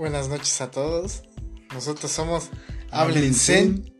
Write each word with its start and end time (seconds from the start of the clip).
Buenas 0.00 0.30
noches 0.30 0.58
a 0.62 0.70
todos. 0.70 1.24
Nosotros 1.74 2.10
somos 2.10 2.48
Hablen 2.90 3.34
Zen. 3.34 3.92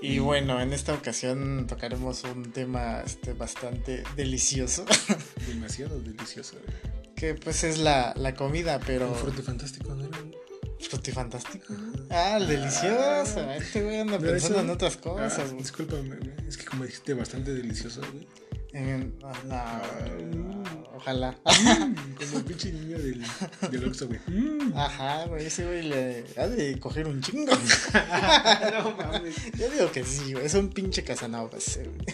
Y 0.00 0.20
bueno, 0.20 0.58
en 0.62 0.72
esta 0.72 0.94
ocasión 0.94 1.66
tocaremos 1.66 2.24
un 2.24 2.50
tema 2.50 3.02
este, 3.04 3.34
bastante 3.34 4.04
delicioso. 4.16 4.86
Demasiado 5.46 6.00
delicioso. 6.00 6.56
Que 7.14 7.34
pues 7.34 7.62
es 7.62 7.76
la, 7.76 8.14
la 8.16 8.32
comida, 8.34 8.80
pero. 8.86 9.08
Un 9.10 9.14
fruto 9.16 9.42
fantástico, 9.42 9.94
¿no? 9.94 10.08
Frutifantástico. 10.80 11.74
Ah, 12.08 12.38
el 12.40 12.46
delicioso. 12.46 13.50
Este 13.52 13.82
güey 13.82 13.98
anda 13.98 14.18
pensando 14.18 14.56
eso- 14.56 14.64
en 14.64 14.70
otras 14.70 14.96
Ah, 14.96 15.00
cosas. 15.02 15.48
güey. 15.50 15.58
discúlpame. 15.58 16.16
Es 16.48 16.56
que 16.56 16.64
como 16.64 16.84
dijiste, 16.84 17.12
bastante 17.12 17.52
delicioso, 17.52 18.00
güey. 18.12 18.26
Ah, 19.52 19.82
no, 20.34 20.57
ojalá. 20.98 21.36
Como 21.44 22.38
el 22.38 22.44
pinche 22.46 22.72
niño 22.72 22.98
del, 22.98 23.22
del 23.70 23.84
Oxxo, 23.86 24.06
güey. 24.08 24.20
Mm. 24.26 24.72
Ajá, 24.76 25.24
güey, 25.26 25.46
ese 25.46 25.64
güey 25.64 25.82
le 25.84 26.24
ha 26.36 26.46
de 26.48 26.78
coger 26.78 27.06
un 27.06 27.20
chingo. 27.22 27.52
no 28.72 28.96
mames. 28.96 29.36
Yo 29.58 29.70
digo 29.70 29.90
que 29.92 30.04
sí, 30.04 30.32
güey. 30.32 30.44
Es 30.46 30.54
un 30.54 30.68
pinche 30.70 31.02
Casanova 31.04 31.56
ese, 31.56 31.84
güey. 31.84 32.06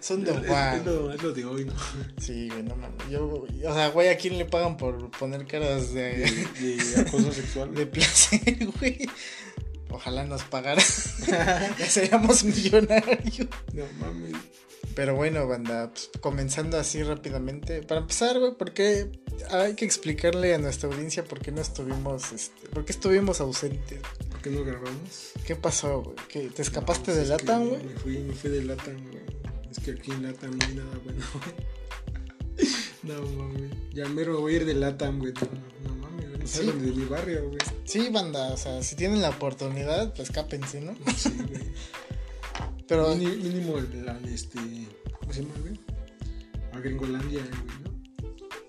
Son 0.00 0.22
de 0.24 0.30
es 0.32 0.46
Juan. 0.46 0.84
lo, 0.84 1.12
es 1.12 1.22
lo 1.22 1.32
de 1.32 1.44
hoy, 1.44 1.64
¿no? 1.64 1.72
Sí, 2.20 2.48
güey, 2.48 2.62
no 2.62 2.76
mames. 2.76 3.10
Yo, 3.10 3.26
o 3.26 3.74
sea, 3.74 3.88
güey, 3.88 4.08
¿a 4.08 4.16
quién 4.16 4.38
le 4.38 4.44
pagan 4.44 4.76
por 4.76 5.10
poner 5.12 5.46
caras 5.46 5.92
de, 5.92 6.46
De, 6.60 6.76
de 6.76 7.00
acoso 7.00 7.32
sexual. 7.32 7.74
de 7.74 7.86
placer, 7.86 8.66
güey? 8.80 9.08
Ojalá 9.90 10.24
nos 10.24 10.42
pagara. 10.42 10.82
ya 11.78 11.86
seríamos 11.88 12.44
millonarios. 12.44 13.48
No 13.72 13.84
mames. 14.00 14.34
Pero 14.94 15.14
bueno, 15.14 15.46
banda, 15.46 15.90
pues, 15.90 16.10
comenzando 16.20 16.78
así 16.78 17.02
rápidamente. 17.02 17.82
Para 17.82 18.00
empezar, 18.00 18.38
güey, 18.38 18.52
porque 18.56 19.10
hay 19.50 19.74
que 19.74 19.84
explicarle 19.84 20.54
a 20.54 20.58
nuestra 20.58 20.88
audiencia 20.88 21.22
por 21.24 21.40
qué 21.40 21.52
no 21.52 21.60
estuvimos, 21.60 22.32
este, 22.32 22.68
por 22.68 22.84
qué 22.84 22.92
estuvimos 22.92 23.40
ausentes. 23.40 24.00
¿Por 24.30 24.40
qué 24.40 24.50
no 24.50 24.64
grabamos? 24.64 25.32
¿Qué 25.46 25.54
pasó, 25.56 26.02
güey? 26.02 26.16
¿Qué, 26.28 26.48
¿Te 26.48 26.62
escapaste 26.62 27.10
No, 27.10 27.16
de 27.18 27.22
pues 27.24 27.30
es 27.30 27.36
que 27.36 27.44
Latam, 27.46 27.68
güey? 27.68 27.82
Me 27.84 27.94
fui, 27.94 28.18
me 28.18 28.32
fui 28.34 28.50
de 28.50 28.62
Latam, 28.64 29.10
güey. 29.10 29.24
Es 29.70 29.78
que 29.80 29.90
aquí 29.90 30.10
en 30.12 30.22
Latam 30.22 30.56
no 30.56 30.66
hay 30.66 30.74
nada 30.74 30.98
bueno, 31.04 31.24
güey. 31.34 31.54
No 33.02 33.22
mames. 33.22 33.70
Ya 33.92 34.06
mero 34.08 34.40
voy 34.40 34.54
a 34.54 34.56
ir 34.56 34.64
de 34.66 34.74
Latam, 34.74 35.18
güey. 35.20 35.32
No, 35.34 35.90
no 35.90 35.94
mames. 35.96 36.26
No 36.40 36.46
Sí. 36.46 36.58
salen 36.58 36.84
de 36.84 36.92
mi 36.92 37.04
barrio, 37.04 37.46
güey. 37.48 37.58
Sí, 37.84 38.08
banda, 38.10 38.48
o 38.52 38.56
sea, 38.56 38.82
si 38.82 38.96
tienen 38.96 39.20
la 39.22 39.28
oportunidad, 39.30 40.12
pues 40.14 40.28
escápense, 40.30 40.80
¿no? 40.80 40.94
Sí, 41.16 41.30
güey. 41.48 41.62
Pero 42.88 43.14
mínimo 43.16 43.78
el, 43.78 44.04
la- 44.06 44.18
este. 44.32 44.58
¿Cómo 45.20 45.32
se 45.32 45.42
llama, 45.42 45.54
güey? 45.60 45.80
A 46.72 46.78
Gringolandia, 46.80 47.40
güey, 47.40 47.78
¿no? 47.84 47.96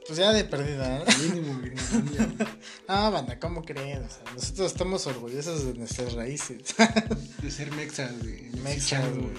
pues 0.07 0.19
ya 0.19 0.31
de 0.31 0.45
perdida, 0.45 0.99
¿no? 1.05 1.35
Mínimo 1.35 1.59
Gringolandia. 1.61 2.47
Ah, 2.87 3.09
banda, 3.09 3.37
¿cómo 3.39 3.61
creen? 3.63 4.03
O 4.03 4.09
sea, 4.09 4.23
nosotros 4.33 4.71
estamos 4.71 5.05
orgullosos 5.05 5.65
de 5.65 5.73
nuestras 5.73 6.13
raíces. 6.13 6.59
De 7.41 7.51
ser 7.51 7.71
mexas, 7.73 8.17
güey. 8.23 8.49
Mexas, 8.63 9.03
güey. 9.13 9.29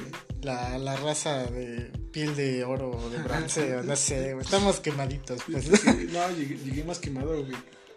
La, 0.43 0.79
la 0.79 0.95
raza 0.97 1.45
de 1.51 1.91
piel 2.13 2.37
de 2.37 2.65
oro 2.65 2.91
o 2.91 3.11
de 3.11 3.19
bronce, 3.25 3.77
o 3.79 3.83
no 3.83 3.97
sé, 3.97 4.35
güey. 4.35 4.45
Estamos 4.45 4.79
quemaditos, 4.81 5.41
pues. 5.51 5.69
No, 6.13 6.31
llegué, 6.37 6.57
llegué 6.59 6.85
más 6.85 6.99
quemado, 6.99 7.43
güey. 7.45 7.57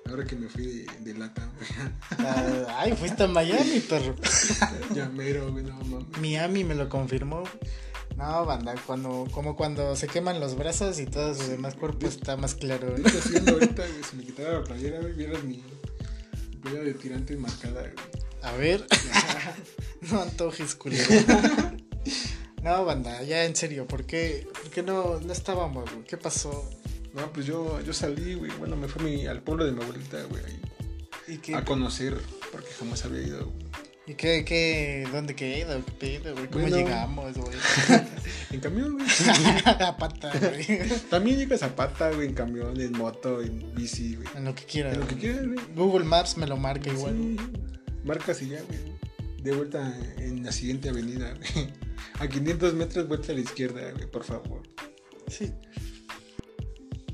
Ahora 0.09 0.25
que 0.25 0.35
me 0.35 0.47
fui 0.47 0.65
de, 0.65 0.85
de 0.99 1.13
güey. 1.13 1.29
Ah, 2.19 2.79
Ay, 2.79 2.93
fuiste 2.93 3.23
a 3.23 3.27
Miami, 3.27 3.79
perro. 3.79 4.15
Ya 4.93 5.07
mero, 5.09 5.51
güey, 5.51 5.63
no 5.63 5.75
mames. 5.85 6.17
Miami 6.19 6.63
me 6.63 6.75
lo 6.75 6.89
confirmó. 6.89 7.43
No, 8.17 8.45
banda, 8.45 8.75
cuando, 8.85 9.27
como 9.31 9.55
cuando 9.55 9.95
se 9.95 10.07
queman 10.07 10.39
los 10.39 10.55
brazos 10.55 10.99
y 10.99 11.05
todo 11.05 11.33
su 11.33 11.49
demás 11.49 11.75
cuerpo 11.75 12.07
está 12.07 12.35
más 12.35 12.55
claro, 12.55 12.93
¿Qué 12.95 13.01
¿no? 13.01 13.07
estás 13.07 13.25
haciendo 13.25 13.53
ahorita, 13.53 13.87
güey? 13.87 14.03
Si 14.03 14.15
me 14.17 14.23
quitara 14.23 14.59
la 14.59 14.63
playera, 14.63 14.99
güey, 14.99 15.13
vieras 15.13 15.43
mi 15.43 15.63
playera 16.61 16.83
de 16.83 16.93
tirante 16.93 17.35
marcada, 17.37 17.81
güey. 17.81 17.93
A 18.43 18.51
ver, 18.53 18.85
no 20.11 20.21
antojes, 20.21 20.75
culero. 20.75 21.05
No, 22.63 22.85
banda, 22.85 23.23
ya 23.23 23.45
en 23.45 23.55
serio, 23.55 23.87
¿por 23.87 24.05
qué, 24.05 24.47
por 24.51 24.69
qué 24.69 24.83
no, 24.83 25.19
no 25.19 25.33
estábamos, 25.33 25.89
güey? 25.91 26.03
¿Qué 26.05 26.17
pasó? 26.17 26.69
No, 27.13 27.31
pues 27.33 27.45
yo, 27.45 27.81
yo 27.81 27.93
salí, 27.93 28.35
güey. 28.35 28.51
Bueno, 28.59 28.75
me 28.75 28.87
fui 28.87 29.03
mi- 29.03 29.25
al 29.27 29.41
pueblo 29.41 29.65
de 29.65 29.71
mi 29.73 29.81
abuelita, 29.83 30.21
güey. 30.29 30.43
ahí, 30.45 30.61
¿Y 31.27 31.37
qué, 31.37 31.55
A 31.55 31.63
conocer, 31.65 32.17
porque 32.51 32.69
jamás 32.79 33.03
había 33.05 33.21
ido, 33.21 33.45
güey. 33.45 33.65
¿y 34.07 34.15
qué, 34.15 34.43
qué, 34.43 35.07
dónde 35.11 35.35
queda, 35.35 35.79
qué 35.85 35.91
pedo, 36.19 36.33
güey? 36.33 36.47
¿Cómo 36.47 36.61
Bueno. 36.61 36.77
llegamos, 36.77 37.37
güey? 37.37 37.55
En 38.51 38.59
camión, 38.59 38.93
güey. 38.97 39.07
A 39.65 39.95
pata, 39.97 40.31
güey. 40.37 40.79
También 41.09 41.37
llegas 41.37 41.63
a 41.63 41.73
pata, 41.75 42.11
güey, 42.11 42.27
en 42.27 42.33
camión, 42.33 42.79
en 42.81 42.91
moto, 42.97 43.41
en 43.41 43.73
bici, 43.75 44.15
güey. 44.15 44.27
En 44.35 44.43
lo 44.45 44.53
que 44.55 44.63
quieras. 44.65 44.93
En 44.95 44.99
lo 45.01 45.07
que 45.07 45.15
quieras, 45.15 45.45
güey. 45.47 45.59
Google 45.75 46.03
Maps 46.05 46.35
me 46.37 46.47
lo 46.47 46.57
marca 46.57 46.89
igual. 46.91 47.15
Sí, 47.15 47.37
marcas 48.03 48.41
y 48.41 48.49
ya, 48.49 48.61
güey. 48.63 48.79
De 49.41 49.53
vuelta 49.53 49.97
en 50.17 50.43
la 50.43 50.51
siguiente 50.51 50.89
avenida, 50.89 51.33
güey. 51.33 51.69
A 52.19 52.27
500 52.27 52.73
metros, 52.73 53.07
vuelta 53.07 53.31
a 53.31 53.35
la 53.35 53.41
izquierda, 53.41 53.91
güey, 53.91 54.05
por 54.11 54.23
favor. 54.25 54.63
Sí. 55.29 55.51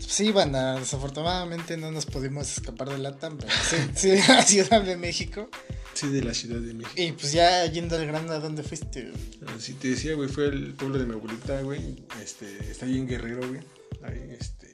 Sí, 0.08 0.32
banda, 0.32 0.80
desafortunadamente 0.80 1.76
no 1.76 1.92
nos 1.92 2.06
pudimos 2.06 2.50
escapar 2.50 2.90
de 2.90 2.98
Latam, 2.98 3.38
pero 3.38 3.52
sí, 3.52 3.76
sí, 3.94 4.10
de 4.12 4.24
la 4.26 4.42
Ciudad 4.42 4.82
de 4.82 4.96
México. 4.96 5.50
Sí, 5.94 6.08
de 6.08 6.24
la 6.24 6.34
Ciudad 6.34 6.62
de 6.62 6.74
México. 6.74 6.94
Y 6.96 7.12
pues 7.12 7.34
ya 7.34 7.66
yendo 7.66 7.98
al 7.98 8.08
grano, 8.08 8.32
¿a 8.32 8.40
dónde 8.40 8.64
fuiste? 8.64 9.12
Así 9.54 9.74
te 9.74 9.90
decía, 9.90 10.16
güey, 10.16 10.30
fue 10.30 10.46
el 10.46 10.74
pueblo 10.76 10.98
de 10.98 11.06
mi 11.06 11.14
abuelita, 11.14 11.62
güey. 11.62 12.06
Este, 12.24 12.72
está 12.72 12.86
ahí 12.86 12.98
en 12.98 13.06
Guerrero, 13.06 13.46
güey. 13.50 13.60
Ahí, 14.02 14.34
este. 14.40 14.72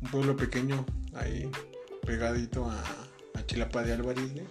Un 0.00 0.10
pueblo 0.10 0.34
pequeño, 0.34 0.86
ahí, 1.12 1.50
pegadito 2.06 2.64
a, 2.64 2.82
a 3.34 3.46
Chilapa 3.46 3.82
de 3.82 3.92
Álvarez, 3.92 4.32
güey. 4.32 4.46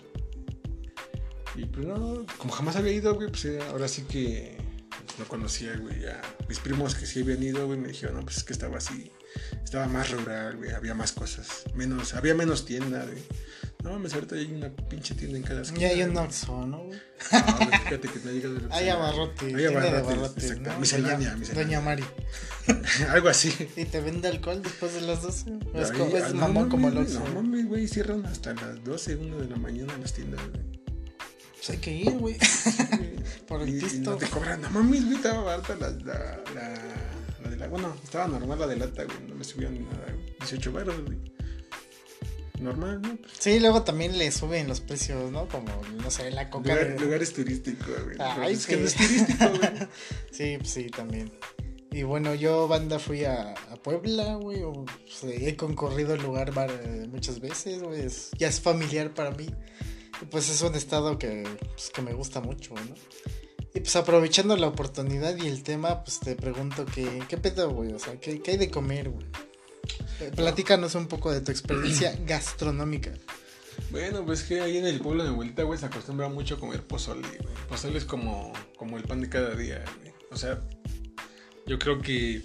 Y 1.56 1.66
pues 1.66 1.88
no, 1.88 2.28
como 2.38 2.54
jamás 2.54 2.76
había 2.76 2.94
ido, 2.94 3.16
güey, 3.16 3.30
pues 3.30 3.46
eh, 3.46 3.60
ahora 3.72 3.88
sí 3.88 4.04
que 4.04 4.56
pues, 4.90 5.18
no 5.18 5.26
conocía, 5.26 5.76
güey. 5.78 6.06
A 6.06 6.22
mis 6.48 6.60
primos 6.60 6.94
que 6.94 7.08
sí 7.08 7.22
habían 7.22 7.42
ido, 7.42 7.66
güey, 7.66 7.80
me 7.80 7.88
dijeron, 7.88 8.18
no, 8.18 8.22
pues 8.22 8.38
es 8.38 8.44
que 8.44 8.54
estaba 8.54 8.78
así. 8.78 9.12
Estaba 9.64 9.88
más 9.88 10.12
rural, 10.12 10.58
güey, 10.58 10.72
había 10.72 10.94
más 10.94 11.12
cosas. 11.14 11.64
Menos, 11.74 12.14
había 12.14 12.36
menos 12.36 12.66
tienda, 12.66 13.04
güey. 13.06 13.24
No 13.84 13.92
mames, 13.92 14.14
ahorita 14.14 14.36
hay 14.36 14.46
una 14.54 14.70
pinche 14.70 15.14
tienda 15.14 15.38
en 15.38 15.44
cada 15.44 15.62
esquina. 15.62 15.82
Ya 15.82 15.88
hay 15.90 16.04
un. 16.04 16.16
Oxxo, 16.16 16.66
¿no? 16.66 16.86
güey? 16.86 17.00
No, 17.32 17.58
güey, 17.66 17.80
fíjate 17.80 18.08
que 18.08 18.20
no 18.24 18.32
llega 18.32 18.50
de 18.50 18.62
Hay 18.72 18.88
abarrote, 18.90 19.46
Hay 19.48 19.66
exacto. 19.66 20.72
¿no? 20.72 20.80
Miscelánea, 20.80 21.36
Doña, 21.54 21.82
Mari. 21.82 22.04
Algo 23.10 23.28
así. 23.28 23.54
¿Y 23.76 23.84
te 23.86 24.00
vende 24.00 24.30
alcohol 24.30 24.62
después 24.62 24.94
de 24.94 25.02
las 25.02 25.22
12? 25.22 25.52
¿O 25.74 25.82
es, 25.82 25.92
como- 25.92 26.16
es 26.16 26.34
no 26.34 26.40
mamón 26.42 26.54
mames, 26.54 26.72
como 26.72 26.88
el 26.88 26.94
güey, 26.94 27.06
Oxxo? 27.06 27.20
No 27.28 27.34
mames, 27.42 27.68
güey, 27.68 27.88
cierran 27.90 28.26
hasta 28.26 28.54
las 28.54 28.82
12, 28.86 29.16
1 29.18 29.38
de 29.40 29.50
la 29.50 29.56
mañana 29.58 29.98
las 29.98 30.14
tiendas, 30.14 30.40
güey. 30.50 30.64
Pues 31.56 31.70
hay 31.72 31.78
que 31.78 31.92
ir, 31.94 32.12
güey. 32.12 32.38
Por 33.48 33.62
el 33.64 33.70
Y- 33.70 33.96
y 33.96 34.00
no 34.00 34.16
te 34.16 34.28
cobran, 34.28 34.62
no 34.62 34.70
mames, 34.70 35.04
güey, 35.06 35.16
estaba 35.18 35.44
barata 35.44 35.76
la, 35.76 35.90
la, 35.90 36.40
la, 36.56 36.74
la 37.44 37.50
de 37.50 37.58
la. 37.58 37.68
Bueno, 37.68 37.96
estaba 38.04 38.28
normal 38.28 38.60
la 38.60 38.68
de 38.68 38.76
lata, 38.78 39.04
güey, 39.04 39.18
no 39.28 39.36
le 39.36 39.44
subían 39.44 39.74
ni 39.74 39.80
nada, 39.80 40.06
güey. 40.12 40.36
18 40.40 40.72
baros, 40.72 41.02
güey. 41.06 41.18
Normal, 42.60 43.02
¿no? 43.02 43.16
Pues, 43.18 43.32
Sí, 43.40 43.60
luego 43.60 43.84
también 43.84 44.18
le 44.18 44.32
suben 44.32 44.68
los 44.68 44.80
precios, 44.80 45.32
¿no? 45.32 45.48
Como, 45.50 45.70
no 46.02 46.10
sé, 46.12 46.32
la 46.32 46.50
coca. 46.50 46.70
lugar- 46.74 46.94
de- 46.94 47.00
lugares 47.00 47.34
turísticos, 47.34 48.04
güey. 48.06 48.16
Ay, 48.20 48.54
es 48.54 48.66
que 48.68 48.76
sí. 48.76 48.80
no 48.82 48.88
es 48.88 48.96
turístico, 48.96 49.50
güey. 49.50 49.88
Sí, 50.32 50.56
pues 50.58 50.70
sí, 50.70 50.86
también. 50.90 51.32
Y 51.92 52.04
bueno, 52.04 52.34
yo, 52.34 52.68
banda, 52.68 53.00
fui 53.00 53.26
a, 53.26 53.52
a 53.54 53.76
Puebla, 53.76 54.36
güey. 54.36 54.62
o, 54.64 54.86
pues, 54.86 55.24
he 55.26 55.56
concorrido 55.58 56.14
el 56.14 56.22
lugar 56.22 56.54
var- 56.54 57.08
muchas 57.10 57.40
veces, 57.40 57.82
güey. 57.84 58.02
es- 58.02 58.32
ya 58.38 58.48
es 58.48 58.62
familiar 58.62 59.14
para 59.14 59.32
mí. 59.32 59.48
Pues 60.30 60.50
es 60.50 60.62
un 60.62 60.76
estado 60.76 61.18
que, 61.18 61.44
pues, 61.74 61.90
que 61.90 62.02
me 62.02 62.14
gusta 62.14 62.40
mucho, 62.40 62.74
¿no? 62.76 62.96
Y 63.76 63.80
pues 63.80 63.96
aprovechando 63.96 64.56
la 64.56 64.68
oportunidad 64.68 65.36
y 65.38 65.48
el 65.48 65.64
tema, 65.64 66.04
pues 66.04 66.20
te 66.20 66.36
pregunto 66.36 66.86
que, 66.86 67.24
¿qué 67.28 67.38
pedo, 67.38 67.72
güey? 67.72 67.92
O 67.94 68.00
sea, 68.00 68.20
¿qué, 68.20 68.42
qué 68.42 68.52
hay 68.52 68.58
de 68.58 68.70
comer, 68.70 69.10
güey? 69.10 69.26
Eh, 70.20 70.32
Platícanos 70.36 70.94
un 70.96 71.08
poco 71.08 71.32
de 71.32 71.42
tu 71.42 71.52
experiencia 71.52 72.16
gastronómica. 72.26 73.12
Bueno, 73.90 74.24
pues 74.26 74.44
que 74.44 74.62
ahí 74.62 74.78
en 74.78 74.86
el 74.86 75.00
pueblo 75.00 75.24
de 75.24 75.30
mi 75.30 75.34
abuelita, 75.34 75.64
güey, 75.64 75.80
se 75.80 75.88
acostumbra 75.88 76.30
mucho 76.30 76.56
a 76.56 76.60
comer 76.60 76.84
pozole, 76.84 77.28
güey. 77.28 77.56
Pozole 77.68 77.98
es 77.98 78.06
como, 78.06 78.54
como 78.78 78.98
el 78.98 79.04
pan 79.04 79.22
de 79.22 79.30
cada 79.30 79.56
día, 79.56 79.84
güey. 80.00 80.14
O 80.32 80.38
sea, 80.38 80.62
yo 81.66 81.80
creo 81.80 82.00
que... 82.00 82.44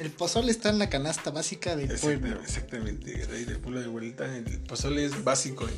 El 0.00 0.10
pozole 0.10 0.50
está 0.50 0.70
en 0.70 0.78
la 0.80 0.88
canasta 0.90 1.30
básica 1.30 1.74
del 1.76 1.90
Exactamente, 1.90 2.26
pueblo. 2.28 2.42
exactamente, 2.42 3.26
ahí 3.32 3.44
del 3.44 3.58
pueblo 3.58 3.78
de 3.80 3.86
mi 3.86 3.90
abuelita, 3.90 4.36
el 4.36 4.60
pozole 4.60 5.04
es 5.04 5.24
básico, 5.24 5.68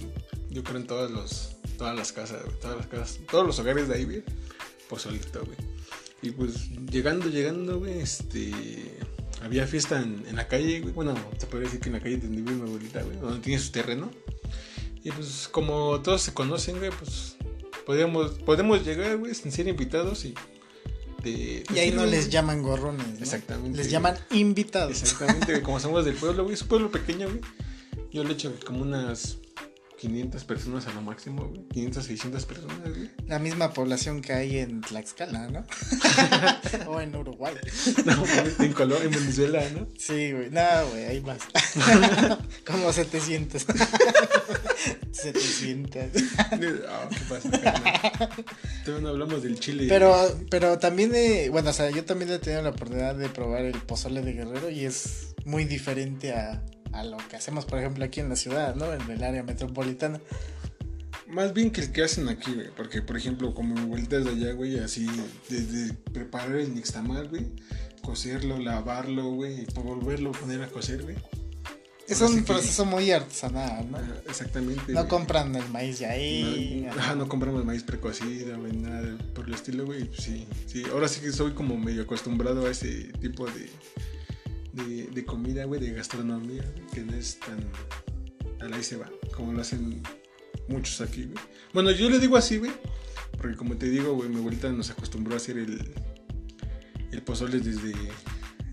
yo 0.50 0.62
creo 0.62 0.76
en 0.78 0.86
todos 0.86 1.10
los, 1.10 1.56
todas 1.80 1.96
las 1.96 2.12
casas, 2.12 2.44
güey, 2.44 2.58
todas 2.60 2.76
las 2.76 2.86
casas, 2.88 3.18
todos 3.30 3.46
los 3.46 3.58
hogares 3.58 3.88
de 3.88 3.94
ahí, 3.94 4.04
güey, 4.04 4.22
pozolito, 4.86 5.42
güey. 5.46 5.56
Y 6.20 6.30
pues 6.30 6.68
llegando, 6.90 7.30
llegando, 7.30 7.78
güey, 7.78 8.00
este... 8.00 8.52
Había 9.42 9.66
fiesta 9.66 9.98
en, 9.98 10.22
en 10.28 10.36
la 10.36 10.46
calle, 10.46 10.80
güey. 10.80 10.92
Bueno, 10.92 11.14
se 11.38 11.46
podría 11.46 11.68
decir 11.68 11.80
que 11.80 11.88
en 11.88 11.94
la 11.94 12.00
calle 12.00 12.18
donde 12.18 12.42
vive 12.42 12.52
mi 12.52 12.68
abuelita, 12.68 13.02
güey. 13.02 13.16
Donde 13.16 13.40
tiene 13.40 13.58
su 13.58 13.72
terreno. 13.72 14.10
Y 15.02 15.10
pues 15.10 15.48
como 15.50 15.98
todos 16.02 16.20
se 16.20 16.34
conocen, 16.34 16.76
güey, 16.76 16.90
pues 16.90 17.36
podemos, 17.86 18.32
podemos 18.32 18.84
llegar, 18.84 19.16
güey, 19.16 19.34
sin 19.34 19.50
ser 19.50 19.66
invitados 19.66 20.26
y... 20.26 20.34
te 21.22 21.64
Y 21.74 21.78
ahí 21.78 21.92
no 21.92 22.04
les 22.04 22.24
güey. 22.24 22.30
llaman 22.30 22.62
gorrones. 22.62 23.06
¿no? 23.06 23.18
Exactamente. 23.20 23.78
Les 23.78 23.90
llaman 23.90 24.18
invitados. 24.32 25.00
Exactamente, 25.00 25.62
como 25.62 25.80
somos 25.80 26.04
del 26.04 26.16
pueblo, 26.16 26.42
güey. 26.42 26.52
Es 26.52 26.60
un 26.60 26.68
pueblo 26.68 26.90
pequeño, 26.90 27.26
güey. 27.30 27.40
Yo 28.12 28.22
le 28.22 28.34
echo 28.34 28.52
como 28.66 28.82
unas 28.82 29.38
500 30.00 30.44
personas 30.44 30.86
a 30.86 30.94
lo 30.94 31.02
máximo, 31.02 31.46
güey. 31.46 31.62
500, 31.68 32.04
600 32.06 32.46
personas, 32.46 32.88
güey. 32.88 33.10
La 33.26 33.38
misma 33.38 33.74
población 33.74 34.22
que 34.22 34.32
hay 34.32 34.56
en 34.58 34.80
Tlaxcala, 34.80 35.48
¿no? 35.48 35.66
o 36.90 37.00
en 37.00 37.14
Uruguay. 37.14 37.54
No, 38.06 38.24
en 38.64 38.72
Colombia, 38.72 39.04
en 39.04 39.10
Venezuela, 39.10 39.62
¿no? 39.76 39.86
Sí, 39.98 40.32
güey. 40.32 40.48
No, 40.50 40.62
güey, 40.90 41.04
hay 41.04 41.20
más. 41.20 41.38
como 42.66 42.90
700. 42.92 43.66
700. 45.12 46.22
Ah, 46.38 47.08
¿Qué 47.10 47.16
pasa? 47.28 48.30
Todavía 48.84 49.02
no 49.02 49.08
hablamos 49.10 49.42
del 49.42 49.60
chile. 49.60 49.84
Pero, 49.86 50.14
pero 50.50 50.78
también, 50.78 51.14
he, 51.14 51.50
bueno, 51.50 51.70
o 51.70 51.72
sea, 51.74 51.90
yo 51.90 52.04
también 52.06 52.30
he 52.30 52.38
tenido 52.38 52.62
la 52.62 52.70
oportunidad 52.70 53.14
de 53.16 53.28
probar 53.28 53.66
el 53.66 53.78
pozole 53.82 54.22
de 54.22 54.32
Guerrero 54.32 54.70
y 54.70 54.86
es 54.86 55.34
muy 55.44 55.64
diferente 55.66 56.32
a, 56.32 56.62
a 56.92 57.04
lo 57.04 57.16
que 57.28 57.36
hacemos, 57.36 57.64
por 57.64 57.78
ejemplo, 57.78 58.04
aquí 58.04 58.20
en 58.20 58.28
la 58.28 58.36
ciudad, 58.36 58.74
¿no? 58.74 58.92
En 58.92 59.02
el 59.10 59.22
área 59.22 59.42
metropolitana. 59.42 60.20
Más 61.28 61.54
bien 61.54 61.70
que 61.70 61.80
el 61.80 61.92
que 61.92 62.02
hacen 62.02 62.28
aquí, 62.28 62.52
güey. 62.52 62.70
Porque, 62.76 63.02
por 63.02 63.16
ejemplo, 63.16 63.54
como 63.54 63.74
mi 63.74 63.86
vuelta 63.86 64.18
de 64.18 64.30
allá, 64.30 64.52
güey, 64.52 64.78
así, 64.78 65.06
desde 65.48 65.94
preparar 66.12 66.56
el 66.56 66.74
nixtamal, 66.74 67.28
güey, 67.28 67.46
cocerlo, 68.02 68.58
lavarlo, 68.58 69.30
güey, 69.30 69.60
y 69.60 69.66
volverlo 69.74 70.30
a 70.30 70.32
poner 70.32 70.62
a 70.62 70.68
cocer, 70.68 71.02
güey. 71.02 71.16
Es 72.10 72.20
un 72.22 72.42
proceso 72.42 72.84
muy 72.84 73.12
artesanal, 73.12 73.88
¿no? 73.88 73.98
exactamente. 74.28 74.92
No 74.92 75.06
compran 75.06 75.54
el 75.54 75.68
maíz 75.68 76.00
de 76.00 76.06
ahí. 76.06 76.84
No, 76.84 77.00
ajá, 77.00 77.14
no 77.14 77.28
compramos 77.28 77.64
maíz 77.64 77.84
precocido, 77.84 78.58
güey, 78.58 78.72
nada 78.72 79.16
por 79.32 79.46
el 79.46 79.54
estilo, 79.54 79.86
güey. 79.86 80.10
Sí, 80.18 80.44
sí. 80.66 80.82
Ahora 80.90 81.06
sí 81.06 81.20
que 81.20 81.30
soy 81.30 81.52
como 81.52 81.76
medio 81.78 82.02
acostumbrado 82.02 82.66
a 82.66 82.70
ese 82.70 83.12
tipo 83.20 83.46
de, 83.46 83.70
de, 84.72 85.06
de 85.06 85.24
comida, 85.24 85.64
güey, 85.64 85.80
de 85.80 85.92
gastronomía, 85.92 86.64
que 86.92 87.00
no 87.02 87.14
es 87.14 87.38
tan. 87.40 87.58
A 88.60 88.74
ahí 88.74 88.82
se 88.82 88.96
va, 88.96 89.10
como 89.34 89.52
lo 89.52 89.62
hacen 89.62 90.02
muchos 90.68 91.00
aquí, 91.00 91.24
güey. 91.24 91.44
Bueno, 91.72 91.90
yo 91.90 92.10
le 92.10 92.18
digo 92.18 92.36
así, 92.36 92.58
güey, 92.58 92.72
porque 93.38 93.56
como 93.56 93.76
te 93.76 93.88
digo, 93.88 94.14
güey, 94.14 94.28
mi 94.28 94.36
abuelita 94.36 94.70
nos 94.70 94.90
acostumbró 94.90 95.34
a 95.34 95.36
hacer 95.38 95.58
el, 95.58 95.94
el 97.10 97.22
pozole 97.22 97.58
desde. 97.60 97.92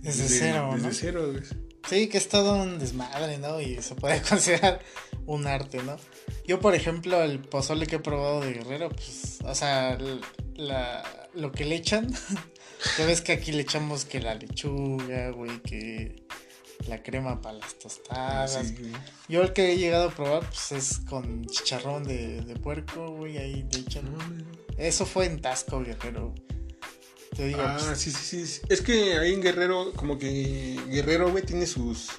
Desde, 0.02 0.28
cero, 0.28 0.72
Desde 0.74 0.88
¿no? 0.88 0.94
cero, 0.94 1.32
güey. 1.32 1.44
Sí, 1.88 2.08
que 2.08 2.18
es 2.18 2.28
todo 2.28 2.62
un 2.62 2.80
desmadre, 2.80 3.38
¿no? 3.38 3.62
Y 3.62 3.82
se 3.82 3.96
puede 3.96 4.22
considerar 4.30 4.82
un 5.26 5.48
arte, 5.48 5.82
¿no? 5.84 5.98
Yo, 6.46 6.60
por 6.60 6.76
ejemplo, 6.76 7.22
el 7.24 7.40
pozole 7.40 7.88
que 7.88 7.98
he 7.98 8.00
probado 8.00 8.42
de 8.42 8.54
Guerrero, 8.54 8.90
pues, 8.90 9.40
o 9.44 9.56
sea, 9.56 9.98
la, 10.56 11.30
lo 11.34 11.52
que 11.52 11.66
le 11.66 11.76
echan, 11.76 12.08
ya 12.98 13.06
ves 13.06 13.22
que 13.22 13.32
aquí 13.34 13.52
le 13.52 13.62
echamos 13.62 14.06
que 14.06 14.20
la 14.20 14.36
lechuga, 14.36 15.30
güey, 15.32 15.62
que 15.64 16.24
la 16.88 17.02
crema 17.02 17.42
para 17.42 17.58
las 17.58 17.78
tostadas. 17.80 18.56
Ah, 18.56 18.64
Sí. 18.64 18.92
Yo 19.30 19.42
el 19.42 19.52
que 19.54 19.74
he 19.74 19.78
llegado 19.78 20.10
a 20.10 20.16
probar, 20.16 20.48
pues, 20.48 20.72
es 20.72 21.00
con 21.00 21.46
chicharrón 21.46 22.04
de, 22.04 22.42
de 22.42 22.56
puerco, 22.56 23.10
güey, 23.12 23.38
ahí 23.38 23.68
le 23.72 23.80
echan. 23.80 24.06
No. 24.06 24.18
Eso 24.78 25.06
fue 25.06 25.26
en 25.26 25.42
Tasco, 25.42 25.82
Guerrero. 25.84 26.34
Te 27.36 27.48
digo, 27.48 27.60
Ah, 27.62 27.78
pues, 27.84 28.00
sí, 28.00 28.12
sí, 28.12 28.22
sí, 28.24 28.48
sí. 28.48 28.62
Es 28.70 28.82
que 28.82 29.18
ahí 29.18 29.34
en 29.34 29.42
Guerrero, 29.42 29.92
como 29.94 30.18
que 30.18 30.80
Guerrero, 30.90 31.30
güey, 31.32 31.44
tiene 31.46 31.66
sus 31.66 32.10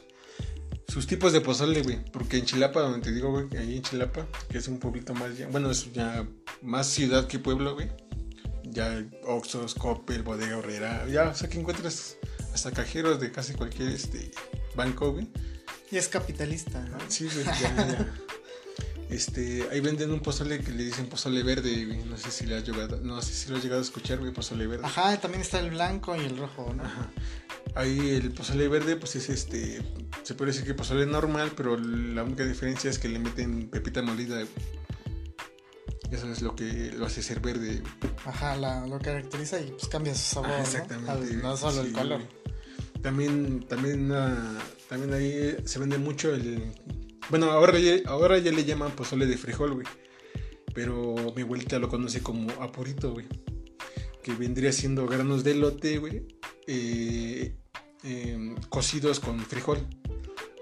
sus 0.89 1.07
tipos 1.07 1.33
de 1.35 1.41
pozole, 1.43 1.83
güey. 1.83 2.03
Porque 2.13 2.39
en 2.39 2.47
Chilapa, 2.47 2.81
donde 2.81 3.01
te 3.01 3.13
digo, 3.13 3.31
güey, 3.31 3.47
ahí 3.59 3.77
en 3.77 3.83
Chilapa, 3.83 4.27
que 4.51 4.57
es 4.59 4.69
un 4.69 4.79
pueblito 4.79 5.13
más 5.15 5.37
ya, 5.37 5.47
bueno, 5.49 5.71
es 5.71 5.93
ya 5.93 6.27
más 6.63 6.87
ciudad 6.89 7.27
que 7.27 7.39
pueblo, 7.39 7.75
güey. 7.75 7.89
Ya 8.79 9.05
Oxxos, 9.25 9.75
Coppel, 9.75 10.23
Bodega 10.23 10.57
Horrera, 10.57 11.05
ya, 11.09 11.31
o 11.31 11.35
sea, 11.35 11.49
que 11.49 11.59
encuentras 11.59 12.17
hasta 12.55 12.71
cajeros 12.71 13.19
de 13.19 13.33
casi 13.33 13.55
cualquier 13.55 13.89
este 13.89 14.31
banco, 14.77 15.11
güey. 15.11 15.27
y 15.91 15.97
es 15.97 16.07
capitalista, 16.07 16.79
¿no? 16.83 16.97
Sí, 17.09 17.29
güey, 17.33 17.45
ya, 17.45 17.55
ya. 17.61 18.15
Este, 19.11 19.67
ahí 19.73 19.81
venden 19.81 20.13
un 20.13 20.21
pozole 20.21 20.61
que 20.61 20.71
le 20.71 20.85
dicen 20.85 21.07
pozole 21.07 21.43
verde, 21.43 21.87
güey. 21.87 22.05
No 22.05 22.17
sé 22.19 22.31
si 22.31 22.47
le 22.47 22.57
has 22.57 22.65
llegado, 22.65 23.01
no 23.01 23.21
sé 23.21 23.33
si 23.33 23.51
lo 23.51 23.57
has 23.57 23.63
llegado 23.65 23.81
a 23.81 23.85
escuchar, 23.85 24.19
güey, 24.19 24.33
pozole 24.33 24.67
verde. 24.69 24.85
Ajá, 24.85 25.19
también 25.19 25.41
está 25.41 25.59
el 25.59 25.71
blanco 25.71 26.15
y 26.15 26.21
el 26.21 26.37
rojo, 26.37 26.73
¿no? 26.77 26.85
Ajá. 26.85 27.11
Ahí 27.75 28.11
el 28.11 28.31
pozole 28.33 28.69
verde, 28.69 28.95
pues 28.97 29.17
es 29.17 29.29
este. 29.29 29.83
Se 30.23 30.35
puede 30.35 30.53
decir 30.53 30.67
que 30.67 30.75
pozole 30.75 31.07
normal, 31.07 31.53
pero 31.57 31.77
la 31.79 32.23
única 32.23 32.45
diferencia 32.45 32.91
es 32.91 32.99
que 32.99 33.09
le 33.09 33.19
meten 33.19 33.69
pepita 33.71 34.03
molida. 34.03 34.35
güey. 34.37 34.49
Eso 36.11 36.31
es 36.33 36.41
lo 36.43 36.55
que 36.57 36.91
lo 36.93 37.07
hace 37.07 37.23
ser 37.23 37.41
verde. 37.41 37.83
Ajá, 38.25 38.57
la, 38.57 38.87
lo 38.87 38.99
caracteriza 38.99 39.61
y 39.61 39.71
pues 39.71 39.89
cambia 39.89 40.15
su 40.15 40.35
sabor, 40.35 40.49
¿no? 40.51 40.59
exactamente. 40.59 41.37
No, 41.37 41.57
solo 41.57 41.83
el 41.83 41.93
color. 41.93 42.21
También, 43.03 43.61
también, 43.69 44.11
ah, 44.13 44.59
también 44.89 45.13
ahí 45.13 45.57
se 45.65 45.79
vende 45.79 45.99
mucho 45.99 46.35
el. 46.35 46.73
Bueno, 47.31 47.51
ahora 47.51 47.79
ya, 47.79 47.97
ahora 48.07 48.39
ya 48.39 48.51
le 48.53 48.65
llaman 48.65 48.93
pozole 48.93 49.27
de 49.27 49.37
frijol, 49.37 49.75
güey. 49.75 49.87
Pero 50.75 51.15
mi 51.37 51.43
abuelita 51.43 51.79
lo 51.79 51.89
conoce 51.89 52.23
como 52.23 52.51
apurito, 52.63 53.13
güey. 53.13 53.27
Que 54.23 54.33
vendría 54.33 54.73
siendo 54.73 55.07
granos 55.07 55.45
de 55.45 55.53
elote, 55.53 55.99
güey. 55.99 56.27
eh, 56.67 57.55
em, 58.03 58.57
cocidos 58.69 59.21
con 59.21 59.39
frijol. 59.41 59.79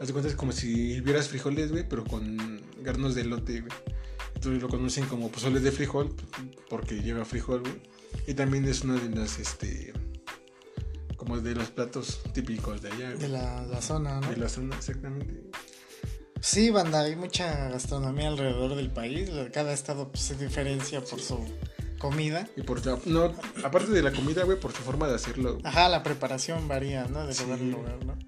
Haz 0.00 0.08
de 0.08 0.12
cuenta, 0.12 0.28
es 0.28 0.36
como 0.36 0.52
si 0.52 0.92
hirvieras 0.92 1.28
frijoles, 1.28 1.70
güey, 1.70 1.88
pero 1.88 2.04
con 2.04 2.60
granos 2.82 3.14
de 3.14 3.22
elote, 3.22 3.60
güey. 3.60 3.72
Entonces 4.36 4.62
lo 4.62 4.68
conocen 4.68 5.06
como 5.06 5.30
pozole 5.30 5.60
de 5.60 5.72
frijol, 5.72 6.14
porque 6.70 7.02
lleva 7.02 7.24
frijol, 7.24 7.60
güey. 7.62 7.74
Y 8.26 8.34
también 8.34 8.64
es 8.66 8.82
una 8.82 8.94
de 8.94 9.08
las, 9.14 9.38
este, 9.38 9.92
como 11.16 11.40
de 11.40 11.54
los 11.54 11.70
platos 11.70 12.20
típicos 12.32 12.80
de 12.82 12.90
allá, 12.92 13.10
De 13.10 13.16
güey. 13.16 13.28
la, 13.30 13.62
la 13.66 13.82
zona, 13.82 14.20
¿no? 14.20 14.28
De 14.30 14.36
la 14.36 14.48
zona, 14.48 14.76
exactamente. 14.76 15.42
Sí, 16.40 16.70
banda, 16.70 17.00
hay 17.00 17.16
mucha 17.16 17.70
gastronomía 17.70 18.28
alrededor 18.28 18.76
del 18.76 18.90
país. 18.90 19.30
Cada 19.52 19.72
estado 19.72 20.10
pues, 20.12 20.22
se 20.22 20.34
diferencia 20.36 21.00
por 21.02 21.18
su 21.20 21.38
comida. 21.98 22.46
Y 22.56 22.62
por 22.62 22.80
no, 23.06 23.32
aparte 23.64 23.90
de 23.90 24.02
la 24.02 24.12
comida, 24.12 24.44
güey, 24.44 24.60
por 24.60 24.72
su 24.72 24.82
forma 24.82 25.08
de 25.08 25.14
hacerlo. 25.14 25.54
güey. 25.54 25.66
Ajá, 25.66 25.88
la 25.88 26.02
preparación 26.02 26.68
varía, 26.68 27.06
¿no? 27.06 27.26
De 27.26 27.32
Sí. 27.32 27.42
lugar 27.44 27.58
en 27.60 27.70
lugar, 27.72 28.04
¿no? 28.04 28.18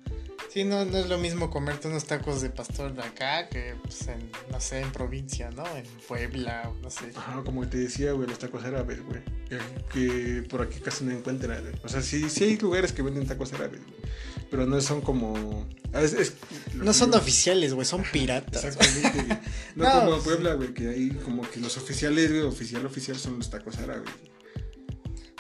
Sí, 0.59 0.65
no, 0.65 0.85
no 0.85 0.99
es 0.99 1.09
lo 1.09 1.19
mismo 1.19 1.51
comerte 1.51 1.87
unos 1.87 2.03
tacos 2.07 2.41
de 2.43 2.51
pastor 2.51 2.93
de 2.93 3.01
acá 3.03 3.49
que, 3.49 3.77
pues, 3.81 4.09
en, 4.09 4.29
no 4.51 4.61
sé, 4.61 4.81
en 4.81 4.91
provincia, 4.91 5.53
¿no? 5.53 5.65
En 5.77 5.85
Puebla, 6.09 6.69
no 6.83 6.91
sé. 6.91 7.13
Ajá, 7.15 7.43
como 7.45 7.69
te 7.69 7.77
decía, 7.79 8.11
güey, 8.11 8.29
los 8.29 8.41
tacos 8.41 8.65
árabes, 8.65 8.99
güey. 9.05 9.21
Que, 9.49 9.59
que 9.93 10.43
por 10.49 10.63
aquí 10.63 10.81
casi 10.81 11.05
no 11.05 11.13
encuentran. 11.13 11.63
O 11.85 11.89
sea, 11.89 12.03
sí, 12.03 12.29
sí 12.29 12.43
hay 12.43 12.57
lugares 12.57 12.93
que 12.93 13.03
venden 13.03 13.25
tacos 13.25 13.53
árabes, 13.53 13.81
güey. 13.87 14.11
Pero 14.51 14.67
no 14.67 14.81
son 14.81 15.01
como. 15.01 15.69
ah, 15.93 16.03
es- 16.03 16.15
es- 16.15 16.33
lo 16.75 16.83
No 16.83 16.93
son 16.93 17.13
digo- 17.13 17.23
oficiales, 17.23 17.73
güey, 17.75 17.87
son 17.87 18.03
piratas. 18.03 18.65
Exactamente, 18.65 19.13
güey. 19.23 19.39
No, 19.77 19.85
No, 19.95 20.11
como. 20.11 20.23
Puebla, 20.25 20.55
güey, 20.55 20.75
que 20.75 20.89
ahí 20.89 21.11
como 21.25 21.49
que 21.49 21.61
los 21.61 21.77
oficiales, 21.77 22.31
güey, 22.33 22.43
oficial, 22.43 22.85
oficial 22.85 23.17
son 23.17 23.39
los 23.39 23.49
tacos 23.49 23.79
árabes. 23.79 24.11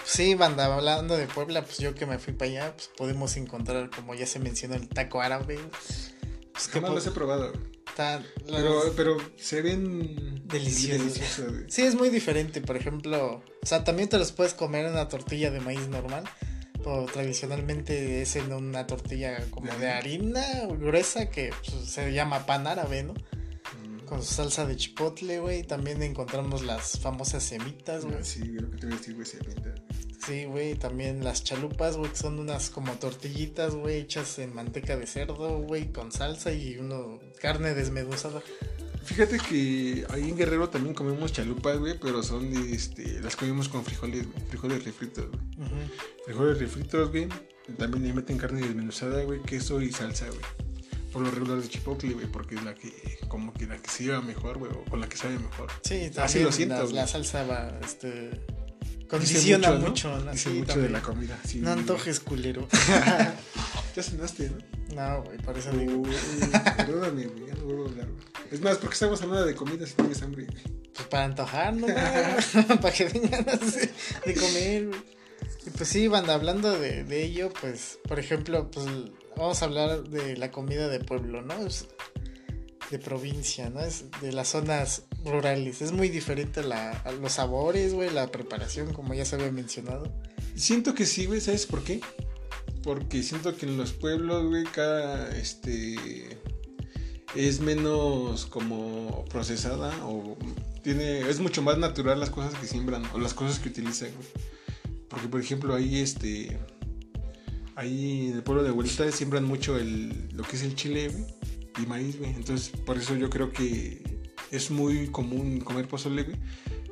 Sí, 0.08 0.34
banda, 0.34 0.74
hablando 0.74 1.18
de 1.18 1.26
Puebla, 1.26 1.62
pues 1.62 1.76
yo 1.76 1.94
que 1.94 2.06
me 2.06 2.18
fui 2.18 2.32
para 2.32 2.50
allá, 2.50 2.72
pues 2.74 2.90
podemos 2.96 3.36
encontrar, 3.36 3.90
como 3.90 4.14
ya 4.14 4.26
se 4.26 4.38
mencionó, 4.38 4.74
el 4.74 4.88
taco 4.88 5.20
árabe. 5.20 5.58
Pues 6.50 6.68
que 6.68 6.80
los 6.80 7.06
he 7.06 7.10
probado, 7.10 7.52
Pero, 8.46 8.94
pero 8.96 9.16
se 9.36 9.60
ven 9.60 10.42
Deliciosos. 10.46 11.20
Sí, 11.68 11.82
es 11.82 11.94
muy 11.94 12.08
diferente, 12.08 12.62
por 12.62 12.78
ejemplo, 12.78 13.42
o 13.62 13.66
sea, 13.66 13.84
también 13.84 14.08
te 14.08 14.16
los 14.16 14.32
puedes 14.32 14.54
comer 14.54 14.86
en 14.86 14.92
una 14.92 15.08
tortilla 15.08 15.50
de 15.50 15.60
maíz 15.60 15.88
normal, 15.88 16.24
pero 16.78 17.04
tradicionalmente 17.04 18.22
es 18.22 18.34
en 18.36 18.50
una 18.50 18.86
tortilla 18.86 19.44
como 19.50 19.70
de 19.76 19.90
harina 19.90 20.42
gruesa 20.70 21.28
que 21.28 21.50
pues, 21.50 21.86
se 21.86 22.14
llama 22.14 22.46
pan 22.46 22.66
árabe, 22.66 23.02
¿no? 23.02 23.12
Con 24.08 24.22
su 24.22 24.34
salsa 24.34 24.64
de 24.64 24.74
chipotle, 24.76 25.38
güey, 25.38 25.64
también 25.64 26.02
encontramos 26.02 26.62
las 26.64 26.98
famosas 26.98 27.42
semitas, 27.42 28.04
güey. 28.04 28.16
Ah, 28.16 28.24
Sí, 28.24 28.40
lo 28.44 28.70
que 28.70 28.78
te 28.78 28.86
voy 28.86 28.94
a 28.94 28.98
decir, 28.98 29.14
güey, 29.14 29.26
se 29.26 29.36
pinta. 29.38 29.74
Sí, 30.24 30.44
güey, 30.46 30.74
también 30.76 31.22
las 31.22 31.44
chalupas, 31.44 31.96
güey, 31.96 32.10
que 32.10 32.16
son 32.16 32.38
unas 32.38 32.70
como 32.70 32.92
tortillitas, 32.94 33.74
güey, 33.74 33.98
hechas 34.00 34.38
en 34.38 34.54
manteca 34.54 34.96
de 34.96 35.06
cerdo, 35.06 35.58
güey, 35.60 35.92
con 35.92 36.10
salsa 36.10 36.52
y 36.52 36.76
uno 36.78 37.18
carne 37.40 37.74
desmeduzada. 37.74 38.42
Fíjate 39.04 39.38
que 39.38 40.06
ahí 40.10 40.28
en 40.28 40.36
Guerrero 40.36 40.68
también 40.68 40.94
comemos 40.94 41.32
chalupas, 41.32 41.78
güey, 41.78 41.98
pero 41.98 42.22
son 42.22 42.46
este, 42.72 43.20
las 43.20 43.36
comemos 43.36 43.68
con 43.68 43.84
frijoles, 43.84 44.26
güey, 44.30 44.46
frijoles 44.48 44.84
refritos, 44.84 45.26
güey. 45.30 45.66
Ujú. 45.66 45.76
Frijoles 46.24 46.58
refritos, 46.58 47.10
güey. 47.10 47.28
También 47.76 48.06
le 48.06 48.12
meten 48.14 48.38
carne 48.38 48.62
desmenuzada, 48.62 49.22
güey, 49.24 49.42
queso 49.42 49.80
y 49.82 49.92
salsa, 49.92 50.26
güey. 50.28 50.67
Por 51.18 51.26
lo 51.26 51.32
regular 51.32 51.60
de 51.60 51.68
chipotle, 51.68 52.12
güey, 52.14 52.26
porque 52.26 52.54
es 52.54 52.62
la 52.62 52.74
que, 52.76 53.18
como 53.26 53.52
que 53.52 53.66
la 53.66 53.76
que 53.76 53.90
se 53.90 54.04
lleva 54.04 54.20
mejor, 54.22 54.58
güey, 54.58 54.70
o 54.70 54.84
con 54.88 55.00
la 55.00 55.08
que 55.08 55.16
sabe 55.16 55.36
mejor. 55.36 55.68
Sí, 55.82 55.94
también 56.14 56.22
Así 56.22 56.38
lo 56.44 56.52
siento, 56.52 56.76
la, 56.76 56.82
güey. 56.82 56.94
la 56.94 57.06
salsa 57.08 57.42
va, 57.42 57.76
este, 57.84 58.30
condiciona 59.08 59.70
¿no? 59.70 59.80
mucho, 59.80 60.16
¿no? 60.20 60.30
Dice 60.30 60.50
Sí, 60.52 60.58
mucho 60.60 60.78
de 60.80 60.88
la 60.90 61.02
comida. 61.02 61.36
Sí, 61.44 61.58
No 61.58 61.70
güey. 61.70 61.80
antojes, 61.80 62.20
culero. 62.20 62.68
Ya 63.96 64.02
cenaste, 64.04 64.48
¿no? 64.50 64.58
no, 64.94 65.22
güey, 65.24 65.38
por 65.38 65.58
eso 65.58 65.72
digo, 65.72 65.94
Uy, 65.96 66.10
perdóname, 66.76 67.26
güey, 67.26 67.46
ya 67.48 67.54
no 67.56 67.64
vuelvo 67.64 67.86
a 67.86 67.88
hablar, 67.88 68.06
güey. 68.06 68.24
Es 68.52 68.60
más, 68.60 68.76
porque 68.78 68.94
estamos 68.94 69.20
hablando 69.22 69.44
de 69.44 69.56
comida 69.56 69.84
si 69.86 69.94
tienes 69.94 70.22
hambre, 70.22 70.46
güey. 70.46 70.62
pues 70.94 71.08
para 71.08 71.24
antojar, 71.24 71.74
¿no? 71.74 71.86
para 72.80 72.92
que 72.94 73.06
vengan 73.06 73.44
de, 73.44 73.90
de 74.24 74.34
comer, 74.40 74.86
güey. 74.86 75.00
Y 75.66 75.70
pues 75.70 75.88
sí, 75.88 76.06
banda, 76.06 76.34
hablando 76.34 76.78
de, 76.78 77.02
de 77.02 77.24
ello, 77.24 77.52
pues, 77.60 77.98
por 78.06 78.20
ejemplo, 78.20 78.70
pues 78.70 78.86
vamos 79.38 79.62
a 79.62 79.66
hablar 79.66 80.02
de 80.04 80.36
la 80.36 80.50
comida 80.50 80.88
de 80.88 81.00
pueblo, 81.00 81.42
¿no? 81.42 81.54
De 82.90 82.98
provincia, 82.98 83.70
¿no? 83.70 83.80
De 84.20 84.32
las 84.32 84.48
zonas 84.48 85.04
rurales. 85.24 85.82
Es 85.82 85.92
muy 85.92 86.08
diferente 86.08 86.62
la, 86.62 86.90
a 86.90 87.12
los 87.12 87.32
sabores, 87.32 87.94
güey, 87.94 88.10
la 88.10 88.30
preparación, 88.30 88.92
como 88.92 89.14
ya 89.14 89.24
se 89.24 89.36
había 89.36 89.52
mencionado. 89.52 90.12
Siento 90.54 90.94
que 90.94 91.06
sí, 91.06 91.26
güey, 91.26 91.40
¿sabes 91.40 91.66
por 91.66 91.84
qué? 91.84 92.00
Porque 92.82 93.22
siento 93.22 93.56
que 93.56 93.66
en 93.66 93.76
los 93.76 93.92
pueblos, 93.92 94.46
güey, 94.46 94.64
cada, 94.64 95.30
este, 95.36 95.96
es 97.34 97.60
menos 97.60 98.46
como 98.46 99.24
procesada 99.26 99.94
o 100.04 100.36
tiene, 100.82 101.28
es 101.28 101.40
mucho 101.40 101.62
más 101.62 101.78
natural 101.78 102.18
las 102.18 102.30
cosas 102.30 102.54
que 102.58 102.66
siembran 102.66 103.04
o 103.12 103.18
las 103.18 103.34
cosas 103.34 103.58
que 103.58 103.68
utilizan, 103.68 104.10
güey. 104.14 104.28
Porque, 105.08 105.28
por 105.28 105.40
ejemplo, 105.40 105.74
ahí, 105.74 105.98
este, 105.98 106.58
ahí 107.78 108.28
en 108.28 108.34
el 108.34 108.42
pueblo 108.42 108.64
de 108.64 108.70
abuelita 108.70 109.10
siembran 109.12 109.44
mucho 109.44 109.78
el, 109.78 110.28
lo 110.32 110.42
que 110.42 110.56
es 110.56 110.62
el 110.62 110.74
chile, 110.74 111.08
güey, 111.08 111.26
y 111.80 111.86
maíz, 111.86 112.18
güey. 112.18 112.30
Entonces, 112.30 112.70
por 112.84 112.98
eso 112.98 113.14
yo 113.14 113.30
creo 113.30 113.52
que 113.52 114.02
es 114.50 114.70
muy 114.72 115.06
común 115.08 115.60
comer 115.60 115.86
pozole, 115.86 116.24
güey. 116.24 116.36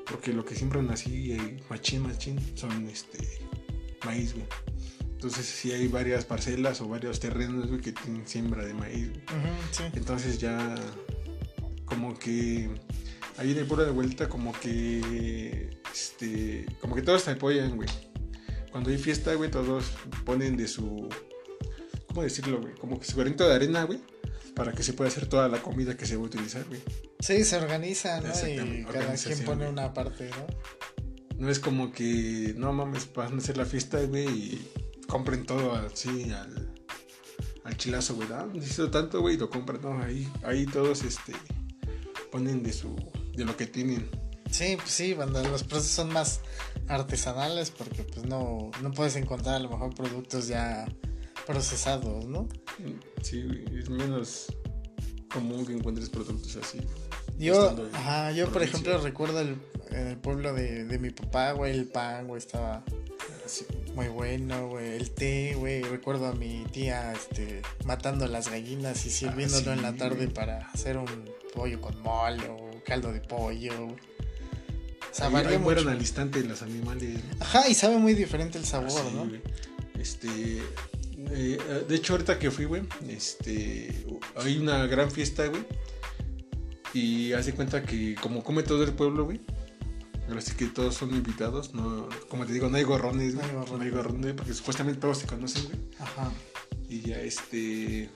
Porque 0.09 0.33
lo 0.33 0.45
que 0.45 0.55
siembran 0.55 0.89
así, 0.91 1.33
eh, 1.33 1.57
machín, 1.69 2.03
machín, 2.03 2.39
son, 2.55 2.89
este, 2.89 3.19
maíz, 4.05 4.33
güey. 4.33 4.47
Entonces 5.01 5.45
sí 5.45 5.73
hay 5.73 5.89
varias 5.89 6.25
parcelas 6.25 6.81
o 6.81 6.89
varios 6.89 7.19
terrenos, 7.19 7.67
güey, 7.67 7.81
que 7.81 7.91
tienen 7.91 8.25
siembra 8.29 8.65
de 8.65 8.75
maíz, 8.75 9.09
güey. 9.11 9.23
Ujú, 9.23 9.49
sí. 9.73 9.83
Entonces 9.95 10.39
ya 10.39 10.77
como 11.85 12.17
que 12.17 12.71
ahí 13.39 13.51
en 13.51 13.59
el 13.59 13.67
pueblo 13.67 13.85
de 13.85 13.91
vuelta 13.91 14.29
como 14.29 14.53
que 14.53 15.71
este 15.93 16.67
como 16.81 16.95
que 16.95 17.03
todos 17.03 17.25
te 17.25 17.33
apoyan, 17.33 17.75
güey. 17.75 17.89
Cuando 18.77 18.91
hay 18.91 18.99
fiesta, 18.99 19.33
güey, 19.33 19.51
todos 19.51 19.87
ponen 20.27 20.55
de 20.55 20.69
su 20.69 21.09
¿cómo 22.09 22.23
decirlo, 22.23 22.61
güey? 22.61 22.75
Como 22.75 23.01
que 23.01 23.07
su 23.07 23.17
granito 23.17 23.49
de 23.49 23.55
arena, 23.55 23.85
güey, 23.85 24.01
para 24.55 24.73
que 24.73 24.83
se 24.83 24.93
pueda 24.93 25.09
hacer 25.09 25.31
toda 25.31 25.49
la 25.49 25.63
comida 25.63 25.97
que 25.97 26.05
se 26.05 26.15
va 26.17 26.25
a 26.25 26.27
utilizar, 26.27 26.63
güey. 26.65 26.83
Sí, 27.21 27.43
se 27.45 27.57
organiza, 27.57 28.21
¿no? 28.21 28.29
Y 28.29 28.85
cada 28.85 29.15
quien 29.15 29.45
pone 29.47 29.63
güey. 29.63 29.71
una 29.71 29.95
parte, 29.95 30.29
¿no? 30.29 30.47
No 31.39 31.49
es 31.51 31.59
como 31.59 31.91
que 31.91 32.53
no 32.59 32.71
mames, 32.75 33.11
van 33.15 33.33
a 33.33 33.39
hacer 33.39 33.57
la 33.57 33.65
fiesta, 33.65 33.99
güey, 34.03 34.29
y 34.29 34.71
compren 35.09 35.47
todo 35.47 35.73
así 35.73 36.31
al 36.33 36.71
al 37.65 37.77
chilazo, 37.79 38.15
güey. 38.17 38.29
Ah, 38.31 38.47
necesito 38.53 38.91
tanto, 38.91 39.23
güey, 39.23 39.37
y 39.37 39.39
lo 39.39 39.49
compran, 39.49 39.81
no, 39.81 40.03
ahí 40.03 40.31
ahí 40.45 40.67
todos 40.67 41.03
este 41.03 41.33
ponen 42.31 42.63
de 42.63 42.75
su 42.75 42.95
de 43.35 43.47
lo 43.47 43.57
que 43.57 43.67
tienen. 43.67 44.11
Sí, 44.51 44.77
pues 44.77 44.91
sí, 44.91 45.15
banda, 45.15 45.43
los 45.43 45.65
procesos 45.65 45.93
son 45.95 46.13
más 46.13 46.41
artesanales 46.89 47.71
porque 47.71 48.05
pues 48.05 48.25
no, 48.27 48.71
no 48.83 48.91
puedes 48.93 49.17
encontrar 49.17 49.57
a 49.57 49.59
lo 49.59 49.69
mejor 49.71 49.95
productos 49.95 50.47
ya 50.49 50.87
procesados, 51.47 52.25
¿no? 52.27 52.49
Sí, 53.23 53.47
es 53.79 53.89
menos 53.91 54.47
común 55.33 55.67
que 55.67 55.73
encuentres 55.75 56.09
productos 56.09 56.57
así. 56.57 56.79
Yo, 57.39 57.75
ajá, 57.93 58.33
yo 58.33 58.51
por 58.51 58.63
ejemplo 58.63 58.99
recuerdo 58.99 59.41
el, 59.41 59.57
en 59.91 60.07
el 60.07 60.17
pueblo 60.17 60.55
de, 60.55 60.85
de 60.85 60.99
mi 60.99 61.11
papá, 61.11 61.53
güey, 61.53 61.73
el 61.73 61.87
pan, 61.87 62.27
güey, 62.29 62.39
estaba 62.39 62.83
Así. 63.45 63.67
muy 63.95 64.09
bueno, 64.09 64.69
güey, 64.69 64.97
el 64.97 65.11
té, 65.11 65.55
güey, 65.55 65.83
recuerdo 65.83 66.27
a 66.29 66.33
mi 66.33 66.65
tía, 66.73 67.13
este, 67.13 67.61
matando 67.85 68.27
las 68.27 68.49
gallinas 68.51 69.05
y 69.07 69.11
sirviéndolo 69.11 69.71
Ah, 69.71 69.75
sí, 69.75 69.79
en 69.79 69.83
la 69.83 69.97
tarde 69.97 70.17
güey. 70.25 70.33
para 70.35 70.69
hacer 70.71 70.97
un 70.97 71.07
pollo 71.55 71.81
con 71.81 72.01
mole 72.01 72.49
o 72.49 72.83
caldo 72.85 73.13
de 73.13 73.21
pollo, 73.21 73.73
güey. 73.87 73.97
Sea, 75.17 75.29
Ahí- 75.29 75.47
ahí 75.47 75.59
mucho. 75.59 75.89
al 75.89 75.99
instante 75.99 76.43
los 76.45 76.61
animales. 76.63 77.15
¿no? 77.15 77.37
Ajá, 77.45 77.69
y 77.69 77.75
sabe 77.75 77.97
muy 77.99 78.13
diferente 78.15 78.59
el 78.59 78.65
sabor, 78.67 78.91
Ah, 78.93 79.03
sí, 79.09 79.15
¿no? 79.17 79.27
güey. 79.27 79.41
Este. 79.99 80.29
eh, 81.31 81.85
de 81.89 81.95
hecho, 81.95 82.13
ahorita 82.15 82.39
que 82.39 82.51
fui, 82.51 82.67
güey, 82.67 82.83
este. 83.09 84.05
Hay 84.37 84.59
una 84.59 84.87
gran 84.87 85.11
fiesta, 85.11 85.47
güey. 85.47 85.65
Y 86.93 87.33
hace 87.33 87.55
cuenta 87.55 87.83
que, 87.83 88.15
como 88.21 88.43
come 88.43 88.63
todo 88.63 88.83
el 88.85 88.93
pueblo, 88.93 89.25
güey. 89.25 89.41
Ahora 90.29 90.41
sí 90.41 90.53
que 90.57 90.67
todos 90.67 90.95
son 90.95 91.11
invitados. 91.15 91.73
No, 91.73 92.09
como 92.29 92.45
te 92.47 92.53
digo, 92.53 92.69
no 92.69 92.77
hay 92.77 92.83
gorrones, 92.83 93.35
No 93.35 93.41
güey. 93.41 93.51
hay 93.51 93.57
No 93.57 93.61
gorrones. 93.65 93.87
hay 93.87 93.91
gorrones, 93.97 94.33
porque 94.35 94.53
supuestamente 94.55 95.01
todos 95.01 95.19
se 95.19 95.27
conocen, 95.27 95.65
güey. 95.65 95.79
Ajá. 95.99 96.31
Y 96.89 97.01
ya, 97.01 97.21
este. 97.21 98.11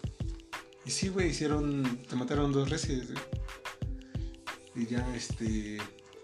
Y 0.85 0.91
sí, 0.91 1.09
güey, 1.09 1.29
hicieron. 1.31 1.99
Te 2.09 2.17
mataron 2.17 2.53
dos 2.53 2.69
reses, 2.69 3.07
güey. 3.13 3.19
Y 4.77 4.87
ya, 4.87 5.07
este. 5.17 5.79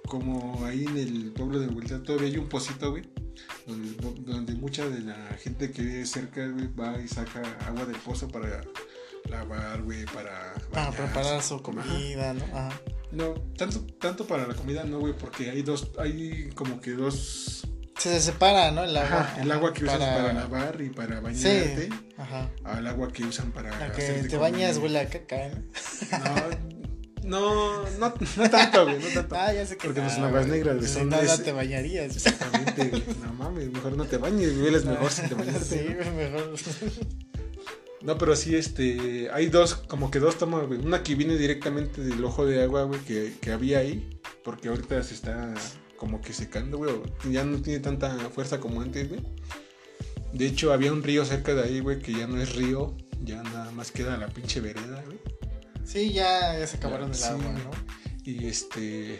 Como 0.06 0.64
ahí 0.64 0.84
en 0.84 0.96
el 0.96 1.32
pueblo 1.32 1.58
de 1.58 1.66
Vuelta 1.68 2.02
todavía 2.02 2.28
hay 2.28 2.38
un 2.38 2.48
pocito, 2.48 2.90
güey. 2.90 3.04
Donde, 3.66 3.90
donde 4.22 4.54
mucha 4.54 4.88
de 4.88 5.00
la 5.00 5.16
gente 5.42 5.70
que 5.70 5.82
vive 5.82 6.06
cerca, 6.06 6.46
güey, 6.46 6.68
va 6.74 6.98
y 7.00 7.08
saca 7.08 7.42
agua 7.66 7.84
del 7.84 7.96
pozo 7.96 8.28
para 8.28 8.62
lavar, 9.28 9.82
güey, 9.82 10.04
para. 10.06 10.54
Para 10.70 10.86
bañarse. 10.90 11.02
preparar 11.02 11.42
su 11.42 11.60
comida, 11.62 12.32
¿no? 12.34 12.44
Ajá. 12.56 12.80
No, 13.12 13.34
tanto, 13.56 13.80
tanto 14.00 14.26
para 14.26 14.46
la 14.46 14.54
comida, 14.54 14.84
no, 14.84 14.98
güey, 15.00 15.12
porque 15.16 15.50
hay 15.50 15.62
dos. 15.62 15.90
Hay 15.98 16.50
como 16.54 16.80
que 16.80 16.92
dos. 16.92 17.66
Se, 17.98 18.10
se 18.12 18.20
separa, 18.20 18.70
¿no? 18.72 18.84
El 18.84 18.96
agua. 18.96 19.20
Ajá, 19.20 19.42
el 19.42 19.50
agua 19.52 19.72
que 19.72 19.84
usas 19.84 19.98
para- 19.98 20.16
para, 20.16 20.32
lavar 20.34 20.80
y 20.80 20.90
para 20.90 21.16
Sí. 21.34 21.44
bañarte. 21.44 21.88
Ajá. 22.18 22.50
Al 22.64 22.86
agua 22.86 23.12
que 23.12 23.24
usan 23.24 23.52
para. 23.52 23.70
La 23.78 23.90
que 23.92 24.02
te 24.02 24.20
comida. 24.20 24.38
bañas 24.38 24.78
huele 24.78 25.00
a 25.00 25.08
caca, 25.08 25.36
¿no? 25.48 25.56
No, 26.18 26.75
no, 27.26 27.82
no, 27.98 28.14
no 28.36 28.50
tanto, 28.50 28.84
güey, 28.84 28.98
no 28.98 29.08
tanto. 29.14 29.34
Ah, 29.38 29.52
ya 29.52 29.66
sé 29.66 29.76
que 29.76 29.86
Porque 29.88 30.00
no 30.00 30.08
son 30.10 30.24
aguas 30.24 30.46
güey. 30.46 30.58
negras, 30.58 30.76
güey, 30.76 30.88
Si 30.88 30.94
son 30.94 31.08
no, 31.08 31.22
no 31.22 31.38
te 31.38 31.52
bañarías. 31.52 32.16
Exactamente, 32.16 32.88
güey. 32.88 33.04
No 33.22 33.32
mames, 33.34 33.70
mejor 33.70 33.96
no 33.96 34.04
te 34.04 34.16
bañes, 34.16 34.52
güey, 34.52 34.64
hueles 34.66 34.84
mejor 34.84 35.10
sin 35.10 35.28
te 35.28 35.34
bañarte. 35.34 35.64
Sí, 35.64 36.10
mejor. 36.14 36.54
No, 38.02 38.16
pero 38.18 38.36
sí, 38.36 38.54
este, 38.54 39.28
hay 39.32 39.46
dos, 39.46 39.74
como 39.74 40.10
que 40.10 40.20
dos 40.20 40.38
tomas, 40.38 40.66
güey. 40.66 40.78
Una 40.78 41.02
que 41.02 41.14
viene 41.16 41.36
directamente 41.36 42.02
del 42.02 42.24
ojo 42.24 42.46
de 42.46 42.62
agua, 42.62 42.84
güey, 42.84 43.00
que, 43.00 43.34
que 43.40 43.50
había 43.50 43.78
ahí, 43.78 44.20
porque 44.44 44.68
ahorita 44.68 45.02
se 45.02 45.14
está 45.14 45.52
como 45.96 46.20
que 46.20 46.32
secando, 46.32 46.78
güey, 46.78 46.92
ya 47.30 47.42
no 47.44 47.60
tiene 47.60 47.80
tanta 47.80 48.10
fuerza 48.30 48.60
como 48.60 48.80
antes, 48.80 49.08
güey. 49.08 49.22
De 50.32 50.46
hecho, 50.46 50.72
había 50.72 50.92
un 50.92 51.02
río 51.02 51.24
cerca 51.24 51.54
de 51.54 51.62
ahí, 51.64 51.80
güey, 51.80 51.98
que 51.98 52.12
ya 52.12 52.26
no 52.26 52.40
es 52.40 52.54
río, 52.54 52.94
ya 53.24 53.42
nada 53.42 53.72
más 53.72 53.90
queda 53.90 54.16
la 54.16 54.28
pinche 54.28 54.60
vereda, 54.60 55.02
güey. 55.06 55.18
Sí, 55.86 56.12
ya, 56.12 56.58
ya 56.58 56.66
se 56.66 56.76
acabaron 56.76 57.10
el 57.10 57.14
Sí, 57.14 57.24
agua. 57.24 57.52
¿no? 57.52 57.70
Y 58.24 58.46
este. 58.46 59.18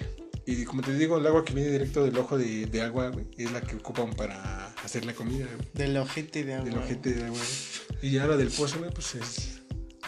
Y 0.48 0.64
como 0.64 0.82
te 0.82 0.94
digo, 0.94 1.18
el 1.18 1.26
agua 1.26 1.44
que 1.44 1.52
viene 1.54 1.70
directo 1.70 2.04
del 2.04 2.16
ojo 2.18 2.38
de, 2.38 2.66
de 2.66 2.80
agua, 2.82 3.08
güey, 3.08 3.26
es 3.36 3.50
la 3.50 3.60
que 3.60 3.76
ocupan 3.76 4.10
para 4.10 4.66
hacer 4.84 5.04
la 5.04 5.12
comida, 5.12 5.46
güey. 5.46 5.68
Del 5.74 5.96
ojete 5.96 6.44
de 6.44 6.54
agua. 6.54 6.64
Del 6.68 6.78
ojete 6.78 7.12
de 7.14 7.24
agua, 7.24 7.38
güey. 7.38 7.98
Y 8.02 8.10
ya 8.12 8.26
la 8.26 8.36
del 8.36 8.48
pozo, 8.48 8.78
güey, 8.78 8.90
pues 8.92 9.14
es 9.16 9.52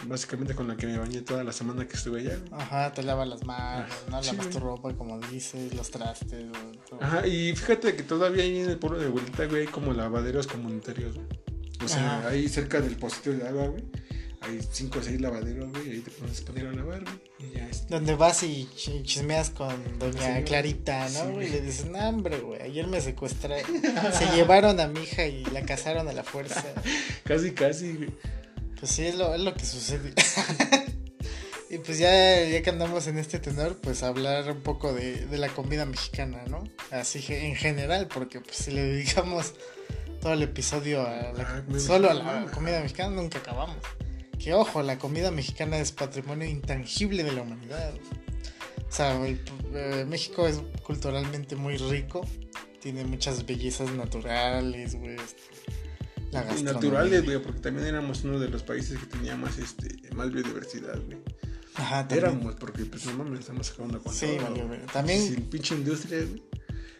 básicamente 0.07 0.55
con 0.55 0.69
la 0.69 0.77
que 0.77 0.87
me 0.87 0.97
bañé 0.97 1.21
toda 1.23 1.43
la 1.43 1.51
semana 1.51 1.85
que 1.85 1.97
estuve 1.97 2.21
allá, 2.21 2.37
güey. 2.37 2.61
Ajá, 2.61 2.93
te 2.93 3.03
lavas 3.03 3.27
las 3.27 3.43
manos, 3.43 3.89
¿no? 4.09 4.15
Ah, 4.17 4.23
Sí, 4.23 4.31
Lavas 4.31 4.49
tu 4.49 4.59
ropa, 4.59 4.93
como 4.95 5.19
dices, 5.19 5.73
los 5.73 5.91
trastes, 5.91 6.45
todo. 6.89 7.03
Ajá, 7.03 7.27
y 7.27 7.53
fíjate 7.53 7.95
que 7.97 8.03
todavía 8.03 8.43
ahí 8.43 8.59
en 8.59 8.69
el 8.69 8.77
pueblo 8.79 8.97
de 8.97 9.09
vuelta, 9.09 9.45
güey, 9.45 9.63
hay 9.63 9.67
como 9.67 9.91
lavaderos 9.91 10.47
comunitarios, 10.47 11.15
güey. 11.15 11.27
O 11.83 11.87
sea, 11.89 12.19
Ajá. 12.19 12.29
ahí 12.29 12.47
cerca 12.47 12.79
del 12.79 12.95
pocito 12.95 13.31
de 13.31 13.45
agua, 13.45 13.67
güey. 13.67 13.83
Hay 14.41 14.59
cinco 14.71 14.99
o 14.99 15.01
seis 15.03 15.19
lavaderos, 15.19 15.69
güey, 15.71 15.91
ahí 15.91 15.99
te 15.99 16.11
pones 16.11 16.41
a 16.41 16.45
poner 16.45 16.67
a 16.67 16.71
lavar, 16.71 17.03
güey. 17.03 17.19
Y 17.39 17.55
ya. 17.55 17.67
Donde 17.89 18.15
vas 18.15 18.41
y 18.43 18.69
ch- 18.75 19.03
chismeas 19.03 19.49
con 19.49 19.99
doña 19.99 20.37
Sí, 20.37 20.43
Clarita, 20.43 21.07
sí, 21.09 21.17
¿no? 21.23 21.31
güey. 21.33 21.47
y 21.47 21.49
le 21.51 21.61
dices, 21.61 21.85
no, 21.87 21.99
hombre, 22.07 22.39
güey, 22.39 22.61
ayer 22.61 22.87
me 22.87 23.01
secuestraron. 23.01 23.65
Se 24.13 24.25
llevaron 24.35 24.79
a 24.79 24.87
mi 24.87 25.01
hija 25.01 25.25
y 25.25 25.43
la 25.45 25.63
casaron 25.63 26.07
a 26.07 26.13
la 26.13 26.23
fuerza. 26.23 26.63
Casi, 27.25 27.51
casi, 27.51 27.93
güey. 27.93 28.09
Pues 28.79 28.91
sí, 28.91 29.05
es 29.05 29.15
lo, 29.15 29.35
es 29.35 29.41
lo 29.41 29.53
que 29.53 29.65
sucede. 29.65 30.13
y 31.69 31.77
pues 31.79 31.97
ya, 31.99 32.43
ya 32.45 32.61
que 32.63 32.69
andamos 32.69 33.07
en 33.07 33.17
este 33.19 33.39
tenor, 33.39 33.77
pues 33.77 34.01
hablar 34.03 34.49
un 34.51 34.61
poco 34.61 34.93
de, 34.93 35.25
de 35.27 35.37
la 35.37 35.49
comida 35.49 35.85
mexicana, 35.85 36.43
¿no? 36.47 36.63
Así 36.91 37.19
que 37.19 37.45
en 37.45 37.55
general, 37.55 38.07
porque 38.07 38.39
pues 38.39 38.55
si 38.55 38.71
le 38.71 38.81
dedicamos 38.83 39.53
todo 40.21 40.33
el 40.33 40.41
episodio 40.43 41.01
a 41.05 41.33
la- 41.33 41.63
Ah, 41.69 41.79
solo 41.79 42.09
a 42.09 42.13
la 42.13 42.45
comida 42.51 42.79
mexicana, 42.81 43.09
nunca 43.15 43.39
acabamos. 43.39 43.77
Que 44.39 44.53
ojo, 44.53 44.81
la 44.81 44.97
comida 44.97 45.31
mexicana 45.31 45.77
es 45.77 45.91
patrimonio 45.91 46.47
intangible 46.47 47.23
de 47.23 47.33
la 47.33 47.41
humanidad. 47.41 47.93
O 48.87 48.91
sea, 48.91 49.23
el- 49.25 49.39
eh, 49.73 50.05
México 50.07 50.47
es 50.47 50.61
culturalmente 50.83 51.55
muy 51.55 51.77
rico, 51.77 52.25
tiene 52.81 53.03
muchas 53.03 53.45
bellezas 53.45 53.91
naturales, 53.91 54.95
güey. 54.95 55.15
este, 55.15 55.43
La 56.31 56.41
Y 56.41 56.45
gastronomía. 56.45 56.73
naturales, 56.73 57.25
güey, 57.25 57.41
porque 57.41 57.59
también 57.59 57.87
éramos 57.87 58.23
uno 58.23 58.39
de 58.39 58.49
los 58.49 58.61
países 58.63 58.99
que 58.99 59.05
tenía 59.07 59.35
más, 59.35 59.57
este, 59.57 60.13
más 60.13 60.31
biodiversidad, 60.31 60.99
güey. 61.05 61.17
Ajá, 61.73 62.07
también. 62.07 62.19
Éramos, 62.29 62.55
porque 62.55 62.85
pues 62.85 63.05
no 63.07 63.13
mames, 63.13 63.39
estamos 63.41 63.71
acabando 63.71 63.99
con 64.01 64.13
Sí, 64.13 64.27
todo. 64.37 64.43
valió, 64.49 64.67
güey. 64.67 64.79
güey. 64.79 64.91
También- 64.93 65.21
Sin 65.27 65.41
pinche 65.49 65.73
industria, 65.75 66.19
güey. 66.19 66.43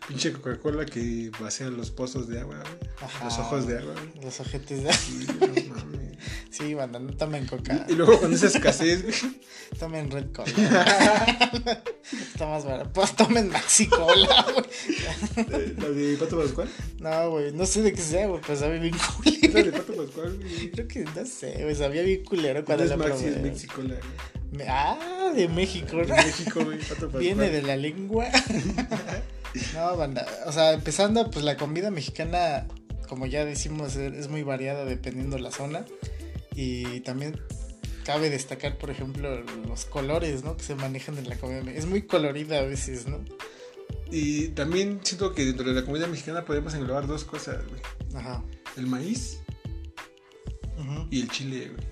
Pinche 0.09 0.33
Coca-Cola 0.33 0.85
que 0.85 1.29
vacía 1.39 1.69
los 1.69 1.91
pozos 1.91 2.27
de 2.27 2.39
agua, 2.41 2.57
güey. 2.61 2.91
Ajá. 3.01 3.25
Los 3.25 3.37
ojos 3.39 3.67
de 3.67 3.77
agua, 3.77 3.93
güey. 3.93 4.25
Los 4.25 4.39
ojetes 4.39 4.83
de... 4.83 4.91
Sí, 4.93 5.25
no 5.39 5.47
mames. 5.47 5.69
Sí, 6.49 6.73
banda, 6.73 6.99
no 6.99 7.13
tomen 7.15 7.45
coca. 7.45 7.85
Y 7.87 7.93
luego 7.93 8.19
con 8.19 8.33
esa 8.33 8.47
escasez, 8.47 9.03
güey. 9.03 9.15
Tomen 9.79 10.11
Red 10.11 10.31
Cola. 10.33 10.51
Está 12.11 12.47
más 12.47 12.65
barato. 12.65 12.91
Pues 12.91 13.15
tomen 13.15 13.49
Maxi 13.49 13.87
Cola, 13.87 14.45
güey. 14.51 14.65
eh, 15.37 15.75
La 15.79 15.89
de 15.89 16.17
Pato 16.17 16.37
Pascual. 16.41 16.67
No, 16.99 17.29
güey, 17.29 17.53
no 17.53 17.65
sé 17.65 17.83
de 17.83 17.93
qué 17.93 18.01
sea, 18.01 18.27
güey, 18.27 18.41
pero 18.45 18.59
sabe 18.59 18.79
bien 18.79 18.95
culero. 19.21 19.71
de 19.71 19.71
Pato 19.71 19.93
Pascual, 19.95 20.37
güey. 20.37 20.71
Creo 20.71 20.87
que, 20.87 21.05
no 21.05 21.25
sé, 21.25 21.63
güey, 21.63 21.75
sabía 21.75 22.01
bien 22.01 22.25
culero 22.25 22.65
cuando 22.65 22.83
la 22.83 22.97
Maxi, 22.97 23.25
es 23.25 23.33
probé. 23.35 23.49
Mexicola, 23.51 23.95
güey. 24.51 24.67
Ah, 24.67 25.31
de 25.33 25.47
México, 25.47 25.95
¿no? 25.97 26.01
De 26.03 26.23
México, 26.23 26.65
güey. 26.65 26.79
Pato 26.79 26.95
Pascual. 27.01 27.21
Viene 27.21 27.49
de 27.49 27.61
la 27.61 27.77
lengua. 27.77 28.27
No, 29.73 29.97
banda. 29.97 30.27
O 30.45 30.51
sea, 30.51 30.73
empezando, 30.73 31.29
pues 31.31 31.45
la 31.45 31.57
comida 31.57 31.91
mexicana, 31.91 32.67
como 33.07 33.25
ya 33.25 33.45
decimos, 33.45 33.95
es 33.95 34.27
muy 34.27 34.43
variada 34.43 34.85
dependiendo 34.85 35.37
la 35.37 35.51
zona. 35.51 35.85
Y 36.55 36.99
también 37.01 37.39
cabe 38.03 38.29
destacar, 38.29 38.77
por 38.77 38.89
ejemplo, 38.89 39.43
los 39.67 39.85
colores, 39.85 40.43
¿no? 40.43 40.57
Que 40.57 40.63
se 40.63 40.75
manejan 40.75 41.17
en 41.17 41.29
la 41.29 41.35
comida. 41.35 41.71
Es 41.71 41.85
muy 41.85 42.03
colorida 42.03 42.59
a 42.59 42.63
veces, 42.63 43.07
¿no? 43.07 43.23
Y 44.11 44.49
también 44.49 44.99
siento 45.03 45.33
que 45.33 45.45
dentro 45.45 45.67
de 45.67 45.79
la 45.79 45.85
comida 45.85 46.07
mexicana 46.07 46.43
podemos 46.43 46.73
englobar 46.73 47.05
dos 47.05 47.23
cosas, 47.23 47.63
güey. 47.67 47.81
Ajá. 48.15 48.43
El 48.75 48.87
maíz 48.87 49.39
y 51.11 51.21
el 51.21 51.29
chile, 51.29 51.69
güey. 51.69 51.87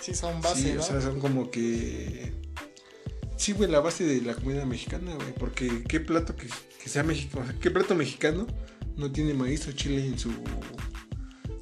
Sí, 0.00 0.14
son 0.14 0.40
base, 0.40 0.62
sí, 0.62 0.72
¿no? 0.74 0.80
o 0.80 0.84
sea, 0.84 1.00
son 1.00 1.20
como 1.20 1.50
que... 1.50 2.32
Sí, 3.36 3.52
güey, 3.52 3.70
la 3.70 3.80
base 3.80 4.04
de 4.04 4.20
la 4.20 4.34
comida 4.34 4.64
mexicana, 4.64 5.14
güey. 5.14 5.32
Porque 5.34 5.84
qué 5.84 6.00
plato 6.00 6.36
que, 6.36 6.46
que 6.82 6.88
sea 6.88 7.02
mexicano, 7.04 7.46
qué 7.60 7.70
plato 7.70 7.94
mexicano 7.94 8.46
no 8.96 9.12
tiene 9.12 9.34
maíz 9.34 9.66
o 9.68 9.72
chile 9.72 10.04
en 10.04 10.18
su 10.18 10.30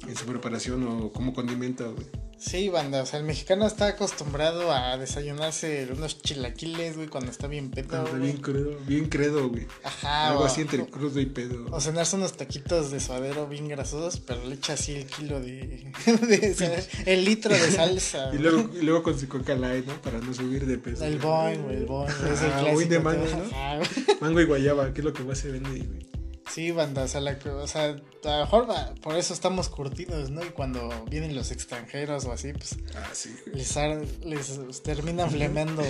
en 0.07 0.15
su 0.15 0.25
preparación 0.25 0.83
o 0.87 1.11
como 1.11 1.33
condimenta, 1.33 1.85
güey. 1.85 2.07
Sí, 2.43 2.69
banda, 2.69 3.03
o 3.03 3.05
sea, 3.05 3.19
el 3.19 3.25
mexicano 3.25 3.67
está 3.67 3.85
acostumbrado 3.85 4.71
a 4.73 4.97
desayunarse 4.97 5.87
unos 5.95 6.19
chilaquiles, 6.23 6.95
güey, 6.95 7.07
cuando 7.07 7.29
está 7.29 7.45
bien 7.45 7.69
pedo, 7.69 8.03
güey. 8.09 8.19
bien 8.23 8.37
credo, 8.37 8.77
bien 8.87 9.09
credo, 9.09 9.47
güey. 9.49 9.67
Ajá, 9.83 10.29
Algo 10.29 10.41
o, 10.41 10.45
así 10.45 10.61
entre 10.61 10.83
crudo 10.87 11.19
y 11.19 11.27
pedo. 11.27 11.67
o 11.69 11.79
cenarse 11.79 12.15
unos 12.15 12.35
taquitos 12.35 12.89
de 12.89 12.99
suadero 12.99 13.47
bien 13.47 13.67
grasosos, 13.67 14.19
pero 14.19 14.43
le 14.43 14.55
echa 14.55 14.73
así 14.73 14.93
el 14.93 15.05
kilo 15.05 15.39
de, 15.39 15.91
de 16.07 16.83
el 17.05 17.25
litro 17.25 17.53
de 17.53 17.71
salsa. 17.71 18.31
Y 18.33 18.39
luego, 18.39 18.69
y 18.73 18.81
luego 18.81 19.03
con 19.03 19.19
su 19.19 19.27
coca 19.27 19.53
light, 19.53 19.85
¿no? 19.85 20.01
Para 20.01 20.17
no 20.17 20.33
subir 20.33 20.65
de 20.65 20.79
peso. 20.79 21.05
El 21.05 21.19
boing, 21.19 21.61
güey, 21.61 21.77
el 21.77 21.85
boing, 21.85 22.09
es 22.09 22.41
el 22.41 22.51
Ah, 22.53 22.59
clásico. 22.61 22.89
de 22.89 22.99
mango, 22.99 23.25
¿no? 23.25 23.43
Ajá. 23.55 23.79
Mango 24.19 24.41
y 24.41 24.45
guayaba, 24.45 24.91
que 24.93 25.01
es 25.01 25.05
lo 25.05 25.13
que 25.13 25.23
más 25.23 25.37
se 25.37 25.51
vende, 25.51 25.69
güey. 25.69 26.20
Sí, 26.53 26.71
banda, 26.71 27.03
o 27.03 27.07
sea, 27.07 27.21
la, 27.21 27.37
o 27.45 27.67
sea, 27.67 27.83
a 27.85 28.27
lo 28.27 28.39
mejor 28.41 28.67
por 29.01 29.15
eso 29.15 29.33
estamos 29.33 29.69
curtidos, 29.69 30.29
¿no? 30.31 30.43
Y 30.43 30.49
cuando 30.49 30.89
vienen 31.09 31.33
los 31.35 31.51
extranjeros 31.51 32.25
o 32.25 32.31
así, 32.33 32.51
pues 32.53 32.75
Ah, 32.95 33.09
sí, 33.13 33.33
les, 33.53 33.77
ar- 33.77 34.05
les 34.23 34.83
terminan 34.83 35.31
flemeando 35.31 35.83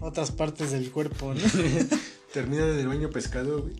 otras 0.00 0.30
partes 0.30 0.70
del 0.70 0.90
cuerpo, 0.92 1.34
¿no? 1.34 1.40
Terminan 2.32 2.70
en 2.70 2.78
el 2.80 2.88
baño 2.88 3.10
pescado, 3.10 3.62
güey. 3.62 3.74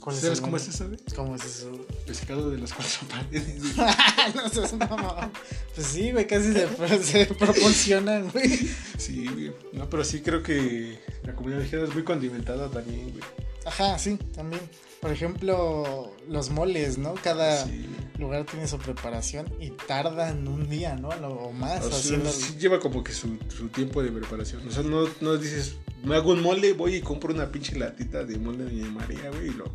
¿Cuál 0.00 0.14
es 0.14 0.22
¿Sabes 0.22 0.38
el 0.38 0.44
cómo 0.44 0.56
es 0.56 0.68
eso, 0.68 0.86
güey? 0.86 1.00
¿Cómo 1.16 1.34
es 1.34 1.44
eso? 1.44 1.86
Pescado 2.06 2.50
de 2.50 2.58
las 2.58 2.72
cuatro 2.72 3.08
paredes, 3.08 3.76
no 4.36 4.48
seas 4.48 4.72
mamón. 4.74 5.32
Pues 5.74 5.86
sí, 5.88 6.12
güey, 6.12 6.28
casi 6.28 6.52
se, 6.52 7.02
se 7.02 7.26
proporcionan, 7.34 8.30
güey. 8.30 8.70
Sí, 8.98 9.26
güey. 9.26 9.52
No, 9.72 9.90
pero 9.90 10.04
sí 10.04 10.20
creo 10.20 10.44
que 10.44 11.00
la 11.24 11.34
comida 11.34 11.56
mexicana 11.56 11.84
es 11.88 11.92
muy 11.94 12.04
condimentada 12.04 12.70
también, 12.70 13.10
güey. 13.10 13.24
Ajá, 13.64 13.98
sí, 13.98 14.16
también. 14.32 14.62
Por 15.06 15.14
ejemplo, 15.14 16.12
los 16.28 16.50
moles, 16.50 16.98
¿no? 16.98 17.14
Cada 17.14 17.64
Sí. 17.64 17.86
lugar 18.18 18.44
tiene 18.44 18.66
su 18.66 18.76
preparación 18.78 19.46
y 19.60 19.70
tardan 19.70 20.48
un 20.48 20.68
día, 20.68 20.96
¿no? 20.96 21.10
O 21.10 21.52
más 21.52 21.84
O 21.84 21.90
sea, 21.90 21.98
haciendo. 22.00 22.28
sí 22.28 22.56
lleva 22.58 22.80
como 22.80 23.04
que 23.04 23.12
su, 23.12 23.38
su 23.56 23.68
tiempo 23.68 24.02
de 24.02 24.10
preparación. 24.10 24.66
O 24.66 24.70
sea, 24.72 24.82
no, 24.82 25.04
no 25.20 25.36
dices, 25.36 25.76
me 26.02 26.16
hago 26.16 26.32
un 26.32 26.42
mole, 26.42 26.72
voy 26.72 26.96
y 26.96 27.00
compro 27.02 27.32
una 27.32 27.52
pinche 27.52 27.78
latita 27.78 28.24
de 28.24 28.36
mole 28.36 28.64
de 28.64 28.82
María, 28.90 29.30
güey, 29.30 29.46
y 29.46 29.50
lo... 29.52 29.66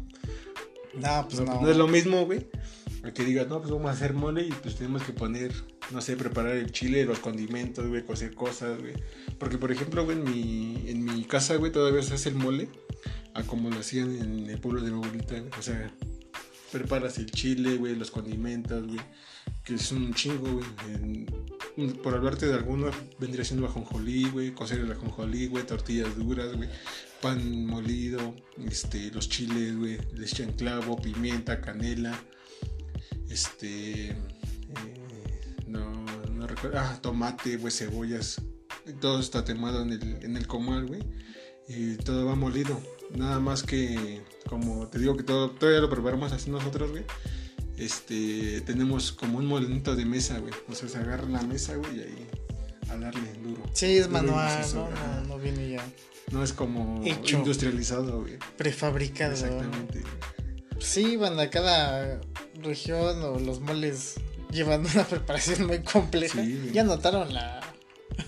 No, 1.00 1.26
pues 1.30 1.40
no, 1.40 1.46
no. 1.46 1.62
no 1.62 1.72
es 1.72 1.78
lo 1.78 1.88
mismo, 1.88 2.26
güey. 2.26 2.46
Que 3.16 3.24
digas, 3.24 3.48
no, 3.48 3.60
pues 3.62 3.72
vamos 3.72 3.88
a 3.90 3.94
hacer 3.94 4.14
mole 4.14 4.44
y 4.48 4.52
pues 4.52 4.76
tenemos 4.76 5.02
que 5.04 5.14
poner, 5.14 5.54
no 5.92 6.02
sé, 6.02 6.18
preparar 6.18 6.58
el 6.58 6.74
chile, 6.74 7.06
los 7.06 7.20
condimentos, 7.20 7.88
güey, 7.88 8.04
cocer 8.04 8.36
cosas, 8.36 8.78
güey. 8.82 8.96
Porque, 9.40 9.58
por 9.58 9.72
ejemplo, 9.72 10.04
güey, 10.04 10.18
en 10.18 10.24
mi, 10.26 10.90
en 10.90 11.06
mi 11.06 11.24
casa, 11.24 11.56
güey, 11.56 11.72
todavía 11.72 12.04
se 12.04 12.16
hace 12.16 12.28
el 12.28 12.36
mole 12.36 12.68
a 13.34 13.42
en 13.42 14.50
el 14.50 14.60
pueblo 14.60 14.82
de 14.82 14.92
mi 14.92 14.98
abuelita. 14.98 15.36
O 15.58 15.62
sea, 15.62 15.92
preparas 16.72 17.18
el 17.18 17.30
chile, 17.32 17.78
güey, 17.78 17.96
los 17.96 18.12
condimentos, 18.12 18.86
güey. 18.88 19.00
Que 19.64 19.76
es 19.76 19.92
un 19.92 20.14
chingo, 20.14 20.48
güey. 20.52 21.26
Por 22.04 22.16
hablarte 22.16 22.48
de 22.48 22.54
algunos, 22.54 22.96
vendría 23.20 23.46
siendo 23.46 23.66
ajonjolí, 23.66 24.30
güey, 24.30 24.54
cocer 24.54 24.80
el 24.80 24.92
ajonjolí, 24.92 25.48
güey, 25.48 25.66
tortillas 25.66 26.18
duras, 26.18 26.54
güey, 26.56 26.70
pan 27.22 27.66
molido, 27.66 28.36
este, 28.68 29.10
los 29.12 29.30
chiles, 29.30 29.78
güey, 29.78 29.98
les 30.14 30.34
echan 30.34 30.52
clavo, 30.52 31.02
pimienta, 31.02 31.62
canela, 31.62 32.14
este, 33.30 34.10
eh, 34.10 34.16
no, 35.66 36.04
no 36.34 36.46
recuerdo, 36.46 36.80
ah, 36.80 37.00
tomate, 37.02 37.56
güey, 37.56 37.72
cebollas, 37.72 38.42
todo 39.00 39.22
está 39.22 39.46
temado 39.46 39.82
en 39.84 39.94
el, 39.94 40.24
en 40.24 40.36
el 40.36 40.48
comal, 40.48 40.88
güey, 40.88 41.02
y 41.70 41.96
todo 41.96 42.26
va 42.26 42.36
molido, 42.36 42.82
nada 43.16 43.40
más 43.40 43.64
que, 43.64 44.22
como 44.48 44.88
te 44.88 45.00
digo 45.00 45.18
que 45.18 45.24
todo, 45.24 45.52
todavía 45.52 45.82
lo 45.82 45.90
preparamos 45.90 46.32
así 46.32 46.50
nosotros, 46.50 46.92
güey, 46.92 47.04
este, 47.78 48.62
tenemos 48.62 49.12
como 49.12 49.40
un 49.40 49.46
molinito 49.46 49.96
de 49.96 50.06
mesa, 50.06 50.40
güey. 50.40 50.54
O 50.70 50.76
sea, 50.76 50.88
se 50.88 50.98
agarra 50.98 51.28
la 51.28 51.42
mesa, 51.42 51.76
güey, 51.76 51.98
y 51.98 52.02
ahí 52.02 52.28
a 52.90 52.98
darle 52.98 53.34
duro. 53.44 53.64
Sí, 53.74 53.98
es 53.98 54.08
Duro 54.08 54.22
manual, 54.22 54.66
¿no? 54.76 54.90
No, 54.90 55.22
no 55.28 55.40
viene 55.40 55.70
ya 55.72 55.86
No 56.32 56.44
es 56.44 56.54
como 56.54 57.02
Hecho. 57.06 57.38
industrializado, 57.38 58.22
güey. 58.22 58.38
prefabricado. 58.58 59.34
Exactamente. 59.34 60.04
Sí, 60.80 61.16
banda, 61.16 61.50
cada 61.50 62.20
región 62.62 63.22
o 63.24 63.40
los 63.40 63.62
moles 63.62 64.16
llevan 64.52 64.86
una 64.94 65.06
preparación 65.06 65.68
muy 65.68 65.82
compleja. 65.84 66.42
Sí, 66.44 66.72
ya 66.74 66.84
notaron 66.84 67.34
la, 67.34 67.62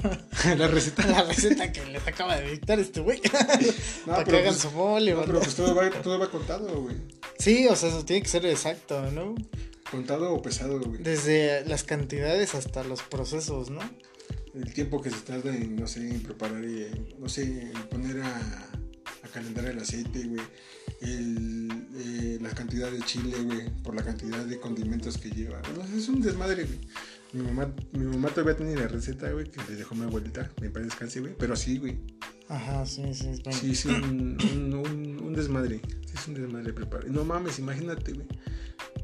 la 0.57 0.67
receta. 0.67 1.05
la 1.07 1.23
receta 1.23 1.71
que 1.71 1.85
les 1.85 2.05
acaba 2.07 2.35
de 2.37 2.51
dictar 2.51 2.79
este 2.79 2.99
güey. 3.01 3.21
No, 4.05 4.13
para 4.13 4.23
que 4.23 4.31
hagan 4.37 4.45
pues- 4.53 4.57
su 4.61 4.71
mole, 4.71 5.13
No, 5.13 5.23
pero 5.25 5.39
pues 5.39 5.55
todo 5.55 5.75
va, 5.75 5.89
todo 5.89 6.19
va 6.19 6.29
contado, 6.29 6.81
güey. 6.81 6.95
Sí, 7.39 7.67
o 7.67 7.75
sea, 7.75 7.89
eso 7.89 8.05
tiene 8.05 8.21
que 8.23 8.29
ser 8.29 8.45
exacto, 8.45 9.09
¿no? 9.11 9.35
Contado 9.89 10.33
o 10.33 10.41
pesado, 10.41 10.79
güey. 10.79 11.01
Desde 11.03 11.65
las 11.65 11.83
cantidades 11.83 12.55
hasta 12.55 12.83
los 12.83 13.01
procesos, 13.03 13.69
¿no? 13.69 13.81
El 14.55 14.73
tiempo 14.73 15.01
que 15.01 15.09
se 15.09 15.17
tarda 15.21 15.55
en, 15.55 15.75
no 15.75 15.87
sé, 15.87 15.99
en 16.09 16.21
preparar, 16.21 16.63
y, 16.63 16.83
en, 16.83 17.15
no 17.19 17.27
sé, 17.29 17.43
en 17.43 17.73
poner 17.89 18.21
a, 18.21 18.37
a 19.23 19.27
calentar 19.33 19.65
el 19.65 19.79
aceite, 19.79 20.23
güey. 20.25 20.41
El, 21.01 21.69
eh, 21.95 22.37
la 22.41 22.49
cantidad 22.51 22.91
de 22.91 23.01
chile, 23.01 23.35
güey. 23.43 23.69
Por 23.83 23.95
la 23.95 24.03
cantidad 24.03 24.43
de 24.45 24.59
condimentos 24.59 25.17
que 25.17 25.29
lleva. 25.29 25.61
No 25.75 25.97
es 25.97 26.07
un 26.07 26.21
desmadre, 26.21 26.63
güey. 26.65 26.79
Mi 27.33 27.41
mamá, 27.41 27.73
mi 27.93 28.05
mamá 28.05 28.29
todavía 28.29 28.55
tiene 28.55 28.75
la 28.75 28.87
receta, 28.87 29.31
güey, 29.31 29.49
que 29.49 29.59
le 29.69 29.75
dejó 29.75 29.95
mi 29.95 30.03
abuelita. 30.03 30.51
Me 30.61 30.69
parece 30.69 30.89
descanse, 30.91 31.19
güey. 31.19 31.35
Pero 31.37 31.55
sí, 31.55 31.77
güey. 31.79 31.97
Ajá, 32.47 32.85
sí, 32.85 33.01
sí. 33.13 33.27
es 33.29 33.41
bueno. 33.43 33.59
Sí, 33.59 33.73
sí, 33.75 33.87
un, 33.89 34.37
un, 34.53 34.73
un- 34.75 35.19
un 35.23 35.33
desmadre. 35.33 35.81
Sí, 36.05 36.13
es 36.13 36.27
un 36.27 36.35
desmadre 36.35 36.73
preparar. 36.73 37.09
No 37.09 37.23
mames, 37.25 37.57
imagínate, 37.59 38.13
güey. 38.13 38.27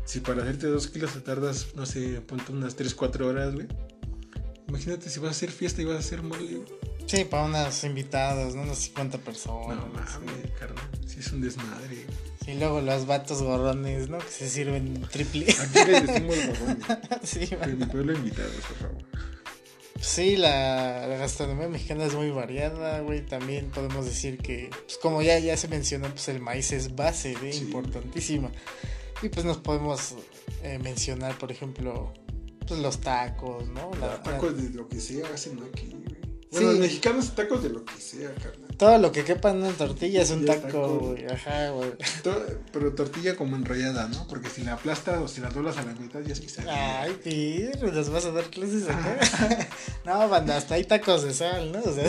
Si 0.06 0.20
para 0.20 0.44
hacerte 0.44 0.68
dos 0.68 0.88
kilos 0.88 1.14
te 1.14 1.22
tardas, 1.22 1.68
no 1.76 1.86
sé, 1.86 2.22
ponte 2.22 2.52
unas 2.52 2.76
3, 2.76 2.94
4 2.94 3.28
horas, 3.28 3.54
güey. 3.56 3.68
Imagínate 4.68 5.10
si 5.10 5.20
vas 5.20 5.30
a 5.30 5.32
hacer 5.32 5.50
fiesta 5.52 5.82
y 5.82 5.86
vas 5.86 5.96
a 5.96 6.00
hacer 6.00 6.22
mole, 6.22 6.56
güey. 6.58 6.79
Sí, 7.10 7.26
para 7.26 7.44
unos 7.46 7.84
invitados, 7.84 8.54
¿no? 8.56 8.62
Unas 8.62 8.78
50 8.78 9.18
personas. 9.20 9.78
No 9.78 9.88
mames, 9.88 10.52
carnal. 10.60 10.90
Sí, 11.08 11.18
es 11.20 11.32
un 11.32 11.42
desmadre. 11.42 12.06
Sí, 12.46 12.54
luego 12.54 12.82
los 12.82 13.06
vatos 13.08 13.42
gorrones, 13.42 14.10
¿no? 14.10 14.20
Que 14.20 14.28
se 14.30 14.50
sirven 14.50 15.02
triple. 15.12 15.48
Aquí 15.52 15.92
les 15.92 16.08
decimos 16.08 16.36
gorrones. 16.60 16.86
sí, 17.24 17.50
mi 17.78 17.86
pueblo 17.86 18.14
invitados, 18.14 18.54
por 18.68 18.78
favor. 18.78 19.04
Sí, 20.00 20.38
la, 20.38 21.08
la 21.08 21.18
gastronomía 21.18 21.68
mexicana 21.68 22.06
es 22.06 22.14
muy 22.14 22.30
variada, 22.30 23.02
güey. 23.02 23.26
También 23.26 23.70
podemos 23.70 24.06
decir 24.06 24.38
que, 24.38 24.70
pues 24.86 24.98
como 25.02 25.22
ya, 25.22 25.38
ya 25.40 25.58
se 25.58 25.68
mencionó, 25.68 26.10
pues 26.10 26.30
el 26.30 26.40
maíz 26.42 26.72
es 26.72 26.96
base, 26.96 27.34
¿eh? 27.44 27.54
Sí. 27.54 27.64
importantísima. 27.64 28.50
Y 29.22 29.30
pues 29.30 29.46
nos 29.46 29.58
podemos 29.58 30.16
eh, 30.64 30.80
mencionar, 30.82 31.38
por 31.38 31.52
ejemplo, 31.52 32.14
pues 32.68 32.80
los 32.80 33.02
tacos, 33.02 33.68
¿no? 33.68 33.92
La- 34.00 34.08
la- 34.08 34.24
Tacos 34.24 34.56
de 34.62 34.70
lo 34.70 34.88
que 34.88 35.02
sea 35.02 35.28
hacen 35.34 35.60
aquí, 35.70 35.88
güey. 35.92 36.19
Sí. 36.52 36.56
Bueno, 36.56 36.72
los 36.72 36.80
mexicanos 36.80 37.36
tacos 37.36 37.62
de 37.62 37.70
lo 37.70 37.86
que 37.86 37.94
sea, 38.02 38.34
carnal. 38.34 38.76
todo 38.76 38.98
lo 38.98 39.12
que 39.12 39.24
quepa 39.24 39.52
en 39.52 39.58
una 39.58 39.70
tortilla 39.72 40.24
es 40.24 40.32
un 40.32 40.40
es 40.40 40.46
taco, 40.48 40.62
taco. 40.68 41.00
güey. 41.00 41.26
Ajá, 41.28 41.70
güey. 41.70 41.92
Pero 42.74 42.94
tortilla 42.96 43.36
como 43.36 43.56
enrollada, 43.56 44.08
¿no? 44.08 44.28
Porque 44.28 44.50
si 44.50 44.64
la 44.64 44.74
aplastas 44.74 45.20
o 45.22 45.28
si 45.28 45.42
la 45.42 45.50
doblas 45.52 45.78
a 45.78 45.84
la 45.84 45.94
mitad, 45.94 46.22
ya 46.22 46.34
se 46.34 46.50
sabe. 46.50 46.72
Ay, 46.72 47.16
Pedro, 47.24 47.92
¿nos 47.92 48.10
vas 48.10 48.26
a 48.26 48.32
dar 48.32 48.46
clases 48.46 48.88
acá? 48.90 49.20
no, 50.06 50.28
banda, 50.28 50.58
hasta 50.58 50.74
hay 50.74 50.86
tacos 50.86 51.24
de 51.24 51.36
sal, 51.36 51.72
¿no? 51.72 51.82
O 51.84 51.94
sea, 51.94 52.06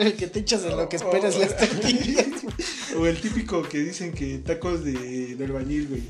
el 0.00 0.14
que 0.14 0.28
te 0.28 0.38
echas 0.40 0.64
en 0.64 0.76
lo 0.78 0.88
que 0.88 0.96
esperas 0.96 1.34
Oh, 1.34 1.38
oh. 1.38 1.40
las 1.40 1.56
tortillas. 1.56 2.26
O 2.96 3.06
el 3.06 3.20
típico 3.20 3.60
que 3.64 3.78
dicen 3.80 4.12
que 4.12 4.38
tacos 4.38 4.84
de, 4.84 5.34
de 5.34 5.44
albañil, 5.44 5.88
güey. 5.88 6.02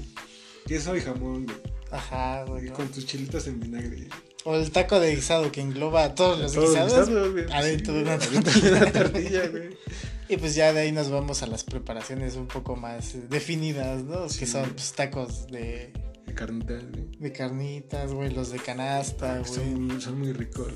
Queso 0.67 0.95
y 0.95 1.01
jamón, 1.01 1.47
güey. 1.47 1.57
Ajá, 1.91 2.45
güey. 2.45 2.69
Con 2.69 2.89
tus 2.89 3.07
chilitas 3.07 3.47
en 3.47 3.59
vinagre. 3.59 4.09
O 4.45 4.55
el 4.57 4.71
taco 4.71 5.01
de 5.01 5.15
guisado 5.15 5.51
que 5.51 5.61
engloba 5.63 6.05
a 6.05 6.15
todos 6.15 6.39
los 6.39 6.53
Todos 6.53 6.71
guisados. 6.71 7.09
guisados, 7.09 7.33
güey. 7.33 7.45
adentro 7.53 7.95
de 7.95 8.03
una 8.03 8.19
tortilla, 8.19 9.49
güey. 9.49 9.71
Y 10.27 10.39
pues 10.39 10.55
ya 10.55 10.73
de 10.73 10.81
ahí 10.81 10.91
nos 10.93 11.11
vamos 11.11 11.43
a 11.43 11.47
las 11.47 11.65
preparaciones 11.65 12.37
un 12.37 12.47
poco 12.47 12.77
más 12.77 13.15
eh, 13.15 13.25
definidas, 13.29 14.05
¿no? 14.05 14.27
Sí. 14.31 14.39
Que 14.41 14.47
son 14.47 14.71
pues, 14.71 14.93
tacos 14.95 15.47
de, 15.49 15.93
De 16.27 16.35
carnitas, 16.35 16.83
güey. 16.91 17.05
de 17.19 17.31
carnitas, 17.33 18.11
güey, 18.13 18.31
los 18.33 18.51
de 18.51 18.59
canasta, 18.59 19.41
güey. 19.41 19.53
Son, 19.53 20.01
son 20.01 20.19
muy 20.19 20.33
ricos. 20.33 20.73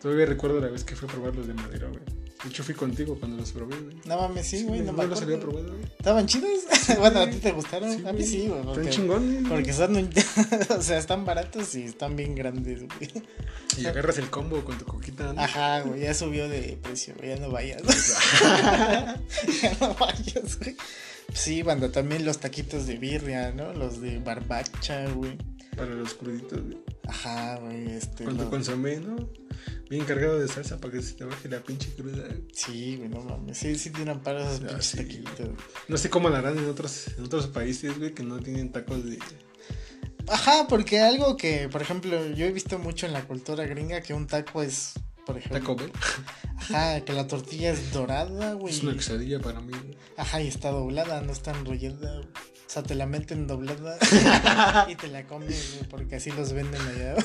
Todavía 0.00 0.24
recuerdo 0.24 0.60
la 0.60 0.68
vez 0.68 0.82
que 0.84 0.96
fui 0.96 1.06
a 1.08 1.12
probar 1.12 1.36
los 1.36 1.46
de 1.46 1.52
madera, 1.54 1.88
güey. 1.88 2.00
De 2.42 2.48
hecho, 2.48 2.64
fui 2.64 2.74
contigo 2.74 3.18
cuando 3.18 3.36
los 3.36 3.52
probé, 3.52 3.76
güey. 3.78 3.96
No 4.06 4.16
mames, 4.16 4.46
sí, 4.46 4.62
güey, 4.64 4.80
no 4.80 4.94
me 4.94 5.06
los 5.06 5.20
había 5.20 5.38
probado, 5.38 5.68
güey. 5.68 5.84
¿Estaban 5.84 6.26
chidos? 6.26 6.60
bueno, 6.98 7.20
¿a 7.20 7.28
ti 7.28 7.36
te 7.36 7.52
gustaron? 7.52 7.94
Sí, 7.94 8.02
a 8.06 8.12
mí 8.14 8.22
sí, 8.24 8.46
güey. 8.48 8.60
Están 8.60 8.74
Porque, 8.74 8.90
chingones. 8.90 9.34
güey. 9.40 9.44
porque 9.44 9.72
son, 9.74 9.96
un- 9.96 10.10
o 10.78 10.82
sea, 10.82 10.96
están 10.98 11.26
baratos 11.26 11.74
y 11.74 11.82
están 11.82 12.16
bien 12.16 12.34
grandes, 12.34 12.80
güey. 12.86 13.10
Y 13.76 13.84
agarras 13.86 14.16
el 14.18 14.30
combo 14.30 14.64
con 14.64 14.78
tu 14.78 14.86
coquita, 14.86 15.32
¿no? 15.34 15.40
Ajá, 15.40 15.80
güey, 15.82 16.00
ya 16.00 16.14
subió 16.14 16.48
de 16.48 16.78
precio, 16.82 17.14
güey, 17.18 17.28
ya 17.30 17.36
no 17.36 17.50
vayas. 17.50 17.82
ya 19.62 19.76
no 19.80 19.94
vayas, 19.94 20.58
güey. 20.58 20.76
Sí, 21.34 21.62
banda, 21.62 21.92
también 21.92 22.24
los 22.24 22.38
taquitos 22.38 22.86
de 22.86 22.96
birria, 22.96 23.52
¿no? 23.52 23.72
Los 23.74 24.00
de 24.00 24.18
barbacha, 24.18 25.06
güey. 25.10 25.36
Para 25.76 25.90
los 25.94 26.14
cruditos, 26.14 26.60
güey. 26.62 26.78
Ajá, 27.10 27.56
güey, 27.58 27.90
este. 27.90 28.24
Con 28.24 28.36
tu 28.36 28.42
los- 28.42 28.50
consomé, 28.50 28.98
¿no? 28.98 29.28
Bien 29.90 30.04
cargado 30.04 30.38
de 30.38 30.46
salsa 30.46 30.78
para 30.78 30.92
que 30.94 31.02
se 31.02 31.14
te 31.14 31.24
baje 31.24 31.48
la 31.48 31.58
pinche 31.60 31.90
cruda. 31.94 32.28
Sí, 32.52 32.96
güey, 32.98 33.08
no 33.08 33.20
mames. 33.22 33.58
Sí, 33.58 33.74
sí 33.76 33.90
tienen 33.90 34.20
para 34.20 34.42
esos 34.42 34.60
Ah, 34.64 34.68
pinches 34.68 34.86
sí. 34.86 35.22
No 35.88 35.96
sé 35.96 36.08
cómo 36.08 36.28
la 36.30 36.38
harán 36.38 36.56
en 36.58 36.66
otros, 36.68 37.08
en 37.18 37.24
otros 37.24 37.48
países, 37.48 37.98
güey, 37.98 38.14
que 38.14 38.22
no 38.22 38.38
tienen 38.38 38.70
tacos 38.70 39.04
de. 39.04 39.18
Ajá, 40.28 40.66
porque 40.68 41.00
algo 41.00 41.36
que, 41.36 41.68
por 41.68 41.82
ejemplo, 41.82 42.24
yo 42.28 42.46
he 42.46 42.52
visto 42.52 42.78
mucho 42.78 43.06
en 43.06 43.12
la 43.12 43.26
cultura 43.26 43.64
gringa 43.66 44.00
que 44.00 44.14
un 44.14 44.28
taco 44.28 44.62
es, 44.62 44.92
por 45.26 45.36
ejemplo. 45.38 45.58
Taco 45.58 45.74
Bell. 45.76 45.92
Ajá, 46.56 47.00
que 47.04 47.12
la 47.12 47.26
tortilla 47.26 47.72
es 47.72 47.92
dorada, 47.92 48.52
güey. 48.52 48.72
Es 48.72 48.82
una 48.84 48.92
quesadilla 48.92 49.40
para 49.40 49.60
mí, 49.60 49.72
güey. 49.72 49.96
Ajá, 50.16 50.40
y 50.40 50.46
está 50.46 50.70
doblada, 50.70 51.20
no 51.22 51.32
está 51.32 51.50
enrollada. 51.50 52.18
güey. 52.18 52.28
O 52.70 52.72
sea, 52.72 52.84
te 52.84 52.94
la 52.94 53.04
meten 53.04 53.48
doblada 53.48 53.98
y 54.88 54.94
te 54.94 55.08
la 55.08 55.26
comes, 55.26 55.74
güey, 55.74 55.88
porque 55.88 56.14
así 56.16 56.30
los 56.30 56.52
venden 56.52 56.80
allá. 56.80 57.16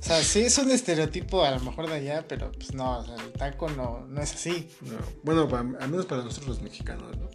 O 0.00 0.04
sea, 0.04 0.20
sí 0.24 0.40
es 0.40 0.58
un 0.58 0.70
estereotipo 0.72 1.44
a 1.44 1.52
lo 1.52 1.60
mejor 1.60 1.86
de 1.88 1.94
allá, 1.94 2.24
pero 2.26 2.50
pues 2.50 2.74
no, 2.74 2.98
o 2.98 3.04
sea, 3.04 3.14
el 3.14 3.30
taco 3.34 3.68
no, 3.70 4.04
no 4.08 4.20
es 4.20 4.34
así. 4.34 4.68
No. 4.80 4.96
Bueno, 5.22 5.46
pa- 5.48 5.60
al 5.60 5.88
menos 5.90 6.06
para 6.06 6.24
nosotros 6.24 6.48
los 6.48 6.60
mexicanos, 6.62 7.16
¿no? 7.18 7.30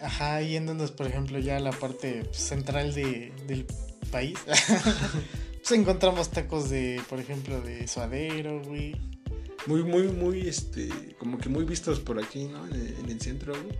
Ajá, 0.00 0.40
yéndonos, 0.40 0.92
por 0.92 1.08
ejemplo, 1.08 1.40
ya 1.40 1.56
a 1.56 1.60
la 1.60 1.72
parte 1.72 2.22
pues, 2.26 2.36
central 2.36 2.94
de, 2.94 3.32
del 3.48 3.66
país. 4.12 4.38
pues 4.46 5.72
encontramos 5.72 6.30
tacos 6.30 6.70
de, 6.70 7.02
por 7.08 7.18
ejemplo, 7.18 7.60
de 7.62 7.88
suadero, 7.88 8.62
güey. 8.62 8.94
Muy, 9.66 9.82
muy, 9.82 10.04
muy, 10.04 10.46
este, 10.46 10.88
como 11.18 11.36
que 11.38 11.48
muy 11.48 11.64
vistos 11.64 11.98
por 11.98 12.22
aquí, 12.22 12.44
¿no? 12.44 12.64
En 12.68 12.74
el, 12.74 12.96
en 13.00 13.10
el 13.10 13.20
centro, 13.20 13.54
güey. 13.60 13.76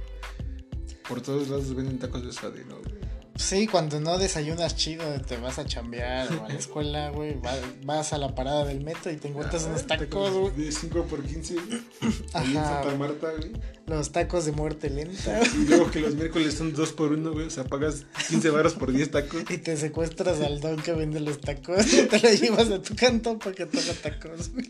Por 1.08 1.20
todos 1.20 1.48
lados 1.48 1.74
venden 1.74 1.98
tacos 1.98 2.24
de 2.24 2.32
suadero, 2.32 2.80
güey. 2.84 3.08
Sí, 3.36 3.68
cuando 3.68 4.00
no 4.00 4.18
desayunas 4.18 4.74
chido, 4.74 5.04
te 5.20 5.36
vas 5.36 5.60
a 5.60 5.64
chambear 5.64 6.26
o 6.34 6.44
a 6.44 6.48
la 6.48 6.54
escuela, 6.56 7.10
güey, 7.10 7.38
va- 7.40 7.54
vas 7.84 8.12
a 8.12 8.18
la 8.18 8.34
parada 8.34 8.64
del 8.64 8.80
metro 8.80 9.12
y 9.12 9.16
te 9.16 9.28
encuentras 9.28 9.62
unos 9.66 9.82
Ah, 9.84 9.96
tacos, 9.96 10.32
güey. 10.32 10.54
De 10.56 10.72
5 10.72 11.04
por 11.04 11.22
15, 11.22 11.54
güey. 11.54 11.80
Ahí 12.32 12.48
en. 12.48 12.54
Santa 12.54 12.96
Marta, 12.98 13.28
güey. 13.38 13.52
Los 13.86 14.10
tacos 14.10 14.44
de 14.44 14.50
muerte 14.50 14.90
lenta. 14.90 15.40
Y 15.54 15.68
luego 15.68 15.88
que 15.88 16.00
los 16.00 16.16
miércoles 16.16 16.54
son 16.54 16.72
2 16.74 16.92
por 16.94 17.12
1, 17.12 17.32
güey. 17.32 17.46
O 17.46 17.50
sea, 17.50 17.62
pagas 17.62 18.06
15 18.28 18.50
baros 18.50 18.74
por 18.74 18.90
10 18.90 19.12
tacos. 19.12 19.42
Y 19.48 19.58
te 19.58 19.76
secuestras 19.76 20.40
al 20.40 20.60
don 20.60 20.76
que 20.82 20.92
vende 20.94 21.20
los 21.20 21.40
tacos 21.40 21.92
y 21.92 22.02
te 22.08 22.18
lo 22.18 22.30
llevas 22.32 22.68
a 22.72 22.82
tu 22.82 22.96
canto 22.96 23.38
para 23.38 23.52
que 23.54 23.66
te 23.66 23.78
haga 23.78 23.94
tacos, 23.94 24.50
güey. 24.52 24.68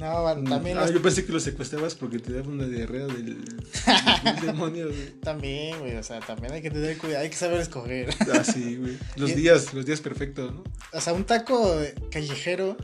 No, 0.00 0.22
bueno, 0.22 0.48
también 0.50 0.78
ah, 0.78 0.82
los- 0.82 0.92
yo 0.94 1.02
pensé 1.02 1.24
que 1.26 1.32
los 1.32 1.42
secuestrabas 1.42 1.94
porque 1.94 2.18
te 2.18 2.32
daba 2.32 2.48
una 2.48 2.66
diarrea 2.66 3.06
del, 3.06 3.44
del 3.44 4.40
demonio, 4.46 4.86
güey. 4.88 5.10
También, 5.22 5.78
güey, 5.78 5.94
o 5.96 6.02
sea, 6.02 6.20
también 6.20 6.52
hay 6.54 6.62
que 6.62 6.70
tener 6.70 6.96
cuidado, 6.98 7.22
hay 7.22 7.30
que 7.30 7.36
saber 7.36 7.60
escoger. 7.60 8.08
Ah, 8.32 8.42
sí, 8.42 8.76
güey. 8.76 8.96
Los 9.16 9.30
Y- 9.30 9.34
días, 9.34 9.74
los 9.74 9.84
días 9.84 10.00
perfectos, 10.00 10.54
¿no? 10.54 10.64
O 10.92 11.00
sea, 11.00 11.12
un 11.12 11.24
taco 11.24 11.76
callejero, 12.10 12.76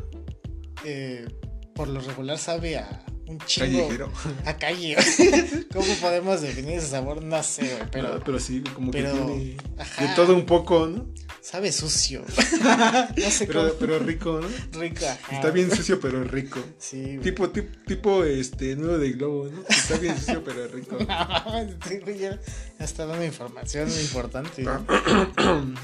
eh, 0.85 1.27
por 1.75 1.89
lo 1.89 2.01
regular 2.01 2.39
sabe 2.39 2.77
a 2.77 3.05
un 3.27 3.39
chingo. 3.41 3.79
Callejero. 3.89 4.13
A 4.45 4.57
calle, 4.57 4.95
güey. 4.97 5.65
¿Cómo 5.73 5.95
podemos 6.01 6.41
definir 6.43 6.79
ese 6.79 6.89
sabor? 6.89 7.25
No 7.25 7.43
sé, 7.43 7.63
güey, 7.63 7.91
Pero, 7.91 8.09
pero 8.13 8.25
pero 8.25 8.39
sí, 8.41 8.63
como 8.75 8.91
pero- 8.93 9.13
que 9.13 9.19
tiene 9.35 9.57
ajá. 9.79 10.07
de 10.07 10.15
todo 10.15 10.35
un 10.35 10.47
poco, 10.47 10.87
¿no? 10.87 11.07
Sabe 11.47 11.71
sucio. 11.71 12.25
no 13.17 13.31
sé 13.31 13.47
Pero, 13.47 13.69
cómo. 13.69 13.73
pero 13.79 13.99
rico, 14.01 14.41
¿no? 14.41 14.81
Rico, 14.81 15.07
ajá. 15.07 15.37
Está 15.37 15.51
bien 15.51 15.71
sucio, 15.71 16.01
pero 16.01 16.25
rico. 16.25 16.59
Sí. 16.79 17.21
Tipo, 17.23 17.51
tipo, 17.51 17.79
tipo, 17.87 18.25
este, 18.25 18.75
nudo 18.75 18.99
de 18.99 19.13
globo, 19.13 19.49
¿no? 19.49 19.63
Está 19.69 19.97
bien 19.99 20.17
sucio, 20.19 20.43
pero 20.45 20.67
rico. 20.69 20.99
No 21.07 22.13
ya 22.17 22.41
está 22.81 23.07
dando 23.07 23.25
información 23.25 23.89
muy 23.89 24.01
importante. 24.01 24.65
güey. 24.65 24.75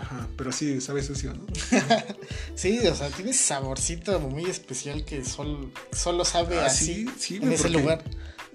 Ajá, 0.00 0.28
pero 0.36 0.50
sí, 0.50 0.80
sabe 0.80 1.02
sucio, 1.02 1.34
¿no? 1.34 1.46
Sí, 2.56 2.80
o 2.86 2.94
sea, 2.94 3.08
tiene 3.10 3.32
saborcito 3.32 4.18
muy 4.18 4.44
especial 4.46 5.04
que 5.04 5.24
solo, 5.24 5.70
solo 5.92 6.24
sabe 6.24 6.58
Ah, 6.58 6.66
así 6.66 7.06
sí, 7.06 7.10
sí, 7.18 7.36
en 7.36 7.52
ese 7.52 7.68
lugar. 7.70 8.02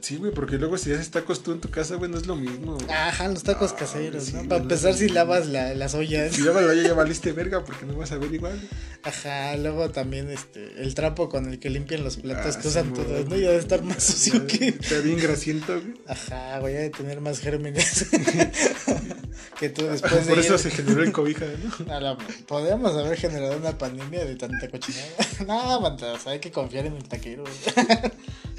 Sí, 0.05 0.17
güey, 0.17 0.31
porque 0.31 0.57
luego 0.59 0.77
si 0.77 0.93
haces 0.93 1.09
tacos 1.09 1.41
tú 1.41 1.51
en 1.51 1.59
tu 1.59 1.71
casa, 1.71 1.95
güey, 1.95 2.11
no 2.11 2.17
es 2.19 2.27
lo 2.27 2.35
mismo. 2.35 2.75
güey. 2.75 2.85
Ajá, 2.91 3.27
los 3.27 3.41
tacos 3.41 3.71
Ah, 3.71 3.75
caseros, 3.79 4.25
sí, 4.25 4.33
¿no? 4.33 4.37
güey, 4.37 4.49
Para 4.49 4.59
no 4.59 4.63
empezar, 4.65 4.93
si 4.93 5.09
lavas 5.09 5.47
la- 5.47 5.73
las 5.73 5.95
ollas. 5.95 6.35
Si 6.35 6.43
ya 6.43 6.51
me 6.51 6.61
lo 6.61 6.71
ya 6.75 6.93
valiste 6.93 7.31
verga 7.31 7.63
porque 7.65 7.87
no 7.87 7.95
vas 7.95 8.11
a 8.11 8.17
ver 8.19 8.31
igual. 8.31 8.61
Ajá, 9.01 9.57
luego 9.57 9.89
también 9.89 10.29
este 10.29 10.79
el 10.83 10.93
trapo 10.93 11.27
con 11.27 11.47
el 11.51 11.57
que 11.57 11.71
limpian 11.71 12.03
los 12.03 12.17
platos 12.17 12.55
Ah, 12.55 12.61
que 12.61 12.67
usan 12.67 12.85
sí, 12.85 12.91
todos, 12.93 13.07
güey. 13.07 13.23
¿no? 13.23 13.35
Ya 13.35 13.47
debe 13.47 13.57
estar 13.57 13.81
más 13.81 14.03
sucio 14.03 14.45
que. 14.45 14.67
Está 14.79 14.99
bien 14.99 15.17
grasiento, 15.17 15.73
güey. 15.81 15.95
Ajá, 16.05 16.59
voy 16.59 16.75
a 16.75 16.91
tener 16.91 17.19
más 17.19 17.39
gérmenes 17.39 18.05
que 19.59 19.69
tú 19.69 19.87
después 19.87 20.27
de. 20.27 20.29
Por 20.35 20.37
eso 20.39 20.53
ir- 20.53 20.59
se 20.59 20.69
generó 20.69 21.01
el 21.01 21.11
cobija, 21.13 21.45
¿no? 21.87 21.99
La- 21.99 22.15
Podríamos 22.47 22.91
haber 22.95 23.17
generado 23.17 23.57
una 23.57 23.75
pandemia 23.75 24.23
de 24.23 24.35
tanta 24.35 24.69
cochinada. 24.69 25.07
o 25.79 26.19
sea, 26.19 26.31
hay 26.33 26.39
que 26.39 26.51
confiar 26.51 26.85
en 26.85 26.93
el 26.95 27.03
taquero. 27.07 27.43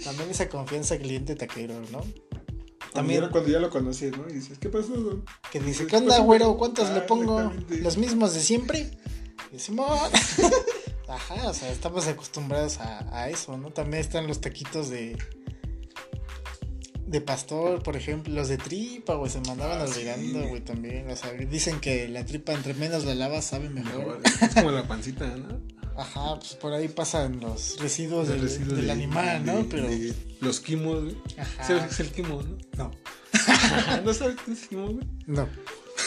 También 0.05 0.31
esa 0.31 0.49
confianza 0.49 0.97
cliente 0.99 1.35
taquero, 1.35 1.75
¿no? 1.93 2.03
También 2.93 3.29
cuando 3.31 3.51
ya 3.51 3.59
lo 3.59 3.69
conoces, 3.71 4.17
¿no? 4.17 4.29
Y 4.29 4.33
dices, 4.35 4.59
¿qué 4.59 4.69
pasó, 4.71 4.95
güey? 4.95 5.17
que 5.51 5.61
dice, 5.61 5.81
Pues, 5.85 5.91
¿qué 5.91 5.97
onda, 5.97 6.17
pues, 6.17 6.27
güero? 6.27 6.57
¿Cuántos 6.57 6.89
ah, 6.89 6.95
le 6.95 7.01
pongo? 7.03 7.39
exactamente. 7.41 7.79
¿Los 7.83 7.97
mismos 7.99 8.33
de 8.35 8.41
siempre? 8.41 8.91
Y 9.51 9.55
decimos, 9.55 9.87
ajá, 11.09 11.49
o 11.51 11.55
sea, 11.55 11.71
estamos 11.71 12.07
acostumbrados 12.07 12.79
a, 12.79 13.07
a 13.15 13.29
eso, 13.29 13.57
¿no? 13.59 13.71
También 13.71 14.01
están 14.01 14.27
los 14.27 14.41
taquitos 14.41 14.89
de 14.89 15.17
de 17.07 17.21
pastor, 17.21 17.83
por 17.85 17.97
ejemplo, 17.97 18.35
los 18.35 18.49
de 18.49 18.59
tripa, 18.59 19.15
güey, 19.15 19.31
se 19.31 19.41
mandaban 19.41 19.79
Ah, 19.81 19.85
olvidando, 19.85 20.39
güey. 20.39 20.49
güey, 20.49 20.61
también. 20.65 21.09
O 21.09 21.15
sea, 21.15 21.33
dicen 21.35 21.79
que 21.79 22.09
la 22.09 22.25
tripa 22.27 22.53
entre 22.53 22.75
menos 22.75 23.05
la 23.05 23.15
lavas 23.15 23.45
sabe 23.45 23.69
mejor. 23.71 24.19
Mejor. 24.19 24.21
Es 24.43 24.55
como 24.55 24.71
la 24.73 24.89
pancita, 24.89 25.25
¿no? 25.37 25.61
Ajá, 25.97 26.39
pues 26.39 26.55
por 26.55 26.73
ahí 26.73 26.89
pasan 26.89 27.41
los 27.41 27.79
residuos 27.81 28.29
El 28.29 28.41
del, 28.77 28.91
animal, 28.91 29.45
¿no? 29.47 29.59
de- 29.59 29.65
Pero. 29.65 29.89
de 29.89 30.15
los 30.41 30.61
quimos, 30.61 31.05
güey. 31.05 31.17
Ajá. 31.39 31.65
¿Sabes 31.67 31.83
qué 31.85 31.89
es 31.91 32.01
el 32.01 32.11
quimo, 32.13 32.43
no? 32.43 32.57
No. 32.77 32.91
¿No 34.05 34.15
sabes 34.15 34.37
qué 34.45 34.53
es 34.53 34.63
el 34.63 34.69
quimo, 34.69 34.87
güey? 34.89 35.07
No. 35.27 35.49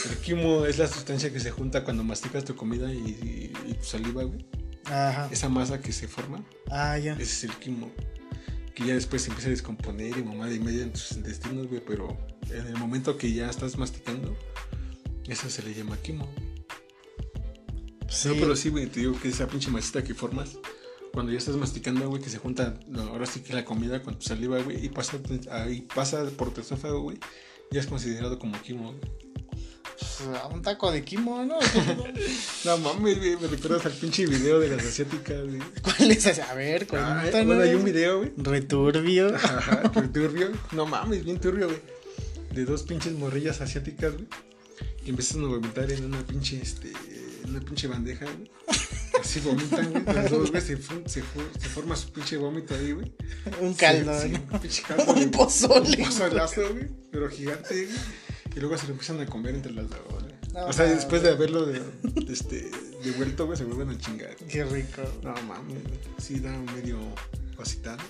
El 0.09 0.17
quimo 0.17 0.65
es 0.65 0.77
la 0.77 0.87
sustancia 0.87 1.33
que 1.33 1.39
se 1.39 1.51
junta 1.51 1.83
cuando 1.83 2.03
masticas 2.03 2.45
tu 2.45 2.55
comida 2.55 2.91
y, 2.93 2.97
y- 2.97 3.53
y 3.69 3.73
tu 3.73 3.83
saliva, 3.83 4.23
güey. 4.23 4.45
Ajá. 4.85 5.27
Esa 5.31 5.49
masa 5.49 5.81
que 5.81 5.91
se 5.91 6.07
forma, 6.07 6.43
Ah, 6.71 6.97
ya. 6.97 7.13
ese 7.13 7.23
es 7.23 7.43
el 7.45 7.51
quimo. 7.55 7.91
Que 8.75 8.85
ya 8.85 8.93
después 8.93 9.21
se 9.23 9.29
empieza 9.29 9.49
a 9.49 9.51
descomponer 9.51 10.17
y 10.17 10.23
mamada 10.23 10.53
y 10.53 10.59
media 10.59 10.83
en 10.83 10.91
tus 10.93 11.11
intestinos, 11.11 11.67
güey. 11.67 11.81
Pero 11.85 12.17
en 12.49 12.65
el 12.67 12.77
momento 12.77 13.17
que 13.17 13.31
ya 13.33 13.49
estás 13.49 13.77
masticando, 13.77 14.37
eso 15.27 15.49
se 15.49 15.63
le 15.63 15.73
llama 15.73 15.97
quimo. 16.01 16.25
güey. 16.37 16.48
Sí. 18.09 18.27
No, 18.29 18.35
pero 18.35 18.55
sí, 18.55 18.69
güey, 18.69 18.87
te 18.87 19.01
digo 19.01 19.19
que 19.19 19.29
esa 19.29 19.47
pinche 19.47 19.69
masita 19.69 20.03
que 20.03 20.13
formas, 20.13 20.57
cuando 21.13 21.31
ya 21.31 21.37
estás 21.37 21.55
masticando, 21.55 22.07
güey, 22.09 22.21
que 22.21 22.29
se 22.29 22.37
junta, 22.37 22.79
no, 22.87 23.03
ahora 23.03 23.25
sí 23.25 23.41
que 23.41 23.53
la 23.53 23.65
comida 23.65 24.01
con 24.01 24.17
tu 24.17 24.25
saliva, 24.25 24.59
güey, 24.61 24.83
y 24.85 24.89
pasa, 24.89 25.19
ahí 25.51 25.81
pasa 25.93 26.25
por 26.37 26.53
tu 26.53 26.61
esófago, 26.61 27.01
güey, 27.01 27.17
ya 27.71 27.79
es 27.79 27.87
considerado 27.87 28.39
como 28.39 28.59
quimo, 28.61 28.93
güey. 28.93 29.29
Pues, 29.99 30.29
un 30.53 30.61
taco 30.61 30.91
de 30.91 31.03
quimo, 31.03 31.43
¿no? 31.45 31.57
No 32.65 32.77
mames, 32.77 33.17
güey, 33.17 33.37
me 33.37 33.47
recuerdas 33.47 33.85
al 33.85 33.93
pinche 33.93 34.25
video 34.25 34.59
de 34.59 34.69
las 34.69 34.85
asiáticas, 34.85 35.43
güey. 35.45 35.59
¿Cuál 35.81 36.11
es 36.11 36.25
ese? 36.25 36.41
A 36.41 36.53
ver, 36.53 36.81
Ay, 36.81 36.87
cuéntanos. 36.87 37.45
bueno, 37.47 37.61
hay 37.61 37.73
un 37.73 37.83
video, 37.83 38.17
güey. 38.19 38.31
Returbio. 38.37 39.35
Ajá, 39.35 39.83
pero 39.93 40.09
turbio. 40.09 40.51
No 40.71 40.85
mames, 40.85 41.23
bien 41.23 41.39
turbio, 41.39 41.67
güey. 41.67 41.79
De 42.53 42.65
dos 42.65 42.83
pinches 42.83 43.13
morrillas 43.13 43.61
asiáticas, 43.61 44.13
güey. 44.13 44.27
Que 45.03 45.09
empiezan 45.09 45.43
a 45.43 45.47
vomitar 45.47 45.89
en 45.91 46.05
una 46.05 46.25
pinche, 46.25 46.61
este, 46.61 46.91
en 47.43 47.49
una 47.51 47.59
pinche 47.61 47.87
bandeja, 47.87 48.25
güey. 48.25 48.51
Así 49.21 49.39
vomitan, 49.41 49.91
güey. 49.91 50.15
Los 50.15 50.31
dos, 50.31 50.51
güey, 50.51 50.61
se, 50.61 50.77
forma 50.77 51.95
su 51.95 52.11
pinche 52.11 52.37
vómito 52.37 52.73
ahí, 52.75 52.93
güey. 52.93 53.11
Un 53.61 53.73
caldo, 53.73 54.19
Sí, 54.21 54.33
un 54.33 54.59
pinche 54.59 54.81
caldo. 54.83 55.11
Un 55.13 55.19
de- 55.19 55.27
pozole, 55.27 55.97
Un 55.97 56.05
pozolazo, 56.05 56.61
güey. 56.73 56.87
Pero 57.11 57.29
gigante, 57.29 57.85
güey. 57.85 57.97
Y 58.55 58.59
luego 58.59 58.77
se 58.77 58.87
lo 58.87 58.93
empiezan 58.93 59.19
a 59.19 59.25
comer 59.25 59.55
entre 59.55 59.71
las 59.73 59.89
dos, 59.89 59.99
güey. 60.09 60.33
No, 60.53 60.65
o 60.65 60.73
sea, 60.73 60.85
después 60.85 61.21
de 61.21 61.29
haberlo 61.29 61.65
de, 61.67 61.81
este, 62.27 62.71
devuelto, 63.03 63.45
güey, 63.45 63.57
se 63.57 63.65
vuelven 63.65 63.89
a 63.95 63.97
chingar. 63.99 64.35
Qué 64.35 64.63
rico. 64.65 65.03
No 65.21 65.33
mames. 65.43 65.77
Sí, 66.17 66.39
da 66.39 66.51
medio 66.73 66.97
cosita, 67.55 67.95
¿no? 67.97 68.03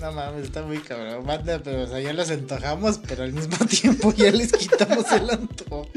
No 0.00 0.12
mames, 0.12 0.46
está 0.46 0.62
muy 0.62 0.78
cabrón. 0.78 1.24
Manda, 1.24 1.62
pero 1.62 1.82
o 1.82 1.86
sea, 1.86 2.00
ya 2.00 2.12
los 2.12 2.28
antojamos, 2.30 2.98
pero 3.06 3.22
al 3.22 3.32
mismo 3.32 3.56
tiempo 3.70 4.12
ya 4.12 4.32
les 4.32 4.50
quitamos 4.52 5.10
el 5.12 5.30
antojo. 5.30 5.88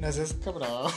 No 0.00 0.12
seas 0.12 0.34
cabrón. 0.44 0.92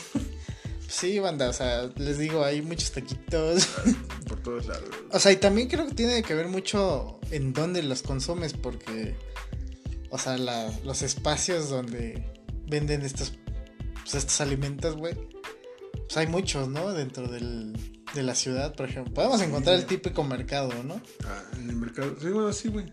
Sí, 0.89 1.19
banda, 1.19 1.49
o 1.49 1.54
sea, 1.54 1.89
les 1.97 2.17
digo, 2.17 2.43
hay 2.43 2.62
muchos 2.62 2.91
taquitos. 2.91 3.67
Por 4.28 4.41
todos 4.41 4.65
lados. 4.67 4.89
O 5.12 5.19
sea, 5.19 5.32
y 5.32 5.36
también 5.38 5.67
creo 5.67 5.88
que 5.88 5.93
tiene 5.93 6.23
que 6.23 6.34
ver 6.34 6.47
mucho 6.47 7.19
en 7.32 7.54
dónde 7.54 7.84
los 7.84 8.02
consumes, 8.02 8.54
porque, 8.54 9.15
o 10.10 10.17
sea, 10.17 10.38
la- 10.38 10.71
los 10.84 11.02
espacios 11.04 11.69
donde 11.69 12.23
venden 12.67 13.04
estos, 13.04 13.34
pues, 14.02 14.15
estos 14.15 14.41
alimentos, 14.41 14.95
güey, 14.95 15.13
pues 15.93 16.17
hay 16.17 16.25
muchos, 16.28 16.67
¿no? 16.69 16.91
Dentro 16.93 17.28
del, 17.28 17.73
de 18.15 18.23
la 18.23 18.34
ciudad, 18.34 18.73
por 18.75 18.89
ejemplo. 18.89 19.13
Podemos 19.13 19.39
Sí, 19.39 19.45
encontrar 19.45 19.75
el 19.75 19.86
típico 19.86 20.23
mercado, 20.23 20.71
¿no? 20.84 20.99
Ah, 21.25 21.43
en 21.56 21.69
el 21.69 21.75
mercado. 21.75 22.15
Sí, 22.19 22.30
bueno, 22.30 22.52
sí, 22.52 22.67
güey. 22.69 22.86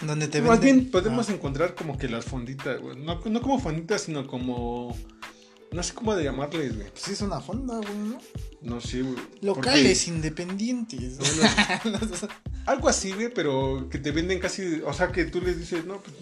Donde 0.00 0.26
te 0.26 0.40
Más 0.40 0.58
venden. 0.58 0.78
bien 0.78 0.90
podemos 0.90 1.28
Ah, 1.28 1.32
encontrar 1.34 1.74
como 1.74 1.98
que 1.98 2.08
las 2.08 2.24
fonditas, 2.24 2.80
güey. 2.80 2.96
No, 2.98 3.20
no 3.24 3.42
como 3.42 3.58
fonditas, 3.60 4.02
sino 4.02 4.26
como. 4.26 4.96
No 5.72 5.82
sé 5.82 5.94
cómo 5.94 6.14
de 6.14 6.24
llamarles, 6.24 6.76
güey. 6.76 6.88
pues 6.90 7.02
sí, 7.02 7.12
es 7.12 7.20
una 7.22 7.40
fonda, 7.40 7.76
güey, 7.78 7.96
¿no? 7.96 8.18
No 8.60 8.80
sé, 8.80 9.02
güey. 9.02 9.16
Locales 9.40 10.06
independientes. 10.06 11.18
Algo 12.66 12.88
así, 12.88 13.12
güey, 13.12 13.32
pero 13.32 13.88
que 13.90 13.98
te 13.98 14.10
venden 14.12 14.38
casi. 14.38 14.82
O 14.86 14.92
sea, 14.92 15.10
que 15.10 15.24
tú 15.24 15.40
les 15.40 15.58
dices, 15.58 15.84
no, 15.84 15.98
pues 16.00 16.14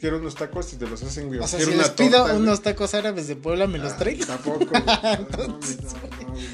quiero 0.00 0.18
unos 0.18 0.34
tacos 0.34 0.72
y 0.72 0.76
te 0.76 0.86
los 0.86 1.02
hacen, 1.02 1.28
güey. 1.28 1.40
o 1.40 1.46
sea, 1.46 1.58
quiero 1.58 1.72
si 1.72 1.76
una 1.78 1.86
les 1.86 1.92
pido 1.92 2.10
torta, 2.18 2.32
güey. 2.32 2.42
unos 2.42 2.62
tacos 2.62 2.94
árabes 2.94 3.26
de 3.28 3.36
Puebla, 3.36 3.66
¿me 3.66 3.78
los 3.78 3.92
Ah, 3.92 3.96
traigo? 3.98 4.24
Tampoco, 4.24 4.58
güey. 4.70 4.82
No, 4.86 5.02
no, 5.02 5.12
Entonces, 5.18 5.78
no, 5.82 5.92
no, 6.28 6.32
güey. 6.32 6.44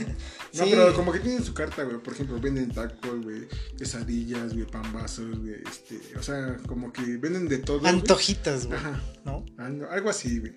No, 0.55 0.65
Sí. 0.65 0.71
pero 0.71 0.95
como 0.95 1.13
que 1.13 1.21
tienen 1.21 1.45
su 1.45 1.53
carta, 1.53 1.83
güey. 1.85 1.99
Por 1.99 2.15
ejemplo, 2.15 2.41
venden 2.41 2.73
tacos, 2.73 3.23
güey, 3.23 3.47
quesadillas, 3.77 4.55
güey, 4.55 4.67
pambazos, 4.67 5.39
güey. 5.39 5.57
Este, 5.71 6.01
o 6.19 6.23
sea, 6.23 6.57
como 6.67 6.91
que 6.93 7.03
venden 7.19 7.47
de 7.49 7.59
todo. 7.59 7.87
Antojitas, 7.87 8.67
güey. 8.67 8.79
Ajá. 8.79 9.01
¿No? 9.27 9.45
Algo 9.91 10.09
así, 10.11 10.39
güey. 10.41 10.55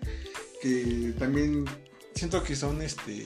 Que 0.62 1.14
también 1.18 1.66
siento 2.14 2.44
que 2.44 2.56
son 2.56 2.82
este. 2.82 3.26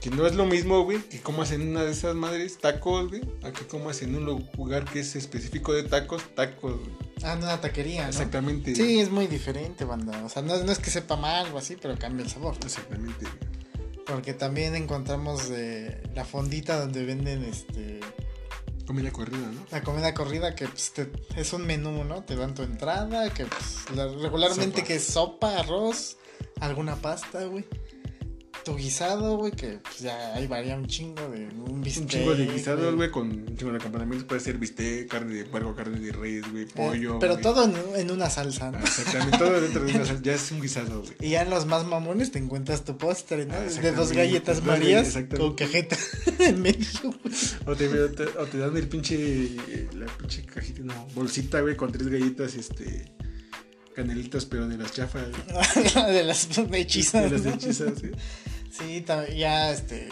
Que 0.00 0.10
no 0.10 0.26
es 0.26 0.34
lo 0.34 0.44
mismo, 0.44 0.82
güey, 0.84 0.98
que 0.98 1.20
comas 1.20 1.50
en 1.52 1.68
una 1.68 1.82
de 1.82 1.92
esas 1.92 2.14
madres 2.14 2.58
tacos, 2.58 3.08
güey, 3.08 3.22
a 3.42 3.52
que 3.52 3.66
comas 3.66 4.02
en 4.02 4.14
un 4.14 4.26
lugar 4.26 4.84
que 4.84 5.00
es 5.00 5.16
específico 5.16 5.72
de 5.72 5.84
tacos, 5.84 6.22
tacos, 6.34 6.78
güey. 6.78 6.96
Ah, 7.22 7.32
en 7.32 7.38
una 7.38 7.60
taquería, 7.60 8.02
¿no? 8.02 8.08
Exactamente. 8.08 8.74
Sí, 8.74 9.00
es 9.00 9.10
muy 9.10 9.26
diferente, 9.28 9.86
banda. 9.86 10.22
O 10.24 10.28
sea, 10.28 10.42
no, 10.42 10.62
no 10.62 10.72
es 10.72 10.78
que 10.78 10.90
sepa 10.90 11.16
mal 11.16 11.50
o 11.54 11.58
así, 11.58 11.76
pero 11.80 11.96
cambia 11.98 12.24
el 12.24 12.30
sabor. 12.30 12.54
Exactamente. 12.62 13.26
Porque 14.06 14.34
también 14.34 14.74
encontramos 14.74 15.48
eh, 15.50 16.02
la 16.14 16.26
fondita 16.26 16.78
donde 16.78 17.04
venden 17.04 17.42
este 17.44 18.00
Comida 18.86 19.10
corrida, 19.10 19.46
¿no? 19.50 19.64
la 19.70 19.82
comida 19.82 20.12
corrida 20.12 20.54
que 20.54 20.66
pues, 20.68 20.92
te- 20.92 21.10
es 21.36 21.52
un 21.54 21.66
menú, 21.66 22.04
¿no? 22.04 22.22
Te 22.22 22.36
dan 22.36 22.54
tu 22.54 22.62
entrada, 22.62 23.30
que 23.32 23.46
pues, 23.46 23.86
la- 23.96 24.06
regularmente 24.08 24.76
Sopa. 24.78 24.86
que 24.86 24.94
es 24.96 25.04
sopa, 25.06 25.58
arroz, 25.58 26.16
alguna 26.60 26.96
pasta, 26.96 27.44
güey. 27.44 27.64
Tu 28.64 28.74
guisado, 28.76 29.36
güey, 29.36 29.52
que 29.52 29.78
pues 29.82 29.98
ya 30.00 30.34
ahí 30.34 30.46
varía 30.46 30.74
un 30.76 30.86
chingo 30.86 31.28
de 31.28 31.48
un 31.48 31.82
bistec. 31.82 32.02
Un 32.04 32.08
chingo 32.08 32.34
de 32.34 32.46
guisados, 32.46 32.94
güey, 32.94 33.10
con 33.10 33.30
un 33.30 33.56
chingo 33.58 33.72
de 33.72 33.76
acompañamientos. 33.78 34.26
Puede 34.26 34.40
ser 34.40 34.56
bistec, 34.56 35.06
carne 35.08 35.34
de 35.34 35.44
puerco, 35.44 35.74
carne 35.74 36.00
de 36.00 36.12
res, 36.12 36.50
güey, 36.50 36.64
Eh, 36.64 36.68
pollo. 36.74 37.18
pero 37.18 37.36
todo 37.36 37.64
en, 37.64 37.74
en 38.00 38.10
una 38.10 38.30
salsa, 38.30 38.70
¿no? 38.70 38.78
Ah, 38.78 38.82
Exactamente, 38.84 39.36
todo 39.38 39.60
dentro 39.60 39.84
de 39.84 39.94
una 39.94 40.04
salsa. 40.06 40.22
Ya 40.22 40.32
es 40.34 40.50
un 40.50 40.62
guisado, 40.62 41.02
güey. 41.02 41.12
Y 41.20 41.30
ya 41.30 41.42
en 41.42 41.50
los 41.50 41.66
más 41.66 41.84
mamones 41.86 42.30
te 42.32 42.38
encuentras 42.38 42.84
tu 42.84 42.96
postre, 42.96 43.44
¿no? 43.44 43.54
Ah, 43.54 43.60
de 43.64 43.92
dos 43.92 44.12
galletas 44.12 44.56
Dos 44.58 44.66
marías 44.66 45.14
con 45.36 45.54
cajeta 45.54 45.98
en 46.38 46.62
medio, 46.62 46.86
güey. 47.02 47.34
O 47.66 47.76
te, 47.76 47.86
o 47.88 48.10
te- 48.12 48.38
o 48.38 48.46
te 48.46 48.56
dan 48.58 48.74
el 48.76 48.88
pinche. 48.88 49.56
La 49.94 50.06
pinche 50.06 50.42
cajita, 50.46 50.80
no, 50.84 51.06
bolsita, 51.14 51.60
güey, 51.60 51.76
con 51.76 51.92
tres 51.92 52.08
galletas, 52.08 52.54
este. 52.54 53.12
Canelitas, 53.94 54.44
pero 54.46 54.66
de 54.66 54.76
las 54.76 54.92
chafas. 54.92 55.28
de 56.08 56.24
las 56.24 56.48
hechizas. 56.72 57.30
De 57.30 57.38
las 57.38 57.42
¿no? 57.44 57.52
hechizas, 57.52 57.92
sí. 58.00 58.10
Sí, 58.76 59.04
ya 59.36 59.70
este. 59.70 60.08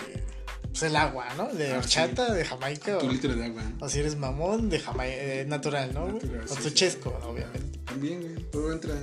Pues 0.70 0.84
el 0.84 0.96
agua, 0.96 1.26
¿no? 1.36 1.48
De 1.52 1.72
Ah, 1.74 1.78
horchata, 1.78 2.32
de 2.32 2.44
Jamaica. 2.44 2.98
Tu 2.98 3.06
O, 3.06 3.10
litro 3.10 3.34
de 3.34 3.44
agua. 3.44 3.62
¿no? 3.62 3.84
o 3.84 3.88
si 3.88 3.98
eres 3.98 4.16
mamón, 4.16 4.70
de 4.70 4.80
Jamaica. 4.80 5.22
natural, 5.46 5.92
¿no? 5.92 6.08
Natural, 6.12 6.44
o 6.44 6.48
sí, 6.48 6.62
tu 6.62 6.68
sí. 6.68 6.74
chesco, 6.74 7.10
obviamente. 7.26 7.78
También, 7.84 8.22
güey, 8.22 8.34
todo 8.50 8.72
entra. 8.72 8.94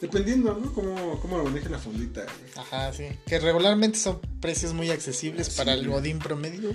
Dependiendo, 0.00 0.54
¿no? 0.54 0.72
Cómo, 0.72 1.18
cómo 1.20 1.38
lo 1.38 1.44
maneja 1.44 1.68
la 1.70 1.78
fondita, 1.80 2.22
güey. 2.22 2.52
Ajá, 2.66 2.92
sí. 2.92 3.06
Que 3.26 3.40
regularmente 3.40 3.98
son 3.98 4.20
precios 4.40 4.72
muy 4.72 4.90
accesibles 4.90 5.48
Sí, 5.48 5.56
para 5.56 5.72
el 5.74 5.88
godín 5.88 6.20
promedio 6.20 6.72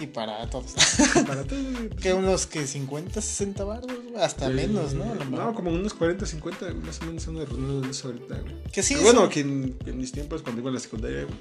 y 0.00 0.06
para 0.06 0.48
todos. 0.48 0.74
Para 1.26 1.44
todo, 1.44 1.60
güey. 1.72 1.90
que 1.90 2.14
unos 2.14 2.46
que 2.46 2.66
50, 2.66 3.20
60 3.20 3.64
baros, 3.64 3.90
hasta 4.18 4.48
menos, 4.48 4.94
¿no? 4.94 5.14
No, 5.26 5.54
como 5.54 5.70
unos 5.70 5.94
40, 5.94 6.24
50, 6.24 6.70
güey, 6.70 6.82
más 6.82 7.00
o 7.02 7.04
menos 7.04 7.22
son 7.22 7.36
de 7.36 7.46
de 7.46 7.90
eso 7.90 8.08
ahorita, 8.08 8.40
güey. 8.40 8.62
Que 8.72 8.82
sí, 8.82 8.94
Pero 8.94 9.12
bueno, 9.12 9.28
que 9.28 9.40
en, 9.40 9.76
en 9.84 9.98
mis 9.98 10.10
tiempos, 10.12 10.42
cuando 10.42 10.62
iba 10.62 10.70
a 10.70 10.74
la 10.74 10.80
secundaria, 10.80 11.24
güey, 11.24 11.38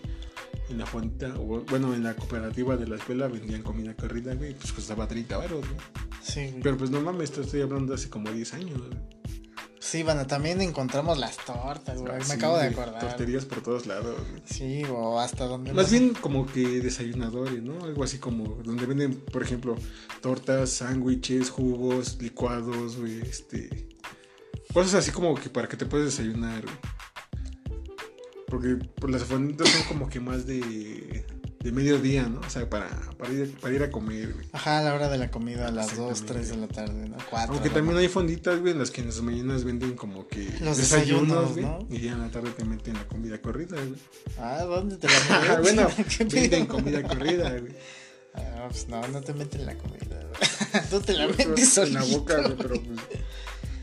en 0.70 0.78
la 0.78 0.86
fondita, 0.86 1.34
o 1.40 1.64
bueno, 1.70 1.94
en 1.96 2.04
la 2.04 2.16
cooperativa 2.16 2.78
de 2.78 2.88
la 2.88 2.98
escuela 2.98 3.28
vendían 3.28 3.64
comida 3.64 3.96
corrida, 3.96 4.36
güey, 4.36 4.54
pues 4.54 4.72
costaba 4.72 5.08
30 5.08 5.38
baros, 5.38 5.62
güey. 5.62 5.80
Sí, 6.22 6.48
güey. 6.52 6.62
Pero 6.62 6.78
pues 6.78 6.90
no 6.92 7.02
mames, 7.02 7.36
estoy 7.38 7.62
hablando 7.62 7.94
de 7.94 7.96
hace 7.96 8.10
como 8.10 8.32
10 8.32 8.54
años, 8.54 8.78
güey. 8.78 9.39
Sí, 9.80 10.04
bueno, 10.04 10.28
también 10.28 10.62
encontramos 10.62 11.18
las 11.18 11.38
tortas, 11.38 12.00
güey. 12.02 12.14
Ah, 12.14 12.18
Me 12.20 12.26
sí, 12.26 12.32
acabo 12.34 12.58
de 12.58 12.68
acordar. 12.68 13.00
Torterías 13.00 13.46
por 13.46 13.62
todos 13.62 13.86
lados, 13.88 14.16
güey. 14.30 14.42
Sí, 14.46 14.84
o 14.92 15.20
hasta 15.20 15.46
donde. 15.46 15.72
Más 15.74 15.86
no- 15.86 15.92
bien 16.00 16.14
como 16.16 16.46
que 16.46 16.62
desayunadores, 16.82 17.64
¿no? 17.64 17.84
Algo 17.86 18.04
así 18.04 18.18
como 18.20 18.56
donde 18.64 18.86
venden, 18.86 19.16
por 19.22 19.42
ejemplo, 19.42 19.76
tortas, 20.22 20.70
sándwiches, 20.72 21.50
jugos, 21.50 22.18
licuados, 22.22 22.98
güey, 22.98 23.22
este... 23.22 23.88
Cosas 24.74 24.96
así 24.96 25.12
como 25.12 25.34
que 25.36 25.50
para 25.50 25.68
que 25.68 25.78
te 25.78 25.86
puedas 25.86 26.08
desayunar, 26.08 26.62
güey. 26.64 26.76
Porque 28.48 28.76
pues, 29.00 29.14
las 29.14 29.24
fonditas 29.24 29.68
son 29.70 29.84
como 29.88 30.10
que 30.10 30.20
más 30.20 30.46
de, 30.46 31.26
de 31.60 31.72
mediodía, 31.74 32.24
¿no? 32.24 32.40
O 32.40 32.50
sea, 32.50 32.70
para, 32.70 32.88
para, 33.18 33.34
ir, 33.34 33.54
para 33.60 33.74
ir 33.74 33.84
a 33.84 33.92
comer, 33.92 34.34
güey. 34.34 34.48
Ajá, 34.54 34.80
a 34.80 34.82
la 34.82 34.94
hora 34.94 35.10
de 35.10 35.18
la 35.18 35.30
comida, 35.30 35.68
a 35.68 35.72
las 35.72 35.98
2, 35.98 36.12
Exactamente. 36.12 36.34
3 36.34 36.50
de 36.50 36.58
la 36.58 36.68
tarde, 36.68 37.10
¿no? 37.10 37.18
4. 37.30 37.54
Aunque 37.54 37.70
también 37.70 37.98
hay 37.98 38.08
fonditas, 38.08 38.60
güey, 38.60 38.72
en 38.74 38.80
las 38.80 38.92
que 38.92 39.02
en 39.02 39.08
las 39.08 39.22
mañanas 39.22 39.66
venden 39.66 39.96
como 39.96 40.28
que 40.28 40.50
Los 40.62 40.78
desayunos, 40.78 41.52
güey. 41.54 41.66
¿no? 41.66 41.86
Y 41.90 42.00
ya 42.00 42.14
en 42.14 42.22
la 42.22 42.30
tarde 42.30 42.52
te 42.52 42.64
meten 42.64 42.94
la 42.94 43.08
comida 43.08 43.42
corrida, 43.42 43.76
güey. 43.76 44.00
Ah, 44.38 44.64
¿dónde 44.64 44.96
te 44.98 45.08
la 45.08 45.20
metes? 45.20 45.62
bueno, 45.62 45.90
¿Qué 46.18 46.24
venden 46.24 46.66
comida 46.66 47.04
corrida, 47.04 47.50
güey. 47.60 47.74
Ah, 48.36 48.68
pues 48.70 48.88
no, 48.88 49.06
no 49.08 49.22
te 49.22 49.34
meten 49.34 49.66
la 49.66 49.76
comida. 49.76 50.30
Tú 50.90 51.02
te 51.02 51.14
la 51.14 51.28
metes 51.28 51.78
en 51.78 51.94
la 51.94 52.04
boca, 52.04 52.42
güey. 52.42 52.56
pero 52.56 52.76
pues 52.76 53.00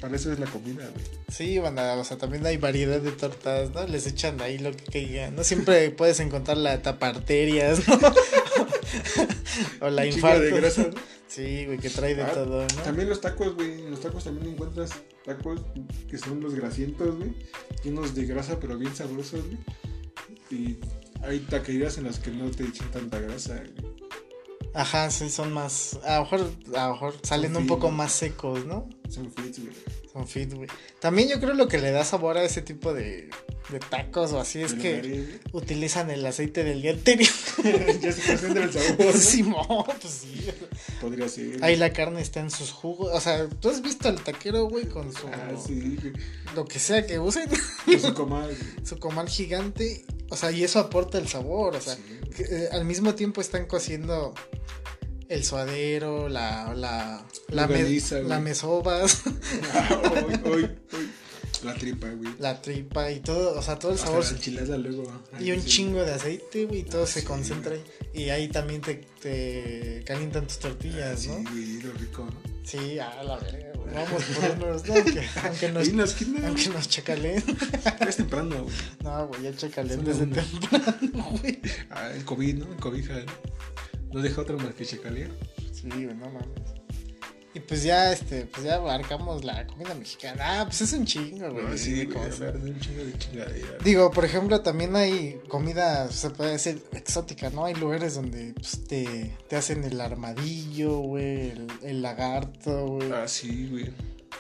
para 0.00 0.16
eso 0.16 0.32
es 0.32 0.38
la 0.38 0.46
comida, 0.46 0.88
güey. 0.92 1.04
Sí, 1.28 1.59
banda, 1.59 1.94
o 1.96 2.04
sea, 2.04 2.16
también 2.18 2.44
hay 2.46 2.56
variedad 2.56 3.00
de 3.00 3.12
tortas, 3.12 3.70
¿no? 3.72 3.87
Les 3.87 4.06
echan 4.06 4.40
ahí 4.40 4.59
lo 4.59 4.72
que 4.72 4.85
caiga. 4.85 5.30
No 5.30 5.44
siempre 5.44 5.90
puedes 5.96 6.20
encontrar 6.20 6.56
la 6.59 6.82
taparterias, 6.82 7.87
¿no? 7.88 7.98
o 9.80 9.90
la 9.90 10.06
infarto. 10.06 10.42
de 10.42 10.50
grasa, 10.50 10.82
¿no? 10.82 11.00
Sí, 11.28 11.66
güey, 11.66 11.78
que 11.78 11.90
trae 11.90 12.14
de 12.14 12.22
Ah, 12.22 12.32
todo, 12.32 12.62
¿no? 12.62 12.82
También 12.82 13.09
los 13.09 13.20
tacos, 13.20 13.54
güey. 13.54 13.72
En 13.80 13.90
los 13.90 14.00
tacos 14.00 14.24
también 14.24 14.52
encuentras 14.54 14.90
tacos 15.24 15.61
que 16.09 16.18
son 16.18 16.40
los 16.40 16.54
grasientos, 16.54 17.16
güey. 17.16 17.35
Llenos 17.85 18.14
de 18.14 18.24
grasa, 18.26 18.59
pero 18.61 18.78
bien 18.78 18.94
sabrosos, 18.94 19.40
güey. 19.44 19.59
Y 20.50 20.78
hay 21.22 21.40
taquerías 21.40 21.98
en 21.98 22.04
las 22.04 22.18
que 22.20 22.30
no 22.30 22.50
te 22.50 22.64
echan 22.64 22.90
tanta 22.90 23.18
grasa, 23.18 23.56
güey. 23.56 23.95
Ajá, 24.77 25.11
sí, 25.11 25.31
son 25.31 25.55
más. 25.55 25.99
A 26.05 26.17
lo 26.17 26.25
mejor, 26.25 26.51
a 26.77 26.87
lo 26.89 26.93
mejor 26.93 27.15
salen 27.23 27.57
un 27.57 27.67
poco 27.67 27.91
más 27.91 28.12
secos, 28.12 28.67
¿no? 28.67 28.87
Son 29.09 29.33
güey. 29.35 29.53
Son 30.16 30.26
fit, 30.26 30.50
güey. 30.55 30.66
También 30.98 31.29
yo 31.29 31.38
creo 31.40 31.52
lo 31.52 31.68
que 31.68 31.76
le 31.76 31.90
da 31.90 32.02
sabor 32.05 32.38
a 32.38 32.42
ese 32.42 32.62
tipo 32.62 32.94
de, 32.94 33.29
de 33.68 33.79
tacos 33.90 34.33
o 34.33 34.40
así 34.40 34.62
es 34.62 34.72
Pero, 34.72 35.02
que 35.02 35.40
utilizan 35.52 36.11
el 36.11 36.24
aceite 36.24 36.64
del 36.64 36.81
día 36.81 36.92
anterior. 36.92 37.29
ya 38.00 38.12
se 38.12 38.22
concentra 38.26 38.64
el 38.64 38.72
sabor, 38.72 38.96
¿no? 39.14 39.20
Sí, 39.20 39.42
mo, 39.42 39.85
pues 39.85 40.14
sí. 40.14 40.48
Podría 41.02 41.29
ser. 41.29 41.62
Ahí 41.62 41.76
la 41.76 41.92
carne 41.92 42.22
está 42.22 42.40
en 42.40 42.50
sus 42.50 42.70
jugos. 42.72 43.11
O 43.12 43.20
sea, 43.20 43.46
tú 43.46 43.68
has 43.68 43.83
visto 43.83 44.09
al 44.09 44.22
taquero, 44.22 44.70
güey, 44.70 44.87
con 44.87 45.12
su. 45.12 45.26
Ah, 45.29 45.50
sí. 45.66 45.98
Lo 46.55 46.64
que 46.64 46.79
sea 46.79 47.07
que 47.07 47.18
usen, 47.18 47.50
Con 47.85 48.00
su 48.00 48.14
comal, 48.14 48.57
su 48.85 48.98
comal 48.98 49.29
gigante. 49.29 50.07
O 50.31 50.37
sea, 50.37 50.50
y 50.50 50.64
eso 50.64 50.79
aporta 50.79 51.18
el 51.18 51.29
sabor. 51.29 51.76
O 51.76 51.81
sea, 51.83 51.94
Sí. 51.94 52.20
que, 52.35 52.42
eh, 52.44 52.68
al 52.72 52.87
mismo 52.87 53.14
tiempo 53.14 53.42
están 53.42 53.66
cociendo 53.66 54.33
el 55.29 55.45
suadero, 55.45 56.29
la. 56.29 56.75
La. 56.75 57.27
La, 57.49 57.67
me- 57.67 58.01
la 58.25 58.41
mesobas, 58.41 59.23
Ah, 59.73 60.01
hoy, 60.27 60.41
hoy, 60.53 60.62
hoy. 60.93 61.11
La 61.65 61.75
tripa, 61.75 62.09
güey. 62.11 62.35
la 62.39 62.61
tripa 62.61 63.11
y 63.11 63.21
todo. 63.21 63.59
O 63.59 63.62
sea, 63.62 63.79
todo 63.79 63.93
el 63.93 63.97
Hasta 63.99 64.09
sabor. 64.09 64.25
la 64.69 64.77
luego. 64.77 65.23
Y 65.41 65.53
un 65.53 65.62
sí. 65.62 65.69
chingo 65.69 66.03
de 66.05 66.12
aceite, 66.12 66.67
güey, 66.67 66.81
y 66.81 66.83
todo 66.83 67.05
Ah, 67.05 67.07
se 67.07 67.21
sí, 67.21 67.27
concentra 67.27 67.73
ahí. 67.75 67.83
Y 68.12 68.29
ahí 68.31 68.49
también 68.49 68.83
te, 68.83 68.95
te 69.21 70.03
calientan 70.07 70.47
tus 70.47 70.59
tortillas, 70.59 71.21
Sí, 71.21 71.29
¿no? 71.29 71.51
güey, 71.51 71.81
lo 71.81 71.93
rico, 71.95 72.25
¿no? 72.27 72.57
Sí, 72.65 72.99
a 72.99 73.23
la 73.23 73.37
verga, 73.39 73.73
güey. 73.75 73.95
Vamos 73.95 74.23
por 74.25 74.69
unos, 74.69 74.87
no, 74.87 74.95
aunque, 74.95 75.23
aunque 75.45 75.73
nos, 75.73 75.89
en 75.89 75.97
la 75.97 76.05
esquina, 76.05 76.47
aunque 76.49 76.69
nos 76.69 76.89
chacalen. 76.89 77.43
ya 77.85 78.07
es 78.07 78.17
temprano, 78.17 78.65
güey. 78.65 78.77
No, 79.03 79.27
güey, 79.29 79.43
ya 79.45 79.57
chacalen 79.57 80.05
desde 80.05 80.27
temprano, 80.27 81.31
güey. 81.41 81.59
Ah, 81.91 82.11
el 82.15 82.25
COVID, 82.25 82.55
¿no? 82.57 82.73
El 82.73 82.77
cobija, 82.81 83.15
¿no? 83.15 83.33
No 84.16 84.22
deja 84.22 84.40
otra 84.40 84.57
más 84.57 84.74
que 84.74 84.87
chacalear. 84.87 85.31
Sí, 85.72 85.90
güey, 85.90 86.07
no 86.07 86.31
mames. 86.31 86.48
Y 87.52 87.61
pues 87.61 87.83
ya, 87.83 88.11
este, 88.11 88.46
pues 88.46 88.64
ya 88.64 88.76
abarcamos 88.76 89.44
la 89.44 89.66
comida 89.66 89.94
mexicana. 89.94 90.61
Ah, 90.61 90.64
pues 90.64 90.81
es 90.81 90.94
un 90.94 91.05
chingo, 91.05 91.50
güey. 91.50 91.66
No, 91.66 91.76
sí, 91.76 92.07
güey, 92.07 92.31
de 92.31 92.70
un 92.70 92.81
chingo 92.81 93.05
de 93.05 93.18
chingadera. 93.18 93.76
Digo, 93.85 94.11
por 94.11 94.24
ejemplo, 94.24 94.62
también 94.62 94.96
hay 94.96 95.38
comida, 95.48 96.11
se 96.11 96.31
puede 96.31 96.52
decir, 96.52 96.83
exótica, 96.92 97.50
¿no? 97.50 97.66
Hay 97.66 97.74
lugares 97.74 98.14
donde 98.14 98.55
pues, 98.55 98.85
te, 98.88 99.37
te 99.50 99.57
hacen 99.57 99.85
el 99.85 100.00
armadillo, 100.00 100.96
güey, 101.00 101.50
el, 101.50 101.66
el 101.83 102.00
lagarto, 102.00 102.87
güey. 102.87 103.12
Ah, 103.12 103.29
sí, 103.29 103.68
güey. 103.70 103.90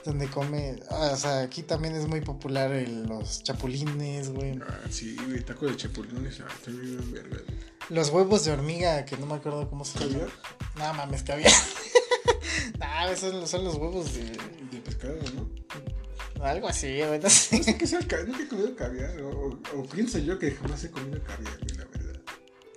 Donde 0.06 0.28
come, 0.28 0.76
ah, 0.88 1.10
o 1.12 1.16
sea, 1.16 1.40
aquí 1.42 1.62
también 1.62 1.96
es 1.96 2.06
muy 2.06 2.20
popular 2.20 2.70
el- 2.72 3.02
los 3.06 3.42
chapulines, 3.42 4.30
güey. 4.30 4.58
Ah, 4.66 4.80
sí, 4.88 5.16
güey, 5.26 5.44
taco 5.44 5.66
de 5.66 5.76
chapulines. 5.76 6.40
Ah, 6.40 6.46
está 6.54 6.70
bien 6.70 7.12
verga. 7.12 7.38
güey. 7.44 7.58
Los 7.90 8.10
huevos 8.10 8.44
de 8.44 8.52
hormiga, 8.52 9.04
que 9.04 9.16
no 9.16 9.26
me 9.26 9.34
acuerdo 9.34 9.68
cómo 9.68 9.84
se 9.84 9.98
llama. 9.98 10.12
¿Caviar? 10.12 10.30
No 10.76 10.94
mames, 10.94 11.22
caviar. 11.24 11.52
nah, 12.78 13.10
esos 13.10 13.50
son, 13.50 13.64
los 13.64 13.74
huevos 13.74 14.14
de... 14.14 14.24
De 14.70 14.78
pescado, 14.84 15.16
¿no? 15.34 16.44
Algo 16.44 16.68
así, 16.68 16.98
güey, 17.02 17.18
no 17.18 17.28
sé. 17.30 17.58
No 17.58 17.64
sé 17.64 17.76
qué 17.78 17.86
sea 17.86 17.98
el 17.98 18.06
caviar. 18.06 18.28
Nunca 18.28 18.42
he 18.44 18.48
comido 18.48 18.76
caviar. 18.76 19.20
O, 19.22 19.28
o- 19.28 19.60
o 19.80 19.82
pienso 19.84 20.18
yo 20.18 20.38
que 20.38 20.52
jamás 20.52 20.84
he 20.84 20.90
comido 20.90 21.20
caviar, 21.24 21.58
güey, 21.64 21.76
la 21.78 21.84
verdad. 21.86 22.05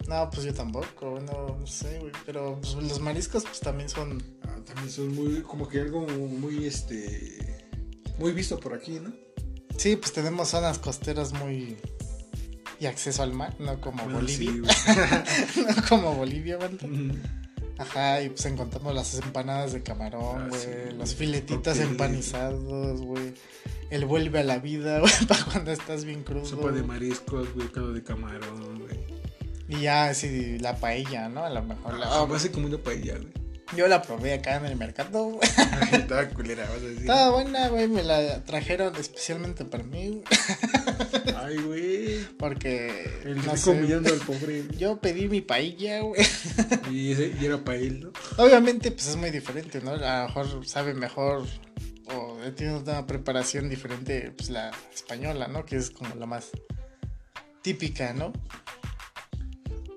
No, 0.09 0.29
pues 0.31 0.43
yo 0.43 0.53
tampoco, 0.53 1.11
güey, 1.11 1.23
no, 1.23 1.65
sé, 1.67 1.99
güey. 1.99 2.11
Pero 2.25 2.59
pues, 2.61 2.73
los 2.73 2.99
mariscos, 2.99 3.43
pues 3.43 3.59
también 3.59 3.89
son... 3.89 4.21
Ah, 4.43 4.57
también 4.65 4.89
son 4.89 5.13
muy, 5.13 5.41
como 5.43 5.67
que 5.67 5.79
algo 5.81 6.01
muy, 6.07 6.65
este, 6.65 7.67
muy 8.17 8.31
visto 8.31 8.59
por 8.59 8.73
aquí, 8.73 8.99
¿no? 8.99 9.13
Sí, 9.77 9.95
pues 9.95 10.11
tenemos 10.11 10.49
zonas 10.49 10.79
costeras 10.79 11.31
muy... 11.33 11.77
Y 12.79 12.85
acceso 12.87 13.21
al 13.23 13.33
mar, 13.33 13.55
no 13.59 13.79
como 13.81 14.03
Bueno, 14.05 14.19
Bolivia. 14.19 14.51
sí, 14.51 14.59
güey. 14.59 15.67
no 15.75 15.83
como 15.89 16.15
Bolivia. 16.15 16.57
Ujú. 16.57 17.13
Ajá, 17.77 18.21
y 18.21 18.29
pues 18.29 18.45
encontramos 18.45 18.93
las 18.95 19.13
empanadas 19.15 19.73
de 19.73 19.83
camarón, 19.83 20.43
Ah, 20.43 20.47
güey. 20.49 20.59
sí, 20.61 20.67
los 20.97 21.13
güey. 21.13 21.15
filetitos 21.15 21.77
empanizados, 21.79 23.01
güey. 23.01 23.33
El 23.89 24.05
vuelve 24.05 24.39
a 24.39 24.43
la 24.43 24.59
vida, 24.59 24.99
güey, 25.01 25.11
para 25.27 25.43
cuando 25.45 25.71
estás 25.71 26.03
bien 26.05 26.23
crudo. 26.23 26.45
Sopa 26.45 26.67
de 26.71 26.81
güey. 26.81 26.83
mariscos, 26.83 27.53
güey, 27.53 27.67
caldo 27.69 27.93
de 27.93 28.03
camarón, 28.03 28.79
güey. 28.79 28.98
Y 29.69 29.81
ya, 29.81 30.13
sí, 30.13 30.57
la 30.59 30.75
paella, 30.75 31.29
¿no? 31.29 31.45
A 31.45 31.49
lo 31.49 31.61
mejor. 31.63 31.97
la- 31.97 32.07
Ah, 32.07 32.25
vas 32.25 32.43
a 32.43 32.51
comiendo 32.51 32.81
paella, 32.81 33.15
güey. 33.17 33.29
Yo 33.77 33.87
la 33.87 34.01
probé 34.01 34.33
acá 34.33 34.55
en 34.55 34.65
el 34.65 34.75
mercado, 34.75 35.25
güey. 35.25 35.39
Estaba 35.93 36.27
culera, 36.29 36.63
vas 36.63 36.77
a 36.77 36.79
decir. 36.79 37.01
Estaba 37.01 37.29
buena, 37.29 37.67
güey. 37.69 37.87
Me 37.87 38.01
la 38.01 38.43
trajeron 38.43 38.95
especialmente 38.95 39.63
para 39.63 39.83
mí, 39.83 40.09
güey, 40.09 40.23
Ay, 41.37 41.57
güey. 41.57 42.25
porque. 42.39 43.11
El 43.25 43.45
no 43.45 43.55
sé, 43.55 43.69
humillando 43.69 44.11
al 44.11 44.19
pobre. 44.21 44.63
Yo 44.77 44.99
pedí 44.99 45.27
mi 45.29 45.41
paella, 45.41 46.01
güey. 46.01 46.19
Y, 46.89 47.11
ese, 47.11 47.35
y 47.39 47.45
era 47.45 47.59
él, 47.75 47.99
¿no? 47.99 48.11
Obviamente, 48.43 48.89
pues 48.91 49.05
es 49.05 49.15
muy 49.17 49.29
diferente, 49.29 49.81
¿no? 49.81 49.91
A 49.91 50.21
lo 50.21 50.27
mejor 50.27 50.65
sabe 50.67 50.95
mejor 50.95 51.45
o 52.11 52.37
tiene 52.55 52.75
una 52.75 53.05
preparación 53.05 53.69
diferente, 53.69 54.33
pues 54.35 54.49
la 54.49 54.71
española, 54.91 55.47
¿no? 55.47 55.63
Que 55.63 55.75
es 55.75 55.91
como 55.91 56.15
la 56.15 56.25
más 56.25 56.47
típica, 57.61 58.13
¿no? 58.13 58.33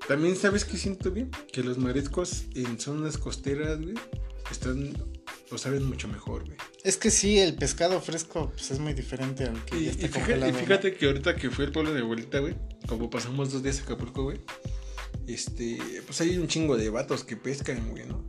También, 0.08 0.36
¿sabes 0.36 0.64
qué 0.64 0.76
siento 0.76 1.10
bien? 1.10 1.30
Que 1.52 1.62
los 1.62 1.78
mariscos 1.78 2.44
en 2.54 2.78
zonas 2.78 3.18
costeras, 3.18 3.80
güey, 3.80 3.94
están 4.50 4.92
o 5.50 5.58
saben 5.58 5.84
mucho 5.84 6.08
mejor, 6.08 6.44
güey. 6.44 6.56
Es 6.82 6.96
que 6.96 7.10
sí, 7.10 7.38
el 7.38 7.54
pescado 7.54 8.00
fresco 8.00 8.50
pues, 8.54 8.70
es 8.70 8.78
muy 8.78 8.94
diferente 8.94 9.44
al 9.44 9.62
que 9.66 9.76
Y, 9.78 9.84
ya 9.84 9.86
y 9.86 9.88
está 9.90 10.00
fíjate, 10.06 10.20
congelado. 10.20 10.50
y 10.50 10.54
fíjate 10.60 10.94
que 10.94 11.06
ahorita 11.06 11.36
que 11.36 11.50
fue 11.50 11.66
el 11.66 11.72
pueblo 11.72 11.92
de 11.92 12.00
abuelita, 12.00 12.38
güey, 12.40 12.54
como 12.88 13.10
pasamos 13.10 13.52
dos 13.52 13.62
días 13.62 13.80
a 13.80 13.82
Acapulco, 13.82 14.24
güey, 14.24 14.40
este, 15.26 15.78
pues 16.06 16.20
hay 16.20 16.36
un 16.38 16.48
chingo 16.48 16.76
de 16.76 16.88
vatos 16.90 17.22
que 17.24 17.36
pescan, 17.36 17.90
güey, 17.90 18.06
¿no? 18.06 18.24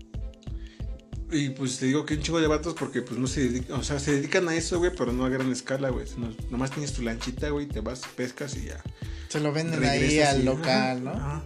Y 1.36 1.50
pues 1.50 1.78
te 1.80 1.88
digo 1.88 2.06
que 2.06 2.14
un 2.16 2.22
chingo 2.22 2.40
de 2.40 2.48
vatos 2.48 2.76
porque 2.78 3.02
pues 3.02 3.20
no 3.20 3.28
se 3.28 3.42
dedican, 3.50 3.80
o 3.80 3.84
sea, 3.84 4.00
se 4.00 4.12
dedican 4.16 4.48
a 4.50 4.56
eso, 4.56 4.78
güey, 4.80 4.92
pero 4.96 5.12
no 5.12 5.26
a 5.26 5.30
gran 5.30 5.52
escala, 5.52 5.90
güey. 5.90 6.06
sino 6.08 6.34
Nomás 6.50 6.72
tienes 6.72 6.94
tu 6.94 7.02
lanchita, 7.02 7.50
güey, 7.50 7.66
te 7.68 7.80
vas, 7.82 8.02
pescas 8.16 8.56
y 8.58 8.66
ya. 8.66 8.82
Se 9.30 9.40
lo 9.40 9.52
venden 9.52 9.84
ahí 9.84 10.20
al 10.20 10.42
y- 10.42 10.44
local, 10.44 11.04
¿no? 11.04 11.12
ajá. 11.12 11.44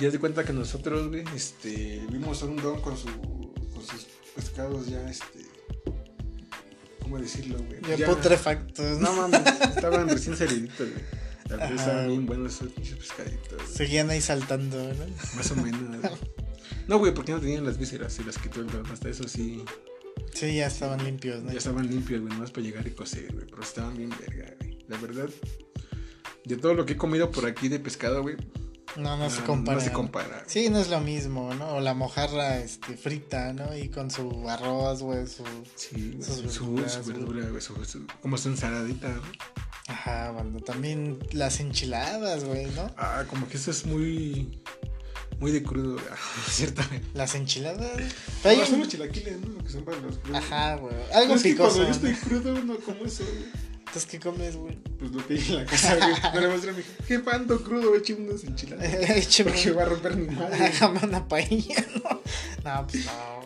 Y 0.00 0.06
haz 0.06 0.12
de 0.12 0.18
cuenta 0.18 0.44
que 0.44 0.52
nosotros, 0.52 1.08
güey, 1.08 1.24
este, 1.34 2.02
vimos 2.10 2.42
a 2.42 2.46
un 2.46 2.56
don 2.56 2.80
con, 2.80 2.96
su, 2.96 3.06
con 3.06 3.86
sus 3.86 4.06
pescados 4.34 4.86
ya, 4.88 5.08
este, 5.10 5.40
¿cómo 7.00 7.18
decirlo, 7.18 7.58
güey? 7.58 7.96
Ya 7.98 8.06
putrefactos, 8.06 8.98
No 8.98 9.12
¿no? 9.14 9.28
mames, 9.28 9.40
estaban 9.76 10.08
recién 10.08 10.36
saliditos, 10.36 10.88
güey. 10.90 11.21
La 11.56 12.06
bien 12.06 12.26
buenos 12.26 12.54
esos 12.54 12.72
pinches 12.72 12.96
pescaditos. 12.96 13.62
Seguían 13.72 14.10
ahí 14.10 14.20
saltando, 14.20 14.76
¿no? 14.82 15.04
Más 15.36 15.50
o 15.50 15.56
menos. 15.56 15.80
No, 16.88 16.98
güey, 16.98 17.14
porque 17.14 17.30
no 17.30 17.38
tenían 17.38 17.64
las 17.64 17.78
vísceras, 17.78 18.12
se 18.12 18.24
las 18.24 18.38
quitó 18.38 18.60
el. 18.60 18.66
Hasta 18.92 19.08
eso 19.08 19.28
sí, 19.28 19.62
Sí, 20.34 20.56
ya 20.56 20.66
estaban 20.66 21.02
limpios, 21.04 21.40
¿no? 21.42 21.52
ya 21.52 21.58
estaban 21.58 21.88
limpios, 21.88 22.20
güey, 22.20 22.32
nomás 22.32 22.50
para 22.50 22.64
llegar 22.66 22.84
y 22.88 22.90
cocer, 22.90 23.32
güey. 23.32 23.46
Pero 23.46 23.62
estaban 23.62 23.96
bien 23.96 24.10
verga, 24.18 24.52
güey. 24.58 24.78
La 24.88 24.96
verdad, 24.98 25.28
de 26.44 26.56
todo 26.56 26.74
lo 26.74 26.84
que 26.84 26.94
he 26.94 26.96
comido 26.96 27.30
por 27.30 27.46
aquí 27.46 27.68
de 27.68 27.78
pescado, 27.78 28.22
güey, 28.22 28.34
No, 28.96 29.16
no, 29.16 29.30
se 29.30 29.40
no- 29.40 29.46
compara. 29.46 29.78
No 29.78 29.84
se 29.84 29.92
compara. 29.92 30.42
Sí, 30.48 30.70
no 30.70 30.80
es 30.80 30.90
lo 30.90 31.00
mismo, 31.00 31.54
¿no? 31.54 31.76
O 31.76 31.80
la 31.80 31.94
mojarra 31.94 32.58
este, 32.58 32.96
frita, 32.96 33.52
¿no? 33.52 33.76
Y 33.78 33.88
con 33.88 34.10
su 34.10 34.48
arroz, 34.50 35.02
güey, 35.02 35.26
su... 35.28 35.44
Sí, 35.76 36.18
Sus 36.20 36.34
su, 36.36 36.50
su 36.50 36.74
verduras, 36.74 37.06
verdura, 37.06 37.48
güey, 37.48 37.62
su, 37.62 37.84
su- 37.84 38.06
como 38.20 38.36
su 38.38 38.48
ensaladita, 38.48 39.08
güey. 39.08 39.38
Ajá, 39.88 40.30
bueno, 40.30 40.60
también 40.60 41.18
las 41.32 41.60
enchiladas, 41.60 42.44
güey, 42.44 42.66
¿no? 42.70 42.90
Ah, 42.96 43.24
como 43.28 43.48
que 43.48 43.56
eso 43.56 43.70
es 43.70 43.84
muy, 43.84 44.60
muy 45.40 45.50
de 45.50 45.62
crudo, 45.62 45.94
güey. 45.94 47.00
Las 47.14 47.34
enchiladas. 47.34 48.00
No, 48.44 48.50
hay 48.50 48.64
son 48.66 48.78
los 48.80 48.88
chilaquiles, 48.88 49.40
¿no? 49.40 49.48
Lo 49.48 49.64
que 49.64 49.70
son 49.70 49.84
para 49.84 49.98
los 49.98 50.18
crudos. 50.18 50.42
Ajá, 50.42 50.76
güey. 50.76 50.94
No, 50.94 51.18
Algo 51.18 51.34
es 51.34 51.42
que 51.42 51.50
picoso. 51.50 51.76
cuando 51.76 51.82
yo 51.82 52.00
¿no? 52.00 52.08
estoy 52.08 52.28
crudo, 52.28 52.64
no 52.64 52.76
como 52.76 53.04
eso, 53.04 53.24
güey. 53.24 53.44
Entonces, 53.78 54.06
¿qué 54.10 54.20
comes, 54.20 54.56
güey? 54.56 54.76
Pues 54.98 55.10
lo 55.10 55.26
que 55.26 55.34
hay 55.34 55.44
en 55.48 55.56
la 55.56 55.66
casa, 55.66 55.96
güey. 55.96 56.14
Me 56.34 56.40
lo 56.40 56.50
mostré 56.52 56.70
a 56.70 56.72
mi 56.74 56.80
hija. 56.80 56.90
¿Qué 57.06 57.18
pando 57.18 57.62
crudo? 57.62 57.94
Eché 57.96 58.14
unas 58.14 58.44
enchiladas. 58.44 58.84
Écheme 59.10 59.50
Porque 59.50 59.70
va 59.72 59.82
a 59.82 59.86
romper 59.86 60.16
mi 60.16 60.34
madre. 60.34 60.64
Hágame 60.66 61.00
una 61.02 61.28
paella, 61.28 61.84
¿no? 62.02 62.22
No, 62.64 62.86
pues 62.86 63.04
no. 63.04 63.42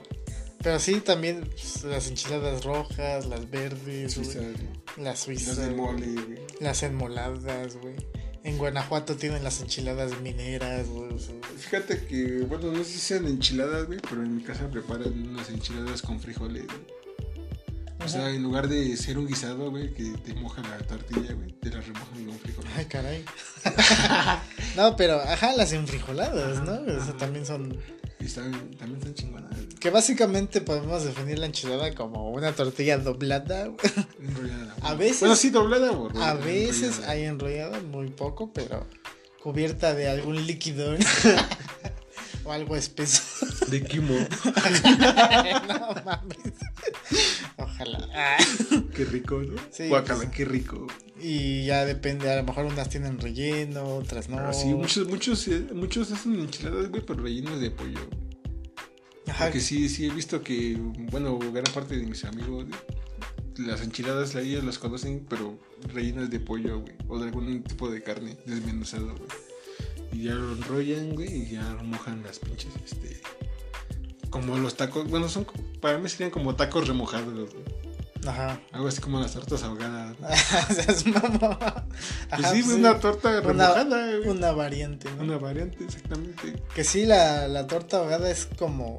Pero 0.67 0.81
sí, 0.81 1.01
también 1.01 1.43
pues, 1.43 1.85
las 1.85 2.09
enchiladas 2.09 2.65
rojas, 2.65 3.27
las 3.27 3.49
verdes, 3.49 4.15
Suiza, 4.15 4.41
las 4.97 5.21
suizas, 5.21 5.59
Las 5.59 5.69
mole, 5.71 6.17
enmoladas, 6.83 7.77
güey. 7.77 7.95
En 8.43 8.59
Guanajuato 8.59 9.15
tienen 9.15 9.45
las 9.45 9.61
enchiladas 9.61 10.21
mineras, 10.23 10.89
güey. 10.89 11.11
Fíjate 11.57 12.05
que, 12.07 12.45
bueno, 12.49 12.73
no 12.73 12.79
sé 12.79 12.85
si 12.95 12.99
sean 12.99 13.29
enchiladas, 13.29 13.87
güey, 13.87 14.01
pero 14.11 14.25
en 14.25 14.35
mi 14.35 14.43
casa 14.43 14.69
preparan 14.69 15.13
unas 15.29 15.49
enchiladas 15.51 16.03
con 16.03 16.19
frijoles, 16.19 16.67
güey. 16.67 16.96
O 18.05 18.09
sea, 18.09 18.31
en 18.31 18.43
lugar 18.43 18.69
de 18.69 18.97
ser 18.97 19.19
un 19.19 19.27
guisado, 19.27 19.71
güey, 19.71 19.93
que 19.93 20.05
te 20.25 20.35
moja 20.35 20.63
la 20.63 20.79
tortilla, 20.87 21.33
güey, 21.35 21.53
te 21.53 21.71
la 21.71 21.81
remojan 21.81 22.25
con 22.27 22.39
frijoles. 22.39 22.71
Ay, 22.77 22.85
caray. 22.85 23.25
no, 24.77 24.97
pero, 24.97 25.21
ajá, 25.21 25.53
las 25.57 25.73
enfrijoladas, 25.73 26.63
¿no? 26.63 26.73
O 26.95 27.05
sea, 27.05 27.17
también 27.17 27.45
son... 27.47 27.77
Y 28.21 28.27
están, 28.27 28.53
también 28.79 28.99
están 28.99 29.15
chingonas. 29.15 29.51
Que 29.81 29.91
básicamente 29.91 30.61
podemos 30.61 31.05
definir 31.05 31.39
la 31.39 31.47
enchilada 31.47 31.95
como 31.95 32.31
una 32.31 32.53
tortilla 32.53 32.97
doblada, 32.99 33.67
güey. 33.67 33.79
Enrollada. 34.21 34.75
A 34.83 34.95
güey. 34.95 34.99
veces- 35.09 35.21
Bueno, 35.21 35.37
sí, 35.37 35.51
doblada, 35.51 35.91
güey. 35.91 36.13
A 36.23 36.35
veces 36.35 36.83
enrollada. 36.99 37.11
hay 37.13 37.23
enrollada, 37.25 37.81
muy 37.81 38.09
poco, 38.11 38.53
pero 38.53 38.87
cubierta 39.43 39.95
de 39.95 40.09
algún 40.09 40.47
líquido 40.47 40.95
o 42.45 42.53
algo 42.53 42.77
espeso. 42.77 43.23
De 43.69 43.83
quimo. 43.83 44.15
no 45.69 45.95
mames. 46.05 46.55
Ojalá. 47.59 48.09
Ah. 48.15 48.37
Qué 48.95 49.05
rico, 49.05 49.43
¿no? 49.43 49.57
Sí, 49.71 49.89
Guacala, 49.89 50.21
pues, 50.21 50.31
qué 50.31 50.45
rico. 50.45 50.87
Y 51.21 51.65
ya 51.67 51.85
depende, 51.85 52.31
a 52.31 52.37
lo 52.37 52.45
mejor 52.45 52.67
unas 52.67 52.89
tienen 52.89 53.19
relleno, 53.19 53.97
otras 53.97 54.29
no. 54.29 54.39
Ah, 54.39 54.53
sí, 54.53 54.67
muchos, 54.69 55.09
muchos, 55.09 55.47
eh, 55.49 55.67
muchos 55.75 56.13
hacen 56.13 56.35
enchiladas, 56.39 56.89
güey, 56.89 57.03
pero 57.05 57.23
rellenos 57.23 57.61
de 57.61 57.71
pollo. 57.71 58.01
Ajá, 59.29 59.47
Porque 59.47 59.61
sí, 59.61 59.89
sí 59.89 60.07
he 60.07 60.11
visto 60.11 60.43
que, 60.43 60.77
bueno, 61.11 61.39
gran 61.39 61.65
parte 61.75 61.97
de 61.97 62.07
mis 62.07 62.25
amigos, 62.25 62.67
las 63.59 63.83
enchiladas 63.83 64.35
la 64.35 64.43
ellos 64.43 64.65
las 64.65 64.79
conocen, 64.79 65.27
pero 65.29 65.59
rellenas 65.93 66.31
de 66.31 66.41
pollo, 66.41 66.81
güey, 66.81 66.95
o 67.09 67.19
de 67.19 67.27
algún 67.27 67.63
tipo 67.63 67.91
de 67.91 68.03
carne 68.03 68.37
desmenuzado, 68.45 69.15
güey. 69.17 69.31
Y 70.13 70.25
ya 70.25 70.35
lo 70.35 70.53
enrollan, 70.53 71.15
güey, 71.15 71.43
y 71.43 71.51
ya 71.51 71.63
mojan 71.83 72.23
las 72.23 72.39
pinches, 72.39 72.73
este, 72.85 73.21
como 74.31 74.57
los 74.59 74.77
tacos, 74.77 75.09
bueno, 75.09 75.29
son, 75.29 75.47
para 75.81 75.99
mí 75.99 76.09
serían 76.09 76.31
como 76.31 76.57
tacos 76.57 76.89
remojados, 76.89 77.35
güey. 77.35 77.87
Ajá. 78.27 78.61
Algo 78.73 78.89
así 78.89 79.01
como 79.01 79.21
las 79.21 79.35
tortas 79.35 79.63
ahogadas. 79.63 80.17
Seas 80.75 81.07
mamón. 81.07 81.59
Pues 82.29 82.49
sí, 82.49 82.63
pues 82.63 82.77
una 82.77 82.99
torta 82.99 83.29
una, 83.29 83.41
remojada, 83.41 84.17
güey. 84.17 84.29
una 84.29 84.53
variante, 84.53 85.09
¿no? 85.17 85.25
Una 85.25 85.39
variante, 85.39 85.85
exactamente. 85.85 86.63
Que 86.75 86.85
sí, 86.85 87.07
la, 87.07 87.47
la 87.49 87.67
torta 87.67 87.99
ahogada 87.99 88.31
es 88.31 88.47
como 88.59 88.99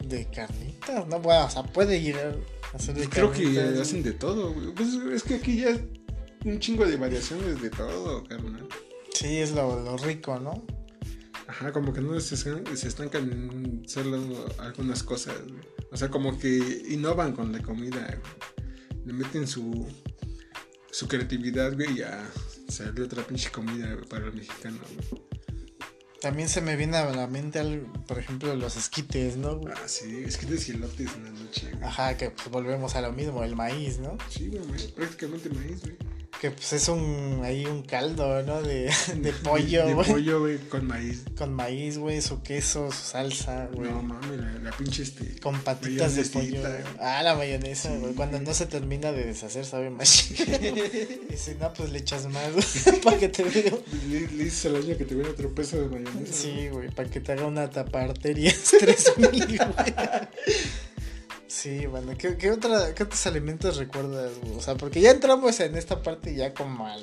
de 0.00 0.26
carnitas, 0.26 1.06
¿no? 1.06 1.20
Bueno, 1.20 1.46
o 1.46 1.50
sea, 1.50 1.62
puede 1.62 2.00
llegar 2.02 2.36
a 2.74 2.78
ser 2.78 2.96
de 2.96 3.08
Creo 3.08 3.32
que 3.32 3.58
hacen 3.80 4.02
de 4.02 4.12
todo, 4.12 4.52
güey. 4.52 4.72
Pues 4.74 4.94
es 5.12 5.22
que 5.22 5.36
aquí 5.36 5.60
ya 5.60 5.70
un 6.44 6.58
chingo 6.60 6.84
de 6.86 6.96
variaciones 6.96 7.60
de 7.62 7.70
todo, 7.70 8.24
carnal. 8.24 8.68
Sí, 9.14 9.38
es 9.38 9.52
lo, 9.52 9.80
lo 9.80 9.96
rico, 9.96 10.38
¿no? 10.38 10.64
Ajá, 11.48 11.72
como 11.72 11.92
que 11.92 12.00
no 12.00 12.18
se, 12.20 12.36
se 12.36 12.88
estancan 12.88 13.30
en 13.32 13.88
solo 13.88 14.46
algunas 14.58 15.02
cosas, 15.02 15.36
güey. 15.42 15.60
O 15.92 15.96
sea, 15.96 16.08
como 16.08 16.38
que 16.38 16.82
innovan 16.88 17.32
con 17.34 17.52
la 17.52 17.62
comida, 17.62 18.00
güey. 18.20 18.96
Le 19.06 19.12
meten 19.12 19.46
su, 19.46 19.86
su 20.90 21.06
creatividad, 21.06 21.74
güey, 21.74 21.92
y 21.92 21.96
ya 21.98 22.28
sale 22.68 23.00
otra 23.02 23.22
pinche 23.24 23.50
comida 23.50 23.92
güey, 23.94 24.04
para 24.06 24.26
el 24.26 24.32
mexicano, 24.34 24.78
güey. 25.10 25.22
También 26.20 26.48
se 26.48 26.60
me 26.60 26.74
viene 26.76 26.96
a 26.96 27.08
la 27.14 27.28
mente, 27.28 27.60
al- 27.60 27.86
por 28.08 28.18
ejemplo, 28.18 28.54
los 28.56 28.76
esquites, 28.76 29.36
¿no? 29.36 29.58
güey? 29.58 29.72
Ah, 29.76 29.86
sí, 29.86 30.24
esquites 30.24 30.68
y 30.68 30.72
elotes 30.72 31.14
en 31.14 31.24
la 31.24 31.30
noche, 31.30 31.70
güey. 31.70 31.84
Ajá, 31.84 32.16
que 32.16 32.30
pues 32.30 32.48
volvemos 32.50 32.96
a 32.96 33.02
lo 33.02 33.12
mismo, 33.12 33.44
el 33.44 33.54
maíz, 33.54 34.00
¿no? 34.00 34.16
Sí, 34.28 34.48
güey, 34.48 34.64
güey, 34.66 34.88
prácticamente 34.92 35.48
maíz, 35.50 35.82
güey. 35.82 35.96
Que 36.40 36.50
pues 36.50 36.74
es 36.74 36.88
un 36.88 37.40
ahí 37.44 37.64
un 37.64 37.82
caldo, 37.82 38.42
¿no? 38.42 38.60
De, 38.60 38.92
de 39.16 39.32
pollo, 39.32 39.86
De, 39.86 39.94
güey. 39.94 40.06
pollo, 40.10 40.40
güey, 40.40 40.58
con 40.68 40.86
maíz. 40.86 41.22
Con 41.36 41.54
maíz, 41.54 41.96
güey, 41.96 42.20
su 42.20 42.42
queso, 42.42 42.92
su 42.92 42.98
salsa, 43.10 43.68
güey. 43.72 43.90
No 43.90 44.02
mames, 44.02 44.38
la, 44.38 44.52
la 44.58 44.70
pinche 44.76 45.02
este. 45.02 45.40
Con 45.40 45.58
patitas 45.62 46.14
de 46.14 46.24
pollo. 46.24 46.60
güey. 46.60 46.72
Ah, 47.00 47.22
la 47.22 47.34
mayonesa, 47.36 47.90
Sí, 47.90 47.96
güey. 48.00 48.12
Cuando 48.14 48.38
no 48.40 48.52
se 48.52 48.66
termina 48.66 49.12
de 49.12 49.24
deshacer, 49.24 49.64
sabe 49.64 49.88
más. 49.88 50.30
y 50.30 51.36
si 51.36 51.54
no, 51.58 51.72
pues 51.72 51.90
le 51.90 51.98
echas 52.00 52.26
más, 52.26 52.52
güey, 52.52 53.00
para 53.04 53.16
que 53.18 53.28
te 53.30 53.42
vea. 53.42 53.72
Le, 54.08 54.20
le 54.20 54.44
dices 54.44 54.66
al 54.66 54.76
año 54.76 54.96
que 54.98 55.04
te 55.06 55.14
viene 55.14 55.30
otro 55.30 55.54
peso 55.54 55.80
de 55.80 55.88
mayonesa. 55.88 56.32
Sí, 56.34 56.68
güey, 56.70 56.90
para 56.90 57.08
que 57.08 57.20
te 57.20 57.32
haga 57.32 57.46
una 57.46 57.70
tapa 57.70 58.02
arterias 58.02 58.72
3000, 58.78 59.56
güey. 59.56 59.94
Sí, 61.48 61.86
bueno, 61.86 62.12
¿qué, 62.18 62.36
qué, 62.36 62.50
otra, 62.50 62.94
¿qué 62.94 63.04
otros 63.04 63.26
alimentos 63.26 63.76
recuerdas? 63.76 64.32
O 64.56 64.60
sea, 64.60 64.76
porque 64.76 65.00
ya 65.00 65.12
entramos 65.12 65.58
en 65.60 65.76
esta 65.76 66.02
parte 66.02 66.34
ya 66.34 66.52
como 66.52 66.86
al, 66.86 67.02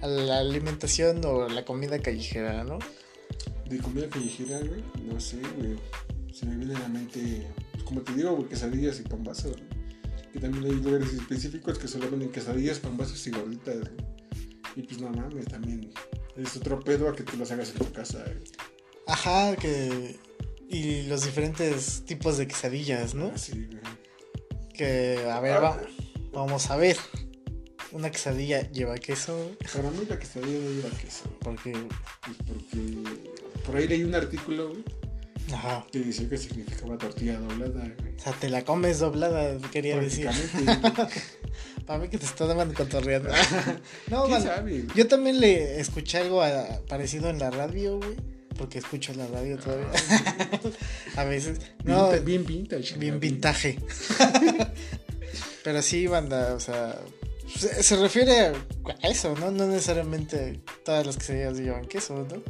a 0.00 0.06
la 0.06 0.38
alimentación 0.38 1.22
o 1.24 1.48
la 1.48 1.64
comida 1.64 1.98
callejera, 1.98 2.64
¿no? 2.64 2.78
De 3.68 3.78
comida 3.78 4.08
callejera, 4.08 4.58
güey. 4.60 4.82
No 5.04 5.20
sé, 5.20 5.38
güey. 5.56 5.76
Se 6.32 6.46
me 6.46 6.56
viene 6.56 6.74
a 6.74 6.80
la 6.80 6.88
mente, 6.88 7.46
pues, 7.72 7.84
como 7.84 8.00
te 8.00 8.14
digo, 8.14 8.32
güey, 8.34 8.48
quesadillas 8.48 8.98
y 9.00 9.02
pambazos. 9.02 9.56
Que 10.32 10.40
también 10.40 10.64
hay 10.64 10.80
lugares 10.80 11.12
específicos 11.12 11.78
que 11.78 11.88
solo 11.88 12.10
venden 12.10 12.30
quesadillas, 12.30 12.78
pambazos 12.78 13.26
y 13.26 13.30
gorditas, 13.30 13.76
güey. 13.80 13.92
Y 14.76 14.82
pues 14.82 15.00
no 15.00 15.10
mames, 15.10 15.46
también 15.46 15.90
es 16.36 16.56
otro 16.56 16.80
pedo 16.80 17.08
a 17.08 17.14
que 17.14 17.22
tú 17.22 17.36
las 17.38 17.50
hagas 17.50 17.70
en 17.70 17.78
tu 17.78 17.92
casa, 17.92 18.22
güey. 18.24 18.44
Ajá, 19.06 19.56
que... 19.56 20.18
Y 20.68 21.02
los 21.02 21.24
diferentes 21.24 22.04
tipos 22.06 22.38
de 22.38 22.46
quesadillas, 22.48 23.14
¿no? 23.14 23.30
Güey. 23.30 23.68
Que, 24.74 25.26
a 25.30 25.40
ver, 25.40 25.62
va- 25.62 25.80
vamos 26.32 26.70
a 26.70 26.76
ver. 26.76 26.96
Una 27.92 28.10
quesadilla 28.10 28.70
lleva 28.72 28.96
queso, 28.96 29.36
güey, 29.36 29.56
Para 29.72 29.90
mí 29.90 30.06
la 30.08 30.18
quesadilla 30.18 30.58
no 30.58 30.70
lleva 30.70 30.90
queso. 30.98 31.24
porque... 31.40 31.72
Pues 31.72 32.36
porque 32.46 32.98
por 33.64 33.76
ahí 33.76 33.88
leí 33.88 34.04
un 34.04 34.14
artículo, 34.14 34.68
güey, 34.70 34.84
Ajá. 35.52 35.86
que 35.90 36.00
decía 36.00 36.28
que 36.28 36.36
significaba 36.36 36.98
tortilla 36.98 37.38
doblada, 37.38 37.92
güey. 37.98 38.16
O 38.16 38.18
sea, 38.20 38.32
te 38.32 38.48
la 38.50 38.64
comes 38.64 38.98
doblada, 38.98 39.56
quería 39.72 39.98
decir. 39.98 40.26
Prácticamente, 40.26 40.90
güey. 41.02 41.08
Para 41.86 41.98
mí 42.00 42.08
que 42.08 42.18
te 42.18 42.26
estaban 42.26 42.72
cotorreando. 42.74 43.30
no, 44.10 44.24
¿Quién 44.24 44.30
man, 44.32 44.42
sabe, 44.42 44.80
güey? 44.82 44.96
yo 44.96 45.06
también 45.08 45.40
le 45.40 45.80
escuché 45.80 46.18
algo 46.18 46.42
a- 46.42 46.80
parecido 46.88 47.30
en 47.30 47.38
la 47.38 47.50
radio, 47.50 47.98
güey. 47.98 48.16
Porque 48.58 48.78
escucho 48.78 49.12
la 49.14 49.26
radio 49.26 49.58
todavía. 49.58 49.88
a 51.16 51.24
veces. 51.24 51.58
No, 51.84 52.10
bien 52.20 52.44
vintage. 52.46 52.96
bien 52.98 53.20
vintage. 53.20 53.78
Pero 55.64 55.82
sí, 55.82 56.06
banda, 56.06 56.54
o 56.54 56.60
sea. 56.60 56.98
Se, 57.54 57.82
se 57.82 57.96
refiere 57.96 58.52
a 59.02 59.08
eso, 59.08 59.34
¿no? 59.38 59.50
No 59.50 59.66
necesariamente 59.66 60.60
todas 60.84 61.06
las 61.06 61.16
quesadillas 61.16 61.58
llevan 61.58 61.86
queso, 61.86 62.26
¿no? 62.28 62.42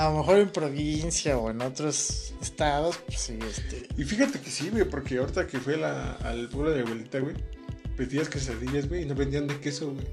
A 0.00 0.10
lo 0.10 0.18
mejor 0.18 0.38
en 0.38 0.50
provincia 0.50 1.36
o 1.38 1.50
en 1.50 1.60
otros 1.62 2.32
estados, 2.40 2.98
pues 3.06 3.18
sí, 3.18 3.38
este. 3.48 3.88
Y 3.96 4.04
fíjate 4.04 4.40
que 4.40 4.50
sí, 4.50 4.68
güey, 4.70 4.84
porque 4.84 5.18
ahorita 5.18 5.46
que 5.46 5.58
fue 5.58 5.76
la- 5.76 6.12
al 6.22 6.48
pueblo 6.48 6.70
de 6.72 6.82
abuelita, 6.82 7.18
güey, 7.18 7.34
pedías 7.96 8.28
quesadillas, 8.28 8.88
güey, 8.88 9.02
y 9.02 9.06
no 9.06 9.14
vendían 9.14 9.46
de 9.46 9.58
queso, 9.58 9.90
güey. 9.92 10.06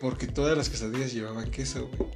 Porque 0.00 0.26
todas 0.26 0.56
las 0.56 0.68
quesadillas 0.68 1.12
llevaban 1.12 1.50
queso, 1.50 1.88
güey. 1.96 2.10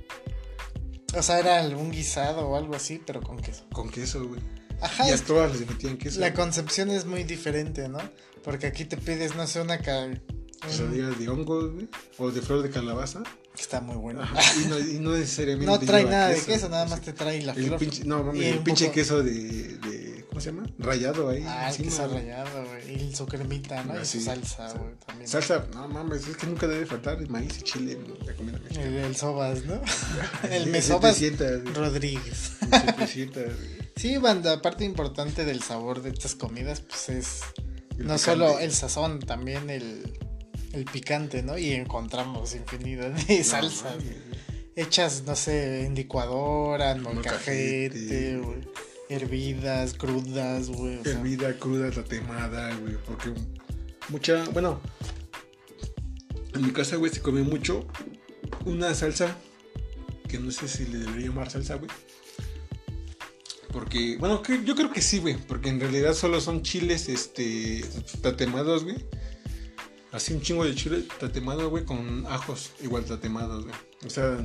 O 1.15 1.23
sea, 1.23 1.39
era 1.39 1.59
algún 1.61 1.91
guisado 1.91 2.49
o 2.49 2.57
algo 2.57 2.75
así, 2.75 3.01
pero 3.05 3.21
con 3.21 3.39
queso. 3.39 3.65
Con 3.73 3.91
queso, 3.91 4.27
güey. 4.27 4.41
Ajá, 4.81 5.09
y 5.09 5.13
a 5.13 5.19
todas 5.19 5.53
les 5.59 5.69
metían 5.69 5.97
queso. 5.99 6.19
La 6.21 6.33
concepción 6.35 6.91
es 6.91 7.05
muy 7.07 7.23
diferente, 7.25 7.89
¿no? 7.89 7.99
Porque 8.43 8.67
aquí 8.67 8.85
te 8.85 8.97
pides, 8.97 9.37
no 9.37 9.47
sé, 9.47 9.61
una 9.61 9.79
Quesadillas 9.79 11.19
de 11.19 11.29
hongos, 11.29 11.73
güey, 11.73 11.89
o 12.19 12.31
de 12.31 12.41
flor 12.43 12.63
de 12.63 12.71
calabaza. 12.71 13.23
que 13.55 13.61
está 13.63 13.81
muy 13.81 13.97
buena. 13.97 14.23
Ajá, 14.23 14.41
y, 14.61 14.67
no, 14.69 14.79
y 14.79 14.99
no 15.01 15.11
necesariamente. 15.17 15.67
No 15.67 15.79
trae 15.79 16.05
nada 16.05 16.29
de 16.29 16.41
queso, 16.41 16.69
nada 16.69 16.87
más 16.87 17.01
te 17.01 17.13
trae 17.13 17.43
la 17.43 17.53
El 17.53 17.67
flor. 17.67 17.79
pinche, 17.79 18.05
no, 18.05 18.23
mames, 18.25 18.43
Y 18.43 18.47
el 18.47 18.59
pinche 18.61 18.85
poco- 18.87 18.95
queso 18.95 19.23
de, 19.23 19.33
de. 19.79 20.12
¿Cómo 20.33 20.41
se 20.41 20.51
llama? 20.51 20.65
Rayado 20.79 21.29
ahí. 21.29 21.45
Ah, 21.47 21.69
el 21.71 21.77
queso 21.77 22.09
rallado, 22.09 22.65
güey. 22.65 23.05
Y 23.11 23.15
su 23.15 23.27
cremita, 23.27 23.85
¿no? 23.85 23.93
Ah, 23.93 23.99
y 24.03 24.07
su 24.07 24.13
sí. 24.19 24.23
salsa, 24.23 24.73
güey, 24.73 24.95
también. 25.07 25.29
Salsa, 25.29 25.67
no 25.75 25.89
mames, 25.89 26.27
es 26.27 26.39
que 26.39 26.47
nunca 26.47 26.67
debe 26.67 26.87
faltar 26.87 27.19
el 27.19 27.29
maíz 27.29 27.59
y 27.59 27.63
chile 27.63 27.93
en 27.93 28.27
la 28.27 28.33
comida 28.35 28.59
mexicana. 28.59 28.87
El, 28.87 28.95
el 28.97 29.15
sobas, 29.17 29.67
¿no? 29.67 29.79
el 30.51 30.65
Sí, 30.65 30.71
mesobas 30.71 31.17
700, 31.17 31.63
güey. 31.65 31.75
Rodríguez. 31.75 32.53
700, 32.61 33.45
güey. 33.45 33.83
Sí, 33.97 34.17
banda, 34.17 34.63
parte 34.63 34.85
importante 34.85 35.45
del 35.45 35.63
sabor 35.63 36.01
de 36.01 36.09
estas 36.09 36.35
comidas, 36.35 36.81
pues 36.81 37.11
es 37.11 37.41
El 37.99 38.07
no 38.07 38.15
picante. 38.15 38.19
solo 38.19 38.59
el 38.59 38.73
sazón, 38.73 39.21
también 39.21 39.69
el, 39.69 40.19
el 40.73 40.87
picante, 40.87 41.43
¿no? 41.43 41.59
Y 41.59 41.73
encontramos 41.75 42.55
infinidad 42.55 43.11
de 43.11 43.39
No, 43.39 43.45
salsas. 43.45 43.97
hechas, 44.77 45.25
no 45.27 45.37
sé, 45.37 45.85
en 45.85 45.95
licuadora, 45.95 46.93
en 46.93 47.03
Molcajete. 47.03 47.91
molcajete, 47.91 48.37
güey. 48.39 48.92
Hervidas, 49.13 49.95
crudas, 49.95 50.69
güey. 50.69 51.01
Hervida, 51.05 51.59
cruda, 51.59 51.91
tatemada, 51.91 52.75
güey. 52.77 52.97
Porque 53.07 53.33
mucha, 54.09 54.45
bueno, 54.51 54.81
en 56.55 56.63
mi 56.63 56.71
casa, 56.73 56.97
güey, 56.97 57.13
se 57.13 57.21
come 57.21 57.43
mucho 57.43 57.87
una 58.65 58.95
salsa 58.95 59.37
que 60.29 60.39
no 60.39 60.51
sé 60.51 60.67
si 60.69 60.87
le 60.87 60.99
debería 60.99 61.27
llamar 61.29 61.51
salsa, 61.51 61.75
güey. 61.77 61.91
Porque, 63.73 64.17
bueno, 64.19 64.43
que- 64.43 64.63
yo 64.65 64.75
creo 64.75 64.91
que 64.93 65.01
sí, 65.01 65.19
güey. 65.19 65.37
Porque 65.37 65.69
en 65.71 65.81
realidad 65.81 66.15
solo 66.15 66.41
son 66.41 66.63
chiles, 66.63 67.09
este, 67.09 67.83
tatemados, 68.21 68.85
güey. 68.85 68.97
Así 70.11 70.35
un 70.35 70.43
chingo 70.43 70.65
de 70.65 70.75
chile 70.75 71.05
tatemado, 71.19 71.71
güey, 71.71 71.85
con 71.87 72.27
ajos 72.27 72.73
igual 72.83 73.05
tatemados, 73.05 73.65
güey. 73.65 73.75
O 74.05 74.11
sea, 74.11 74.39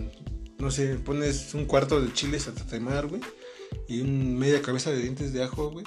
no 0.60 0.72
sé, 0.72 0.96
pones 0.96 1.54
un 1.54 1.66
cuarto 1.66 2.00
de 2.00 2.14
chiles 2.14 2.48
a 2.48 2.54
tatemar, 2.54 3.08
güey. 3.08 3.22
Y 3.88 4.02
un 4.02 4.38
media 4.38 4.62
cabeza 4.62 4.92
de 4.92 5.02
dientes 5.02 5.34
de 5.34 5.44
ajo, 5.44 5.72
güey. 5.72 5.86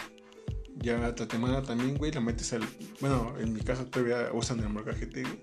Ya 0.77 1.15
tatemada 1.15 1.63
también, 1.63 1.97
güey. 1.97 2.13
La 2.13 2.21
metes 2.21 2.53
al. 2.53 2.63
Bueno, 3.01 3.35
en 3.39 3.53
mi 3.53 3.61
casa 3.61 3.85
todavía 3.85 4.31
usan 4.33 4.61
el 4.61 4.69
molcajete, 4.71 5.23
güey. 5.23 5.43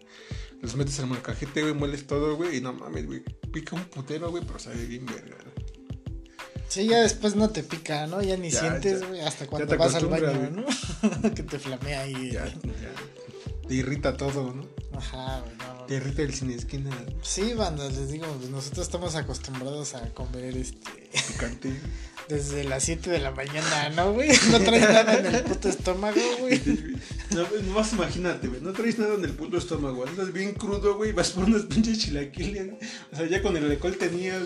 Los 0.61 0.75
metes 0.75 0.99
al 0.99 1.07
molcajete, 1.07 1.61
güey, 1.61 1.73
mueles 1.73 2.07
todo, 2.07 2.35
güey. 2.35 2.57
Y 2.57 2.61
no 2.61 2.73
mames, 2.73 3.05
güey. 3.05 3.23
Pica 3.51 3.75
un 3.75 3.85
putero, 3.85 4.31
güey, 4.31 4.43
pero 4.45 4.57
sabe 4.57 4.83
bien 4.85 5.05
verga, 5.05 5.38
güey. 5.43 5.67
Sí, 6.67 6.88
ya 6.88 7.01
después 7.01 7.35
no 7.35 7.49
te 7.49 7.63
pica, 7.63 8.07
¿no? 8.07 8.21
Ya 8.21 8.35
ni 8.35 8.49
Ya, 8.49 8.59
sientes, 8.59 9.07
güey, 9.07 9.21
hasta 9.21 9.47
cuando 9.47 9.77
vas 9.77 9.95
al 9.95 10.07
baño, 10.07 10.51
¿no? 10.51 11.31
que 11.33 11.43
te 11.43 11.59
flamea 11.59 12.01
ahí. 12.01 12.31
Ya, 12.31 12.45
ya. 12.45 13.67
Te 13.67 13.73
irrita 13.73 14.17
todo, 14.17 14.53
¿no? 14.53 14.65
Ajá, 14.97 15.41
güey, 15.41 15.55
no. 15.57 15.85
Te 15.85 15.95
irrita 15.95 16.21
el 16.23 16.33
cine 16.33 16.55
esquina 16.55 16.91
Sí, 17.21 17.53
banda, 17.53 17.88
les 17.88 18.11
digo, 18.11 18.25
pues, 18.38 18.49
nosotros 18.49 18.85
estamos 18.85 19.15
acostumbrados 19.15 19.95
a 19.95 20.13
comer 20.13 20.57
este 20.57 21.09
picante. 21.27 21.71
desde 22.30 22.63
las 22.63 22.84
7 22.84 23.09
de 23.09 23.19
la 23.19 23.32
mañana, 23.32 23.89
¿no, 23.95 24.13
güey? 24.13 24.30
No 24.51 24.59
traes 24.59 24.84
nada 24.84 25.19
en 25.19 25.25
el 25.36 25.43
puto 25.43 25.69
estómago, 25.69 26.19
güey. 26.39 26.61
No, 27.32 27.73
más 27.73 27.93
imagínate, 27.93 28.47
güey. 28.47 28.61
No 28.61 28.73
traes 28.73 28.97
nada 28.99 29.15
en 29.15 29.25
el 29.25 29.32
puto 29.32 29.57
estómago. 29.57 30.05
Andas 30.05 30.32
bien 30.34 30.53
crudo, 30.53 30.95
güey. 30.95 31.11
Vas 31.11 31.32
por 31.32 31.45
unos 31.45 31.63
pinches 31.63 31.99
chilaquiles. 31.99 32.73
O 33.11 33.15
sea, 33.15 33.28
ya 33.28 33.41
con 33.41 33.55
el 33.57 33.69
alcohol 33.69 33.97
tenías. 33.97 34.43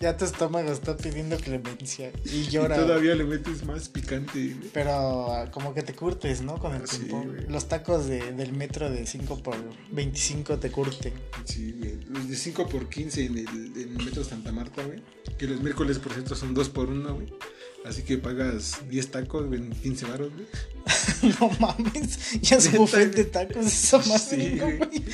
Ya 0.00 0.16
tu 0.16 0.24
estómago 0.24 0.70
está 0.70 0.96
pidiendo 0.96 1.36
clemencia 1.38 2.12
y 2.24 2.28
Y 2.38 2.48
llora. 2.48 2.76
güey. 2.76 2.86
todavía 2.86 3.14
le 3.16 3.24
metes 3.24 3.64
más 3.64 3.88
picante, 3.88 4.54
güey. 4.54 4.70
Pero 4.72 5.32
ah, 5.32 5.50
como 5.50 5.74
que 5.74 5.82
te 5.82 5.92
curtes, 5.94 6.40
¿no? 6.42 6.58
Con 6.58 6.74
el 6.74 6.86
sí, 6.88 6.98
tiempo. 6.98 7.24
güey. 7.24 7.46
Los 7.48 7.66
tacos 7.68 8.06
de, 8.06 8.32
del 8.32 8.52
metro 8.52 8.88
de 8.90 9.06
5 9.06 9.42
por 9.42 9.56
25 9.90 10.58
te 10.58 10.70
curten. 10.70 11.12
Sí, 11.44 11.74
güey. 11.78 11.98
Los 12.08 12.28
de 12.28 12.36
5 12.36 12.68
por 12.68 12.88
15 12.88 13.24
en 13.24 13.38
el, 13.38 13.48
en 13.48 13.96
el 13.98 14.04
metro 14.04 14.22
Santa 14.22 14.52
Marta, 14.52 14.84
güey. 14.84 15.02
Que 15.36 15.46
los 15.46 15.60
miércoles, 15.60 15.98
por 15.98 16.12
cierto, 16.12 16.36
son 16.36 16.54
2 16.54 16.68
por 16.68 16.88
1, 16.90 17.14
güey. 17.14 17.32
Así 17.84 18.02
que 18.02 18.18
pagas 18.18 18.80
10 18.88 19.10
tacos, 19.10 19.52
en 19.52 19.70
15 19.70 20.06
baros, 20.06 20.30
güey. 20.32 20.46
no 21.40 21.50
mames, 21.58 22.40
ya 22.40 22.56
es 22.56 22.72
buffet 22.72 23.14
de 23.14 23.24
tacos 23.24 23.66
esa 23.66 23.98
madre, 23.98 24.18
Sí, 24.18 24.54
¿no, 24.56 24.64
güey. 24.64 24.78
güey? 24.78 25.04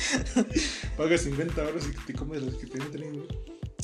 Pagas 0.97 1.21
50 1.21 1.63
baros 1.63 1.83
y 1.87 2.05
te 2.05 2.13
comes 2.13 2.41
los 2.43 2.55
que 2.55 2.67
te 2.67 2.77
entren, 2.77 3.13
güey. 3.13 3.27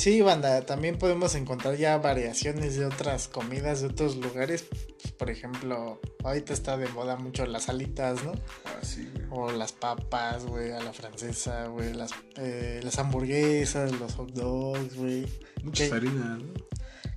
Sí, 0.01 0.19
banda, 0.23 0.65
también 0.65 0.97
podemos 0.97 1.35
encontrar 1.35 1.77
ya 1.77 1.95
variaciones 1.99 2.75
de 2.75 2.87
otras 2.87 3.27
comidas 3.27 3.81
de 3.81 3.87
otros 3.89 4.15
lugares. 4.15 4.63
Pues, 4.63 5.13
Por 5.13 5.29
ejemplo, 5.29 6.01
ahorita 6.23 6.53
está 6.53 6.75
de 6.75 6.87
moda 6.87 7.17
mucho 7.17 7.45
las 7.45 7.69
alitas, 7.69 8.23
¿no? 8.23 8.31
Ah, 8.65 8.79
sí, 8.81 9.07
güey. 9.13 9.27
O 9.29 9.51
las 9.51 9.73
papas, 9.73 10.47
güey, 10.47 10.71
a 10.71 10.81
la 10.81 10.91
francesa, 10.91 11.67
güey, 11.67 11.93
las, 11.93 12.13
eh, 12.37 12.79
las 12.83 12.97
hamburguesas, 12.97 13.91
los 13.99 14.15
hot 14.15 14.31
dogs, 14.31 14.95
güey. 14.95 15.27
Muchas 15.63 15.91
harinas, 15.91 16.39
¿no? 16.39 16.53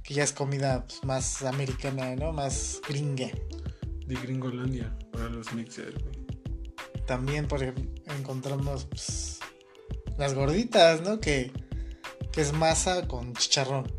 que 0.03 0.13
ya 0.13 0.23
es 0.23 0.35
comida 0.35 0.85
pues, 0.87 1.03
más 1.05 1.43
americana, 1.43 2.15
¿no? 2.17 2.35
Más 2.35 2.83
gringa. 2.87 3.31
De 4.07 4.15
Gringolandia, 4.15 4.95
para 5.11 5.31
los 5.31 5.55
mixers, 5.55 5.95
güey. 5.95 6.27
También, 7.07 7.49
por 7.49 7.63
ejemplo, 7.63 7.91
encontramos 8.15 8.85
pues, 8.85 9.39
las 10.19 10.35
gorditas, 10.35 11.01
¿no? 11.01 11.19
Que, 11.19 11.51
que 12.35 12.41
es 12.41 12.53
masa 12.53 13.07
con 13.07 13.33
chicharrón. 13.35 13.91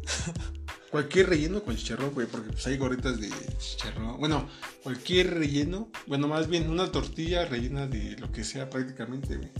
Cualquier 0.92 1.30
relleno 1.30 1.64
con 1.64 1.76
chicharrón, 1.76 2.14
güey, 2.14 2.28
porque 2.28 2.52
pues 2.52 2.68
hay 2.68 2.78
gorditas 2.78 3.20
de 3.20 3.30
chicharrón. 3.58 4.20
Bueno, 4.20 4.50
cualquier 4.84 5.34
relleno, 5.34 5.90
bueno, 6.06 6.28
más 6.28 6.48
bien 6.48 6.70
una 6.70 6.92
tortilla 6.92 7.46
rellena 7.46 7.88
de 7.88 8.18
lo 8.18 8.32
que 8.32 8.44
sea 8.44 8.70
prácticamente, 8.70 9.38
güey. 9.38 9.52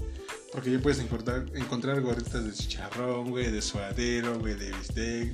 Porque 0.52 0.72
ya 0.72 0.80
puedes 0.80 1.00
encontrar, 1.00 1.46
encontrar 1.56 2.02
gorditas 2.02 2.46
de 2.46 2.54
chicharrón, 2.54 3.32
güey, 3.32 3.52
de 3.52 3.62
suadero, 3.62 4.40
güey, 4.40 4.56
de 4.56 4.72
bistec. 4.72 5.34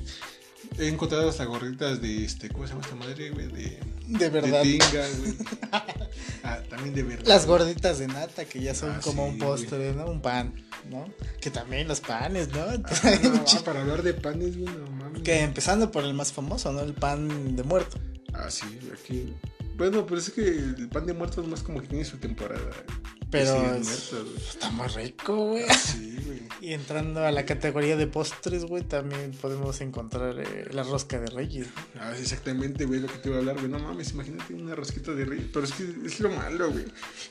He 0.78 0.88
encontrado 0.88 1.28
hasta 1.28 1.44
gorditas 1.44 2.00
de, 2.00 2.24
este, 2.24 2.48
¿cómo 2.48 2.66
se 2.66 2.72
llama 2.72 2.84
esta 2.84 2.96
madre, 2.96 3.30
güey? 3.30 3.46
De, 3.48 3.78
De 4.06 4.28
verdad. 4.30 4.62
de 4.62 4.72
tinga, 4.72 5.06
güey. 5.18 5.34
ah, 6.44 6.58
también 6.68 6.94
de 6.94 7.02
verdad. 7.02 7.26
Las 7.26 7.46
gorditas 7.46 7.98
de 7.98 8.08
nata, 8.08 8.44
que 8.46 8.60
ya 8.60 8.74
son 8.74 8.90
Ah, 8.92 9.00
como 9.02 9.26
sí, 9.26 9.32
un 9.32 9.38
postre, 9.38 9.92
¿no? 9.92 10.06
Un 10.06 10.22
pan, 10.22 10.54
¿no? 10.90 11.06
Que 11.40 11.50
también 11.50 11.88
los 11.88 12.00
panes, 12.00 12.48
¿no? 12.52 12.60
Ah, 12.62 12.76
no, 13.22 13.44
ah, 13.46 13.62
para 13.64 13.80
hablar 13.82 14.02
de 14.02 14.14
panes, 14.14 14.56
güey, 14.58 14.74
no 14.74 14.90
mames. 14.92 15.22
que 15.22 15.40
empezando 15.40 15.90
por 15.90 16.04
el 16.04 16.14
más 16.14 16.32
famoso, 16.32 16.72
¿no? 16.72 16.80
El 16.80 16.94
pan 16.94 17.54
de 17.56 17.62
muerto. 17.64 17.98
Ah, 18.32 18.50
sí, 18.50 18.66
aquí. 18.92 19.34
Bueno, 19.76 20.06
pero 20.06 20.18
es 20.20 20.30
que 20.30 20.46
el 20.46 20.88
pan 20.88 21.06
de 21.06 21.12
muerto 21.12 21.42
es 21.42 21.48
más 21.48 21.62
como 21.62 21.80
que 21.80 21.86
tiene 21.88 22.04
su 22.04 22.16
temporada. 22.18 22.60
güey. 22.62 23.21
Pero 23.32 23.74
es- 23.74 24.10
güey. 24.12 24.36
está 24.48 24.70
muy 24.70 24.86
rico, 24.88 25.36
güey. 25.48 25.64
Sí, 25.78 26.16
güey. 26.24 26.42
Y 26.60 26.74
entrando 26.74 27.24
a 27.26 27.32
la 27.32 27.44
categoría 27.44 27.96
de 27.96 28.06
postres, 28.06 28.64
güey, 28.66 28.84
también 28.84 29.32
podemos 29.32 29.80
encontrar 29.80 30.38
eh, 30.38 30.68
la 30.70 30.84
rosca 30.84 31.18
de 31.18 31.26
reyes. 31.28 31.66
¿no? 31.94 32.00
Ah, 32.00 32.12
exactamente, 32.16 32.84
güey, 32.84 33.00
lo 33.00 33.08
que 33.08 33.18
te 33.18 33.28
iba 33.30 33.38
a 33.38 33.40
hablar, 33.40 33.56
güey. 33.56 33.68
No 33.68 33.80
mames, 33.80 34.12
imagínate 34.12 34.54
una 34.54 34.76
rosquita 34.76 35.10
de 35.12 35.24
reyes. 35.24 35.46
Pero 35.52 35.64
es 35.64 35.72
que 35.72 35.82
es 36.06 36.20
lo 36.20 36.30
malo, 36.30 36.70
güey. 36.70 36.84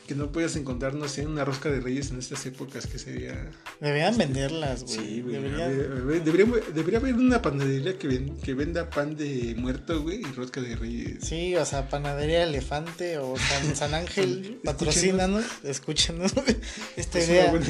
Que 0.06 0.16
no 0.16 0.32
puedas 0.34 0.58
encontrar, 0.58 0.96
no 0.96 1.08
sé, 1.08 1.26
una 1.26 1.46
rosca 1.46 1.70
de 1.70 1.80
reyes 1.80 2.12
en 2.12 2.20
estas 2.20 2.46
épocas 2.46 2.88
que 2.88 3.00
sería. 3.00 3.50
Deberían 3.80 4.18
venderlas, 4.18 4.84
güey. 4.84 4.96
Sí, 4.98 5.22
güey. 5.22 5.36
Debería, 5.36 6.46
debería 6.74 7.00
haber 7.00 7.14
una 7.16 7.42
panadería 7.42 7.98
que, 7.98 8.08
ven- 8.08 8.38
que 8.42 8.54
venda 8.54 8.90
pan 8.90 9.16
de 9.16 9.56
muerto, 9.58 10.02
güey, 10.02 10.20
y 10.22 10.26
rosca 10.34 10.60
de 10.62 10.76
reyes. 10.76 11.24
Sí, 11.24 11.56
o 11.56 11.64
sea, 11.66 11.88
Panadería 11.90 12.44
Elefante 12.44 13.18
o 13.18 13.36
San, 13.38 13.76
San 13.78 13.94
Ángel, 14.02 14.60
patrocínanos, 14.66 15.46
escúchanos. 15.92 16.34
Esta 16.96 17.20
es 17.20 17.30
idea 17.30 17.50
buena 17.50 17.68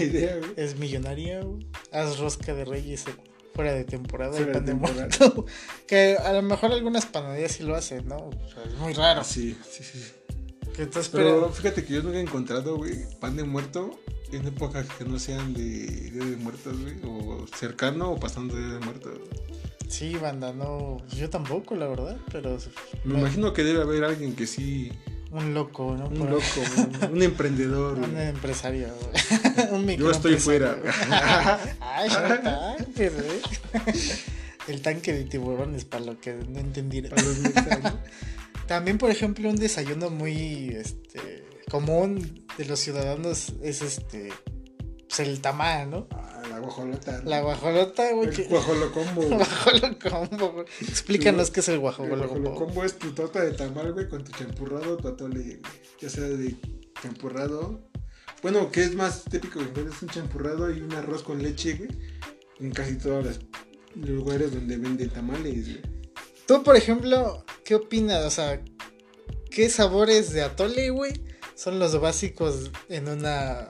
es 0.56 0.78
millonaria, 0.78 1.42
güey. 1.42 1.68
Haz 1.92 2.20
rosca 2.20 2.54
de 2.54 2.66
reyes 2.66 3.06
eh, 3.08 3.12
fuera 3.54 3.74
de 3.74 3.84
temporada 3.84 4.34
Fuera 4.34 4.54
pan 4.54 4.66
de 4.66 4.74
muerto. 4.74 5.46
Que 5.88 6.18
a 6.18 6.32
lo 6.34 6.42
mejor 6.42 6.72
algunas 6.72 7.06
panaderías 7.06 7.52
sí 7.52 7.64
lo 7.64 7.76
hacen, 7.76 8.08
¿no? 8.08 8.18
O 8.18 8.50
sea, 8.54 8.64
es 8.64 8.74
muy 8.76 8.94
raro. 8.94 9.24
Sí, 9.24 9.58
sí, 9.70 9.84
sí. 9.84 10.00
Que 10.76 10.88
pero, 11.12 11.50
fíjate 11.52 11.84
que 11.84 11.96
yo 11.96 12.02
nunca 12.02 12.18
he 12.18 12.22
encontrado, 12.22 12.78
güey, 12.78 13.06
pan 13.20 13.36
de 13.36 13.44
muerto 13.44 14.00
en 14.32 14.48
épocas 14.48 14.88
que 14.98 15.04
no 15.04 15.20
sean 15.20 15.54
de 15.54 15.64
Día 15.64 16.24
de 16.24 16.38
Muertos, 16.38 16.80
güey, 16.80 16.96
o 17.04 17.46
cercano 17.58 18.12
o 18.12 18.20
pasando 18.20 18.56
Día 18.56 18.76
de 18.76 18.80
Muertos. 18.80 19.20
sí, 19.90 20.16
banda, 20.16 20.54
no. 20.54 20.98
Yo 21.10 21.30
tampoco, 21.30 21.76
la 21.76 21.88
verdad, 21.88 22.18
pero. 22.32 22.58
Me 23.04 23.20
imagino 23.20 23.52
que 23.52 23.66
debe 23.66 23.82
haber 23.82 24.06
alguien 24.06 24.34
que 24.34 24.48
sí, 24.48 24.94
Un 25.32 25.54
loco, 25.54 25.96
¿no? 25.98 26.08
un 26.08 26.30
loco, 26.30 26.44
un, 27.04 27.14
un 27.14 27.24
emprendedor, 27.24 27.98
Un 28.00 28.12
güey. 28.12 28.28
empresario, 28.28 28.90
güey. 28.90 29.70
un 29.72 29.88
Yo 29.98 30.12
estoy 30.12 30.36
fuera. 30.36 30.78
Ay, 31.80 32.10
Tank, 32.10 33.10
güey. 33.10 33.42
El 34.68 34.82
tanque 34.82 35.14
de 35.14 35.24
tiburones, 35.24 35.86
para 35.86 36.04
lo 36.06 36.20
que 36.20 36.34
no 36.34 36.60
mexicanos. 37.40 37.94
También, 38.68 38.98
por 38.98 39.10
ejemplo, 39.10 39.50
un 39.50 39.56
desayuno 39.56 40.10
muy 40.10 40.76
este, 40.76 41.46
común 41.70 42.46
de 42.58 42.66
los 42.66 42.80
ciudadanos 42.80 43.54
es 43.64 43.82
este. 43.82 44.30
Pues 45.08 45.20
el 45.28 45.42
tamal, 45.42 45.90
¿no? 45.90 46.08
La 46.62 46.68
guajolota. 46.68 47.22
La 47.26 47.42
guajolota, 47.42 48.14
güey. 48.14 48.30
El 48.30 48.36
que- 48.36 48.44
guajolocombo. 48.44 49.22
güey. 49.24 49.38
Guajolocombo, 49.38 50.52
güey. 50.54 50.66
Explícanos 50.82 51.52
qué 51.52 51.60
es 51.62 51.68
el 51.70 51.76
El 51.76 51.80
guajolocombo. 51.82 52.28
guajolocombo 52.52 52.84
es 52.86 52.98
tu 52.98 53.12
torta 53.14 53.42
de 53.44 53.52
tamal, 53.54 53.94
güey, 53.94 54.08
con 54.08 54.24
tu 54.24 54.32
champurrado, 54.32 54.98
tu 54.98 55.08
atole, 55.08 55.40
güey. 55.42 55.60
Ya 56.00 56.10
sea 56.10 56.24
de 56.24 56.56
champurrado. 57.02 57.82
Bueno, 58.42 58.72
que 58.72 58.84
es 58.84 58.96
más 58.96 59.24
típico, 59.26 59.60
güey. 59.60 59.88
Es 59.88 60.02
un 60.02 60.10
champurrado 60.10 60.72
y 60.72 60.82
un 60.82 60.94
arroz 60.94 61.24
con 61.24 61.42
leche, 61.42 61.74
güey. 61.76 61.90
En 62.60 62.72
casi 62.72 62.96
todos 62.98 63.26
los 63.26 63.40
lugares 63.96 64.54
donde 64.54 64.78
venden 64.78 65.10
tamales, 65.10 65.66
güey. 65.68 65.82
Tú, 66.48 66.64
por 66.64 66.76
ejemplo, 66.76 67.44
¿qué 67.64 67.76
opinas? 67.76 68.24
O 68.26 68.30
sea, 68.30 68.62
¿qué 69.50 69.70
sabores 69.70 70.32
de 70.34 70.42
atole, 70.44 70.90
güey, 70.90 71.14
son 71.56 71.80
los 71.80 72.00
básicos 72.00 72.72
en 72.90 73.08
una 73.10 73.70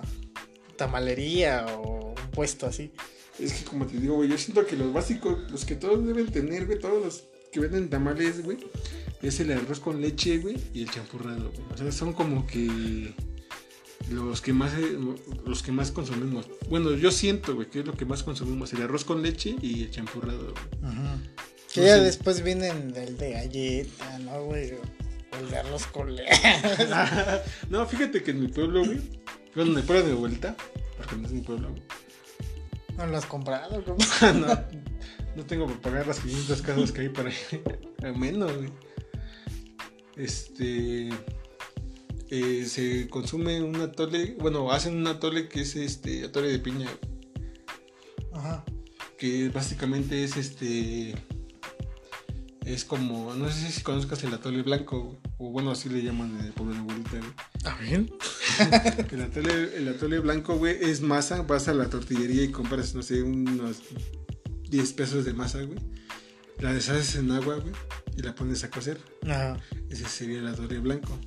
tamalería 0.82 1.68
o 1.78 2.10
un 2.10 2.32
puesto 2.32 2.66
así? 2.66 2.92
Es 3.38 3.54
que 3.54 3.66
como 3.66 3.86
te 3.86 3.98
digo, 3.98 4.16
güey, 4.16 4.30
yo 4.30 4.38
siento 4.38 4.66
que 4.66 4.76
los 4.76 4.92
básicos, 4.92 5.52
los 5.52 5.64
que 5.64 5.76
todos 5.76 6.04
deben 6.06 6.32
tener, 6.32 6.66
güey, 6.66 6.80
todos 6.80 7.06
los 7.06 7.24
que 7.52 7.60
venden 7.60 7.88
tamales, 7.88 8.44
güey, 8.44 8.58
es 9.22 9.40
el 9.40 9.52
arroz 9.52 9.80
con 9.80 10.02
leche, 10.02 10.40
güey, 10.40 10.58
y 10.74 10.82
el 10.82 10.90
champurrado, 10.90 11.52
güey. 11.52 11.64
O 11.72 11.78
sea, 11.78 11.92
son 11.92 12.14
como 12.14 12.48
que 12.48 13.14
los 14.10 14.42
que 14.42 14.54
más 14.54 14.74
eh, 14.74 14.98
los 15.46 15.62
que 15.62 15.72
más 15.72 15.92
consumimos. 15.92 16.48
Bueno, 16.68 16.92
yo 16.96 17.12
siento, 17.12 17.54
güey, 17.54 17.70
que 17.70 17.82
es 17.82 17.86
lo 17.86 17.94
que 17.94 18.06
más 18.06 18.24
consumimos, 18.24 18.74
el 18.74 18.82
arroz 18.82 19.06
con 19.06 19.22
leche 19.22 19.56
y 19.62 19.84
el 19.84 19.92
champurrado, 19.92 20.54
güey. 20.54 20.92
Que 21.72 21.82
No 21.82 21.88
ya 21.88 21.98
después 21.98 22.44
vienen 22.44 22.92
el 22.96 23.18
de 23.18 23.32
galleta, 23.34 24.18
¿no, 24.20 24.46
güey? 24.46 24.74
El 25.40 25.50
de 25.52 25.58
arroz 25.58 25.86
con 25.86 26.16
leche. 26.16 26.42
no, 27.70 27.86
fíjate 27.86 28.24
que 28.24 28.32
en 28.32 28.42
mi 28.42 28.48
pueblo, 28.48 28.84
güey, 28.84 29.00
bueno, 29.56 29.72
en 29.72 29.78
el 29.78 29.84
pueblo 29.84 30.08
de 30.08 30.14
vuelta, 30.14 30.56
porque 30.98 31.16
no 31.16 31.28
es 31.28 31.34
mi 31.34 31.42
pueblo. 31.42 31.70
No 32.98 33.06
lo 33.08 33.18
has 33.18 33.26
comprado, 33.26 33.84
¿cómo? 33.84 33.98
no, 34.40 34.48
no 35.36 35.46
tengo 35.46 35.66
para 35.68 35.82
pagar 35.82 36.08
las 36.08 36.20
500 36.20 36.62
casas 36.62 36.92
que 36.92 37.02
hay 37.02 37.10
para 37.10 37.32
a 38.04 38.12
menos, 38.18 38.56
güey. 38.56 38.70
Este. 40.16 41.10
eh, 42.30 42.66
se 42.66 43.08
consume 43.10 43.62
un 43.62 43.76
atole. 43.78 44.36
Bueno, 44.40 44.72
hacen 44.72 44.98
un 44.98 45.08
atole 45.08 45.48
que 45.48 45.62
es 45.62 45.76
este. 45.76 46.26
Atole 46.26 46.50
de 46.50 46.60
piña. 46.60 46.90
Ajá. 48.34 48.64
Que 49.18 49.50
básicamente 49.50 50.24
es 50.24 50.38
este. 50.38 51.16
Es 52.66 52.86
como. 52.86 53.34
No 53.34 53.50
sé 53.50 53.72
si 53.72 53.82
conozcas 53.82 54.24
el 54.24 54.34
atole 54.34 54.62
blanco. 54.64 55.04
güey, 55.04 55.21
O 55.44 55.50
bueno, 55.50 55.72
así 55.72 55.90
le 55.90 56.04
llaman 56.04 56.38
en 56.40 56.46
el 56.46 56.54
pueblo 56.54 56.76
de 56.76 56.82
mi 56.82 56.92
abuelita, 56.92 57.18
güey. 57.18 57.32
¿Ah, 57.66 57.78
bien? 57.82 58.12
El 59.12 59.22
atole, 59.22 59.76
el 59.76 59.88
atole 59.88 60.20
blanco, 60.20 60.56
güey, 60.56 60.78
es 60.80 61.02
masa. 61.02 61.42
Vas 61.42 61.68
a 61.68 61.74
la 61.74 61.90
tortillería 61.90 62.44
y 62.44 62.50
compras, 62.50 62.94
no 62.94 63.02
sé, 63.02 63.24
unos 63.24 63.82
10 64.70 64.94
pesos 64.94 65.26
de 65.26 65.34
masa, 65.34 65.64
güey. 65.64 65.80
La 66.60 66.72
deshaces 66.74 67.16
en 67.16 67.32
agua, 67.32 67.56
güey, 67.56 67.74
y 68.16 68.22
la 68.22 68.36
pones 68.36 68.64
a 68.64 68.70
cocer. 68.70 69.00
Ajá. 69.24 69.58
Ese 69.90 70.06
sería 70.06 70.38
el 70.38 70.48
atole 70.48 70.78
blanco. 70.78 71.18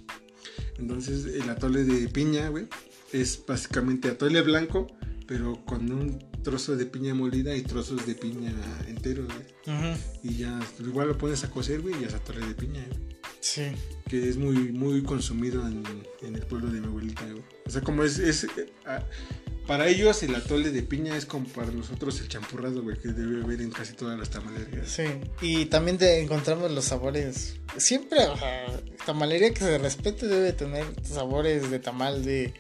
Entonces, 0.79 1.27
el 1.27 1.51
atole 1.51 1.83
de 1.83 2.09
piña, 2.09 2.51
güey, 2.51 2.69
es 3.13 3.43
básicamente 3.45 4.11
atole 4.11 4.43
blanco, 4.43 4.87
pero 5.27 5.65
con 5.65 5.91
un 5.91 6.21
trozo 6.45 6.77
de 6.77 6.87
piña 6.87 7.15
molida 7.15 7.57
y 7.57 7.63
trozos 7.63 8.07
de 8.07 8.15
piña 8.15 8.53
enteros, 8.87 9.27
güey. 9.27 9.97
Y 10.23 10.37
ya, 10.37 10.61
igual 10.79 11.09
lo 11.09 11.19
pones 11.19 11.43
a 11.43 11.51
cocer, 11.51 11.81
güey, 11.81 12.01
y 12.01 12.05
es 12.05 12.15
atole 12.15 12.47
de 12.47 12.55
piña, 12.55 12.85
güey 12.89 13.15
Sí. 13.41 13.73
que 14.09 14.29
es 14.29 14.37
muy 14.39 14.73
muy 14.73 15.03
consumido 15.03 15.67
en, 15.67 15.83
en 16.23 16.35
el 16.37 16.43
pueblo 16.47 16.71
de 16.71 16.81
mi 16.81 16.87
abuelita, 16.87 17.25
güey. 17.25 17.43
O 17.67 17.71
sea, 17.71 17.83
como 17.83 18.03
es, 18.05 18.19
es 18.19 18.45
eh, 18.45 18.71
para 19.67 19.87
ellos 19.89 20.23
el 20.23 20.35
atole 20.35 20.71
de 20.71 20.83
piña 20.83 21.15
es 21.17 21.27
como 21.27 21.47
para 21.49 21.71
nosotros 21.71 22.19
el 22.21 22.29
champurrado, 22.29 22.83
güey, 22.83 22.97
que 22.99 23.09
debe 23.09 23.43
haber 23.43 23.61
en 23.61 23.71
casi 23.71 23.93
todas 23.95 24.19
las 24.19 24.31
tamalerías. 24.31 24.89
Sí, 24.89 25.05
y 25.43 25.67
también 25.67 25.99
te 25.99 26.21
encontramos 26.21 26.71
los 26.71 26.85
sabores. 26.87 27.57
Siempre, 27.77 28.19
o 28.29 28.37
sea, 28.37 28.67
tamalería 29.05 29.53
que 29.53 29.61
se 29.61 29.77
respete 29.79 30.27
debe 30.27 30.53
tener 30.53 30.85
sabores 31.03 31.71
de 31.71 31.79
tamal 31.81 32.25
de 32.25 32.55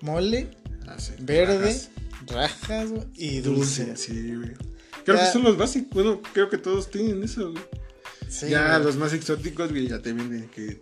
mole, 0.00 0.48
Ah, 0.86 0.98
sí. 0.98 1.12
verde, 1.18 1.58
Rajas, 1.58 1.90
rajas 2.26 2.90
güey, 2.90 3.04
y 3.14 3.40
dulce. 3.40 3.86
dulce, 3.86 3.96
sí, 3.96 4.34
güey. 4.34 4.52
Creo 5.04 5.16
Ya. 5.18 5.26
que 5.26 5.32
son 5.32 5.42
los 5.44 5.56
básicos, 5.56 5.90
bueno, 5.92 6.20
creo 6.32 6.48
que 6.50 6.58
todos 6.58 6.90
tienen 6.90 7.22
eso, 7.22 7.52
güey. 7.52 7.62
Sí, 8.28 8.48
ya 8.48 8.72
güey. 8.74 8.84
los 8.86 8.96
más 8.96 9.12
exóticos, 9.12 9.70
güey, 9.70 9.88
ya 9.88 10.00
te 10.02 10.12
venden 10.12 10.48
que... 10.48 10.80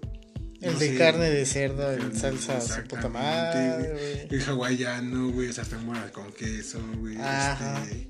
El 0.60 0.72
no 0.72 0.78
de 0.78 0.88
sé, 0.92 0.96
carne 0.96 1.30
de 1.30 1.44
cerdo 1.44 1.92
en 1.92 2.00
el- 2.00 2.16
salsa 2.16 2.58
su 2.60 2.68
puta 2.84 2.96
exactamente, 2.96 3.08
madre, 3.08 3.92
güey. 3.92 4.40
El 4.40 4.48
hawaiano, 4.48 5.30
güey, 5.30 5.52
sartemoras 5.52 6.10
con 6.10 6.32
queso, 6.32 6.80
güey. 7.00 7.16
Ajá. 7.20 7.82
Este, 7.84 8.08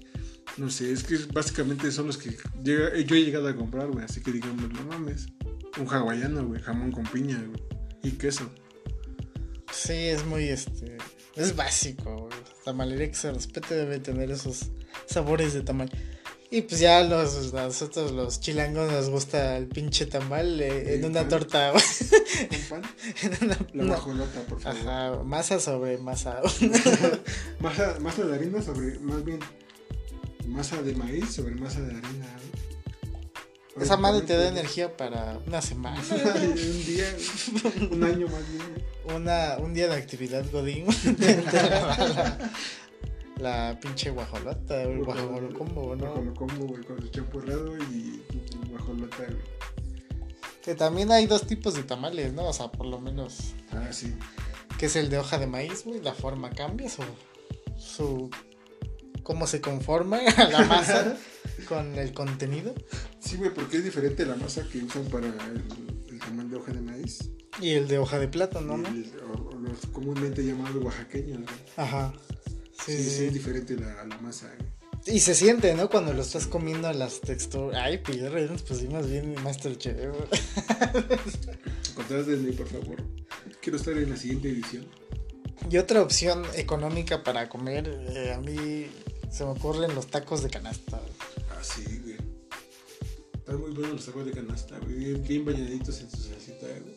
no 0.56 0.70
sé, 0.70 0.92
es 0.92 1.02
que 1.02 1.16
básicamente 1.32 1.90
son 1.90 2.06
los 2.06 2.16
que 2.16 2.30
llega- 2.62 2.96
yo 2.96 3.16
he 3.16 3.24
llegado 3.24 3.48
a 3.48 3.56
comprar, 3.56 3.88
güey. 3.88 4.04
Así 4.04 4.20
que 4.22 4.30
digamos, 4.30 4.70
no 4.72 4.84
mames. 4.84 5.26
Un 5.80 5.88
hawaiano, 5.88 6.46
güey, 6.46 6.62
jamón 6.62 6.92
con 6.92 7.02
piña, 7.04 7.42
güey. 7.44 7.60
Y 8.04 8.12
queso. 8.12 8.48
Sí, 9.72 9.92
es 9.94 10.24
muy 10.24 10.44
este. 10.44 10.96
Es 11.36 11.56
básico, 11.56 12.16
güey. 12.16 12.32
Tamalería 12.64 13.08
que 13.08 13.14
se 13.14 13.32
respete 13.32 13.74
debe 13.74 13.98
tener 13.98 14.30
esos 14.30 14.70
sabores 15.06 15.52
de 15.52 15.62
tamal. 15.62 15.90
Y 16.50 16.62
pues 16.62 16.80
ya 16.80 17.02
los, 17.02 17.52
nosotros 17.52 18.12
los 18.12 18.38
chilangos 18.38 18.90
nos 18.92 19.10
gusta 19.10 19.56
el 19.56 19.66
pinche 19.66 20.06
tamal 20.06 20.60
eh, 20.60 20.94
en 20.94 21.04
una 21.04 21.20
pan? 21.20 21.28
torta. 21.28 21.72
¿Con 21.72 21.80
pan? 22.68 22.82
en 23.22 23.44
una, 23.44 23.58
La 23.72 23.84
guajolota, 23.86 24.40
por 24.42 24.60
favor. 24.60 24.78
Ajá, 24.78 25.22
masa 25.24 25.58
sobre 25.58 25.98
masa. 25.98 26.40
masa, 27.60 27.98
masa 27.98 28.24
de 28.24 28.34
harina 28.36 28.62
sobre, 28.62 28.98
más 29.00 29.24
bien, 29.24 29.40
masa 30.46 30.80
de 30.80 30.94
maíz 30.94 31.32
sobre 31.32 31.56
masa 31.56 31.80
de 31.80 31.90
harina. 31.90 32.26
Esa 33.80 33.96
madre 33.96 34.22
te 34.22 34.36
da 34.36 34.48
energía 34.48 34.96
para 34.96 35.38
una 35.46 35.60
semana. 35.60 36.00
un 36.10 36.84
día, 36.84 37.16
un 37.90 38.04
año 38.04 38.28
más 38.28 38.48
bien. 38.52 38.84
Una, 39.16 39.56
un 39.58 39.74
día 39.74 39.88
de 39.88 39.96
actividad 39.96 40.44
godín. 40.50 40.86
la, 41.52 42.38
la 43.38 43.80
pinche 43.80 44.10
guajolota, 44.10 44.82
el 44.82 45.04
guajolocombo, 45.04 45.96
¿no? 45.96 46.06
Guajolocombo, 46.06 46.66
güey, 46.66 46.84
con 46.84 47.00
su 47.02 47.08
champurrado 47.08 47.76
y 47.78 48.22
y 48.32 48.68
guajolota, 48.70 49.16
güey. 49.18 49.54
Que 50.62 50.74
también 50.74 51.12
hay 51.12 51.26
dos 51.26 51.46
tipos 51.46 51.74
de 51.74 51.82
tamales, 51.82 52.32
¿no? 52.32 52.46
O 52.46 52.52
sea, 52.52 52.68
por 52.68 52.86
lo 52.86 52.98
menos, 52.98 53.54
Ah, 53.72 53.88
sí. 53.92 54.14
que 54.78 54.86
es 54.86 54.96
el 54.96 55.10
de 55.10 55.18
hoja 55.18 55.36
de 55.38 55.46
maíz, 55.46 55.84
güey. 55.84 56.00
La 56.00 56.14
forma 56.14 56.48
cambia, 56.50 56.88
su, 56.88 57.02
su 57.76 58.30
cómo 59.24 59.48
se 59.48 59.60
conforma 59.60 60.20
la 60.52 60.64
masa 60.66 61.16
con 61.68 61.98
el 61.98 62.12
contenido. 62.14 62.72
Sí, 63.18 63.36
güey, 63.36 63.52
porque 63.52 63.78
es 63.78 63.84
diferente 63.84 64.24
la 64.24 64.36
masa 64.36 64.62
que 64.70 64.78
usan 64.78 65.04
para 65.06 65.26
el, 65.26 65.34
el 66.08 66.18
tamal 66.20 66.48
de 66.48 66.56
hoja 66.56 66.72
de 66.72 66.80
maíz. 66.80 67.30
Y 67.60 67.70
el 67.70 67.88
de 67.88 67.98
hoja 67.98 68.18
de 68.20 68.28
plátano, 68.28 68.76
¿no? 68.76 68.88
el- 68.88 69.10
o, 69.32 69.48
o 69.48 69.58
los 69.58 69.78
comúnmente 69.92 70.44
llamados 70.44 70.82
oaxaqueños, 70.84 71.38
güey. 71.42 71.56
Ajá. 71.76 72.12
Sí, 72.84 72.96
Sí, 72.96 73.02
sí, 73.04 73.10
sí, 73.10 73.24
es 73.26 73.32
diferente 73.34 73.76
la, 73.76 74.04
la 74.04 74.18
masa, 74.18 74.52
güey. 74.58 74.74
Y 75.06 75.20
se 75.20 75.34
siente, 75.34 75.74
¿no? 75.74 75.90
Cuando 75.90 76.14
lo 76.14 76.22
estás 76.22 76.46
comiendo 76.46 76.90
las 76.92 77.20
texturas. 77.20 77.78
Ay, 77.82 77.98
Pierre, 77.98 78.46
nos 78.46 78.62
pusimos 78.62 79.08
bien 79.10 79.34
Masterchef. 79.42 79.96
Contadas 81.94 82.26
de 82.26 82.36
mí, 82.36 82.52
por 82.52 82.66
favor. 82.68 83.02
Quiero 83.60 83.76
estar 83.78 83.96
en 83.96 84.10
la 84.10 84.16
siguiente 84.16 84.48
edición. 84.48 84.86
Y 85.70 85.76
otra 85.78 86.02
opción 86.02 86.42
económica 86.56 87.22
para 87.22 87.48
comer, 87.48 87.88
eh, 88.08 88.32
a 88.34 88.40
mí 88.40 88.86
se 89.34 89.44
me 89.44 89.50
ocurren 89.50 89.94
los 89.94 90.06
tacos 90.06 90.42
de 90.42 90.50
canasta. 90.50 91.00
Ah, 91.50 91.62
sí, 91.62 91.82
güey. 92.02 92.16
Están 93.34 93.60
muy 93.60 93.70
buenos 93.72 93.92
los 93.96 94.06
tacos 94.06 94.26
de 94.26 94.32
canasta, 94.32 94.78
güey. 94.78 94.94
Bien, 94.94 95.22
bien 95.22 95.44
bañaditos 95.44 96.00
en 96.00 96.10
su 96.10 96.16
salsita, 96.18 96.66
güey. 96.66 96.94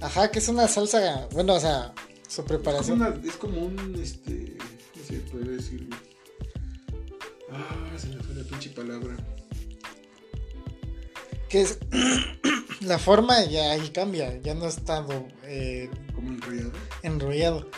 Ajá, 0.00 0.30
que 0.30 0.38
es 0.38 0.48
una 0.48 0.66
salsa, 0.66 1.28
bueno, 1.32 1.54
o 1.54 1.60
sea, 1.60 1.92
su 2.26 2.40
Es 2.40 2.46
preparación. 2.48 3.00
una- 3.00 3.20
es 3.24 3.36
como 3.36 3.60
un, 3.60 3.94
este, 4.02 4.56
no 4.96 5.04
sé, 5.06 5.18
podría 5.30 5.52
decir, 5.52 5.86
güey. 5.86 6.00
Ah, 7.52 7.96
se 7.98 8.08
me 8.08 8.22
fue 8.22 8.34
la 8.34 8.44
pinche 8.44 8.70
palabra. 8.70 9.16
Que 11.48 11.62
es. 11.62 11.78
la 12.80 12.98
forma 12.98 13.44
ya 13.44 13.72
ahí 13.72 13.90
cambia, 13.90 14.40
ya 14.40 14.54
no 14.54 14.66
está 14.66 15.02
do- 15.02 15.26
eh, 15.44 15.90
Como 16.14 16.30
enrollado. 16.30 16.72
enrollado. 17.02 17.70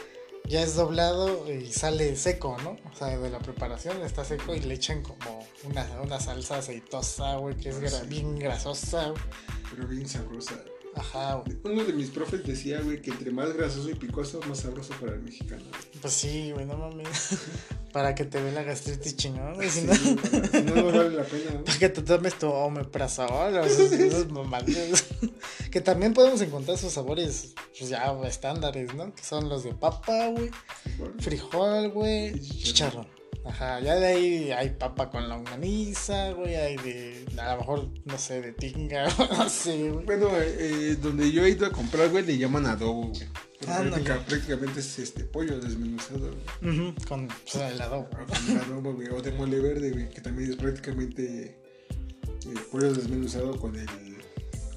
Ya 0.49 0.63
es 0.63 0.75
doblado 0.75 1.51
y 1.51 1.73
sale 1.73 2.15
seco, 2.17 2.57
¿no? 2.63 2.77
O 2.91 2.95
sea, 2.97 3.17
de 3.19 3.31
la 3.31 3.39
preparación 3.39 4.03
está 4.03 4.25
seco 4.25 4.55
y 4.55 4.61
le 4.61 4.75
echan 4.75 5.03
como 5.03 5.47
una, 5.65 5.87
una 6.03 6.21
salsa 6.21 6.59
aceitosa, 6.59 7.37
güey, 7.37 7.57
que 7.57 7.71
es 7.71 7.81
gra- 7.81 8.01
Sí. 8.03 8.07
bien 8.09 8.39
grasosa. 8.39 9.09
güey. 9.11 9.23
Pero 9.71 9.89
bien 9.89 10.07
sabrosa. 10.09 10.61
Ajá, 10.95 11.37
güey. 11.37 11.57
Uno 11.65 11.85
de 11.85 11.95
mis 11.95 12.11
profes 12.11 12.45
decía, 12.45 12.83
güey, 12.83 13.01
que 13.01 13.11
entre 13.13 13.31
más 13.31 13.51
grasoso 13.55 13.89
y 13.89 13.95
picoso, 13.95 14.41
más 14.47 14.59
sabroso 14.59 14.93
para 15.01 15.15
el 15.15 15.23
mexicano. 15.23 15.63
güey. 15.71 15.83
Pues 16.03 16.13
sí, 16.13 16.51
güey, 16.53 16.67
no 16.67 16.77
mames. 16.77 17.39
para 17.95 18.15
que 18.15 18.25
te 18.27 18.43
dé 18.43 18.53
la 18.53 18.63
gastritis 18.63 19.17
chingón, 19.17 19.55
güey. 19.55 19.71
Sí, 19.71 19.83
no, 19.87 19.95
güey, 19.95 20.49
si 20.51 20.63
no, 20.65 20.75
no 20.75 20.85
vale 20.87 21.11
la 21.11 21.25
pena, 21.25 21.51
¿no? 21.55 21.65
para 21.65 21.79
que 21.79 21.89
te 21.89 22.03
tomes 22.03 22.39
tu 22.39 22.47
omeprazol 22.51 23.55
o 23.57 23.65
esos, 23.65 23.91
esos 23.93 24.29
mamadas. 24.31 25.05
Que 25.73 25.81
también 25.81 26.13
podemos 26.13 26.41
encontrar 26.43 26.77
sus 26.79 26.93
sabores, 26.93 27.55
pues 27.79 27.91
ya 27.91 28.13
estándares, 28.25 28.95
¿no? 28.95 29.13
Que 29.15 29.25
son 29.25 29.49
los 29.49 29.65
de 29.65 29.73
papa, 29.75 30.29
güey. 30.29 30.51
Frijol, 31.19 31.89
güey. 31.91 32.39
Chicharrón. 32.41 33.09
Ajá, 33.45 33.81
ya 33.81 33.97
de 33.97 34.07
ahí 34.07 34.51
hay 34.53 34.71
papa 34.71 35.11
con 35.11 35.29
longaniza, 35.29 36.31
güey. 36.33 36.55
Hay 36.55 36.77
de, 36.77 37.27
a 37.39 37.53
lo 37.55 37.59
mejor, 37.61 37.89
no 38.05 38.19
sé, 38.19 38.41
de 38.41 38.53
tinga, 38.53 39.09
no 39.37 39.49
sé, 39.49 39.91
güey. 39.91 40.05
Bueno, 40.05 40.29
eh, 40.35 40.97
donde 41.03 41.33
yo 41.33 41.45
he 41.45 41.51
ido 41.51 41.67
a 41.67 41.71
comprar, 41.71 42.09
güey, 42.11 42.25
le 42.25 42.39
llaman 42.39 42.67
adobo, 42.67 43.09
güey. 43.09 43.23
Ándale. 43.67 44.03
práctica- 44.05 44.27
prácticamente 44.27 44.81
es 44.81 44.99
este 44.99 45.25
pollo 45.25 45.59
desmenuzado, 45.59 46.31
güey. 46.61 46.75
Ujú, 46.91 46.95
con 47.09 47.29
pues, 47.29 47.55
el 47.57 47.81
adobo. 47.81 48.09
O 48.13 48.27
con 48.27 48.59
adobo, 48.59 48.93
güey. 48.95 49.09
O 49.09 49.23
de 49.23 49.33
mole 49.33 49.59
verde, 49.59 49.91
güey. 49.91 50.11
Que 50.11 50.21
también 50.21 50.51
es 50.51 50.57
prácticamente 50.57 51.57
eh, 52.47 52.55
pollo 52.71 52.93
desmenuzado 52.93 53.59
con 53.59 53.75
el. 53.75 53.87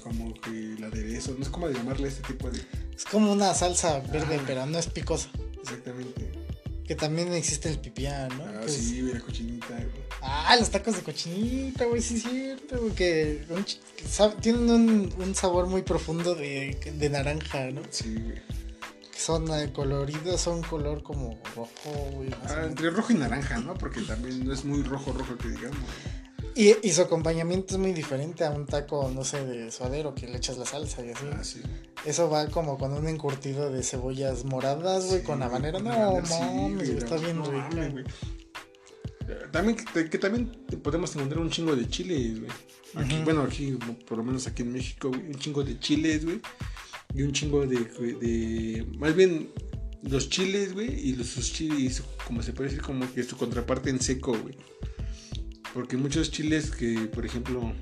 Como 0.06 0.34
que 0.40 0.50
el 0.50 0.84
aderezo. 0.84 1.34
No 1.36 1.42
es 1.42 1.48
como 1.48 1.68
llamarle 1.68 2.06
a 2.06 2.10
este 2.10 2.22
tipo 2.32 2.50
de. 2.50 2.60
Es 2.94 3.04
como 3.04 3.32
una 3.32 3.52
salsa 3.54 3.98
verde, 4.00 4.36
Ah. 4.40 4.44
pero 4.46 4.66
no 4.66 4.78
es 4.78 4.86
picosa. 4.86 5.28
Exactamente. 5.60 6.30
Que 6.86 6.94
también 6.94 7.32
existe 7.32 7.68
el 7.68 7.80
pipián, 7.80 8.28
¿no? 8.38 8.44
Ah, 8.44 8.60
Que 8.60 8.66
es- 8.66 8.72
sí, 8.76 9.00
güey, 9.02 9.14
la 9.14 9.20
cochinita, 9.20 9.66
güey. 9.74 10.06
Ah, 10.22 10.56
los 10.58 10.70
tacos 10.70 10.94
de 10.96 11.02
cochinita, 11.02 11.84
güey, 11.86 12.00
sí 12.00 12.16
es 12.16 12.22
cierto, 12.22 12.78
güey, 12.80 12.92
que, 12.94 13.44
un 13.50 13.64
ch- 13.64 14.40
tienen 14.40 14.70
un, 14.70 15.12
un 15.18 15.34
sabor 15.34 15.66
muy 15.66 15.82
profundo 15.82 16.34
de, 16.36 16.78
de 16.96 17.10
naranja, 17.10 17.70
¿no? 17.72 17.82
Sí, 17.90 18.14
güey. 18.14 18.38
Son 19.16 19.48
eh, 19.52 19.72
coloridos, 19.72 20.40
son 20.40 20.62
color 20.62 21.02
como 21.02 21.40
rojo, 21.56 21.90
güey. 22.12 22.30
Ah, 22.44 22.64
entre 22.66 22.90
rojo 22.90 23.12
y 23.12 23.16
naranja, 23.16 23.58
¿no? 23.58 23.74
Porque 23.74 24.02
también 24.02 24.46
no 24.46 24.52
es 24.52 24.64
muy 24.64 24.82
rojo, 24.84 25.12
rojo 25.12 25.36
que 25.38 25.48
digamos. 25.48 25.78
Y, 26.56 26.74
y 26.82 26.90
su 26.92 27.02
acompañamiento 27.02 27.74
es 27.74 27.78
muy 27.80 27.92
diferente 27.92 28.42
a 28.44 28.50
un 28.50 28.64
taco, 28.66 29.10
no 29.14 29.24
sé, 29.24 29.44
de 29.44 29.70
suadero 29.70 30.14
que 30.14 30.26
le 30.26 30.38
echas 30.38 30.56
la 30.56 30.64
salsa 30.64 31.04
y 31.04 31.10
así. 31.10 31.26
Ah, 31.32 31.44
sí. 31.44 31.60
Eso 32.06 32.30
va 32.30 32.46
como 32.48 32.78
con 32.78 32.92
un 32.94 33.06
encurtido 33.08 33.70
de 33.70 33.82
cebollas 33.82 34.44
moradas, 34.44 35.04
güey, 35.06 35.20
Sí, 35.20 35.26
con 35.26 35.42
habanero. 35.42 35.80
No, 35.80 35.92
sí, 36.24 36.32
mames, 36.32 36.74
güey, 36.74 36.74
güey, 36.74 36.96
está 36.96 37.16
no, 37.16 37.20
bien 37.20 37.36
no 37.36 37.44
rico. 37.50 37.92
güey. 37.92 38.04
También 39.52 39.76
que, 39.76 40.08
que 40.08 40.18
también 40.18 40.50
podemos 40.82 41.14
encontrar 41.16 41.40
un 41.40 41.50
chingo 41.50 41.74
de 41.76 41.88
chiles, 41.88 42.38
güey. 42.40 42.50
Aquí. 42.94 43.20
Bueno, 43.24 43.42
aquí, 43.42 43.76
por 44.06 44.16
lo 44.18 44.24
menos 44.24 44.46
aquí 44.46 44.62
en 44.62 44.72
México, 44.72 45.08
güey, 45.10 45.26
un 45.26 45.34
chingo 45.34 45.62
de 45.64 45.78
chiles, 45.78 46.24
güey. 46.24 46.40
Y 47.14 47.22
un 47.22 47.32
chingo 47.32 47.66
de, 47.66 47.76
de- 47.76 48.86
Más 48.98 49.14
bien, 49.14 49.50
los 50.02 50.28
chiles, 50.30 50.72
güey, 50.74 50.88
y 51.08 51.16
los 51.16 51.26
sus 51.26 51.52
chiles, 51.52 52.02
como 52.26 52.42
se 52.42 52.52
puede 52.52 52.70
decir, 52.70 52.82
como 52.82 53.12
que 53.12 53.22
su 53.24 53.36
contraparte 53.36 53.90
en 53.90 54.00
seco, 54.00 54.36
güey. 54.38 54.56
Porque 55.76 55.98
muchos 55.98 56.30
chiles 56.30 56.70
que, 56.70 57.00
por 57.14 57.26
ejemplo, 57.26 57.72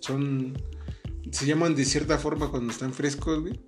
son. 0.00 0.60
Se 1.30 1.46
llaman 1.46 1.76
de 1.76 1.84
cierta 1.84 2.18
forma 2.18 2.50
cuando 2.50 2.72
están 2.72 2.92
frescos, 2.92 3.40
güey. 3.42 3.60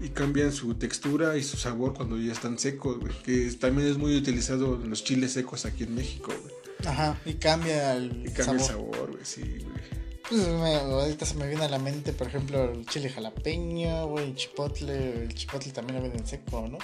Y 0.00 0.10
cambian 0.10 0.52
su 0.52 0.74
textura 0.74 1.36
y 1.36 1.42
su 1.42 1.56
sabor 1.56 1.92
cuando 1.94 2.16
ya 2.18 2.30
están 2.32 2.56
secos, 2.58 3.00
güey. 3.00 3.12
Que 3.24 3.50
también 3.58 3.88
es 3.88 3.98
muy 3.98 4.16
utilizado 4.16 4.76
en 4.80 4.88
los 4.90 5.02
chiles 5.02 5.32
secos 5.32 5.66
aquí 5.66 5.82
en 5.82 5.94
México, 5.96 6.32
güey. 6.40 6.54
Ajá, 6.86 7.18
y 7.26 7.34
cambia 7.34 7.94
el 7.96 8.22
Y 8.26 8.30
cambia 8.30 8.44
sabor. 8.44 8.60
el 8.60 8.66
sabor, 8.94 9.10
güey, 9.12 9.24
sí, 9.24 9.40
güey. 9.42 9.96
Pues 10.28 10.46
me- 10.48 10.74
ahorita 10.76 11.24
se 11.26 11.34
me 11.34 11.48
viene 11.48 11.64
a 11.64 11.68
la 11.68 11.78
mente, 11.78 12.12
por 12.12 12.26
ejemplo, 12.28 12.70
el 12.72 12.86
chile 12.86 13.08
jalapeño, 13.10 14.06
güey, 14.08 14.26
el 14.30 14.34
chipotle. 14.36 15.22
El 15.24 15.34
chipotle 15.34 15.72
también 15.72 15.96
lo 15.96 16.02
venden 16.02 16.26
seco, 16.26 16.68
¿no? 16.70 16.78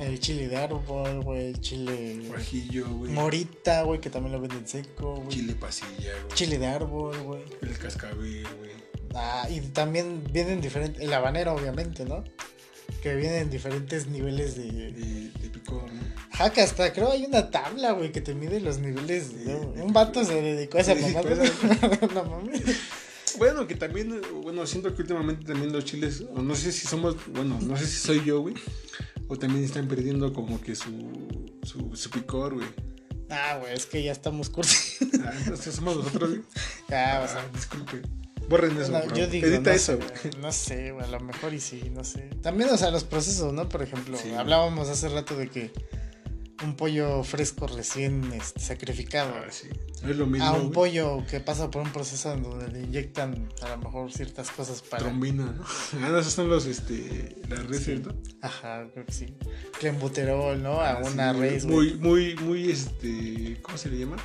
El 0.00 0.18
chile 0.18 0.48
de 0.48 0.56
árbol, 0.56 1.22
güey, 1.22 1.48
el 1.48 1.60
chile 1.60 2.22
Guajillo, 2.26 2.88
güey. 2.88 3.12
morita, 3.12 3.82
güey, 3.82 4.00
que 4.00 4.08
también 4.08 4.32
lo 4.32 4.40
venden 4.40 4.66
seco, 4.66 5.16
güey. 5.16 5.28
Chile 5.28 5.54
pasilla, 5.54 6.12
güey. 6.22 6.34
Chile 6.34 6.58
de 6.58 6.66
árbol, 6.66 7.18
güey. 7.18 7.42
El 7.60 7.76
cascabel, 7.76 8.46
güey. 8.58 8.70
Ah, 9.14 9.46
y 9.50 9.60
también 9.60 10.24
vienen 10.32 10.62
diferentes, 10.62 11.02
el 11.02 11.12
habanero, 11.12 11.52
obviamente, 11.52 12.06
¿no? 12.06 12.24
Que 13.02 13.14
vienen 13.14 13.50
diferentes 13.50 14.06
niveles 14.06 14.56
de... 14.56 14.70
De, 14.92 15.30
de 15.30 15.50
picor, 15.50 15.84
¿no? 15.92 16.52
Que 16.52 16.62
hasta 16.62 16.90
creo 16.94 17.10
hay 17.12 17.26
una 17.26 17.50
tabla, 17.50 17.92
güey, 17.92 18.10
que 18.10 18.22
te 18.22 18.34
mide 18.34 18.58
los 18.60 18.78
niveles. 18.78 19.26
Sí, 19.28 19.44
¿no? 19.46 19.72
de 19.72 19.82
Un 19.82 19.92
vato 19.92 20.24
se 20.24 20.40
dedicó 20.40 20.78
a 20.78 20.80
esa 20.80 20.94
mamada. 20.94 21.30
no 22.14 22.24
mames. 22.24 22.62
Bueno, 23.36 23.66
que 23.66 23.74
también, 23.74 24.20
bueno, 24.42 24.66
siento 24.66 24.94
que 24.94 25.02
últimamente 25.02 25.44
también 25.44 25.72
los 25.72 25.84
chiles, 25.84 26.22
no 26.22 26.54
sé 26.54 26.72
si 26.72 26.86
somos, 26.86 27.16
bueno, 27.32 27.58
no 27.60 27.76
sé 27.76 27.86
si 27.86 27.96
soy 27.96 28.24
yo, 28.24 28.40
güey, 28.40 28.54
o 29.30 29.36
también 29.38 29.64
están 29.64 29.86
perdiendo 29.88 30.32
como 30.32 30.60
que 30.60 30.74
su, 30.74 30.90
su, 31.62 31.94
su 31.96 32.10
picor, 32.10 32.54
güey. 32.54 32.66
Ah, 33.30 33.58
güey, 33.60 33.72
es 33.74 33.86
que 33.86 34.02
ya 34.02 34.10
estamos 34.12 34.50
cursos. 34.50 34.96
Ah, 35.24 35.32
entonces 35.38 35.74
somos 35.74 35.96
nosotros, 35.96 36.30
güey. 36.30 36.42
ya, 36.90 37.22
o 37.24 37.28
sea, 37.28 37.40
Ah, 37.40 37.50
disculpe. 37.54 38.02
Borren 38.48 38.76
eso, 38.80 38.90
no, 38.90 38.98
por 39.02 39.10
yo 39.10 39.14
favor. 39.14 39.30
digo, 39.30 39.46
Edita 39.46 39.70
no 39.70 39.76
eso, 39.76 39.96
güey. 39.96 40.08
güey, 40.08 40.42
no 40.42 40.50
sé, 40.52 40.90
güey, 40.90 41.04
a 41.04 41.08
lo 41.08 41.20
mejor 41.20 41.54
y 41.54 41.60
sí, 41.60 41.90
no 41.94 42.02
sé. 42.02 42.28
También, 42.42 42.68
o 42.70 42.76
sea, 42.76 42.90
los 42.90 43.04
procesos, 43.04 43.52
¿no? 43.52 43.68
Por 43.68 43.82
ejemplo, 43.82 44.18
Sí. 44.18 44.32
hablábamos 44.32 44.88
hace 44.88 45.08
rato 45.08 45.36
de 45.36 45.48
que 45.48 45.70
un 46.64 46.74
pollo 46.74 47.22
fresco 47.22 47.68
recién 47.68 48.32
este, 48.32 48.58
sacrificado 48.60 49.32
Ah, 49.36 49.46
sí. 49.50 49.68
No 50.02 50.10
es 50.10 50.16
lo 50.16 50.26
mismo, 50.26 50.46
a 50.46 50.52
un 50.52 50.70
güey. 50.70 50.72
pollo 50.72 51.24
que 51.28 51.40
pasa 51.40 51.70
por 51.70 51.82
un 51.82 51.92
proceso 51.92 52.32
en 52.32 52.42
donde 52.42 52.68
le 52.68 52.80
inyectan 52.82 53.48
a 53.62 53.68
lo 53.70 53.78
mejor 53.78 54.10
ciertas 54.10 54.50
cosas 54.50 54.80
para... 54.82 55.02
Trombina, 55.04 55.44
¿no? 55.52 55.62
Ah, 56.02 56.18
esos 56.20 56.32
son 56.32 56.48
los, 56.48 56.64
este, 56.66 57.36
las 57.48 57.66
redes, 57.66 57.84
Sí. 57.84 58.02
¿no? 58.04 58.14
Ajá, 58.40 58.86
creo 58.94 59.04
que 59.04 59.12
sí. 59.12 59.26
Clenbuterol, 59.78 60.62
¿no? 60.62 60.80
A 60.80 60.92
Ah, 60.92 61.02
una 61.04 61.34
sí, 61.34 61.40
raíz, 61.40 61.66
güey. 61.66 61.94
Muy, 61.96 62.34
muy, 62.34 62.44
muy, 62.44 62.70
este, 62.70 63.58
¿cómo 63.62 63.76
se 63.76 63.90
le 63.90 63.98
llama? 63.98 64.16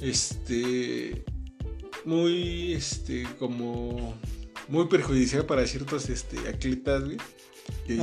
este, 0.00 1.24
muy, 2.04 2.72
este, 2.72 3.24
como, 3.38 4.14
muy 4.68 4.86
perjudicial 4.88 5.46
para 5.46 5.66
ciertos, 5.66 6.08
este, 6.08 6.38
atletas, 6.48 7.04
güey. 7.04 7.18
Que, 7.86 7.96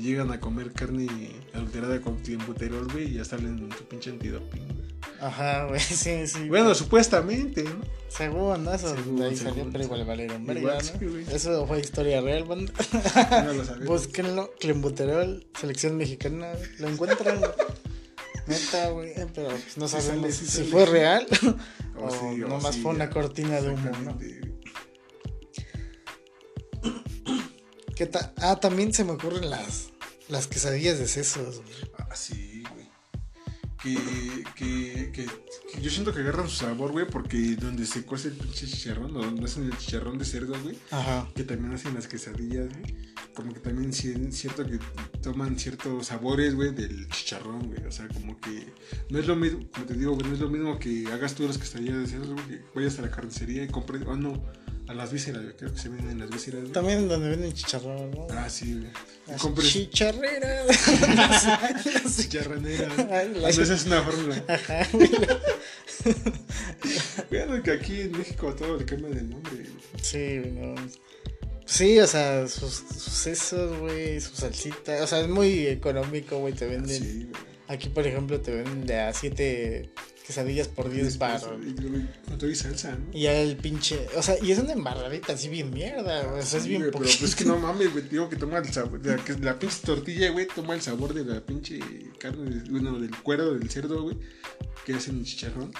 llegan 0.00 0.30
a 0.32 0.40
comer 0.40 0.72
carne 0.72 1.06
adulterada 1.52 2.00
con 2.00 2.16
clenbuterol, 2.20 2.88
güey, 2.90 3.08
y 3.10 3.14
ya 3.14 3.24
salen 3.24 3.58
en 3.58 3.70
su 3.76 3.84
pinche 3.84 4.10
antidoping, 4.10 4.64
güey. 4.66 4.87
Ajá, 5.20 5.66
güey, 5.66 5.80
sí, 5.80 6.26
sí. 6.26 6.48
Bueno, 6.48 6.74
supuestamente, 6.74 7.64
¿no? 7.64 7.80
según, 8.08 8.64
¿no? 8.64 8.72
Eso 8.72 8.94
Según, 8.94 9.16
de 9.16 9.26
ahí 9.26 9.36
salió, 9.36 9.68
pero 9.70 9.84
igual 9.84 10.04
valieron 10.04 10.46
verga, 10.46 10.60
Igual, 10.60 10.76
¿no? 10.78 10.82
sí, 10.98 11.04
güey. 11.06 11.26
Eso 11.34 11.66
fue 11.66 11.80
historia 11.80 12.20
real, 12.20 12.44
banda. 12.44 12.72
No 13.44 13.52
lo 13.52 13.64
sabemos. 13.64 13.86
Búsquenlo, 13.86 14.52
Clembuterol, 14.60 15.46
selección 15.58 15.96
mexicana, 15.96 16.52
lo 16.78 16.88
encuentran. 16.88 17.40
Neta, 18.46 18.88
güey, 18.90 19.12
pero 19.34 19.48
pues, 19.48 19.76
no 19.76 19.86
Sí 19.88 20.00
sabemos 20.00 20.22
sale, 20.22 20.32
sí 20.32 20.46
si 20.46 20.52
sale. 20.58 20.68
fue 20.70 20.86
real 20.86 21.26
O 21.98 22.06
o 22.06 22.10
sí, 22.10 22.36
nomás 22.38 22.74
sí, 22.76 22.80
fue 22.80 22.92
una 22.92 23.10
cortina 23.10 23.60
de 23.60 23.70
humo, 23.70 23.90
¿no? 24.04 24.18
¿Qué 27.94 28.06
ta- 28.06 28.32
ah, 28.38 28.58
también 28.60 28.94
se 28.94 29.04
me 29.04 29.12
ocurren 29.12 29.50
las, 29.50 29.88
las 30.28 30.46
quesadillas 30.46 30.98
de 30.98 31.08
sesos, 31.08 31.56
güey. 31.56 31.90
Ah, 31.98 32.14
sí. 32.14 32.57
Que, 33.82 33.94
que, 34.56 35.12
que, 35.12 35.24
que 35.24 35.80
yo 35.80 35.88
siento 35.88 36.12
que 36.12 36.20
agarran 36.20 36.48
su 36.48 36.56
sabor, 36.56 36.90
güey, 36.90 37.06
porque 37.06 37.54
donde 37.54 37.86
se 37.86 38.04
cuece 38.04 38.28
el 38.28 38.34
pinche 38.34 38.66
chicharrón, 38.66 39.16
o 39.16 39.20
donde 39.20 39.44
hacen 39.44 39.64
el 39.64 39.76
chicharrón 39.78 40.18
de 40.18 40.24
cerdo, 40.24 40.54
güey, 40.62 40.76
que 41.34 41.44
también 41.44 41.72
hacen 41.72 41.94
las 41.94 42.08
quesadillas, 42.08 42.68
güey, 42.68 42.96
como 43.34 43.54
que 43.54 43.60
también 43.60 43.92
cierto 43.92 44.66
que 44.66 44.80
toman 45.22 45.58
ciertos 45.58 46.08
sabores, 46.08 46.56
güey, 46.56 46.74
del 46.74 47.08
chicharrón, 47.08 47.68
güey. 47.68 47.84
O 47.86 47.92
sea, 47.92 48.08
como 48.08 48.40
que 48.40 48.72
no 49.10 49.18
es 49.18 49.28
lo 49.28 49.36
mismo, 49.36 49.60
como 49.72 49.86
te 49.86 49.94
digo, 49.94 50.12
güey, 50.14 50.26
no 50.26 50.34
es 50.34 50.40
lo 50.40 50.48
mismo 50.48 50.78
que 50.78 51.06
hagas 51.12 51.36
tú 51.36 51.46
las 51.46 51.56
quesadillas 51.56 51.98
de 51.98 52.06
cerdo, 52.08 52.34
güey, 52.34 52.46
que 52.48 52.64
vayas 52.74 52.98
a 52.98 53.02
la 53.02 53.10
carnicería 53.12 53.62
y 53.62 53.68
compres, 53.68 54.02
oh 54.06 54.16
no, 54.16 54.42
a 54.88 54.94
las 54.94 55.12
vísceras, 55.12 55.42
creo 55.58 55.72
que 55.72 55.78
se 55.78 55.88
venden 55.90 56.10
en 56.10 56.18
las 56.20 56.30
vísceras, 56.30 56.60
güey. 56.62 56.72
También 56.72 57.06
donde 57.08 57.28
venden 57.28 57.52
chicharrón, 57.52 58.10
¿no? 58.10 58.26
Ah, 58.30 58.48
sí, 58.48 58.72
güey. 58.74 58.90
Las 59.26 59.40
compres 59.40 59.68
chicharreras. 59.68 60.66
chicharroneras. 62.16 62.98
Ay, 62.98 63.06
Ah, 63.10 63.24
la- 63.24 63.40
no, 63.40 63.48
esa 63.48 63.74
es 63.74 63.84
una 63.86 64.02
fórmula. 64.02 64.44
Ajá. 64.48 64.88
Vean 67.30 67.62
que 67.62 67.70
aquí 67.72 68.00
en 68.02 68.12
México 68.12 68.48
a 68.48 68.56
todo 68.56 68.76
le 68.76 68.84
cambian 68.84 69.16
el 69.18 69.30
nombre. 69.30 69.52
güey. 69.52 69.66
Sí, 70.02 70.40
no. 70.52 70.74
Sí, 71.66 71.98
o 72.00 72.06
sea, 72.06 72.46
sus, 72.48 72.72
sesos, 72.74 73.78
güey, 73.78 74.20
su 74.20 74.34
salsita. 74.34 75.02
O 75.02 75.06
sea, 75.06 75.20
es 75.20 75.28
muy 75.28 75.66
económico, 75.66 76.38
güey. 76.38 76.54
Te 76.54 76.66
venden. 76.66 77.02
Sí, 77.02 77.28
güey. 77.30 77.42
Aquí, 77.68 77.90
por 77.90 78.06
ejemplo, 78.06 78.40
te 78.40 78.52
venden 78.52 78.86
de 78.86 78.98
a 79.00 79.12
7 79.12 79.90
quesadillas 80.28 80.68
por 80.68 80.90
10 80.90 81.16
baros. 81.16 81.48
Con 82.28 82.36
todo 82.36 82.50
y 82.50 82.54
salsa, 82.54 82.94
¿no? 82.94 83.16
Y 83.16 83.24
el 83.24 83.56
pinche. 83.56 84.06
O 84.14 84.22
sea, 84.22 84.36
y 84.42 84.52
es 84.52 84.58
una 84.58 84.72
embarradita 84.72 85.32
así 85.32 85.48
bien 85.48 85.70
mierda, 85.72 86.22
güey. 86.24 86.42
O 86.42 86.44
sea, 86.44 86.60
es 86.60 86.66
bien 86.66 86.82
güey, 86.82 86.92
Pero 86.92 87.04
pues 87.04 87.22
es 87.22 87.34
que 87.34 87.46
no 87.46 87.56
mames, 87.58 87.90
güey. 87.92 88.06
Digo 88.10 88.28
que 88.28 88.36
toma 88.36 88.58
el 88.58 88.70
sabor. 88.70 89.00
La, 89.06 89.16
que 89.16 89.32
la 89.38 89.58
pinche 89.58 89.78
tortilla, 89.86 90.30
güey, 90.30 90.46
toma 90.46 90.74
el 90.74 90.82
sabor 90.82 91.14
de 91.14 91.24
la 91.24 91.40
pinche 91.40 91.80
carne, 92.18 92.62
bueno, 92.68 93.00
del 93.00 93.16
cuero 93.22 93.54
del 93.54 93.70
cerdo, 93.70 94.02
güey, 94.02 94.18
que 94.84 94.92
hacen 94.92 95.16
el 95.16 95.24
chicharrón. 95.24 95.72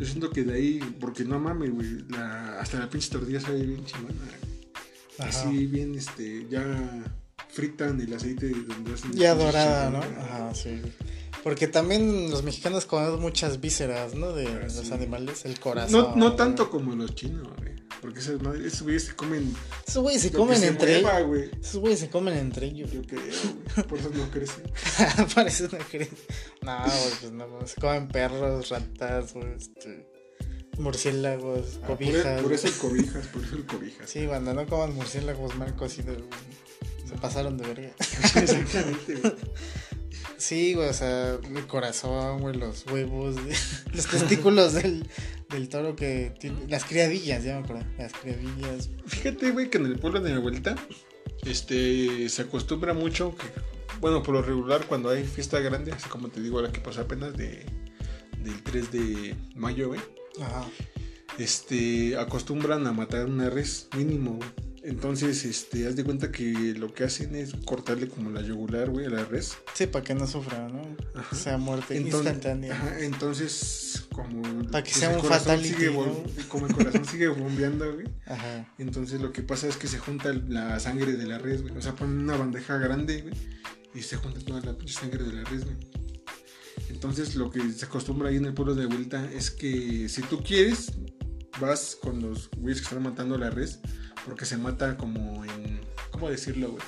Yo 0.00 0.04
siento 0.04 0.30
que 0.30 0.42
de 0.42 0.54
ahí, 0.54 0.96
porque 0.98 1.22
no 1.22 1.38
mames, 1.38 1.70
güey, 1.70 2.04
la, 2.08 2.60
hasta 2.60 2.80
la 2.80 2.90
pinche 2.90 3.08
tortilla 3.08 3.40
sabe 3.40 3.62
bien 3.62 3.84
chingona. 3.84 4.14
Así 5.18 5.66
bien, 5.66 5.94
este, 5.94 6.48
ya 6.50 6.64
fritan 7.50 8.00
el 8.00 8.12
aceite 8.12 8.48
donde 8.48 8.94
hacen 8.94 9.12
Ya 9.12 9.36
dorada, 9.36 9.90
¿no? 9.90 9.98
Ajá, 9.98 10.52
sí. 10.56 10.80
Porque 11.42 11.66
también 11.66 12.30
los 12.30 12.42
mexicanos 12.44 12.86
comemos 12.86 13.18
muchas 13.20 13.60
vísceras, 13.60 14.14
¿no? 14.14 14.32
De 14.32 14.46
Ah, 14.46 14.60
los 14.64 14.72
sí. 14.74 14.92
animales, 14.92 15.44
el 15.44 15.58
corazón. 15.58 16.10
No, 16.10 16.16
no 16.16 16.36
tanto 16.36 16.70
como 16.70 16.94
los 16.94 17.14
chinos, 17.14 17.48
güey. 17.58 17.72
Porque 18.00 18.20
esas 18.20 18.40
madres, 18.42 18.66
esos 18.66 18.82
güeyes 18.82 19.04
se 19.04 19.14
comen. 19.14 19.54
Esos 19.86 20.02
güeyes 20.02 20.22
se 20.22 20.32
comen 20.32 20.58
se 20.58 20.66
entre 20.68 20.98
ellos. 20.98 21.26
güey. 21.26 21.50
Esos 21.60 21.80
güeyes 21.80 22.00
se 22.00 22.08
comen 22.10 22.36
entre 22.36 22.66
ellos. 22.66 22.90
Yo 22.92 23.02
creo, 23.02 23.20
güey. 23.20 23.86
Por 23.86 23.98
eso 23.98 24.10
no 24.14 24.30
crecen. 24.30 24.64
Parece 25.34 25.64
una 25.66 25.78
cre... 25.78 26.08
No, 26.62 26.78
güey, 26.78 27.10
pues 27.20 27.32
no, 27.32 27.46
no, 27.46 27.66
se 27.66 27.80
comen 27.80 28.08
perros, 28.08 28.68
ratas, 28.70 29.34
güey, 29.34 29.52
este, 29.56 30.06
murciélagos, 30.78 31.78
Ah, 31.82 31.86
por, 31.88 31.96
cobijas. 31.98 32.42
por 32.42 32.52
eso 32.52 32.66
el 32.68 32.72
cobijas, 32.74 33.26
por 33.28 33.42
eso 33.44 33.56
el 33.56 33.66
cobijas. 33.66 34.08
Sí, 34.10 34.26
banda, 34.26 34.52
no 34.54 34.66
coman 34.66 34.94
murciélagos 34.94 35.56
mal 35.56 35.74
cocidos, 35.76 36.16
güey. 36.18 36.28
Se 37.08 37.14
pasaron 37.18 37.56
de 37.58 37.66
verga. 37.66 37.90
Exactamente, 37.98 39.14
güey. 39.16 39.32
Sí, 40.42 40.74
güey, 40.74 40.88
o 40.88 40.92
sea, 40.92 41.34
el 41.34 41.66
corazón, 41.68 42.40
güey, 42.40 42.56
los 42.56 42.84
huevos, 42.86 43.36
los 43.94 44.06
testículos 44.08 44.72
del, 44.72 45.08
del 45.48 45.68
toro 45.68 45.94
que 45.94 46.34
tiene. 46.40 46.66
Las 46.68 46.84
criadillas, 46.84 47.44
ya 47.44 47.58
me 47.58 47.64
acuerdo. 47.64 47.84
Las 47.96 48.12
criadillas. 48.12 48.90
Fíjate, 49.06 49.52
güey, 49.52 49.70
que 49.70 49.78
en 49.78 49.86
el 49.86 50.00
pueblo 50.00 50.20
de 50.20 50.30
mi 50.30 50.36
abuelita, 50.38 50.74
este, 51.44 52.28
se 52.28 52.42
acostumbra 52.42 52.92
mucho 52.92 53.36
que, 53.36 53.46
bueno, 54.00 54.24
por 54.24 54.34
lo 54.34 54.42
regular, 54.42 54.84
cuando 54.88 55.10
hay 55.10 55.22
fiesta 55.22 55.60
grande, 55.60 55.92
así 55.92 56.08
como 56.08 56.28
te 56.28 56.40
digo, 56.40 56.60
la 56.60 56.72
que 56.72 56.80
pasó 56.80 57.02
apenas 57.02 57.36
de, 57.36 57.64
del 58.42 58.64
3 58.64 58.90
de 58.90 59.36
mayo, 59.54 59.90
güey, 59.90 60.00
Ajá. 60.40 60.68
este, 61.38 62.16
acostumbran 62.16 62.84
a 62.88 62.92
matar 62.92 63.26
una 63.26 63.48
res 63.48 63.88
mínimo, 63.96 64.38
güey. 64.38 64.71
Entonces, 64.84 65.44
este, 65.44 65.86
haz 65.86 65.94
de 65.94 66.02
cuenta 66.02 66.32
que 66.32 66.74
lo 66.76 66.92
que 66.92 67.04
hacen 67.04 67.36
es 67.36 67.54
cortarle 67.64 68.08
como 68.08 68.30
la 68.30 68.42
yugular, 68.42 68.90
güey, 68.90 69.06
a 69.06 69.10
la 69.10 69.24
res. 69.24 69.56
Sí, 69.74 69.86
para 69.86 70.04
que 70.04 70.14
no 70.14 70.26
sufra, 70.26 70.68
¿no? 70.68 70.82
Ajá. 71.14 71.28
O 71.30 71.36
sea, 71.36 71.56
muerte 71.56 71.96
Entonces, 71.96 72.32
instantánea. 72.32 72.72
ajá, 72.74 72.98
entonces, 73.00 74.06
como 74.12 74.42
Para 74.70 74.82
que 74.82 74.90
pues, 74.90 74.96
sea 74.96 75.16
un 75.16 75.24
fatality, 75.24 75.68
sigue 75.68 75.90
¿no? 75.92 76.24
como 76.48 76.66
el 76.66 76.74
corazón 76.74 77.04
sigue 77.04 77.28
bombeando, 77.28 77.94
güey. 77.94 78.08
Ajá. 78.26 78.72
Entonces 78.78 79.20
lo 79.20 79.32
que 79.32 79.42
pasa 79.42 79.68
es 79.68 79.76
que 79.76 79.86
se 79.86 79.98
junta 79.98 80.32
la 80.48 80.80
sangre 80.80 81.12
de 81.12 81.26
la 81.26 81.38
res, 81.38 81.62
güey. 81.62 81.76
O 81.76 81.80
sea, 81.80 81.94
ponen 81.94 82.18
una 82.18 82.36
bandeja 82.36 82.76
grande, 82.78 83.22
güey. 83.22 83.34
Y 83.94 84.02
se 84.02 84.16
junta 84.16 84.40
toda 84.40 84.60
la 84.62 84.76
pinche 84.76 84.94
sangre 84.94 85.22
de 85.22 85.32
la 85.32 85.44
res, 85.44 85.64
güey. 85.64 85.76
Entonces 86.88 87.36
lo 87.36 87.50
que 87.50 87.60
se 87.70 87.84
acostumbra 87.84 88.30
ahí 88.30 88.36
en 88.36 88.46
el 88.46 88.54
pueblo 88.54 88.74
de 88.74 88.86
vuelta 88.86 89.30
es 89.32 89.50
que 89.50 90.08
si 90.08 90.22
tú 90.22 90.42
quieres, 90.42 90.92
vas 91.60 91.96
con 92.00 92.20
los 92.20 92.50
güeyes 92.56 92.80
que 92.80 92.88
están 92.88 93.02
matando 93.02 93.38
la 93.38 93.50
res. 93.50 93.78
Porque 94.24 94.44
se 94.44 94.56
mata 94.56 94.96
como 94.96 95.44
en... 95.44 95.80
¿Cómo 96.10 96.28
decirlo, 96.30 96.72
güey? 96.72 96.82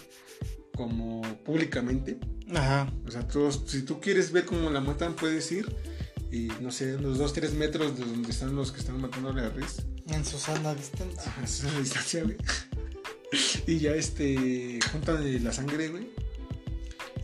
Como 0.76 1.22
públicamente. 1.44 2.18
Ajá. 2.54 2.92
O 3.06 3.10
sea, 3.10 3.26
todos, 3.26 3.62
si 3.66 3.82
tú 3.82 4.00
quieres 4.00 4.32
ver 4.32 4.44
cómo 4.44 4.70
la 4.70 4.80
matan, 4.80 5.14
puedes 5.14 5.50
ir. 5.52 5.74
Y 6.30 6.48
no 6.60 6.70
sé, 6.72 6.96
unos 6.96 7.18
2-3 7.18 7.52
metros 7.52 7.98
de 7.98 8.04
donde 8.04 8.30
están 8.30 8.54
los 8.56 8.72
que 8.72 8.80
están 8.80 9.00
matando 9.00 9.32
la 9.32 9.48
res. 9.50 9.82
En 10.08 10.24
su 10.24 10.38
sana 10.38 10.74
distancia. 10.74 11.22
Ajá, 11.30 11.44
es 11.44 11.64
la 11.64 11.78
distancia, 11.78 12.22
güey. 12.24 12.36
Y 13.66 13.78
ya 13.78 13.92
este 13.92 14.78
juntan 14.92 15.42
la 15.42 15.52
sangre, 15.52 15.88
güey. 15.88 16.08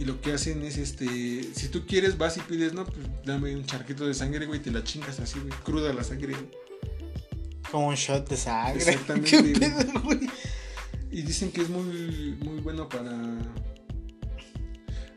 Y 0.00 0.06
lo 0.06 0.20
que 0.20 0.32
hacen 0.32 0.62
es 0.62 0.78
este, 0.78 1.06
si 1.54 1.68
tú 1.68 1.86
quieres 1.86 2.16
vas 2.16 2.38
y 2.38 2.40
pides, 2.40 2.72
no, 2.72 2.86
pues 2.86 3.06
dame 3.24 3.54
un 3.54 3.66
charquito 3.66 4.06
de 4.06 4.14
sangre, 4.14 4.46
güey, 4.46 4.58
y 4.58 4.62
te 4.62 4.70
la 4.70 4.82
chingas 4.82 5.20
así, 5.20 5.38
güey, 5.38 5.52
cruda 5.62 5.92
la 5.92 6.02
sangre. 6.02 6.32
güey. 6.32 6.48
Como 7.70 7.88
un 7.88 7.94
shot 7.94 8.28
de 8.28 8.36
sangre. 8.36 8.78
Exactamente. 8.82 9.72
Y 11.12 11.22
dicen 11.22 11.50
que 11.50 11.62
es 11.62 11.68
muy 11.68 12.36
muy 12.40 12.60
bueno 12.60 12.88
para 12.88 13.10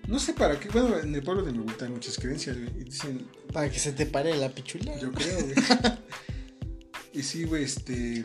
no 0.08 0.20
sé 0.20 0.34
para 0.34 0.60
qué, 0.60 0.68
bueno, 0.70 0.97
en 0.99 1.16
el 1.16 1.24
pueblo 1.24 1.43
de 1.43 1.51
abuelita 1.51 1.86
hay 1.86 1.91
muchas 1.91 2.18
creencias, 2.18 2.58
güey, 2.58 2.70
y 2.82 2.84
dicen, 2.84 3.26
Para 3.54 3.70
que 3.70 3.80
se 3.80 3.93
te 3.93 4.06
pare 4.06 4.36
la 4.36 4.49
pichula. 4.49 4.99
Yo 4.99 5.12
creo, 5.12 5.39
güey. 5.39 5.56
y 7.14 7.24
sí, 7.24 7.45
güey, 7.45 7.64
este. 7.64 8.24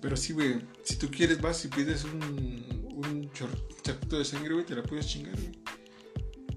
Pero 0.00 0.16
sí, 0.16 0.32
güey. 0.32 0.60
Si 0.84 0.96
tú 0.96 1.10
quieres, 1.10 1.40
vas 1.40 1.64
y 1.64 1.68
pides 1.68 2.04
un, 2.04 2.92
un 2.94 3.30
chor- 3.32 3.82
charquito 3.82 4.18
de 4.18 4.24
sangre, 4.24 4.54
güey, 4.54 4.64
te 4.64 4.76
la 4.76 4.82
puedes 4.84 5.06
chingar, 5.06 5.34
güey. 5.34 5.52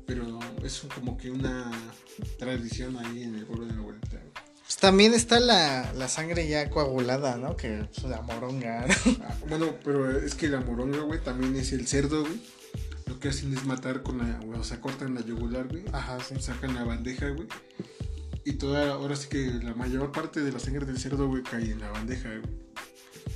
Pero 0.05 0.39
es 0.63 0.79
como 0.93 1.17
que 1.17 1.31
una 1.31 1.71
tradición 2.37 2.97
ahí 2.97 3.23
en 3.23 3.35
el 3.35 3.45
pueblo 3.45 3.65
de 3.65 3.73
güey. 3.73 3.95
Pues 4.69 4.77
también 4.77 5.15
está 5.15 5.39
la, 5.39 5.91
la 5.93 6.07
sangre 6.07 6.47
ya 6.47 6.69
coagulada, 6.69 7.37
¿no? 7.37 7.57
Que 7.57 7.87
es 7.91 8.03
la 8.03 8.21
moronga. 8.21 8.85
¿no? 8.85 8.93
Ah, 9.23 9.35
bueno, 9.49 9.73
pero 9.83 10.15
es 10.15 10.35
que 10.35 10.47
la 10.47 10.59
moronga, 10.59 10.99
güey, 10.99 11.19
también 11.23 11.55
es 11.55 11.73
el 11.73 11.87
cerdo, 11.87 12.21
güey. 12.21 12.39
Lo 13.07 13.19
que 13.19 13.29
hacen 13.29 13.51
es 13.51 13.65
matar 13.65 14.03
con 14.03 14.19
la. 14.19 14.39
O 14.59 14.63
sea, 14.63 14.79
cortan 14.79 15.15
la 15.15 15.21
yugular, 15.21 15.67
güey. 15.67 15.85
Ajá, 15.91 16.19
sí. 16.19 16.35
Sacan 16.39 16.75
la 16.75 16.83
bandeja, 16.83 17.29
güey. 17.29 17.47
Y 18.45 18.53
toda. 18.53 18.93
Ahora 18.93 19.15
sí 19.15 19.27
que 19.27 19.47
la 19.47 19.73
mayor 19.73 20.11
parte 20.11 20.41
de 20.41 20.51
la 20.51 20.59
sangre 20.59 20.85
del 20.85 20.99
cerdo, 20.99 21.27
güey, 21.27 21.41
cae 21.41 21.71
en 21.71 21.79
la 21.79 21.89
bandeja, 21.89 22.29
güey. 22.29 22.41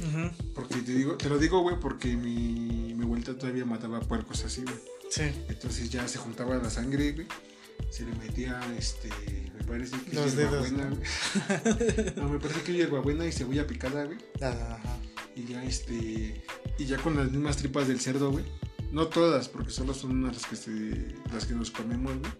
Ujú. 0.07 0.53
Porque 0.53 0.83
te 0.83 0.93
digo, 0.93 1.17
te 1.17 1.29
lo 1.29 1.39
digo, 1.39 1.61
güey, 1.61 1.79
porque 1.79 2.15
mi, 2.15 2.93
mi 2.93 3.05
abuelita 3.05 3.35
todavía 3.35 3.65
mataba 3.65 4.01
puercos 4.01 4.45
así, 4.45 4.61
güey. 4.61 4.75
Sí. 5.09 5.23
Entonces 5.49 5.89
ya 5.89 6.07
se 6.07 6.19
juntaba 6.19 6.57
la 6.57 6.69
sangre, 6.69 7.13
güey. 7.13 7.27
Se 7.89 8.05
le 8.05 8.13
metía, 8.17 8.61
este, 8.77 9.09
parece 9.63 9.97
que 9.99 10.15
Los 10.15 10.35
dedos, 10.35 10.69
hierbabuena, 10.69 10.95
güey. 10.95 12.13
No, 12.15 12.29
me 12.29 12.39
parece 12.39 12.61
que 12.61 12.73
hierbabuena 12.73 13.25
y 13.25 13.31
cebolla 13.31 13.65
picada, 13.67 14.05
güey. 14.05 14.17
Ajá. 14.41 14.79
Y 15.35 15.45
ya, 15.45 15.63
este, 15.63 16.43
y 16.77 16.85
ya 16.85 16.97
con 16.97 17.15
las 17.15 17.31
mismas 17.31 17.57
tripas 17.57 17.87
del 17.87 17.99
cerdo, 17.99 18.31
güey. 18.31 18.45
No 18.91 19.07
todas, 19.07 19.49
porque 19.49 19.71
solo 19.71 19.93
son 19.93 20.11
unas 20.11 20.35
las 20.35 20.45
que, 20.45 20.55
se, 20.55 21.15
las 21.33 21.45
que 21.45 21.55
nos 21.55 21.71
comemos, 21.71 22.13
güey. 22.19 22.31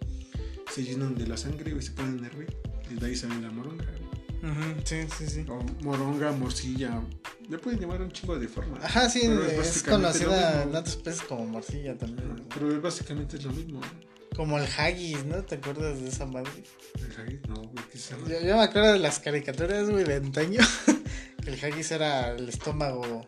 Se 0.72 0.84
llenan 0.84 1.14
de 1.16 1.26
la 1.26 1.36
sangre, 1.36 1.72
güey, 1.72 1.82
se 1.82 1.92
ponen 1.92 2.22
a 2.22 2.26
hervir. 2.28 2.56
Y 2.90 2.94
de 2.94 3.06
ahí 3.06 3.16
sale 3.16 3.40
la 3.40 3.50
moronga, 3.50 3.84
güey. 3.84 4.52
Ujú, 4.52 4.80
Sí, 4.84 4.96
sí, 5.18 5.26
sí. 5.26 5.44
O 5.48 5.64
moronga, 5.82 6.30
morcilla. 6.32 7.02
Le 7.48 7.58
pueden 7.58 7.80
llamar 7.80 8.02
un 8.02 8.10
chingo 8.12 8.38
de 8.38 8.46
formas. 8.46 8.84
Ajá, 8.84 9.08
sí, 9.08 9.20
es, 9.22 9.56
básicamente 9.56 9.90
conocida 9.90 10.62
en 10.62 10.74
otros 10.74 10.96
peces 10.96 11.22
como 11.22 11.46
morcilla 11.46 11.96
también. 11.96 12.44
Pero 12.52 12.70
es 12.70 12.80
básicamente 12.82 13.36
es 13.38 13.44
lo 13.44 13.52
mismo. 13.52 13.80
¿no? 13.80 14.13
Como 14.36 14.58
el 14.58 14.66
haggis, 14.78 15.24
¿no? 15.26 15.42
¿Te 15.44 15.56
acuerdas 15.56 16.00
de 16.02 16.08
esa 16.08 16.26
madre? 16.26 16.50
El 16.98 17.20
haggis, 17.20 17.48
no, 17.48 17.54
güey, 17.54 17.84
¿qué 17.90 17.98
es 17.98 18.06
esa 18.06 18.16
Yo, 18.18 18.40
yo 18.40 18.56
me 18.56 18.62
acuerdo 18.62 18.92
de 18.92 18.98
las 18.98 19.18
caricaturas, 19.20 19.88
güey, 19.90 20.04
de 20.04 20.14
antaño. 20.16 20.60
que 21.44 21.50
el 21.50 21.64
haggis 21.64 21.90
era 21.92 22.30
el 22.32 22.48
estómago 22.48 23.26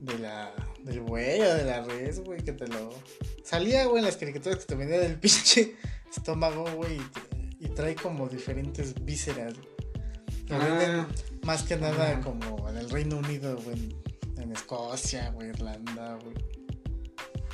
de 0.00 0.18
la, 0.18 0.54
del 0.84 1.00
buey 1.00 1.40
o 1.40 1.54
de 1.54 1.64
la 1.64 1.82
res, 1.84 2.20
güey, 2.20 2.42
que 2.42 2.52
te 2.52 2.66
lo... 2.68 2.90
Salía, 3.44 3.84
güey, 3.86 3.98
en 3.98 4.04
las 4.06 4.16
caricaturas 4.16 4.58
que 4.60 4.64
te 4.66 4.74
venía 4.74 4.98
del 4.98 5.14
pinche 5.20 5.76
estómago, 6.14 6.64
güey, 6.76 6.96
y, 6.96 6.98
te- 6.98 7.66
y 7.66 7.68
trae 7.68 7.94
como 7.94 8.28
diferentes 8.28 8.94
vísceras. 9.04 9.54
Ah, 10.50 11.06
más 11.42 11.62
que 11.64 11.76
nada 11.76 12.20
como 12.20 12.68
en 12.70 12.78
el 12.78 12.88
Reino 12.88 13.18
Unido, 13.18 13.58
güey, 13.58 13.94
en 14.38 14.52
Escocia, 14.52 15.28
güey, 15.30 15.50
Irlanda, 15.50 16.18
güey. 16.22 16.34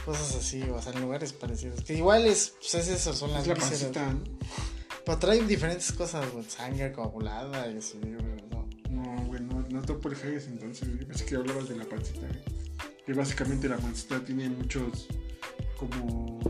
Cosas 0.04 0.36
así, 0.36 0.62
o 0.62 0.80
sea, 0.82 0.92
en 0.92 1.00
lugares 1.00 1.32
parecidos. 1.32 1.80
Que 1.82 1.94
igual 1.94 2.26
es, 2.26 2.54
pues 2.60 2.74
es 2.74 2.88
eso, 2.88 3.14
son 3.14 3.32
las 3.32 3.42
es 3.42 3.48
la 3.48 3.54
vísceras. 3.54 3.80
pancita, 3.80 4.12
¿no? 4.12 4.22
Pero 5.04 5.18
traen 5.18 5.46
diferentes 5.46 5.92
cosas, 5.92 6.30
güey. 6.32 6.44
Sangre 6.44 6.92
coagulada 6.92 7.70
y 7.70 7.78
así, 7.78 7.98
güey. 7.98 8.12
No. 8.50 8.68
No, 8.90 9.26
güey, 9.26 9.40
no, 9.42 9.64
no 9.68 9.82
topo 9.82 10.08
el 10.08 10.14
haggis 10.16 10.46
entonces, 10.46 10.88
güey. 10.88 11.04
Pensé 11.04 11.24
que 11.24 11.36
hablabas 11.36 11.68
de 11.68 11.76
la 11.76 11.84
pancita, 11.84 12.20
güey. 12.26 12.42
Que 13.06 13.12
básicamente 13.12 13.68
la 13.68 13.76
pancita 13.76 14.24
tiene 14.24 14.48
muchos 14.48 15.08
como 15.78 16.40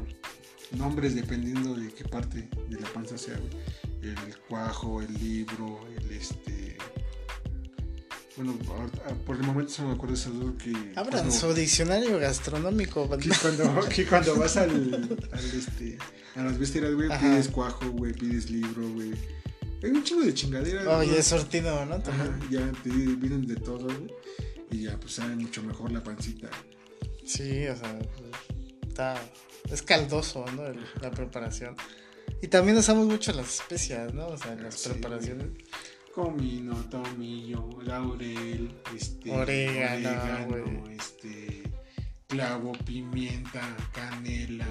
nombres 0.73 1.15
dependiendo 1.15 1.75
de 1.75 1.93
qué 1.93 2.05
parte 2.05 2.49
de 2.69 2.81
la 2.81 2.93
panza 2.93 3.17
sea, 3.19 3.37
güey. 3.39 3.53
El 4.03 4.39
cuajo, 4.49 5.01
el 5.01 5.13
libro, 5.15 5.81
el 5.97 6.11
este. 6.13 6.77
Bueno, 8.37 8.59
ahorita- 8.69 9.15
por 9.25 9.37
el 9.37 9.43
momento 9.43 9.73
solo 9.73 9.89
me 9.89 9.95
acuerdo 9.95 10.17
de 10.17 10.39
dos 10.39 10.55
que. 10.63 10.71
Abran 10.97 11.21
cuando- 11.21 11.31
su 11.31 11.55
diccionario 11.55 12.19
gastronómico, 12.19 13.09
que 13.19 13.31
cuando, 13.41 13.89
que 13.89 14.07
cuando 14.07 14.37
vas 14.37 14.57
al, 14.57 14.71
al, 15.33 15.45
este, 15.55 15.99
a 16.35 16.43
las 16.43 16.59
vísceras, 16.59 16.95
güey, 16.95 17.09
pides 17.21 17.49
cuajo, 17.49 17.89
güey, 17.91 18.13
pides 18.13 18.51
libro, 18.51 18.89
güey. 18.91 19.13
Hay 19.83 19.91
un 19.91 20.03
chingo 20.03 20.23
de 20.23 20.35
chingaderas. 20.35 20.87
Oh, 20.87 20.97
güey. 20.97 21.11
y 21.11 21.15
es 21.15 21.27
sortido, 21.27 21.85
¿no? 21.87 21.95
Ajá, 21.97 22.39
ya 22.51 22.73
te 22.83 22.89
vienen 22.91 23.47
de 23.47 23.57
todo, 23.57 23.85
güey. 23.87 24.13
Y 24.71 24.83
ya, 24.85 24.99
pues 24.99 25.13
sabe 25.15 25.37
mucho 25.37 25.63
mejor 25.63 25.93
la 25.93 26.03
pancita. 26.03 26.49
Sí, 27.25 27.67
o 27.69 27.77
sea, 27.77 27.99
está. 28.89 29.15
Es 29.71 29.83
caldoso, 29.83 30.45
¿no? 30.57 30.67
El- 30.67 30.85
la 31.01 31.11
preparación. 31.11 31.77
Y 32.43 32.49
también 32.49 32.77
usamos 32.77 33.07
mucho 33.07 33.33
las 33.33 33.55
especias, 33.61 34.13
¿no? 34.13 34.27
O 34.27 34.37
sea, 34.37 34.53
en 34.55 34.63
las 34.65 34.83
preparaciones. 34.83 35.47
Comino, 36.15 36.77
tomillo, 36.91 37.69
laurel, 37.83 38.73
este, 38.95 39.33
Orégano, 39.33 40.89
este, 40.91 41.63
clavo, 42.29 42.73
pimienta, 42.85 43.77
canela. 43.93 44.67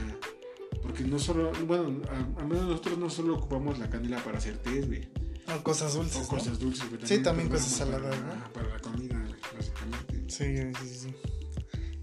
Porque 0.82 1.04
no 1.04 1.20
solo, 1.20 1.52
bueno, 1.68 2.02
a- 2.10 2.40
al 2.42 2.48
menos 2.48 2.66
nosotros 2.68 2.98
no 2.98 3.10
solo 3.10 3.36
ocupamos 3.36 3.78
la 3.78 3.90
canela 3.90 4.24
para 4.24 4.38
hacer 4.38 4.58
té, 4.60 4.82
güey. 4.82 5.10
O 5.58 5.62
cosas 5.64 5.94
dulces. 5.96 6.18
O 6.18 6.22
¿no? 6.22 6.28
cosas 6.28 6.60
dulces, 6.60 6.90
güey. 6.90 7.02
Sí, 7.06 7.20
también 7.20 7.50
cosas 7.50 7.72
saladas, 7.72 8.16
para, 8.16 8.36
¿no? 8.36 8.54
Para 8.54 8.70
la 8.70 8.80
comida, 8.80 9.22
básicamente. 9.56 10.24
Sí, 10.30 10.88
sí, 10.88 10.96
sí. 11.00 11.16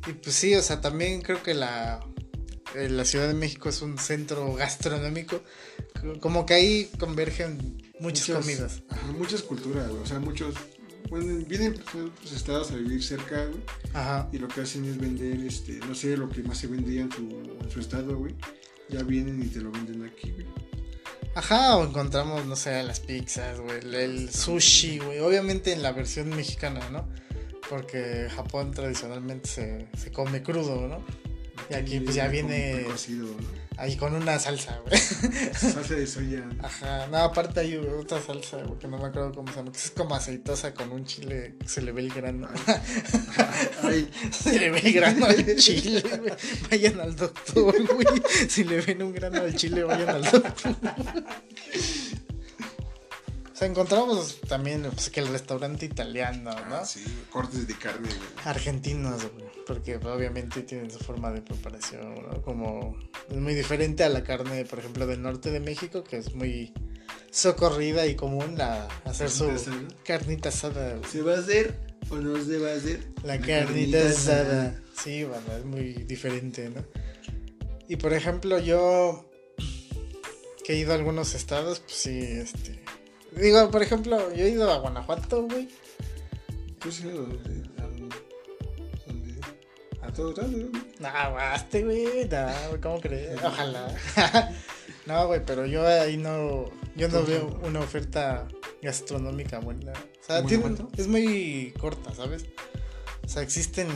Y 0.07 0.12
pues 0.14 0.36
sí, 0.36 0.55
o 0.55 0.62
sea, 0.62 0.82
también 0.82 1.22
creo 1.22 1.43
que 1.43 1.55
la, 1.55 2.01
eh, 2.74 2.91
la 2.91 3.05
Ciudad 3.07 3.26
de 3.26 3.34
México 3.34 3.70
es 3.70 3.80
un 3.80 3.97
centro 3.97 4.53
gastronómico. 4.55 5.41
Como 6.20 6.45
que 6.47 6.55
ahí 6.55 6.91
convergen 6.99 7.89
muchas, 8.01 8.36
comidas. 8.36 8.82
Ajá, 8.88 9.07
muchas 9.12 9.42
culturas, 9.42 9.88
güey. 9.88 10.03
O 10.03 10.07
sea, 10.07 10.18
muchos. 10.18 10.55
Bueno, 11.09 11.44
vienen 11.46 11.74
pues, 12.20 12.32
estados 12.32 12.70
a 12.70 12.76
vivir 12.76 13.03
cerca, 13.03 13.46
güey. 13.46 13.61
Ajá. 13.94 14.28
Y 14.32 14.38
lo 14.38 14.48
que 14.48 14.61
hacen 14.61 14.84
es 14.84 14.96
vender, 14.98 15.40
este, 15.40 15.78
no 15.86 15.94
sé, 15.94 16.16
lo 16.16 16.28
que 16.28 16.42
más 16.42 16.59
se 16.59 16.66
vendía 16.68 17.03
en 17.03 17.11
su, 17.12 17.22
en 17.61 17.70
su 17.70 17.80
estado, 17.80 18.16
güey. 18.16 18.34
Ya 18.88 19.03
vienen 19.03 19.42
y 19.42 19.46
te 19.46 19.61
lo 19.61 19.70
venden 19.70 20.05
aquí, 20.05 20.30
güey. 20.32 20.46
Ajá, 21.34 21.76
o 21.76 21.84
encontramos, 21.84 22.44
no 22.46 22.57
sé, 22.57 22.82
las 22.82 23.01
pizzas, 23.01 23.61
güey, 23.61 23.78
el, 23.94 24.30
sushi, 24.30 24.98
güey. 24.98 25.20
Obviamente 25.20 25.72
en 25.72 25.82
la 25.82 25.92
versión 25.92 26.28
mexicana, 26.30 26.80
¿no? 26.90 27.09
Porque 27.68 28.28
Japón 28.34 28.72
tradicionalmente 28.72 29.48
se, 29.48 29.88
se 29.96 30.11
come 30.11 30.42
crudo, 30.42 30.88
¿no? 30.88 31.05
Y 31.70 31.74
aquí, 31.74 32.01
pues, 32.01 32.16
ya 32.16 32.26
viene- 32.26 32.84
Cocido, 32.84 33.26
¿no? 33.26 33.70
Ahí 33.81 33.97
con 33.97 34.14
una 34.14 34.39
salsa, 34.39 34.78
güey. 34.85 35.01
Salsa 35.55 35.95
de 35.95 36.07
soya. 36.07 36.47
Ajá, 36.62 37.07
no, 37.07 37.16
aparte 37.16 37.61
hay 37.61 37.76
otra 37.76 38.20
salsa, 38.20 38.59
güey, 38.59 38.78
que 38.78 38.87
no 38.87 38.99
me 38.99 39.07
acuerdo 39.07 39.33
cómo 39.33 39.51
se 39.51 39.57
llama, 39.57 39.72
que 39.72 39.78
es 39.78 39.91
como 39.93 40.14
aceitosa 40.14 40.74
con 40.74 40.93
un 40.93 41.07
chile, 41.07 41.55
se 41.64 41.81
le 41.81 41.91
ve 41.91 42.03
el 42.03 42.12
grano. 42.12 42.47
Ay, 43.83 44.11
se 44.33 44.59
le 44.59 44.70
ve 44.70 44.81
el 44.81 44.93
grano 44.93 45.24
al 45.24 45.57
chile, 45.57 46.03
güey. 46.03 46.33
Vayan 46.70 47.01
al 47.01 47.16
doctor, 47.16 47.74
güey. 47.95 48.22
Si 48.51 48.64
le 48.64 48.83
ven 48.83 49.03
un 49.03 49.14
grano 49.14 49.41
al 49.41 49.55
chile, 49.55 49.83
vayan 49.83 50.11
al 50.11 50.31
doctor. 50.31 50.76
Sea, 53.61 53.68
encontramos 53.68 54.40
también 54.48 54.84
pues, 54.90 55.11
que 55.11 55.20
el 55.20 55.28
restaurante 55.28 55.84
italiano, 55.84 56.50
¿no? 56.70 56.76
ah, 56.76 56.84
sí, 56.86 57.04
cortes 57.28 57.68
de 57.68 57.76
carne, 57.76 58.08
güey. 58.08 58.18
Argentinos, 58.46 59.30
güey, 59.32 59.50
porque 59.66 59.96
obviamente 59.96 60.62
tienen 60.62 60.90
su 60.90 60.98
forma 60.98 61.30
de 61.30 61.42
preparación, 61.42 62.22
¿no? 62.22 62.40
Como 62.40 62.96
es 63.28 63.36
muy 63.36 63.54
diferente 63.54 64.02
a 64.02 64.08
la 64.08 64.24
carne, 64.24 64.64
por 64.64 64.78
ejemplo, 64.78 65.06
del 65.06 65.20
norte 65.20 65.50
de 65.50 65.61
México, 65.61 66.02
que 66.02 66.16
es 66.16 66.34
muy 66.34 66.72
socorrida 67.30 68.06
y 68.06 68.14
común 68.14 68.56
la 68.56 68.88
hacer 69.04 69.28
su 69.28 69.48
Carnita 69.48 69.61
asada. 69.61 69.88
carnita 70.04 70.48
asada, 70.48 70.96
güey. 70.96 71.11
¿Se 71.11 71.20
va 71.20 71.34
a 71.34 71.38
hacer 71.40 71.78
o 72.08 72.16
no 72.16 72.42
se 72.42 72.56
va 72.56 72.70
a 72.70 72.76
hacer? 72.76 73.08
La 73.24 73.38
carnita 73.38 74.08
asada. 74.08 74.80
Sí, 74.96 75.24
bueno, 75.24 75.52
es 75.58 75.66
muy 75.66 75.92
diferente, 76.04 76.70
¿no? 76.70 76.82
Y 77.88 77.96
por 77.96 78.14
ejemplo, 78.14 78.58
yo 78.58 79.28
que 80.64 80.72
he 80.72 80.76
ido 80.76 80.92
a 80.92 80.94
algunos 80.94 81.34
estados, 81.34 81.80
pues 81.80 81.92
sí, 81.94 82.20
este. 82.20 82.80
Digo, 83.37 83.70
por 83.70 83.83
ejemplo, 83.83 84.33
yo 84.35 84.45
he 84.45 84.51
ido 84.51 84.70
a 84.70 84.78
Guanajuato, 84.78 85.45
güey. 85.45 85.68
Pues 86.81 86.97
sí, 86.97 87.09
¿a 87.09 87.12
dónde? 87.12 87.61
¿A 90.03 90.12
todos 90.12 90.37
lados, 90.39 90.53
güey. 90.53 90.70
No, 90.99 91.09
baste, 91.35 91.85
güey. 91.85 92.28
No, 92.28 92.68
güey, 92.68 92.81
¿cómo 92.81 93.01
crees? 93.01 93.39
Ojalá. 93.43 93.95
no, 95.07 95.26
güey, 95.26 95.45
pero 95.45 95.66
yo 95.66 95.87
ahí 95.87 96.16
no. 96.16 96.64
Yo 96.97 97.09
no 97.09 97.22
veo 97.22 97.61
una 97.62 97.81
oferta 97.81 98.49
gastronómica 98.83 99.59
buena. 99.61 99.93
O 99.93 100.24
sea, 100.24 100.39
¿En 100.39 100.47
tiene- 100.47 100.76
es 100.97 101.07
muy 101.07 101.72
corta, 101.78 102.14
¿sabes? 102.14 102.47
O 103.24 103.28
sea, 103.28 103.43
existen 103.43 103.87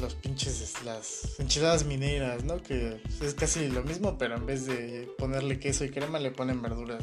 los 0.00 0.14
pinches, 0.16 0.74
las 0.84 1.38
enchiladas 1.38 1.84
mineras, 1.86 2.44
¿no? 2.44 2.62
Que 2.62 3.00
es 3.22 3.34
casi 3.34 3.68
lo 3.68 3.82
mismo, 3.82 4.18
pero 4.18 4.36
en 4.36 4.44
vez 4.44 4.66
de 4.66 5.08
ponerle 5.16 5.58
queso 5.58 5.84
y 5.84 5.90
crema, 5.90 6.18
le 6.18 6.30
ponen 6.32 6.60
verduras 6.60 7.02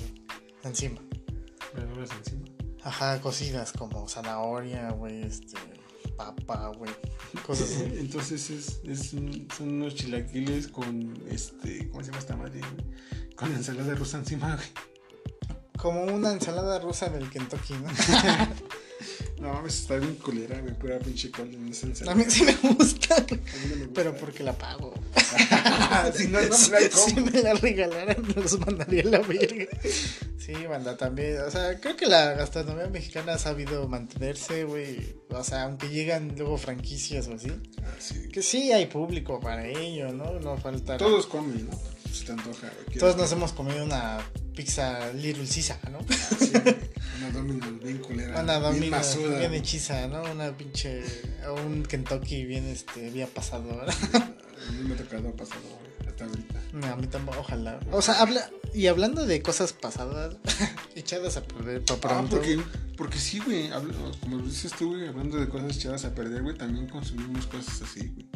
encima. 0.64 1.02
Verduras 1.76 2.10
encima. 2.18 2.46
Ajá, 2.84 3.22
cocidas 3.22 3.72
como 3.74 4.08
zanahoria, 4.10 4.90
güey, 4.92 5.22
este, 5.24 5.56
papa, 6.18 6.72
güey, 6.78 6.92
cosas 7.46 7.70
así. 7.72 7.84
Entonces 8.00 8.50
es, 8.50 8.82
es 8.86 9.14
un- 9.14 9.48
son 9.56 9.70
unos 9.74 9.96
chilaquiles 9.96 10.68
con 10.68 11.14
este. 11.30 11.90
¿Cómo 11.90 12.02
se 12.04 12.08
llama 12.08 12.20
esta 12.20 12.36
madre? 12.36 12.60
güey? 12.60 13.36
Con 13.36 13.54
ensalada 13.54 13.94
rusa 13.96 14.18
encima, 14.18 14.56
güey. 14.56 14.68
Como 15.78 16.04
una 16.04 16.32
ensalada 16.32 16.80
rusa 16.80 17.10
del 17.10 17.30
Kentucky, 17.30 17.74
¿no? 17.74 17.90
No 19.40 19.54
mames, 19.54 19.80
está 19.82 19.98
bien 19.98 20.16
culera, 20.16 20.60
güey. 20.62 20.74
Pura 20.78 21.00
pinche 21.00 21.32
col 21.32 21.54
en 21.54 21.68
esa 21.70 21.88
A 22.12 22.16
mí 22.16 22.24
sí 22.28 22.44
me 22.44 22.54
gusta, 22.56 23.16
güey, 23.28 23.40
A 23.40 23.58
mí 23.58 23.70
no 23.70 23.76
me 23.76 23.86
gusta. 23.86 23.94
pero 23.94 24.16
porque 24.16 24.44
la 24.44 24.54
pago. 24.58 24.94
si 26.16 26.28
no, 26.28 26.42
no 26.42 26.50
me 26.50 26.56
si, 26.58 26.72
la 26.72 26.80
si 26.90 27.16
como. 27.16 27.26
me 27.32 27.42
la 27.42 27.54
regalaran, 27.54 28.24
los 28.36 28.60
mandaría 28.60 29.04
a 29.04 29.06
la 29.06 29.20
verga. 29.20 29.66
Sí, 30.38 30.54
banda, 30.68 30.98
también. 30.98 31.40
O 31.42 31.52
sea, 31.52 31.80
creo 31.80 31.96
que 31.96 32.08
la 32.08 32.34
gastronomía 32.34 32.88
mexicana 32.88 33.34
ha 33.34 33.38
sabido 33.38 33.88
mantenerse, 33.88 34.64
güey. 34.64 35.16
O 35.30 35.44
sea, 35.44 35.64
aunque 35.64 35.90
llegan 35.90 36.34
luego 36.38 36.58
franquicias 36.58 37.28
o 37.28 37.34
así. 37.36 37.52
Ah, 37.84 37.96
sí. 38.00 38.28
Que 38.30 38.42
sí 38.42 38.72
hay 38.72 38.88
público 38.88 39.40
para 39.40 39.68
ello, 39.68 40.12
¿no? 40.12 40.40
No 40.40 40.58
falta. 40.58 40.98
Todos 40.98 41.28
comen, 41.28 41.68
¿no? 41.70 41.80
Si 42.12 42.26
te 42.26 42.32
antoja, 42.34 42.70
güey. 42.86 42.98
Todos 43.00 43.16
nos 43.18 43.32
hemos 43.32 43.54
comido 43.54 43.84
una 43.84 44.20
pizza 44.56 45.12
Little 45.14 45.46
Caesar, 45.48 45.80
¿no? 45.92 46.00
Ah, 46.10 46.36
sí. 46.40 46.52
Una 47.20 47.32
Domino's 47.32 47.80
bien 47.84 47.98
culera. 48.00 48.42
Una 48.42 48.60
bien 48.60 48.74
Domino 48.74 48.98
masuda. 48.98 49.40
bien 49.40 49.54
hechiza, 49.54 50.08
¿no? 50.08 50.24
Una 50.24 50.56
pinche. 50.58 51.04
o 51.48 51.54
Un 51.56 51.84
Kentucky 51.84 52.46
bien 52.46 52.66
este, 52.68 53.10
bien 53.12 53.30
pasado, 53.34 53.64
¿verdad? 53.78 53.96
A 54.14 54.72
mí 54.74 54.88
me 54.88 54.94
ha 54.94 54.98
tocado 54.98 55.32
pasado, 55.36 55.62
güey. 55.62 56.10
Hasta 56.10 56.26
ahorita. 56.26 56.60
No, 56.74 56.88
a 56.88 56.96
mí 56.98 57.08
tampoco, 57.08 57.40
ojalá. 57.40 57.80
O 57.92 58.02
sea, 58.02 58.22
habla. 58.22 58.50
Y 58.74 58.88
hablando 58.88 59.26
de 59.26 59.42
cosas 59.42 59.74
pasadas, 59.74 60.36
echadas 60.96 61.38
a 61.38 61.44
perder 61.44 61.84
para 61.84 61.98
Ah, 61.98 62.00
pronto. 62.18 62.38
porque, 62.38 62.60
porque 62.98 63.18
sí, 63.20 63.40
güey. 63.40 63.70
Como 64.20 64.38
lo 64.38 64.44
dices 64.44 64.74
tú, 64.78 64.90
güey, 64.90 65.08
hablando 65.08 65.38
de 65.38 65.48
cosas 65.48 65.78
echadas 65.78 66.04
a 66.06 66.14
perder, 66.14 66.44
güey, 66.44 66.58
también 66.58 66.88
consumimos 66.88 67.48
cosas 67.48 67.82
así, 67.82 68.08
güey. 68.14 68.28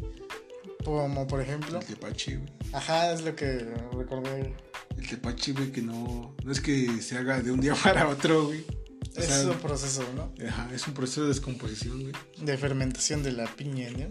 Como 0.85 1.25
por 1.25 1.41
ejemplo. 1.41 1.79
El 1.79 1.85
tepache, 1.85 2.37
güey. 2.37 2.49
Ajá, 2.71 3.11
es 3.11 3.21
lo 3.23 3.35
que 3.35 3.59
recordé. 3.91 4.53
El 4.97 5.09
tepache, 5.09 5.51
güey, 5.53 5.71
que 5.71 5.81
no, 5.81 6.35
no 6.43 6.51
es 6.51 6.61
que 6.61 7.01
se 7.01 7.17
haga 7.17 7.41
de 7.41 7.51
un 7.51 7.59
día 7.59 7.73
para 7.83 8.07
otro, 8.07 8.45
güey. 8.45 8.63
O 9.17 9.19
Es 9.19 9.25
sea, 9.25 9.49
un 9.49 9.57
proceso, 9.57 10.03
¿no? 10.15 10.31
Ajá, 10.47 10.69
es 10.73 10.87
un 10.87 10.93
proceso 10.93 11.23
de 11.23 11.29
descomposición, 11.29 12.01
güey. 12.01 12.13
De 12.39 12.57
fermentación 12.57 13.23
de 13.23 13.31
la 13.31 13.47
piña, 13.47 13.89
¿no? 13.91 14.09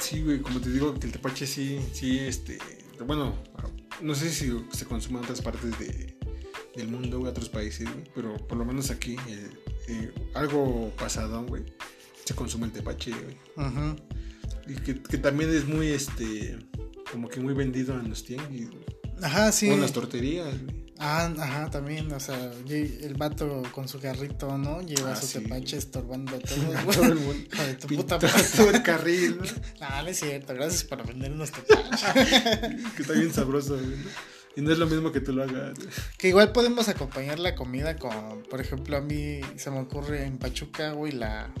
Sí, 0.00 0.22
güey, 0.22 0.40
como 0.40 0.60
te 0.60 0.70
digo, 0.70 0.94
que 0.98 1.06
el 1.06 1.12
tepache 1.12 1.46
sí, 1.46 1.80
sí, 1.92 2.18
este, 2.18 2.58
bueno, 3.06 3.34
no 4.02 4.14
sé 4.14 4.30
si 4.30 4.52
se 4.72 4.84
consume 4.84 5.18
en 5.18 5.24
otras 5.24 5.40
partes 5.40 5.78
de, 5.78 6.13
del 6.76 6.88
mundo, 6.88 7.18
güey, 7.18 7.30
otros 7.30 7.48
países, 7.48 7.88
güey, 7.92 8.04
pero 8.14 8.36
por 8.46 8.58
lo 8.58 8.64
menos 8.64 8.90
aquí, 8.90 9.16
eh, 9.28 9.50
eh, 9.88 10.12
algo 10.34 10.90
pasado, 10.98 11.44
güey, 11.46 11.62
se 12.24 12.34
consume 12.34 12.66
el 12.66 12.72
tepache, 12.72 13.12
güey. 13.12 13.36
Ajá. 13.56 13.96
Y 14.66 14.74
que, 14.76 15.00
que 15.02 15.18
también 15.18 15.50
es 15.54 15.66
muy, 15.66 15.88
este, 15.88 16.58
como 17.12 17.28
que 17.28 17.40
muy 17.40 17.54
vendido 17.54 17.98
en 17.98 18.08
los 18.08 18.24
tianguis, 18.24 18.70
güey. 18.70 18.84
Ajá, 19.22 19.52
sí. 19.52 19.68
O 19.70 19.74
en 19.74 19.80
las 19.80 19.92
torterías, 19.92 20.48
güey. 20.62 20.84
Ah, 20.98 21.30
ajá, 21.38 21.70
también, 21.70 22.10
o 22.12 22.20
sea, 22.20 22.52
el 22.68 23.14
vato 23.14 23.62
con 23.72 23.88
su 23.88 23.98
carrito, 23.98 24.56
¿no? 24.56 24.80
Lleva 24.80 25.12
Ah, 25.12 25.16
su 25.16 25.26
sí, 25.26 25.40
tepache 25.40 25.76
estorbando 25.76 26.36
a 26.36 26.38
Todo 26.38 26.56
güey. 26.84 27.10
el 27.10 27.14
mundo. 27.16 27.44
Hijo 27.52 27.62
de 27.64 27.74
tu 27.74 27.88
puta 27.88 28.18
todo 28.18 28.70
el 28.70 28.82
carril, 28.82 29.38
¿no? 29.38 29.44
Ah, 29.80 30.02
no 30.02 30.08
es 30.08 30.18
cierto, 30.20 30.54
gracias 30.54 30.84
por 30.84 31.04
vendernos 31.06 31.50
tepache. 31.50 32.06
que 32.96 33.02
está 33.02 33.12
bien 33.14 33.32
sabroso, 33.34 33.74
güey. 33.74 33.86
¿no? 33.88 34.33
Y 34.56 34.60
no 34.60 34.70
es 34.70 34.78
lo 34.78 34.86
mismo 34.86 35.10
que 35.10 35.20
tú 35.20 35.32
lo 35.32 35.42
hagas, 35.42 35.76
que 36.16 36.28
igual 36.28 36.52
podemos 36.52 36.88
acompañar 36.88 37.38
la 37.38 37.54
comida 37.54 37.96
con, 37.96 38.42
por 38.48 38.60
ejemplo, 38.60 38.96
a 38.96 39.00
mí 39.00 39.40
se 39.56 39.70
me 39.70 39.80
ocurre 39.80 40.24
en 40.24 40.38
Pachuca, 40.38 40.92
güey, 40.92 41.12
la 41.12 41.52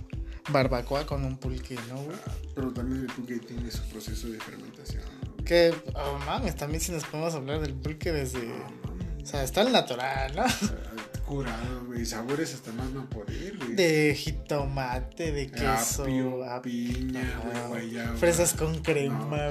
barbacoa 0.50 1.06
con 1.06 1.24
un 1.24 1.36
pulque, 1.36 1.76
¿no, 1.88 1.96
güey? 1.96 2.16
Pero 2.54 2.72
también 2.72 3.02
el 3.02 3.06
pulque 3.08 3.38
tiene 3.38 3.70
su 3.70 3.82
proceso 3.88 4.28
de 4.28 4.38
fermentación. 4.38 5.02
¿no? 5.22 5.44
Que, 5.44 5.74
oh, 5.94 6.18
mames, 6.24 6.54
también 6.54 6.80
si 6.80 6.92
nos 6.92 7.04
podemos 7.04 7.34
hablar 7.34 7.60
del 7.60 7.74
pulque 7.74 8.12
desde... 8.12 8.52
O 9.22 9.26
sea, 9.26 9.42
está 9.42 9.62
el 9.62 9.72
natural, 9.72 10.36
¿no? 10.36 10.48
Sea, 10.48 10.92
curado, 11.24 11.84
güey. 11.86 12.04
Sabores 12.06 12.54
hasta 12.54 12.72
más 12.72 12.90
no 12.90 13.08
poder, 13.10 13.56
güey. 13.58 13.74
De 13.74 14.14
jitomate, 14.14 15.32
de 15.32 15.50
queso, 15.50 16.02
Apio, 16.04 16.44
ap- 16.44 16.62
piña, 16.62 17.40
güey, 17.68 17.68
guayaba. 17.88 18.16
fresas 18.16 18.54
con 18.54 18.80
crema, 18.82 19.24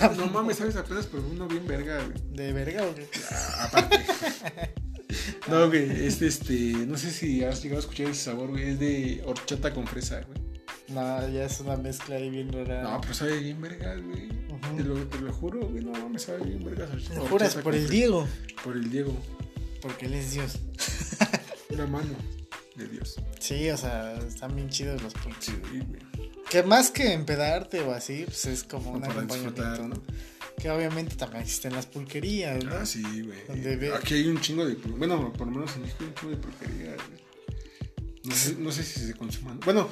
No, 0.00 0.14
no 0.14 0.26
mames, 0.32 0.56
sabes 0.58 0.76
apenas 0.76 1.06
pero 1.06 1.22
uno 1.30 1.46
bien 1.48 1.66
verga, 1.66 1.98
güey. 2.04 2.18
¿De 2.32 2.52
verga 2.52 2.84
o 2.84 2.94
qué? 2.94 3.08
Ah, 3.30 3.64
Aparte. 3.68 4.00
No, 5.48 5.68
güey, 5.68 6.06
es 6.06 6.18
de 6.20 6.26
este. 6.26 6.54
No 6.86 6.96
sé 6.96 7.10
si 7.10 7.44
has 7.44 7.62
llegado 7.62 7.78
a 7.78 7.82
escuchar 7.82 8.06
ese 8.08 8.24
sabor, 8.24 8.50
güey. 8.50 8.70
Es 8.70 8.80
de 8.80 9.22
horchata 9.26 9.72
con 9.72 9.86
fresa, 9.86 10.22
güey. 10.22 10.40
No, 10.88 11.28
ya 11.28 11.44
es 11.44 11.60
una 11.60 11.76
mezcla 11.76 12.16
ahí 12.16 12.30
bien 12.30 12.52
rara. 12.52 12.82
No, 12.82 13.00
pero 13.00 13.14
sabe 13.14 13.38
bien 13.38 13.60
verga, 13.60 13.94
güey. 13.96 14.28
Te, 14.76 14.82
lo, 14.82 14.94
te 15.06 15.20
lo 15.20 15.32
juro, 15.32 15.60
güey. 15.68 15.84
No 15.84 15.92
mames, 15.92 16.22
sabe 16.22 16.44
bien 16.44 16.64
verga. 16.64 16.88
¿Me 17.10 17.20
juras 17.28 17.54
por 17.56 17.74
el 17.74 17.88
Diego? 17.88 18.26
Por 18.64 18.76
el 18.76 18.90
Diego. 18.90 19.14
Porque 19.84 20.06
él 20.06 20.14
es 20.14 20.32
Dios. 20.32 20.58
Una 21.70 21.86
mano 21.86 22.08
de 22.74 22.88
Dios. 22.88 23.16
Sí, 23.38 23.68
o 23.70 23.76
sea, 23.76 24.14
están 24.18 24.56
bien 24.56 24.68
chidos 24.70 25.02
los 25.02 25.12
pulques. 25.14 25.44
Sí. 25.44 25.60
Que 26.50 26.62
más 26.62 26.90
que 26.90 27.12
empedarte 27.12 27.80
o 27.80 27.92
así, 27.92 28.22
pues 28.24 28.46
es 28.46 28.64
como 28.64 28.92
un 28.92 29.04
acompañamiento, 29.04 29.88
¿no? 29.88 30.02
Que 30.58 30.70
obviamente 30.70 31.16
también 31.16 31.42
existen 31.42 31.72
las 31.74 31.84
pulquerías, 31.86 32.64
¿no? 32.64 32.74
Ah, 32.76 32.86
sí, 32.86 33.02
güey. 33.02 33.76
Ve- 33.76 33.92
Aquí 33.94 34.14
hay 34.14 34.26
un 34.28 34.40
chingo 34.40 34.64
de. 34.64 34.76
pul- 34.78 34.96
Bueno, 34.96 35.32
por 35.32 35.46
lo 35.48 35.52
menos 35.52 35.74
en 35.76 35.82
México 35.82 35.98
hay 36.00 36.06
un 36.08 36.14
chingo 36.14 36.30
de 36.30 36.36
pulquería, 36.38 36.94
güey. 36.94 37.24
No 38.24 38.34
sé, 38.34 38.56
no 38.58 38.72
sé 38.72 38.82
si 38.84 39.00
se 39.00 39.14
consuman. 39.14 39.60
Bueno, 39.60 39.88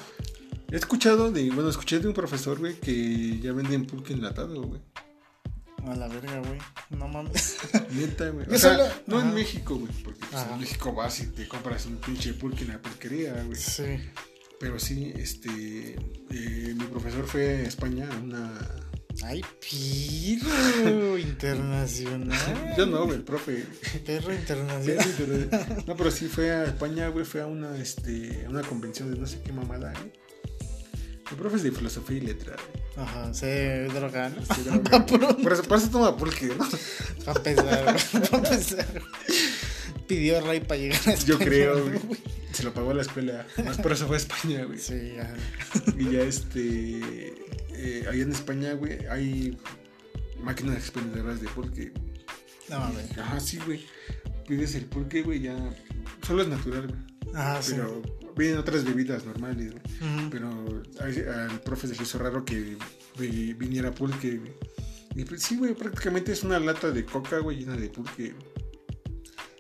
he 0.70 0.76
escuchado 0.76 1.30
de. 1.30 1.51
Bueno, 1.51 1.68
escuché 1.68 1.99
de 1.99 2.09
un 2.09 2.14
profesor, 2.14 2.59
güey, 2.59 2.74
que 2.80 3.38
ya 3.40 3.53
venden 3.53 3.84
pulque 3.86 4.14
enlatado, 4.14 4.62
güey. 4.62 4.80
A 5.87 5.97
la 5.97 6.07
verga, 6.09 6.39
güey. 6.39 6.59
No 6.91 7.09
mames. 7.09 7.57
Neta, 7.91 8.28
güey. 8.28 8.47
O 8.49 8.59
sea, 8.59 8.76
no 9.07 9.18
Ajá. 9.18 9.28
en 9.28 9.35
México, 9.35 9.76
güey. 9.76 9.93
Porque 10.05 10.20
pues, 10.30 10.43
en 10.53 10.61
México 10.61 10.93
vas 10.95 11.20
y 11.20 11.26
te 11.26 11.49
compras 11.49 11.87
un 11.87 11.97
pinche 11.97 12.35
pulque 12.35 12.62
en 12.64 12.70
la 12.70 12.78
pulquería, 12.80 13.43
güey. 13.43 13.57
Sí. 13.57 13.99
Pero 14.61 14.78
sí, 14.78 15.12
este. 15.16 15.97
eh, 16.30 16.74
mi 16.76 16.85
profesor 16.85 17.26
fue 17.26 17.49
a 17.49 17.62
España 17.62 18.09
a 18.12 18.16
una. 18.16 18.53
Ay, 19.24 19.43
pirro 19.61 21.18
internacional. 21.18 22.74
Yo 22.78 22.87
no, 22.87 23.05
güey, 23.05 23.16
el 23.18 23.24
profe. 23.24 23.64
Perro 24.07 24.33
internacional. 24.35 25.51
No, 25.87 25.97
pero 25.97 26.11
sí 26.11 26.26
fue 26.28 26.51
a 26.51 26.64
España, 26.64 27.09
güey, 27.09 27.24
fue 27.24 27.43
a 27.43 27.47
una, 27.47 27.76
este, 27.76 28.45
a 28.47 28.51
una 28.51 28.62
convención 28.62 29.12
de 29.12 29.18
no 29.18 29.26
sé 29.26 29.43
qué 29.43 29.53
mamada, 29.53 29.93
güey. 29.93 30.12
El 31.31 31.37
profe 31.37 31.57
es 31.57 31.62
de 31.62 31.73
filosofía 31.73 32.18
y 32.18 32.20
letras, 32.20 32.61
güey. 32.70 33.07
Ajá, 33.07 33.33
se 33.33 33.85
droga. 33.87 34.31
Por 35.43 35.53
eso, 35.53 35.62
por 35.62 35.79
eso 35.79 35.91
toma 35.91 36.16
pulque, 36.16 36.47
¿no? 36.47 36.68
Para 37.25 37.39
empezar, 37.39 37.85
güey. 37.85 38.29
Pa' 38.31 38.37
empezar. 38.37 39.03
Pidió 40.07 40.41
Ray 40.43 40.61
para 40.61 40.79
llegar 40.79 41.01
a 41.07 41.12
España. 41.12 41.25
Yo 41.25 41.39
creo, 41.39 41.83
güey. 41.85 42.01
Se 42.53 42.64
lo 42.64 42.75
pagó 42.75 42.91
a 42.91 42.95
la 42.95 43.03
escuela. 43.03 43.47
Más 43.64 43.79
por 43.79 43.93
eso 43.93 44.07
fue 44.07 44.16
a 44.16 44.18
España, 44.18 44.64
güey. 44.64 44.79
Sí, 44.79 45.14
ajá. 45.18 45.35
Y 45.99 46.11
ya, 46.11 46.20
este. 46.20 47.35
Eh, 47.70 48.07
allá 48.11 48.23
en 48.23 48.33
España, 48.33 48.75
güey, 48.75 49.07
hay 49.07 49.59
máquinas 50.43 50.77
expendedoras 50.77 51.41
de 51.41 51.49
pulque. 51.49 51.93
No 52.68 52.81
mames. 52.81 53.16
Ajá, 53.16 53.41
sí, 53.41 53.59
güey. 53.64 53.87
Pides 54.47 54.75
el 54.75 54.85
pulque, 54.85 55.23
güey, 55.23 55.41
ya. 55.41 55.57
Solo 56.27 56.43
es 56.43 56.49
natural, 56.49 56.89
güey. 56.89 57.35
Ajá, 57.35 57.62
sí. 57.62 57.73
Pero 57.77 58.03
vienen 58.37 58.59
otras 58.59 58.85
bebidas 58.85 59.24
normales. 59.24 59.74
Pero 60.30 60.49
al 61.01 61.61
profe 61.61 61.89
se 61.89 61.97
le 61.97 62.03
hizo 62.03 62.18
raro 62.18 62.45
que 62.45 62.76
vi- 63.18 63.53
viniera 63.55 63.91
pulque. 63.93 64.41
Y 65.14 65.24
pues 65.24 65.43
sí, 65.43 65.57
güey, 65.57 65.74
prácticamente 65.74 66.33
es 66.33 66.43
una 66.43 66.59
lata 66.59 66.91
de 66.91 67.05
coca, 67.05 67.39
güey, 67.39 67.59
llena 67.59 67.76
de 67.76 67.89
pulque. 67.91 68.35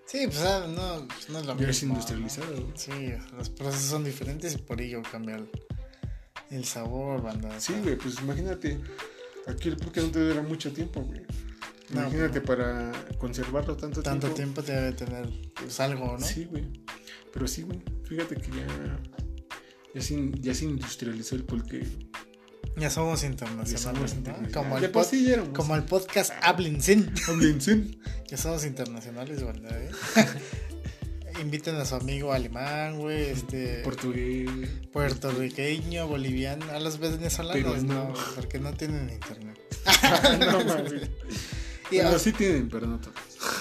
Sí, 0.06 0.26
pues 0.26 0.40
ah, 0.42 0.66
no, 0.68 1.06
pues, 1.08 1.28
no 1.30 1.38
es 1.40 1.46
lo 1.46 1.56
Ya 1.58 1.68
es 1.68 1.82
mismo, 1.82 1.94
industrializado, 1.94 2.54
¿no? 2.54 2.60
güey. 2.62 2.72
Sí, 2.76 2.90
los 3.36 3.48
procesos 3.50 3.86
son 3.88 4.04
diferentes 4.04 4.54
y 4.54 4.58
por 4.58 4.80
ello 4.80 5.00
cambia 5.10 5.36
el, 5.36 5.48
el 6.50 6.64
sabor, 6.64 7.22
banda. 7.22 7.58
Sí, 7.60 7.74
güey, 7.82 7.96
pues 7.96 8.20
imagínate. 8.20 8.78
Aquí 9.46 9.68
el 9.70 9.76
pulque 9.76 10.00
no 10.02 10.10
te 10.10 10.20
dura 10.20 10.42
mucho 10.42 10.72
tiempo, 10.72 11.00
güey. 11.00 11.22
Imagínate 11.90 12.40
para 12.40 12.90
conservarlo 13.18 13.76
tanto, 13.76 14.02
Tanto 14.02 14.28
tiempo. 14.32 14.62
tiempo 14.62 14.62
te 14.62 14.72
debe 14.72 14.92
tener 14.92 15.28
pues, 15.54 15.78
algo, 15.80 16.16
¿no? 16.18 16.24
Sí, 16.26 16.44
güey. 16.46 16.64
Pero 17.32 17.46
sí, 17.48 17.62
güey. 17.62 17.82
Fíjate 18.04 18.36
que 18.36 18.48
ya. 18.50 18.98
Ya 19.94 20.00
se, 20.00 20.30
ya 20.40 20.54
se 20.54 20.64
industrializó 20.64 21.34
el 21.36 21.44
pulque. 21.44 21.86
Ya 22.76 22.88
somos 22.88 23.20
Ya 23.20 23.26
internacionales, 23.28 23.80
somos 23.80 24.12
¿no? 24.12 24.18
internacionales. 24.18 24.54
Como, 24.54 24.76
el 24.78 24.82
Ya 24.82 24.92
pod- 24.92 25.46
ya 25.46 25.52
como 25.52 25.76
el 25.76 25.82
podcast 25.84 26.32
Hablensen. 26.42 27.12
Hablense. 27.28 27.84
Ya 28.32 28.38
somos 28.38 28.64
internacionales, 28.64 29.44
banda, 29.44 29.68
¿eh? 29.78 29.90
Inviten 31.42 31.74
a 31.76 31.84
su 31.84 31.96
amigo 31.96 32.32
alemán, 32.32 32.98
güey, 32.98 33.24
este... 33.28 33.82
Portugués. 33.84 34.48
puertorriqueño, 34.90 36.06
boliviano, 36.06 36.64
a 36.72 36.80
los 36.80 36.98
venezolanos, 36.98 37.62
Pero 37.62 37.76
no, 37.82 38.08
no. 38.08 38.14
porque 38.34 38.58
no 38.58 38.72
tienen 38.72 39.10
internet. 39.10 39.58
no 40.40 40.64
Bueno, 40.64 42.08
ah, 42.14 42.18
sí 42.18 42.32
tienen, 42.32 42.70
pero 42.70 42.86
no 42.86 42.98
todos. 43.00 43.14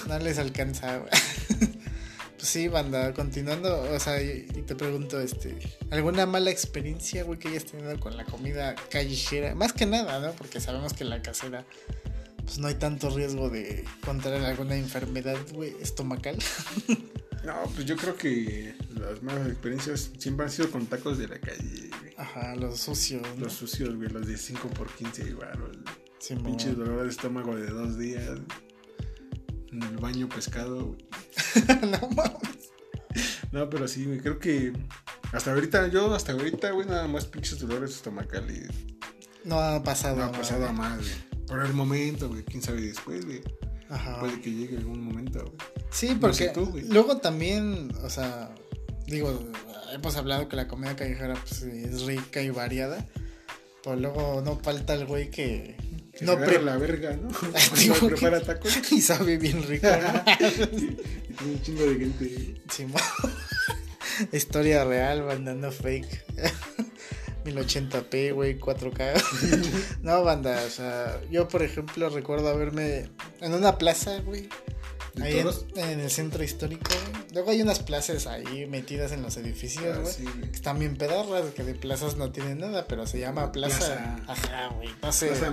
No 0.08 0.18
les 0.20 0.38
alcanza, 0.38 0.96
güey. 0.96 1.10
Sí, 2.42 2.66
banda, 2.68 3.14
continuando, 3.14 3.82
o 3.82 4.00
sea, 4.00 4.20
y, 4.20 4.48
y 4.54 4.62
te 4.62 4.74
pregunto, 4.74 5.20
este, 5.20 5.56
¿alguna 5.90 6.26
mala 6.26 6.50
experiencia, 6.50 7.22
güey, 7.22 7.38
que 7.38 7.48
hayas 7.48 7.64
tenido 7.66 7.98
con 8.00 8.16
la 8.16 8.24
comida 8.24 8.74
callejera? 8.90 9.54
Más 9.54 9.72
que 9.72 9.86
nada, 9.86 10.18
¿no? 10.20 10.32
Porque 10.32 10.60
sabemos 10.60 10.92
que 10.92 11.04
en 11.04 11.10
la 11.10 11.22
casera, 11.22 11.64
pues 12.44 12.58
no 12.58 12.66
hay 12.66 12.74
tanto 12.74 13.10
riesgo 13.10 13.48
de 13.48 13.84
contraer 14.04 14.44
alguna 14.44 14.74
enfermedad, 14.76 15.36
güey, 15.54 15.74
estomacal. 15.80 16.36
No, 17.44 17.54
pues 17.74 17.86
yo 17.86 17.96
creo 17.96 18.14
que 18.16 18.72
las 18.94 19.20
malas 19.20 19.48
experiencias 19.48 20.12
siempre 20.16 20.46
han 20.46 20.52
sido 20.52 20.70
con 20.70 20.86
tacos 20.86 21.18
de 21.18 21.26
la 21.26 21.40
calle, 21.40 21.90
güey. 22.00 22.14
Ajá, 22.16 22.54
los 22.54 22.78
sucios, 22.78 23.22
¿no? 23.36 23.46
Los 23.46 23.54
sucios, 23.54 23.96
güey, 23.96 24.08
los 24.10 24.28
de 24.28 24.38
5 24.38 24.68
por 24.68 24.88
15 24.94 25.28
igual. 25.28 25.58
güey. 25.58 25.72
Sí, 26.20 26.36
Pinche 26.36 26.70
dolor 26.70 27.02
de 27.02 27.08
estómago 27.08 27.56
de 27.56 27.66
dos 27.66 27.98
días. 27.98 28.38
En 29.72 29.82
el 29.82 29.96
baño 29.96 30.28
pescado, 30.28 30.86
güey. 30.86 31.06
no 31.90 32.08
mames. 32.14 32.70
No, 33.50 33.68
pero 33.68 33.88
sí, 33.88 34.04
güey, 34.04 34.20
creo 34.20 34.38
que 34.38 34.72
hasta 35.32 35.52
ahorita, 35.52 35.88
yo 35.88 36.14
hasta 36.14 36.32
ahorita, 36.32 36.70
güey, 36.72 36.86
nada 36.86 37.08
más 37.08 37.24
pinches 37.26 37.58
dolores 37.58 37.90
estomacales. 37.96 38.68
No 39.44 39.58
ha 39.58 39.82
pasado. 39.82 40.16
No 40.16 40.24
ha 40.24 40.32
pasado 40.32 40.66
a 40.66 40.72
más, 40.72 40.98
güey. 40.98 41.46
Por 41.46 41.64
el 41.64 41.72
momento, 41.74 42.28
güey, 42.28 42.44
quién 42.44 42.62
sabe 42.62 42.80
después, 42.82 43.24
güey. 43.26 43.42
Ajá. 43.90 44.20
Puede 44.20 44.40
que 44.40 44.50
llegue 44.50 44.76
algún 44.78 45.02
momento, 45.02 45.40
güey. 45.40 45.56
Sí, 45.90 46.10
No 46.14 46.20
porque 46.20 46.36
sé 46.36 46.48
tú, 46.50 46.66
güey. 46.66 46.86
luego 46.88 47.18
también, 47.18 47.92
o 48.02 48.08
sea, 48.08 48.54
digo, 49.06 49.50
hemos 49.92 50.16
hablado 50.16 50.48
que 50.48 50.56
la 50.56 50.68
comida 50.68 50.96
callejera 50.96 51.34
pues, 51.34 51.62
es 51.62 52.02
rica 52.02 52.40
y 52.40 52.48
variada, 52.50 53.06
pero 53.84 53.96
luego 53.96 54.40
no 54.42 54.58
falta 54.60 54.94
el 54.94 55.04
güey 55.06 55.30
que 55.30 55.76
Que 56.22 56.26
no 56.26 56.32
se 56.38 56.44
agarra 56.44 56.62
la 56.62 56.76
verga, 56.76 57.16
¿no? 57.16 57.28
Cuando 57.90 58.06
prepara 58.08 58.40
tacos. 58.40 58.72
y 58.92 59.00
sabe 59.00 59.38
bien 59.38 59.62
rico. 59.64 59.88
¿no? 59.88 61.46
un 61.46 61.62
chingo 61.62 61.82
de 61.84 61.96
gente. 61.96 62.54
Simón. 62.70 63.02
Historia 64.32 64.84
real, 64.84 65.24
mandando 65.24 65.72
fake. 65.72 66.24
1080p, 67.44 68.34
güey, 68.34 68.58
4K. 68.58 69.98
no, 70.02 70.22
banda, 70.22 70.62
o 70.64 70.70
sea, 70.70 71.20
yo 71.30 71.48
por 71.48 71.64
ejemplo 71.64 72.08
recuerdo 72.08 72.48
haberme 72.48 73.08
en 73.40 73.54
una 73.54 73.78
plaza, 73.78 74.20
güey. 74.20 74.48
¿De 75.14 75.24
Ahí 75.24 75.38
en, 75.40 75.48
en 75.76 76.00
el 76.00 76.10
centro 76.10 76.44
histórico, 76.44 76.92
güey. 77.10 77.21
Luego 77.32 77.50
hay 77.50 77.62
unas 77.62 77.78
plazas 77.80 78.26
ahí 78.26 78.66
metidas 78.66 79.10
en 79.12 79.22
los 79.22 79.36
edificios, 79.38 79.96
Ah, 79.96 80.00
güey. 80.00 80.12
sí, 80.12 80.24
güey. 80.24 80.50
que 80.50 80.56
Están 80.56 80.78
bien 80.78 80.96
pedorras, 80.96 81.46
que 81.54 81.64
de 81.64 81.74
plazas 81.74 82.16
no 82.16 82.30
tienen 82.30 82.58
nada, 82.58 82.86
pero 82.86 83.06
se 83.06 83.18
llama 83.18 83.52
plaza. 83.52 83.78
Plaza. 83.78 84.16
Ajá, 84.28 84.68
güey. 84.74 84.88
No 85.02 85.12
sé. 85.12 85.28
Plaza 85.28 85.50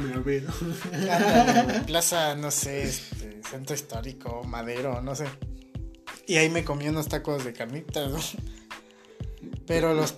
plaza, 1.87 2.35
no 2.35 2.51
sé, 2.51 2.83
este, 2.83 3.41
centro 3.49 3.75
histórico, 3.75 4.43
madero, 4.43 5.01
no 5.01 5.15
sé. 5.15 5.25
Y 6.27 6.35
ahí 6.35 6.49
me 6.49 6.63
comí 6.65 6.87
unos 6.87 7.07
tacos 7.07 7.43
de 7.45 7.53
carnitas, 7.53 8.11
¿no? 8.11 8.19
Pero 9.65 9.93
los, 9.93 10.13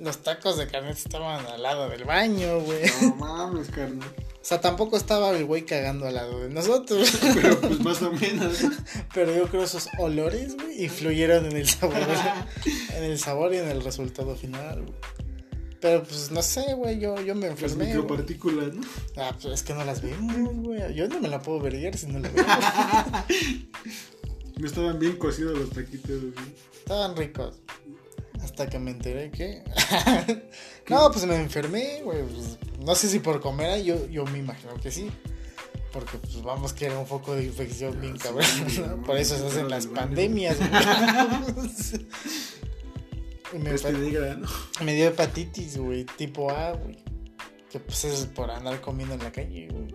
los 0.00 0.18
tacos 0.22 0.58
de 0.58 0.66
carnitas 0.66 0.98
estaban 1.06 1.44
al 1.46 1.62
lado 1.62 1.88
del 1.88 2.04
baño, 2.04 2.60
güey. 2.60 2.82
No 3.02 3.14
mames, 3.16 3.68
carnal. 3.70 4.08
O 4.42 4.44
sea, 4.44 4.60
tampoco 4.60 4.96
estaba 4.96 5.30
el 5.30 5.44
güey 5.44 5.64
cagando 5.64 6.04
al 6.08 6.14
lado 6.14 6.40
de 6.40 6.50
nosotros. 6.50 7.16
Pero 7.34 7.60
pues 7.60 7.78
más 7.78 8.02
o 8.02 8.10
menos. 8.10 8.58
Pero 9.14 9.32
yo 9.32 9.46
creo 9.46 9.62
esos 9.62 9.88
olores, 10.00 10.56
güey, 10.56 10.82
influyeron 10.82 11.46
en 11.46 11.56
el 11.56 11.68
sabor, 11.68 11.94
en 12.96 13.04
el 13.04 13.18
sabor 13.20 13.54
y 13.54 13.58
en 13.58 13.68
el 13.68 13.84
resultado 13.84 14.34
final, 14.34 14.82
güey. 14.82 14.94
Pero 15.80 16.02
pues 16.02 16.32
no 16.32 16.42
sé, 16.42 16.74
güey, 16.74 16.98
yo, 16.98 17.20
yo 17.22 17.36
me 17.36 17.48
Las 17.48 17.62
enfermé. 17.62 17.84
güey. 17.84 17.96
micropartículas, 17.96 18.74
¿no? 18.74 18.82
Ah, 19.16 19.36
pues 19.40 19.54
es 19.54 19.62
que 19.62 19.74
no 19.74 19.84
las 19.84 20.02
vemos, 20.02 20.56
güey. 20.56 20.92
Yo 20.94 21.06
no 21.08 21.20
me 21.20 21.28
la 21.28 21.40
puedo 21.40 21.60
ver 21.60 21.96
si 21.96 22.06
no 22.06 22.18
la 22.18 22.28
veo. 22.28 22.44
Estaban 24.64 24.98
bien 24.98 25.16
cocidos 25.16 25.58
los 25.58 25.70
taquitos, 25.70 26.20
güey. 26.20 26.34
Estaban 26.78 27.16
ricos. 27.16 27.60
Hasta 28.42 28.68
que 28.68 28.78
me 28.78 28.90
enteré 28.90 29.30
que. 29.30 29.62
no, 30.88 31.10
pues 31.10 31.24
me 31.26 31.36
enfermé, 31.36 32.00
güey. 32.02 32.24
pues, 32.24 32.58
no 32.80 32.94
sé 32.94 33.08
si 33.08 33.20
por 33.20 33.40
comer, 33.40 33.82
yo, 33.82 34.08
yo 34.08 34.24
me 34.26 34.38
imagino 34.38 34.74
que 34.74 34.90
sí. 34.90 35.10
Porque, 35.92 36.18
pues 36.18 36.42
vamos, 36.42 36.72
que 36.72 36.86
era 36.86 36.98
un 36.98 37.06
foco 37.06 37.34
de 37.34 37.44
infección 37.44 38.00
bien 38.00 38.18
sí, 38.18 38.24
cabrón. 38.24 39.02
Por 39.04 39.16
eso 39.18 39.38
se 39.38 39.46
hacen 39.46 39.68
las 39.68 39.86
pandemias, 39.86 40.56
güey. 41.54 42.06
y 43.52 43.58
me, 43.58 43.72
negra, 43.72 44.36
¿no? 44.36 44.48
me 44.82 44.94
dio 44.94 45.08
hepatitis, 45.08 45.76
güey, 45.76 46.04
tipo 46.04 46.50
A, 46.50 46.72
güey. 46.72 46.96
Que 47.70 47.78
pues 47.78 48.04
es 48.04 48.26
por 48.26 48.50
andar 48.50 48.80
comiendo 48.80 49.14
en 49.14 49.22
la 49.22 49.32
calle, 49.32 49.68
güey. 49.70 49.94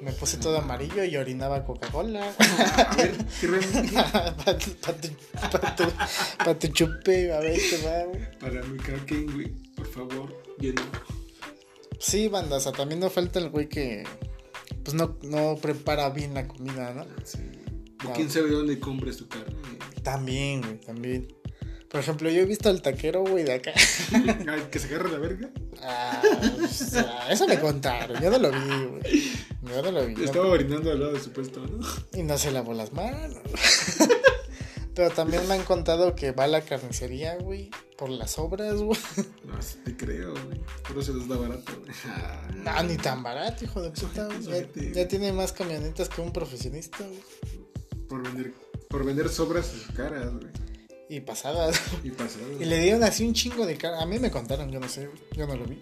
Me 0.00 0.12
puse 0.12 0.36
todo 0.36 0.58
amarillo 0.58 1.02
y 1.04 1.16
orinaba 1.16 1.64
Coca-Cola. 1.64 2.32
A 2.38 2.94
ver, 2.96 3.16
¿qué 3.40 3.46
re- 3.48 3.60
para 4.44 4.56
tu, 4.58 4.70
pa 4.74 4.92
tu, 4.92 5.08
pa 5.50 5.76
tu, 5.76 5.84
pa 6.44 6.58
tu 6.58 6.68
chupe, 6.68 7.32
a 7.32 7.40
ver 7.40 7.58
qué 7.58 7.82
va, 7.84 8.04
güey. 8.04 8.38
Para 8.38 8.62
mi 8.62 8.78
Kraken, 8.78 9.32
güey, 9.32 9.48
por 9.74 9.86
favor, 9.86 10.42
lleno. 10.58 10.82
Sí, 11.98 12.28
banda, 12.28 12.56
o 12.56 12.60
sea, 12.60 12.70
también 12.72 13.00
no 13.00 13.10
falta 13.10 13.40
el 13.40 13.50
güey 13.50 13.68
que 13.68 14.04
pues 14.84 14.94
no, 14.94 15.18
no 15.22 15.56
prepara 15.60 16.08
bien 16.10 16.32
la 16.34 16.46
comida, 16.46 16.94
¿no? 16.94 17.04
Sí. 17.24 17.38
No. 18.04 18.10
O 18.10 18.12
quién 18.12 18.30
sabe 18.30 18.50
dónde 18.50 18.78
compres 18.78 19.16
tu 19.16 19.26
carne. 19.28 19.56
También, 20.04 20.62
güey, 20.62 20.78
también. 20.80 21.26
Por 21.90 22.00
ejemplo, 22.00 22.28
yo 22.30 22.42
he 22.42 22.44
visto 22.44 22.68
al 22.68 22.82
taquero, 22.82 23.22
güey, 23.24 23.44
de 23.44 23.54
acá. 23.54 23.72
Que 24.70 24.78
se 24.78 24.88
agarre 24.88 25.10
la 25.10 25.18
verga. 25.18 25.50
Ah, 25.82 26.20
o 26.62 26.66
sea, 26.68 27.30
eso 27.30 27.46
me 27.48 27.58
contaron, 27.58 28.20
yo 28.22 28.30
no 28.30 28.38
lo 28.38 28.50
vi, 28.50 28.84
güey. 28.86 29.32
Yo 29.62 29.82
no 29.82 29.90
lo 29.92 30.06
vi. 30.06 30.14
no- 30.14 30.24
Estaba 30.24 30.46
orinando 30.48 30.90
al 30.90 31.00
lado 31.00 31.12
de 31.12 31.20
su 31.20 31.30
puesto, 31.32 31.66
¿no? 31.66 31.78
Y 32.12 32.22
no 32.24 32.36
se 32.36 32.50
lavó 32.50 32.74
las 32.74 32.92
manos. 32.92 33.38
Pero 34.94 35.10
también 35.10 35.46
me 35.46 35.54
han 35.54 35.62
contado 35.62 36.16
que 36.16 36.32
va 36.32 36.44
a 36.44 36.48
la 36.48 36.60
carnicería, 36.62 37.36
güey, 37.36 37.70
por 37.96 38.10
las 38.10 38.36
obras, 38.38 38.74
güey. 38.82 38.98
No, 39.44 39.62
sí 39.62 39.76
te 39.84 39.96
creo, 39.96 40.32
güey. 40.32 40.60
Pero 40.88 41.02
se 41.02 41.14
les 41.14 41.28
da 41.28 41.36
barato, 41.36 41.72
güey. 41.80 41.92
Ah, 42.06 42.48
No, 42.52 42.82
ni 42.82 42.96
tan 42.96 43.22
barato, 43.22 43.64
hijo 43.64 43.80
de 43.80 43.90
puta. 43.92 44.28
Ya, 44.40 44.66
ya 44.92 45.06
tiene 45.08 45.32
más 45.32 45.52
camionetas 45.52 46.08
que 46.08 46.20
un 46.20 46.32
profesionista, 46.32 46.98
güey. 46.98 47.22
Por 48.08 48.22
vender, 48.24 48.52
por 48.88 49.04
vender 49.04 49.28
sobras 49.28 49.70
caras, 49.94 50.32
güey. 50.34 50.48
Y 51.08 51.20
pasadas. 51.20 51.80
Y 52.04 52.10
pasadas. 52.10 52.46
Y 52.60 52.64
le 52.64 52.78
dieron 52.80 53.02
así 53.02 53.24
un 53.26 53.32
chingo 53.34 53.64
de 53.66 53.76
carne. 53.76 54.02
A 54.02 54.06
mí 54.06 54.18
me 54.18 54.30
contaron, 54.30 54.70
yo 54.70 54.78
no 54.80 54.88
sé, 54.88 55.08
yo 55.32 55.46
no 55.46 55.56
lo 55.56 55.64
vi. 55.64 55.78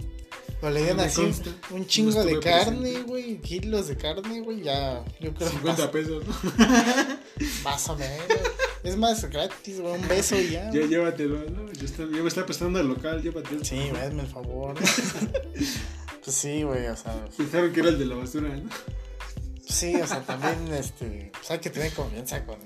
Pero 0.60 0.72
le 0.72 0.80
dieron 0.80 0.98
No 0.98 1.02
así 1.02 1.20
consta. 1.20 1.50
un 1.70 1.86
chingo 1.86 2.12
No 2.12 2.24
de 2.24 2.40
carne, 2.40 3.02
güey. 3.02 3.38
Kilos 3.40 3.88
de 3.88 3.96
carne, 3.96 4.40
güey. 4.40 4.62
Ya, 4.62 5.04
yo 5.20 5.34
creo 5.34 5.50
que 5.50 5.56
50 5.56 5.82
más, 5.82 5.90
pesos, 5.90 6.24
¿no? 6.26 6.34
más 7.64 7.88
o 7.88 7.96
menos. 7.96 8.24
Es 8.82 8.96
más 8.96 9.24
gratis, 9.28 9.80
güey. 9.80 9.94
Un 9.94 10.08
beso 10.08 10.38
y 10.38 10.50
ya. 10.50 10.64
Ya, 10.66 10.70
güey. 10.78 10.88
llévatelo, 10.88 11.38
¿no? 11.50 11.72
Yo, 11.72 11.84
está- 11.84 12.02
yo 12.04 12.22
me 12.22 12.28
estaba 12.28 12.46
prestando 12.46 12.78
al 12.78 12.88
local, 12.88 13.20
llévatelo. 13.22 13.64
Sí, 13.64 13.78
hazme 14.02 14.22
el 14.22 14.28
favor. 14.28 14.74
pues 16.24 16.36
sí, 16.36 16.62
güey, 16.62 16.86
o 16.86 16.96
sea. 16.96 17.24
Pensaron 17.36 17.72
que 17.72 17.80
era 17.80 17.88
el 17.90 17.98
de 17.98 18.06
la 18.06 18.14
basura, 18.16 18.48
¿no? 18.56 18.70
Sí, 19.68 19.94
o 19.96 20.06
sea, 20.06 20.22
también 20.22 20.72
este, 20.72 21.30
pues 21.36 21.50
hay 21.50 21.58
que 21.58 21.70
tener 21.70 21.92
confianza 21.92 22.44
con. 22.46 22.56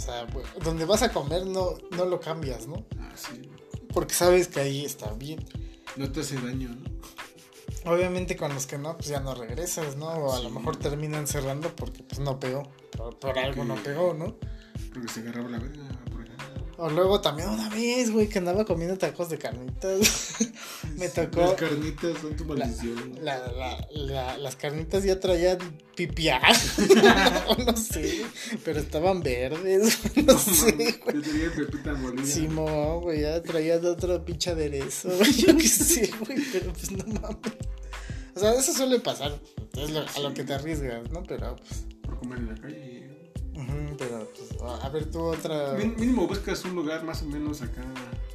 O 0.00 0.02
sea, 0.02 0.26
donde 0.64 0.86
vas 0.86 1.02
a 1.02 1.12
comer 1.12 1.44
no, 1.44 1.74
no 1.90 2.06
lo 2.06 2.20
cambias, 2.20 2.66
¿no? 2.66 2.86
Ah, 2.98 3.10
sí. 3.14 3.42
Porque 3.92 4.14
sabes 4.14 4.48
que 4.48 4.60
ahí 4.60 4.82
está 4.82 5.12
bien. 5.12 5.44
No 5.96 6.10
te 6.10 6.20
hace 6.20 6.36
daño, 6.36 6.70
¿no? 6.70 7.90
Obviamente 7.92 8.34
con 8.34 8.54
los 8.54 8.66
que 8.66 8.78
no, 8.78 8.96
pues 8.96 9.08
ya 9.08 9.20
no 9.20 9.34
regresas, 9.34 9.96
¿no? 9.96 10.06
O 10.08 10.32
a 10.32 10.38
Sí. 10.38 10.44
lo 10.44 10.50
mejor 10.50 10.76
terminan 10.76 11.26
cerrando 11.26 11.74
porque 11.76 12.02
pues 12.02 12.18
no 12.18 12.40
pegó. 12.40 12.62
Por, 12.96 13.18
por 13.18 13.38
algo 13.38 13.62
no 13.64 13.74
pegó, 13.76 14.14
¿no? 14.14 14.36
Porque 14.94 15.08
se 15.08 15.20
agarraba 15.20 15.50
la 15.50 15.58
verga. 15.58 15.82
O 16.82 16.88
luego 16.88 17.20
también 17.20 17.50
una 17.50 17.68
vez, 17.68 18.10
güey, 18.10 18.26
que 18.26 18.38
andaba 18.38 18.64
comiendo 18.64 18.96
tacos 18.96 19.28
de 19.28 19.36
carnitas. 19.36 20.36
Me 20.96 21.10
tocó. 21.10 21.40
Las 21.42 21.52
carnitas 21.54 22.16
son 22.22 22.34
tu 22.36 22.46
maldición. 22.46 23.18
La, 23.20 23.38
la, 23.52 23.86
la- 23.90 24.38
las 24.38 24.56
carnitas 24.56 25.04
ya 25.04 25.20
traían 25.20 25.58
pipiá. 25.94 26.40
o 27.48 27.54
no 27.66 27.76
sé, 27.76 28.24
pero 28.64 28.80
estaban 28.80 29.20
verdes. 29.22 29.98
No, 30.24 30.38
sé, 30.38 30.72
güey. 31.04 31.16
Yo 31.16 31.22
tenía 31.22 31.52
pepita 31.54 31.92
molida. 31.92 32.24
Simón, 32.24 33.00
güey, 33.02 33.20
ya 33.20 33.42
traían 33.42 33.84
otro 33.84 34.24
pinche 34.24 34.48
aderezo. 34.50 35.10
Yo 35.36 35.54
qué 35.58 35.68
sé, 35.68 36.10
güey, 36.18 36.38
pero 36.50 36.72
pues 36.72 36.92
no 36.92 37.04
mames. 37.20 37.38
O 38.34 38.40
sea, 38.40 38.54
eso 38.54 38.72
suele 38.72 39.00
pasar. 39.00 39.38
Es 39.76 39.90
lo- 39.90 40.00
a 40.00 40.20
lo 40.20 40.32
que 40.32 40.44
te 40.44 40.54
arriesgas, 40.54 41.10
¿no? 41.10 41.22
Pero 41.24 41.56
pues. 41.56 41.84
Por 42.00 42.18
comer 42.20 42.38
en 42.38 42.46
la 42.48 42.54
calle. 42.54 43.32
ujú, 43.54 43.96
pero. 43.98 44.19
A 44.66 44.88
ver, 44.90 45.06
tú 45.10 45.20
otra. 45.20 45.74
Mín- 45.76 45.96
Mínimo 45.98 46.26
buscas 46.26 46.64
un 46.64 46.74
lugar 46.74 47.04
más 47.04 47.22
o 47.22 47.26
menos 47.26 47.62
acá, 47.62 47.82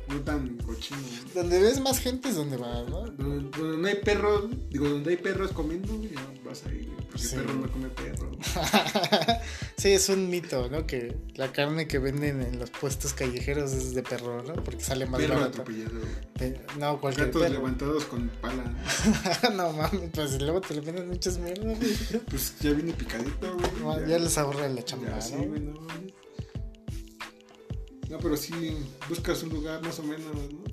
no 0.08 0.20
tan 0.22 0.58
cochino. 0.58 1.00
¿no? 1.00 1.42
Donde 1.42 1.60
ves 1.60 1.80
más 1.82 2.00
gente 2.00 2.30
es 2.30 2.36
donde 2.36 2.58
vas, 2.58 2.88
¿no? 2.90 3.02
Donde, 3.02 3.58
donde 3.58 3.78
no 3.78 3.88
hay 3.88 3.96
perros, 3.96 4.46
digo, 4.70 4.88
donde 4.90 5.12
hay 5.12 5.18
perros 5.18 5.52
comiendo, 5.52 6.02
ya 6.04 6.22
vas 6.46 6.66
ahí, 6.66 6.90
porque 7.12 7.18
Sí. 7.28 7.36
perro 7.36 7.54
no 7.54 7.72
come 7.72 7.90
perro. 7.90 8.32
sí, 9.78 9.90
es 9.92 10.10
un 10.10 10.30
mito, 10.30 10.70
¿no? 10.70 10.86
Que 10.86 11.16
la 11.36 11.52
carne 11.52 11.88
que 11.88 12.00
venden 12.00 12.42
en 12.42 12.60
los 12.60 12.70
puestos 12.72 13.14
callejeros 13.14 13.72
es 13.74 13.94
de 13.94 14.04
perro, 14.04 14.44
¿no? 14.44 14.54
Porque 14.56 14.82
sale 14.84 15.06
más 15.06 15.22
Perro. 15.22 15.52
Pe- 16.38 16.62
No, 16.80 17.00
cualquier 17.00 17.28
Gatos 17.28 17.42
perro. 17.42 17.54
levantados 17.54 18.06
con 18.06 18.30
pala. 18.42 18.64
¿no? 19.56 19.72
mames, 19.74 20.10
pues 20.14 20.42
luego 20.42 20.62
te 20.62 20.76
le 20.76 20.82
venden 20.82 21.08
muchas 21.10 21.38
mierdas. 21.38 21.78
Pues 22.30 22.56
ya 22.60 22.72
viene 22.72 22.94
picadito, 22.94 23.56
güey. 23.58 23.72
No, 24.02 24.08
Ya 24.08 24.20
les 24.20 24.38
ahorra 24.38 24.68
la 24.68 24.84
chamba, 24.84 25.10
Ya, 25.10 25.22
sí, 25.22 25.36
¿no? 25.36 25.44
güey, 25.46 25.60
no 25.62 25.82
mames. 25.82 26.14
No, 28.10 28.20
pero 28.20 28.38
sí, 28.38 28.54
buscas 29.10 29.42
un 29.44 29.50
lugar 29.50 29.82
más 29.84 30.00
o 30.00 30.04
menos, 30.04 30.34
¿no? 30.36 30.64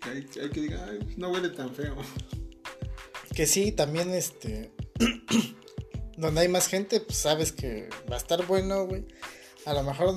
Que 0.00 0.10
hay, 0.10 0.24
que 0.24 0.40
hay 0.40 0.50
que 0.50 0.60
diga, 0.60 0.86
ay, 0.90 1.14
no 1.16 1.30
huele 1.30 1.48
tan 1.50 1.74
feo. 1.74 1.96
Que 3.34 3.46
sí, 3.46 3.72
también 3.72 4.10
este. 4.10 4.72
donde 6.16 6.40
hay 6.42 6.48
más 6.48 6.68
gente, 6.68 7.00
pues 7.00 7.18
sabes 7.18 7.52
que 7.52 7.88
va 8.10 8.16
a 8.16 8.18
estar 8.18 8.46
bueno, 8.46 8.86
güey. 8.86 9.06
A 9.64 9.72
lo 9.74 9.82
mejor. 9.82 10.14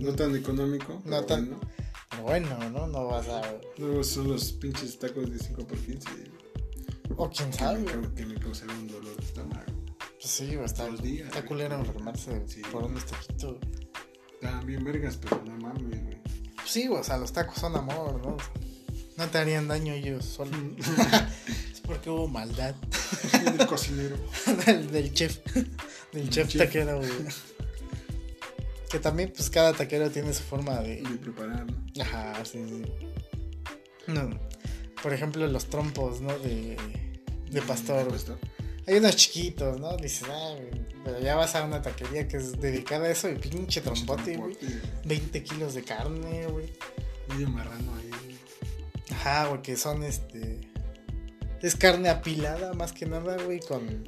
No 0.00 0.12
tan 0.14 0.34
económico. 0.36 1.00
No 1.04 1.24
tan- 1.24 1.58
bueno. 2.22 2.56
Bueno, 2.56 2.70
¿no? 2.70 2.86
No 2.86 3.06
vas 3.06 3.28
a. 3.28 3.42
Luego 3.78 4.02
son 4.02 4.28
los 4.28 4.52
pinches 4.52 4.98
tacos 4.98 5.30
de 5.30 5.38
5 5.38 5.66
por 5.66 5.78
15 5.78 6.08
O 7.16 7.30
quién 7.30 7.50
que 7.50 7.58
sabe. 7.58 7.78
me, 7.80 8.14
que 8.14 8.26
me 8.26 8.34
causaron 8.34 8.76
un 8.78 8.88
dolor 8.88 9.16
de 9.16 9.24
estómago. 9.24 9.64
Pues 9.98 10.30
sí, 10.32 10.54
está, 10.64 10.86
Dos 10.86 11.02
días, 11.02 11.28
está 11.28 11.44
culero 11.46 11.76
enfermarse 11.76 12.42
Sí. 12.48 12.62
por 12.72 12.84
unos 12.84 13.04
taquitos. 13.06 13.56
Estaban 14.46 14.66
bien 14.66 14.84
vergas, 14.84 15.16
pero 15.16 15.42
no 15.44 15.56
mames, 15.58 16.04
güey. 16.04 16.16
Sí, 16.64 16.86
o 16.88 17.02
sea, 17.02 17.18
los 17.18 17.32
tacos 17.32 17.58
son 17.58 17.74
amor, 17.74 18.20
¿no? 18.24 18.36
No 19.16 19.26
te 19.28 19.38
harían 19.38 19.66
daño 19.66 19.92
ellos 19.92 20.24
solos. 20.24 20.54
es 21.72 21.80
porque 21.80 22.10
hubo 22.10 22.28
maldad 22.28 22.76
El 23.44 23.66
cocinero. 23.66 24.16
del, 24.66 24.90
del 24.92 25.12
chef. 25.12 25.40
Del 26.12 26.30
chef, 26.30 26.48
chef. 26.48 26.62
taquero, 26.62 26.98
güey. 26.98 27.10
Que 28.88 29.00
también, 29.00 29.32
pues 29.34 29.50
cada 29.50 29.72
taquero 29.72 30.10
tiene 30.10 30.32
su 30.32 30.44
forma 30.44 30.76
de. 30.76 31.02
De 31.02 31.18
preparar, 31.18 31.66
¿no? 31.66 32.02
Ajá, 32.02 32.44
sí, 32.44 32.64
sí. 32.68 32.82
No. 34.06 34.30
Por 35.02 35.12
ejemplo, 35.12 35.44
los 35.48 35.66
trompos, 35.66 36.20
¿no? 36.20 36.38
De, 36.38 36.76
de 37.50 37.62
pastor. 37.62 37.96
De 37.96 38.04
güey. 38.04 38.12
pastor. 38.14 38.38
Hay 38.86 38.94
unos 38.98 39.16
chiquitos, 39.16 39.80
¿no? 39.80 39.96
Dices, 39.96 40.28
ah, 40.30 40.54
güey, 40.56 40.86
pero 41.04 41.18
ya 41.20 41.34
vas 41.36 41.54
a 41.56 41.64
una 41.64 41.82
taquería 41.82 42.28
que 42.28 42.36
es 42.36 42.52
dedicada 42.60 43.06
a 43.06 43.10
eso 43.10 43.28
y 43.30 43.34
pinche 43.36 43.80
trompote, 43.80 44.36
güey. 44.36 44.54
Trompote, 44.54 44.88
20 45.04 45.42
kilos 45.42 45.74
de 45.74 45.82
carne, 45.82 46.46
güey. 46.46 46.72
Medio 47.28 47.48
marrano 47.48 47.94
ahí. 47.96 48.08
güey. 48.08 48.36
Ajá, 49.10 49.46
güey, 49.48 49.62
que 49.62 49.76
son 49.76 50.02
este. 50.04 50.60
Es 51.62 51.74
carne 51.74 52.08
apilada 52.10 52.74
más 52.74 52.92
que 52.92 53.06
nada, 53.06 53.36
güey, 53.42 53.58
con 53.60 54.04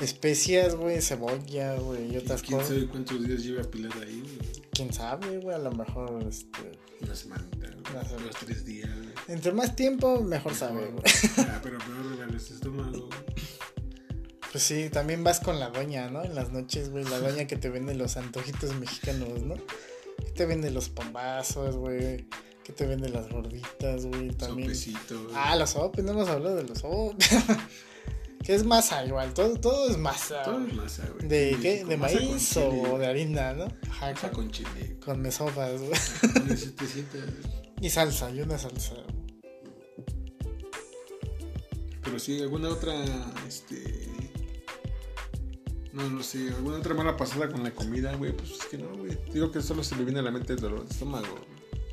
especias, 0.00 0.74
güey, 0.74 1.00
cebolla, 1.00 1.74
güey, 1.76 2.12
y 2.12 2.16
otras 2.16 2.42
¿Quién 2.42 2.58
cosas. 2.58 2.74
sabe 2.74 2.88
cuántos 2.88 3.26
días 3.26 3.42
lleva 3.42 3.62
apilada 3.62 4.02
ahí? 4.02 4.20
güey? 4.20 4.62
Quién 4.72 4.92
sabe, 4.92 5.38
güey, 5.38 5.54
a 5.54 5.58
lo 5.58 5.72
mejor, 5.72 6.22
este. 6.28 6.72
Una 7.00 7.14
semanita, 7.14 7.56
güey. 7.68 7.78
Una 7.94 8.04
semana. 8.04 8.24
Dos, 8.26 8.36
tres 8.44 8.64
días, 8.64 8.90
güey. 8.94 9.12
Entre 9.28 9.52
más 9.52 9.76
tiempo, 9.76 10.20
mejor 10.20 10.54
sabe, 10.54 10.86
güey. 10.90 11.02
Ah, 11.38 11.60
pero 11.62 11.78
peor 11.78 12.28
el 12.28 12.34
estómago. 12.36 12.90
güey. 13.08 13.51
Pues 14.52 14.64
sí, 14.64 14.90
también 14.90 15.24
vas 15.24 15.40
con 15.40 15.58
la 15.58 15.70
doña, 15.70 16.10
¿no? 16.10 16.22
En 16.22 16.34
las 16.34 16.50
noches, 16.52 16.90
güey, 16.90 17.04
la 17.04 17.18
doña 17.18 17.46
que 17.46 17.56
te 17.56 17.70
vende 17.70 17.94
los 17.94 18.18
antojitos 18.18 18.74
mexicanos, 18.76 19.40
¿no? 19.42 19.54
Que 19.54 20.30
te 20.36 20.44
vende 20.44 20.70
los 20.70 20.90
pombazos, 20.90 21.76
güey. 21.76 22.26
Que 22.62 22.72
te 22.74 22.86
vende 22.86 23.08
las 23.08 23.28
gorditas, 23.30 24.04
güey, 24.04 24.28
también. 24.30 24.68
Sopecito. 24.74 25.24
güey. 25.24 25.34
Ah, 25.36 25.56
los 25.56 25.70
sopes, 25.70 26.04
no 26.04 26.12
hemos 26.12 26.28
hablado 26.28 26.56
de 26.56 26.64
los 26.64 26.78
sopes. 26.78 27.30
que 28.44 28.54
es 28.54 28.62
masa 28.64 29.04
igual, 29.06 29.32
todo, 29.32 29.58
todo 29.58 29.88
es 29.88 29.96
masa. 29.96 30.42
Todo 30.42 30.66
es 30.66 30.74
masa, 30.74 31.08
güey. 31.14 31.26
¿De 31.28 31.56
qué? 31.62 31.84
¿De 31.86 31.96
maíz 31.96 32.54
o 32.58 32.98
de 32.98 33.06
harina, 33.06 33.54
no? 33.54 33.64
Ajá, 33.90 34.10
Masa 34.12 34.30
con, 34.30 34.44
con 34.44 34.50
chile. 34.52 34.98
con 35.02 35.20
mesopas, 35.22 35.80
güey. 35.80 35.98
Y 37.80 37.88
salsa, 37.90 38.30
y 38.30 38.42
una 38.42 38.58
salsa. 38.58 38.94
Pero 42.04 42.18
sí, 42.18 42.40
alguna 42.42 42.68
otra, 42.68 42.92
este... 43.48 44.11
No, 45.92 46.08
no 46.08 46.22
sé, 46.22 46.48
alguna 46.48 46.78
otra 46.78 46.94
mala 46.94 47.16
pasada 47.16 47.48
con 47.48 47.62
la 47.62 47.70
comida, 47.72 48.14
güey, 48.14 48.32
pues 48.32 48.50
es 48.52 48.64
que 48.66 48.78
no, 48.78 48.88
güey. 48.96 49.18
Digo 49.32 49.50
que 49.52 49.60
solo 49.60 49.84
se 49.84 49.94
me 49.94 50.04
viene 50.04 50.20
a 50.20 50.22
la 50.22 50.30
mente 50.30 50.54
el 50.54 50.60
dolor 50.60 50.84
de 50.86 50.90
estómago. 50.92 51.38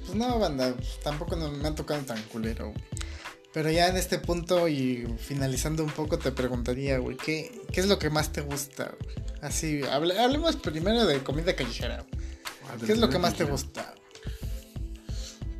Pues 0.05 0.15
no, 0.15 0.39
banda, 0.39 0.73
pues, 0.73 0.99
tampoco 1.03 1.35
no- 1.35 1.51
me 1.51 1.67
han 1.67 1.75
tocado 1.75 2.01
tan 2.05 2.21
culero, 2.23 2.69
güey. 2.69 2.83
Pero 3.51 3.71
ya 3.71 3.87
en 3.89 3.97
este 3.97 4.19
punto 4.19 4.67
y 4.67 5.05
finalizando 5.17 5.83
un 5.83 5.89
poco 5.89 6.17
te 6.19 6.31
preguntaría, 6.31 6.99
güey, 6.99 7.17
¿qué, 7.17 7.61
¿qué 7.73 7.81
es 7.81 7.87
lo 7.87 7.99
que 7.99 8.09
más 8.09 8.31
te 8.31 8.41
gusta? 8.41 8.95
güey? 9.03 9.15
Así, 9.41 9.81
hable- 9.81 10.17
hablemos 10.17 10.55
primero 10.55 11.05
de 11.05 11.21
comida 11.23 11.55
callejera. 11.55 12.05
Ah, 12.69 12.77
¿Qué 12.85 12.91
es 12.93 12.99
lo 12.99 13.09
que 13.09 13.17
más 13.19 13.35
te 13.35 13.45
sí. 13.45 13.51
gusta? 13.51 13.95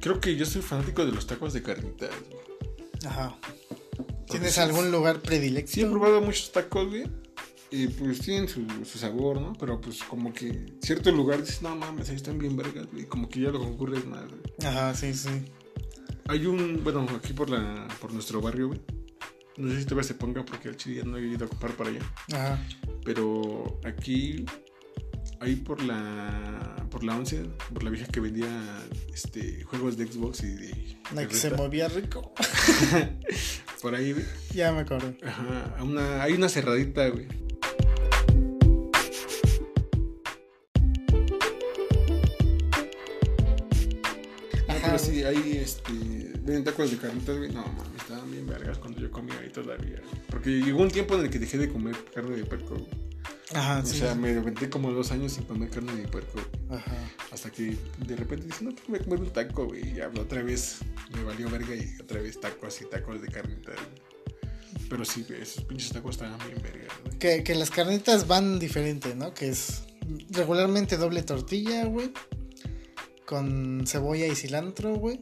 Creo 0.02 0.22
que 0.22 0.36
yo 0.36 0.46
soy 0.46 0.62
fanático 0.62 1.06
de 1.06 1.12
los 1.12 1.28
tacos 1.28 1.52
de 1.54 1.62
carnitas, 1.62 2.10
güey. 2.30 2.40
Ajá. 3.06 3.38
¿Tienes 4.30 4.54
sí, 4.54 4.60
algún 4.62 4.92
lugar 4.92 5.20
predilecto? 5.22 5.72
Sí 5.74 5.82
he 5.82 5.86
probado 5.86 6.22
muchos 6.22 6.52
tacos, 6.52 6.88
güey. 6.90 7.04
Y 7.72 7.88
pues 7.88 8.20
tienen 8.20 8.48
su, 8.48 8.66
su 8.84 8.98
sabor, 8.98 9.40
¿no? 9.40 9.54
Pero 9.54 9.80
pues 9.80 10.04
como 10.04 10.34
que 10.34 10.74
cierto 10.82 11.12
lugar 11.12 11.40
dices, 11.42 11.62
no 11.62 11.76
mames, 11.76 12.10
ahí 12.10 12.16
están 12.16 12.40
bien 12.40 12.58
vergas, 12.58 12.88
güey. 12.92 13.06
Como 13.06 13.30
que 13.30 13.42
ya 13.42 13.52
lo 13.52 13.60
concurres 13.60 14.06
más, 14.06 14.26
güey. 14.28 14.42
Ajá, 14.66 14.96
sí, 14.96 15.14
sí. 15.14 15.30
Hay 16.28 16.46
un, 16.46 16.84
bueno, 16.84 17.06
aquí 17.16 17.34
por 17.34 17.50
la 17.50 17.88
por 18.02 18.12
nuestro 18.12 18.42
barrio, 18.42 18.70
güey. 18.70 18.82
No 19.58 19.70
sé 19.72 19.80
si 19.80 19.86
todavía 19.86 20.08
se 20.08 20.14
ponga 20.16 20.44
porque 20.46 20.70
al 20.70 20.78
chile 20.78 20.98
ya 20.98 21.04
no 21.04 21.18
he 21.18 21.28
ido 21.28 21.46
a 21.46 21.50
comprar 21.50 21.74
para 21.74 21.90
allá. 21.92 22.14
Ajá. 22.34 22.66
Pero 23.04 23.80
aquí, 23.84 24.46
ahí 25.40 25.56
por 25.56 25.84
la 25.84 26.80
por 26.90 27.04
la 27.04 27.16
11, 27.18 27.44
por 27.74 27.84
la 27.84 27.92
vieja 27.92 28.08
que 28.08 28.20
vendía 28.20 28.50
este 29.14 29.64
juegos 29.64 29.96
de 29.98 30.08
Xbox 30.08 30.44
y 30.44 30.56
de... 30.56 30.98
La 31.14 31.28
que 31.28 31.36
se 31.36 31.52
movía 31.52 31.88
rico. 31.88 32.34
Por 33.82 33.96
ahí, 33.96 34.12
güey. 34.12 34.26
Ya 34.54 34.74
me 34.74 34.80
acuerdo. 34.82 35.14
Ajá, 35.24 35.82
una, 35.82 36.22
hay 36.22 36.34
una 36.34 36.50
cerradita, 36.50 37.08
güey. 37.08 37.28
Sí, 45.00 45.24
ahí 45.24 45.60
este, 45.64 45.92
venden 45.94 46.64
tacos 46.64 46.92
de 46.92 46.98
carnitas, 46.98 47.38
güey. 47.38 47.52
No, 47.52 47.62
mames, 47.64 48.02
estaban 48.02 48.30
bien 48.32 48.46
vergas 48.48 48.78
cuando 48.78 49.00
yo 49.02 49.12
comía 49.12 49.38
ahí 49.40 49.50
todavía. 49.50 50.02
Porque 50.30 50.50
llegó 50.62 50.82
un 50.82 50.92
tiempo 50.92 51.16
en 51.16 51.22
el 51.22 51.30
que 51.30 51.40
dejé 51.40 51.58
de 51.58 51.70
comer 51.70 51.96
carne 52.14 52.36
de 52.36 52.46
puerco. 52.46 52.76
güey. 52.76 53.10
Ajá, 53.56 53.80
O 53.80 53.86
sí. 53.86 53.98
sea, 53.98 54.14
me 54.14 54.30
aventé 54.38 54.70
como 54.70 54.92
dos 54.92 55.12
años 55.12 55.34
sin 55.34 55.44
comer 55.46 55.70
carne 55.72 55.96
de 55.96 56.08
puerco. 56.08 56.40
Ajá. 56.70 56.96
Hasta 57.32 57.50
que 57.50 57.76
de 58.06 58.16
repente 58.16 58.46
dije, 58.46 58.64
no, 58.64 58.72
pues 58.72 58.88
voy 58.88 59.00
a 59.00 59.04
comer 59.04 59.20
un 59.22 59.30
taco, 59.34 59.66
güey. 59.66 59.90
Y 59.90 59.94
ya 59.96 60.10
otra 60.20 60.44
vez 60.44 60.78
me 61.16 61.24
valió 61.24 61.50
verga 61.50 61.76
y 61.76 61.96
otra 62.02 62.22
vez 62.22 62.40
tacos 62.40 62.80
y 62.82 62.86
tacos 62.86 63.22
de 63.22 63.28
carnitas. 63.28 63.76
Pero 64.90 65.04
sí, 65.06 65.26
esos 65.40 65.64
pinches 65.64 65.92
tacos 65.92 66.12
estaban 66.16 66.38
bien 66.48 66.62
vergas, 66.62 66.92
güey. 67.06 67.18
Que, 67.18 67.44
que 67.44 67.56
las 67.56 67.72
carnitas 67.72 68.28
van 68.28 68.60
diferente, 68.60 69.16
¿no? 69.16 69.34
Que 69.34 69.50
es 69.50 69.84
regularmente 70.32 70.98
doble 70.98 71.22
tortilla, 71.24 71.86
güey. 71.86 72.12
Con 73.30 73.86
cebolla 73.86 74.26
y 74.26 74.36
cilantro, 74.36 74.96
güey. 74.96 75.20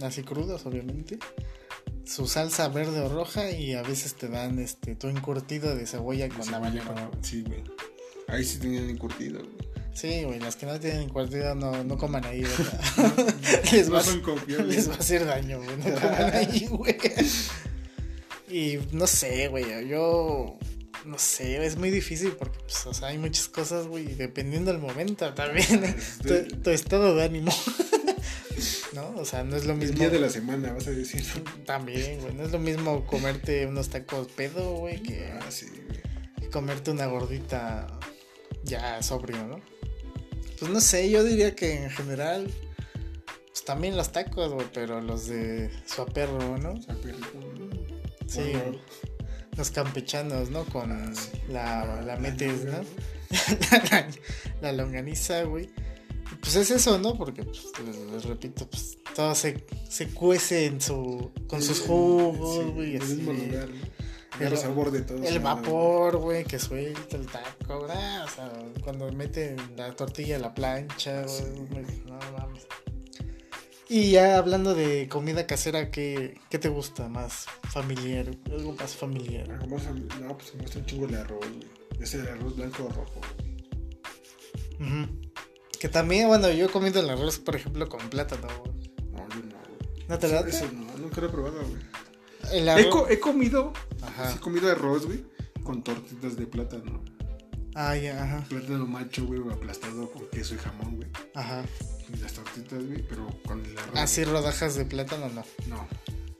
Así 0.00 0.22
crudos, 0.22 0.64
obviamente. 0.64 1.18
Su 2.04 2.28
salsa 2.28 2.68
verde 2.68 3.00
o 3.00 3.08
roja 3.08 3.50
y 3.50 3.74
a 3.74 3.82
veces 3.82 4.14
te 4.14 4.28
dan 4.28 4.60
este 4.60 4.94
tu 4.94 5.08
encurtido 5.08 5.74
de 5.74 5.84
cebolla 5.84 6.28
con 6.28 6.54
habanero. 6.54 6.92
güey, 6.92 7.06
Sí, 7.20 7.42
güey. 7.42 7.64
Ahí 8.28 8.44
sí 8.44 8.60
tenían 8.60 8.88
encurtido, 8.88 9.40
güey. 9.40 9.68
Sí, 9.92 10.22
güey, 10.22 10.38
las 10.38 10.54
que 10.54 10.66
no 10.66 10.78
tienen 10.78 11.00
encurtido 11.00 11.56
no, 11.56 11.82
no 11.82 11.98
coman 11.98 12.24
ahí, 12.26 12.42
¿verdad? 12.42 12.80
les, 13.72 13.92
va, 13.92 14.02
No 14.04 14.64
les 14.64 14.88
va 14.88 14.94
a 14.94 14.98
hacer 14.98 15.26
daño, 15.26 15.60
güey. 15.60 15.76
No 15.78 16.00
coman 16.00 16.32
ahí, 16.32 16.66
güey. 16.70 16.96
Y 18.48 18.78
no 18.92 19.08
sé, 19.08 19.48
güey, 19.48 19.88
yo... 19.88 20.56
No 21.08 21.18
sé, 21.18 21.64
es 21.64 21.76
muy 21.76 21.90
difícil 21.90 22.32
porque, 22.32 22.58
pues, 22.60 22.86
o 22.86 22.92
sea, 22.92 23.08
hay 23.08 23.16
muchas 23.18 23.48
cosas, 23.48 23.86
güey, 23.86 24.04
dependiendo 24.14 24.70
del 24.72 24.80
momento 24.80 25.32
también, 25.32 25.84
¿eh? 25.84 25.96
tu, 26.50 26.56
tu 26.60 26.70
estado 26.70 27.14
de 27.16 27.24
ánimo. 27.24 27.50
¿No? 28.92 29.14
O 29.16 29.24
sea, 29.24 29.42
no 29.44 29.56
es 29.56 29.64
lo 29.64 29.72
El 29.72 29.78
mismo. 29.78 29.98
día 29.98 30.10
de 30.10 30.18
la 30.18 30.28
semana, 30.28 30.72
vas 30.72 30.86
a 30.86 30.90
decir. 30.90 31.22
También, 31.64 32.20
güey, 32.20 32.34
no 32.34 32.42
es 32.44 32.52
lo 32.52 32.58
mismo 32.58 33.06
comerte 33.06 33.66
unos 33.66 33.88
tacos 33.88 34.26
pedo, 34.32 34.72
güey, 34.76 35.02
que, 35.02 35.26
Ah, 35.32 35.46
sí, 35.50 35.66
güey. 35.86 36.00
que 36.40 36.50
comerte 36.50 36.90
una 36.90 37.06
gordita 37.06 37.86
ya 38.64 39.02
sobrio, 39.02 39.46
¿no? 39.46 39.60
Pues 40.58 40.70
no 40.70 40.80
sé, 40.80 41.08
yo 41.08 41.22
diría 41.24 41.54
que 41.54 41.84
en 41.84 41.90
general, 41.90 42.50
pues 43.46 43.64
también 43.64 43.96
los 43.96 44.10
tacos, 44.12 44.52
güey, 44.52 44.66
pero 44.74 45.00
los 45.00 45.26
de 45.28 45.70
suaperro, 45.86 46.58
¿no? 46.58 46.72
O 46.72 46.82
sea, 46.82 46.94
perrito. 46.96 47.38
mm, 47.38 48.28
Sí. 48.28 48.52
Los 49.58 49.70
campechanos, 49.70 50.50
¿no? 50.50 50.64
Con 50.64 50.90
Ah, 50.92 51.10
sí. 51.14 51.30
la, 51.48 52.00
la 52.02 52.16
metes, 52.16 52.64
¿no? 52.64 52.78
la, 53.90 54.08
la 54.62 54.72
longaniza, 54.72 55.42
güey. 55.42 55.68
Pues 56.40 56.56
es 56.56 56.70
eso, 56.70 56.98
¿no? 56.98 57.14
Porque, 57.16 57.42
pues, 57.42 57.64
les, 57.84 57.96
les 57.96 58.24
repito, 58.24 58.66
pues 58.68 58.98
todo 59.14 59.34
se, 59.34 59.64
se 59.88 60.08
cuece 60.08 60.66
en 60.66 60.80
su, 60.80 61.30
con 61.48 61.60
sus 61.62 61.80
jugos, 61.80 62.64
sí, 62.64 62.70
güey. 62.72 62.96
El 62.96 63.02
así. 63.02 63.14
mismo 63.14 63.32
lugar, 63.32 63.68
¿no? 63.68 63.98
El- 64.46 64.52
El 64.52 64.56
sabor 64.58 64.92
de 64.92 65.00
todo. 65.02 65.24
El 65.24 65.40
vapor, 65.40 66.16
güey, 66.18 66.44
que 66.44 66.60
suelta 66.60 67.16
el 67.16 67.26
taco, 67.26 67.80
¿verdad? 67.80 68.24
O 68.24 68.28
sea, 68.28 68.52
cuando 68.84 69.10
meten 69.10 69.56
la 69.76 69.90
tortilla 69.96 70.36
a 70.36 70.38
la 70.38 70.54
plancha, 70.54 71.22
güey, 71.22 71.84
No 72.06 72.18
mames. 72.38 72.66
Y 73.90 74.10
ya 74.10 74.36
hablando 74.36 74.74
de 74.74 75.08
comida 75.08 75.46
casera, 75.46 75.90
¿qué, 75.90 76.38
qué 76.50 76.58
te 76.58 76.68
gusta 76.68 77.08
más 77.08 77.46
familiar? 77.70 78.26
Algo 78.50 78.72
más 78.74 78.94
familiar. 78.94 79.46
Ah, 79.50 79.58
vamos 79.60 79.86
a- 79.86 79.92
No, 80.20 80.36
pues 80.36 80.54
me 80.54 80.62
gusta 80.62 80.78
un 80.80 80.86
chingo 80.86 81.06
el 81.06 81.14
arroz, 81.14 81.40
güey. 81.48 81.68
Ese 82.00 82.18
el 82.20 82.28
arroz 82.28 82.54
blanco 82.56 82.84
o 82.84 82.88
rojo, 82.90 83.20
güey. 84.78 85.08
Que 85.80 85.88
también, 85.88 86.28
bueno, 86.28 86.50
yo 86.50 86.66
he 86.66 86.68
comido 86.68 87.00
el 87.00 87.08
arroz, 87.10 87.38
por 87.38 87.56
ejemplo, 87.56 87.88
con 87.88 88.00
plátano, 88.10 88.46
güey. 88.64 88.72
No, 89.12 89.28
yo 89.28 89.36
no, 89.36 89.56
güey. 89.56 90.06
¿No 90.08 90.18
te 90.18 90.26
Eso- 90.26 90.34
late? 90.34 90.50
Eso 90.50 90.68
no, 90.72 90.96
nunca 90.98 91.20
lo 91.20 91.26
he 91.28 91.30
probado, 91.30 91.58
güey. 91.60 91.82
El 92.52 92.68
He, 92.68 92.70
arroz. 92.70 92.86
co- 92.94 93.08
he 93.08 93.18
comido, 93.20 93.72
Ajá. 94.02 94.34
he 94.34 94.40
comido 94.40 94.70
arroz, 94.70 95.06
güey, 95.06 95.24
con 95.62 95.82
tortitas 95.82 96.36
de 96.36 96.46
plátano. 96.46 97.02
Ah, 97.80 97.94
ya, 97.96 98.24
ajá. 98.24 98.44
Plátano 98.48 98.86
macho, 98.86 99.24
güey, 99.24 99.40
aplastado 99.52 100.10
con 100.10 100.26
queso 100.30 100.54
y 100.56 100.58
jamón, 100.58 100.96
güey. 100.96 101.08
Ajá. 101.34 101.62
Y 102.12 102.16
las 102.18 102.32
tortitas, 102.32 102.84
güey, 102.84 103.02
pero 103.08 103.28
con 103.46 103.64
el 103.64 103.78
arroz. 103.78 103.96
Así 104.00 104.24
rodajas 104.24 104.74
de 104.74 104.84
plátano, 104.84 105.28
no. 105.28 105.44
No, 105.68 105.86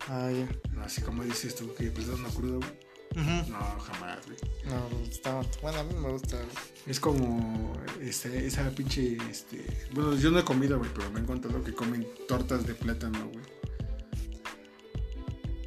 Ah, 0.08 0.30
ya. 0.32 0.48
no, 0.72 0.82
así 0.82 1.00
como 1.00 1.22
dices 1.22 1.54
tú, 1.54 1.72
que 1.74 1.90
plátano 1.92 2.28
crudo, 2.30 2.58
güey. 2.58 2.72
Ujú. 3.12 3.50
No, 3.52 3.58
jamás, 3.80 4.18
güey. 4.26 4.38
No, 4.64 5.02
está. 5.08 5.40
Bueno, 5.62 5.78
a 5.78 5.84
mí 5.84 5.94
me 5.94 6.10
gusta. 6.10 6.36
güey. 6.38 6.48
Es 6.86 6.98
como 6.98 7.72
este, 8.00 8.44
esa 8.46 8.68
pinche, 8.70 9.16
este... 9.30 9.64
Bueno, 9.92 10.16
yo 10.16 10.30
no 10.32 10.40
he 10.40 10.44
comido, 10.44 10.78
güey, 10.78 10.90
pero 10.94 11.08
me 11.12 11.20
han 11.20 11.26
contado 11.26 11.62
que 11.62 11.72
comen 11.72 12.04
tortas 12.26 12.66
de 12.66 12.74
plátano, 12.74 13.28
güey. 13.32 13.44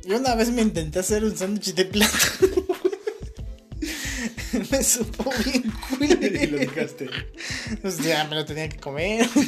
Yo 0.03 0.17
una 0.17 0.35
vez 0.35 0.51
me 0.51 0.63
intenté 0.63 0.99
hacer 0.99 1.23
un 1.23 1.37
sándwich 1.37 1.73
de 1.75 1.85
plátano. 1.85 2.50
me 4.71 4.83
supo 4.83 5.31
bien 5.45 5.63
y 5.99 6.47
lo 6.47 6.57
culero. 6.57 6.57
dejaste. 6.57 7.09
Pues 7.81 7.97
ya 7.99 8.25
me 8.25 8.35
lo 8.35 8.45
tenía 8.45 8.69
que 8.69 8.77
comer. 8.79 9.27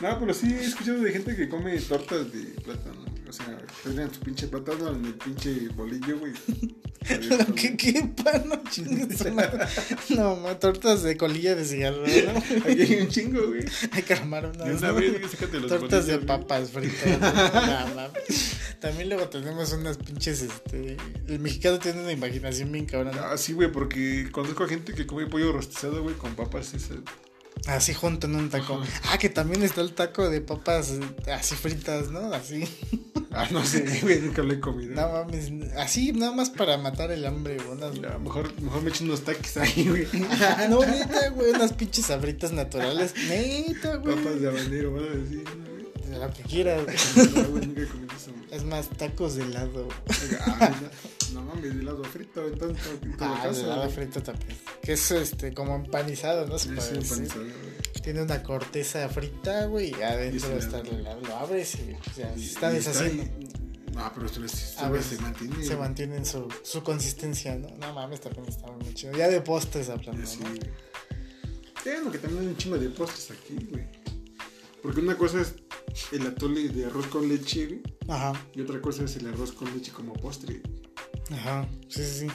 No, 0.00 0.18
pero 0.18 0.34
sí 0.34 0.52
he 0.52 0.64
escuchado 0.64 0.98
de 1.00 1.12
gente 1.12 1.36
que 1.36 1.48
come 1.48 1.78
tortas 1.78 2.32
de 2.32 2.42
plátano. 2.62 3.04
O 3.28 3.32
sea, 3.32 3.58
ponen 3.82 4.12
su 4.12 4.20
pinche 4.20 4.46
plátano 4.48 4.90
en 4.90 5.04
el 5.06 5.14
pinche 5.14 5.68
bolillo, 5.74 6.18
güey. 6.18 6.32
Lo 7.28 7.54
que 7.54 7.76
quepa, 7.76 8.38
no 8.46 8.62
chingues. 8.70 9.18
su 9.18 9.30
madre. 9.32 9.66
No, 10.10 10.36
ma, 10.36 10.58
tortas 10.58 11.02
de 11.02 11.16
colilla 11.18 11.54
de 11.54 11.64
cigarro, 11.66 11.98
¿no? 12.06 12.38
Aquí 12.70 12.80
hay 12.82 13.00
un 13.02 13.08
chingo, 13.08 13.46
güey. 13.48 13.64
Hay. 13.92 14.02
De 14.02 14.74
una 14.76 14.88
¿no? 14.88 14.94
vez, 14.94 15.30
sácate 15.30 15.60
los 15.60 15.68
Tortas 15.70 16.06
de 16.06 16.14
güey. 16.14 16.26
papas 16.26 16.70
fritas. 16.70 17.20
¿no? 17.20 18.08
También 18.80 19.08
luego 19.10 19.28
tenemos 19.28 19.72
unas 19.72 19.98
pinches, 19.98 20.42
este... 20.42 20.96
El 21.28 21.40
mexicano 21.40 21.78
tiene 21.78 22.00
una 22.02 22.12
imaginación 22.12 22.72
bien 22.72 22.86
cabrón. 22.86 23.14
Ah, 23.20 23.36
sí, 23.36 23.52
güey, 23.52 23.70
porque 23.70 24.28
conozco 24.30 24.64
a 24.64 24.68
gente 24.68 24.94
que 24.94 25.06
come 25.06 25.26
pollo 25.26 25.52
rostizado, 25.52 26.02
güey, 26.02 26.14
con 26.16 26.34
papas. 26.34 26.72
ese- 26.74 26.94
Así 27.66 27.94
junto 27.94 28.26
en 28.26 28.36
un 28.36 28.50
taco. 28.50 28.74
Ajá. 28.82 29.12
Ah, 29.12 29.18
que 29.18 29.30
también 29.30 29.62
está 29.62 29.80
el 29.80 29.92
taco 29.92 30.28
de 30.28 30.40
papas 30.40 30.90
eh, 30.90 31.32
así 31.32 31.54
fritas, 31.54 32.10
¿no? 32.10 32.32
Así. 32.32 32.64
Ah, 33.36 33.48
no 33.50 33.64
sé, 33.64 33.84
güey, 34.02 34.20
nunca 34.20 34.42
lo 34.42 34.52
he 34.52 34.60
comido. 34.60 34.94
No 34.94 35.08
mames. 35.08 35.50
Así, 35.76 36.12
nada 36.12 36.30
más 36.30 36.50
para 36.50 36.78
matar 36.78 37.10
el 37.10 37.26
hambre, 37.26 37.56
güey. 37.56 37.68
Unas... 37.76 38.20
Mejor, 38.20 38.62
mejor 38.62 38.82
me 38.82 38.90
echo 38.90 39.02
unos 39.02 39.24
taquis 39.24 39.56
ahí, 39.56 39.88
güey. 39.88 40.06
Ah, 40.40 40.66
no, 40.70 40.86
neta, 40.86 41.30
güey. 41.30 41.50
Unas 41.50 41.72
pinches 41.72 42.06
sabritas 42.06 42.52
naturales. 42.52 43.12
Neta, 43.28 43.96
güey. 43.96 44.14
Papas 44.14 44.40
de 44.40 44.48
habanero, 44.48 44.92
van 44.92 45.04
a 45.04 45.16
decir, 45.16 45.44
¿no, 45.44 45.70
güey? 45.72 46.10
De 46.10 46.18
Lo 46.18 46.32
que 46.32 46.42
quieras, 46.44 46.84
güey. 46.84 47.46
Güey, 47.48 47.66
nunca 47.66 47.80
he 47.82 47.86
comido 47.86 48.14
eso, 48.16 48.30
güey. 48.30 48.44
Es 48.52 48.62
más, 48.62 48.88
tacos 48.90 49.34
de 49.34 49.42
helado. 49.42 49.88
Ah, 50.46 50.70
mames, 51.64 51.74
de 51.76 51.80
helado 51.82 52.04
frito, 52.04 52.46
entonces 52.46 52.86
Ah, 53.20 53.48
de 53.52 53.60
helado 53.60 53.90
frito 53.90 54.22
también. 54.22 54.56
Que 54.82 54.92
es 54.92 55.10
este, 55.10 55.52
como 55.52 55.76
empanizado, 55.76 56.46
¿no? 56.46 56.58
Se 56.58 56.68
Sí, 56.68 56.74
puede 56.74 57.04
sí, 57.04 57.20
decir. 57.22 57.54
Tiene 58.02 58.22
una 58.22 58.42
corteza 58.42 59.08
frita, 59.08 59.66
güey, 59.66 59.90
y 59.98 60.02
adentro 60.02 60.54
Y 60.54 60.58
está 60.58 60.80
el 60.80 60.88
helado. 60.88 61.20
Lo 61.22 61.36
abres 61.36 61.74
y 61.76 61.96
se 62.14 62.34
está 62.34 62.70
deshaciendo. 62.70 63.24
Ah, 63.96 64.10
pero 64.14 64.26
esto, 64.26 64.44
esto, 64.44 64.84
A 64.84 64.90
ver, 64.90 65.02
se 65.02 65.18
mantiene. 65.18 65.64
Se 65.64 65.76
mantiene 65.76 66.16
en 66.16 66.26
su, 66.26 66.48
su 66.64 66.82
consistencia, 66.82 67.54
¿no? 67.56 67.68
No 67.76 67.92
mames, 67.94 68.20
también 68.20 68.46
está 68.48 68.70
muy 68.70 68.92
chido. 68.92 69.12
Ya 69.16 69.28
de 69.28 69.40
postres 69.40 69.88
hablando, 69.88 70.26
Sí, 70.26 70.40
¿no? 70.40 72.10
que 72.10 72.18
también 72.18 72.42
hay 72.42 72.46
un 72.48 72.56
chingo 72.56 72.78
de 72.78 72.88
postres 72.90 73.30
aquí, 73.30 73.56
güey. 73.70 73.84
Porque 74.82 75.00
una 75.00 75.16
cosa 75.16 75.40
es 75.40 75.54
el 76.12 76.26
atole 76.26 76.68
de 76.70 76.86
arroz 76.86 77.06
con 77.06 77.28
leche, 77.28 77.66
güey. 77.66 77.82
Ajá, 78.08 78.32
Y 78.54 78.60
otra 78.62 78.80
cosa 78.80 79.04
es 79.04 79.16
el 79.16 79.28
arroz 79.28 79.52
con 79.52 79.72
leche 79.72 79.92
como 79.92 80.12
postre. 80.14 80.60
Ajá, 81.32 81.66
sí, 81.88 82.02
sí, 82.04 82.20
sí. 82.20 82.26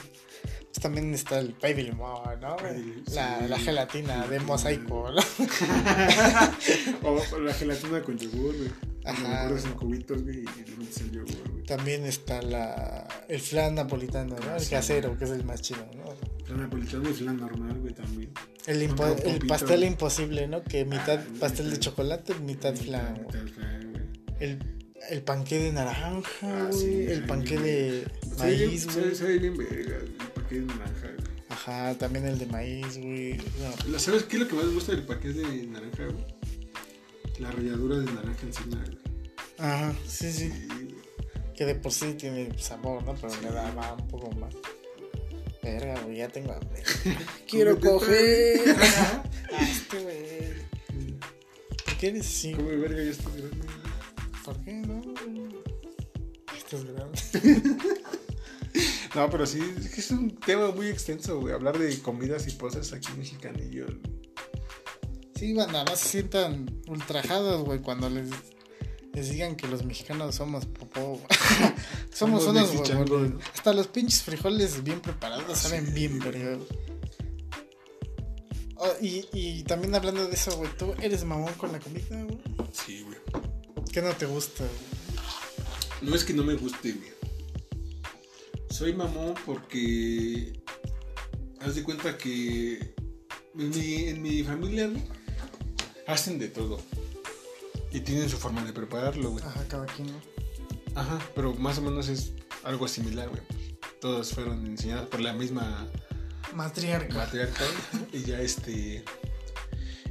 Pues 0.72 0.80
también 0.82 1.12
está 1.14 1.40
el 1.40 1.52
pay 1.54 1.74
de 1.74 1.82
limón, 1.84 2.40
¿no? 2.40 2.56
Pay 2.56 3.02
La, 3.12 3.40
sí. 3.40 3.48
la 3.48 3.58
gelatina 3.58 4.26
de 4.28 4.38
mosaico, 4.40 5.10
¿no? 5.10 5.20
o 7.02 7.38
la 7.40 7.52
gelatina 7.54 8.02
con 8.02 8.16
yogur, 8.18 8.56
güey. 8.56 8.70
Ajá. 9.04 9.48
en 9.48 9.72
cubitos, 9.72 10.22
güey, 10.22 10.44
y 10.44 11.00
el 11.00 11.10
yogur, 11.10 11.50
güey. 11.50 11.64
También 11.64 12.04
está 12.04 12.40
la, 12.42 13.06
el 13.28 13.40
flan 13.40 13.74
napolitano, 13.74 14.36
¿no? 14.38 14.54
El 14.56 14.60
Sí. 14.60 14.70
casero, 14.70 15.16
que 15.18 15.24
es 15.24 15.30
el 15.30 15.44
más 15.44 15.60
chido, 15.62 15.86
¿no? 15.96 16.04
Flan 16.44 16.60
napolitano 16.60 17.08
y 17.10 17.14
flan 17.14 17.36
normal, 17.38 17.78
güey, 17.80 17.94
también. 17.94 18.30
El, 18.66 18.88
impo- 18.88 19.20
el 19.24 19.46
pastel 19.46 19.84
imposible, 19.84 20.46
¿no? 20.48 20.62
Que 20.62 20.84
mitad 20.84 21.18
Ah, 21.20 21.34
pastel 21.40 21.66
de 21.66 21.72
mitad. 21.72 21.82
chocolate, 21.90 22.34
mitad 22.40 22.74
flan. 22.76 23.14
güey. 23.14 23.26
Mitad 23.44 23.54
flan, 23.54 23.92
güey. 23.92 24.02
El, 24.40 24.79
el 25.08 25.22
panqué 25.22 25.58
de 25.58 25.72
naranja, 25.72 26.22
Ah, 26.42 26.68
güey. 26.70 26.80
sí, 26.80 27.04
el 27.08 27.16
sí, 27.22 27.24
panqué 27.26 27.58
de 27.58 28.06
maíz, 28.38 28.82
se- 28.82 29.00
güey. 29.00 29.14
Ve 29.20 29.38
bien 29.38 29.56
verga, 29.56 29.96
el 29.96 30.12
paquete 30.34 30.60
de 30.60 30.66
naranja, 30.66 31.06
güey. 31.16 31.30
Ajá, 31.48 31.94
también 31.98 32.26
el 32.26 32.38
de 32.38 32.46
maíz, 32.46 32.98
güey. 32.98 33.38
No, 33.88 33.98
¿Sabes 33.98 34.24
qué 34.24 34.36
es 34.36 34.42
lo 34.42 34.48
que 34.48 34.54
más 34.54 34.64
me 34.66 34.74
gusta 34.74 34.92
del 34.92 35.04
paquete 35.04 35.40
de 35.40 35.66
naranja, 35.66 36.04
güey? 36.04 36.24
La 37.38 37.50
ralladura 37.50 37.98
de 37.98 38.04
naranja 38.12 38.46
encima, 38.46 38.76
güey. 38.84 38.98
Ajá, 39.58 39.94
sí, 40.06 40.30
sí. 40.32 40.50
Sí. 40.50 40.94
Que 41.56 41.66
de 41.66 41.74
por 41.74 41.92
sí 41.92 42.14
tiene 42.14 42.56
sabor, 42.58 43.02
¿no? 43.04 43.14
Pero 43.14 43.34
le 43.42 43.50
da 43.50 43.70
va 43.74 43.94
un 43.94 44.08
poco 44.08 44.30
más. 44.32 44.54
Verga, 45.62 46.00
güey, 46.02 46.16
ya 46.18 46.28
tengo 46.28 46.52
hambre. 46.52 46.82
Quiero 47.48 47.78
coger. 47.80 48.60
Ah, 49.52 49.68
este 49.68 50.00
güey. 50.00 51.10
¿Por 51.84 51.96
qué 51.98 52.06
eres? 52.08 52.48
Come 52.56 52.76
verga, 52.76 53.02
ya 53.02 53.10
estás 53.10 53.34
grande. 53.36 53.56
¿Por 54.50 54.64
qué 54.64 54.72
no? 54.72 55.00
Esto 56.56 56.76
es 56.76 56.84
grande. 56.84 57.62
No, 59.16 59.28
pero 59.28 59.44
sí, 59.44 59.58
es 59.96 60.12
un 60.12 60.36
tema 60.38 60.70
muy 60.70 60.86
extenso, 60.86 61.40
güey. 61.40 61.52
Hablar 61.52 61.76
de 61.76 61.98
comidas 61.98 62.46
y 62.46 62.52
postres 62.52 62.92
aquí 62.92 63.08
mexicanillos. 63.18 63.90
Sí, 65.34 65.52
banda, 65.52 65.82
no 65.82 65.96
se 65.96 66.08
sientan 66.08 66.80
ultrajados, 66.86 67.64
güey, 67.64 67.80
cuando 67.80 68.08
les, 68.08 68.30
les 69.12 69.30
digan 69.30 69.56
que 69.56 69.66
los 69.66 69.84
mexicanos 69.84 70.36
somos 70.36 70.66
popó. 70.66 71.18
güey. 71.18 71.26
somos 72.14 72.44
Somos 72.44 72.70
unos. 72.72 73.10
¿no? 73.10 73.38
Hasta 73.52 73.72
los 73.72 73.88
pinches 73.88 74.22
frijoles 74.22 74.84
bien 74.84 75.00
preparados 75.00 75.58
saben 75.58 75.86
Sí, 75.86 75.92
bien, 75.92 76.20
güey. 76.20 76.58
Oh, 78.76 78.92
y, 79.00 79.26
y 79.32 79.64
también 79.64 79.92
hablando 79.96 80.28
de 80.28 80.34
eso, 80.34 80.56
güey, 80.56 80.70
¿tú 80.78 80.94
eres 81.02 81.24
mamón 81.24 81.52
con 81.54 81.72
la 81.72 81.80
comida, 81.80 82.22
güey? 82.22 82.38
Sí, 82.72 83.02
güey. 83.02 83.18
¿Qué 83.92 84.00
no 84.02 84.12
te 84.12 84.26
gusta? 84.26 84.64
No 86.00 86.14
es 86.14 86.24
que 86.24 86.32
no 86.32 86.44
me 86.44 86.54
guste, 86.54 86.92
güey. 86.92 87.10
Soy 88.70 88.92
mamón 88.92 89.34
porque. 89.44 90.52
Haz 91.60 91.74
de 91.74 91.82
cuenta 91.82 92.16
que. 92.16 92.94
En 93.58 93.70
mi, 93.70 94.04
en 94.04 94.22
mi 94.22 94.42
familia, 94.44 94.86
güey, 94.86 95.02
hacen 96.06 96.38
de 96.38 96.48
todo. 96.48 96.80
Y 97.92 98.00
tienen 98.00 98.30
su 98.30 98.36
forma 98.36 98.64
de 98.64 98.72
prepararlo, 98.72 99.30
güey. 99.30 99.44
Ajá, 99.44 99.66
cada 99.66 99.86
quien, 99.86 100.08
¿no? 100.12 100.20
Ajá, 100.94 101.18
pero 101.34 101.52
más 101.54 101.78
o 101.78 101.82
menos 101.82 102.08
es 102.08 102.32
algo 102.62 102.86
similar, 102.86 103.28
güey. 103.28 103.42
Todos 104.00 104.32
fueron 104.32 104.66
enseñados 104.66 105.08
por 105.08 105.20
la 105.20 105.32
misma 105.32 105.88
Matriarca. 106.54 107.14
matriarca 107.14 107.64
y 108.12 108.22
ya 108.22 108.40
este 108.40 109.04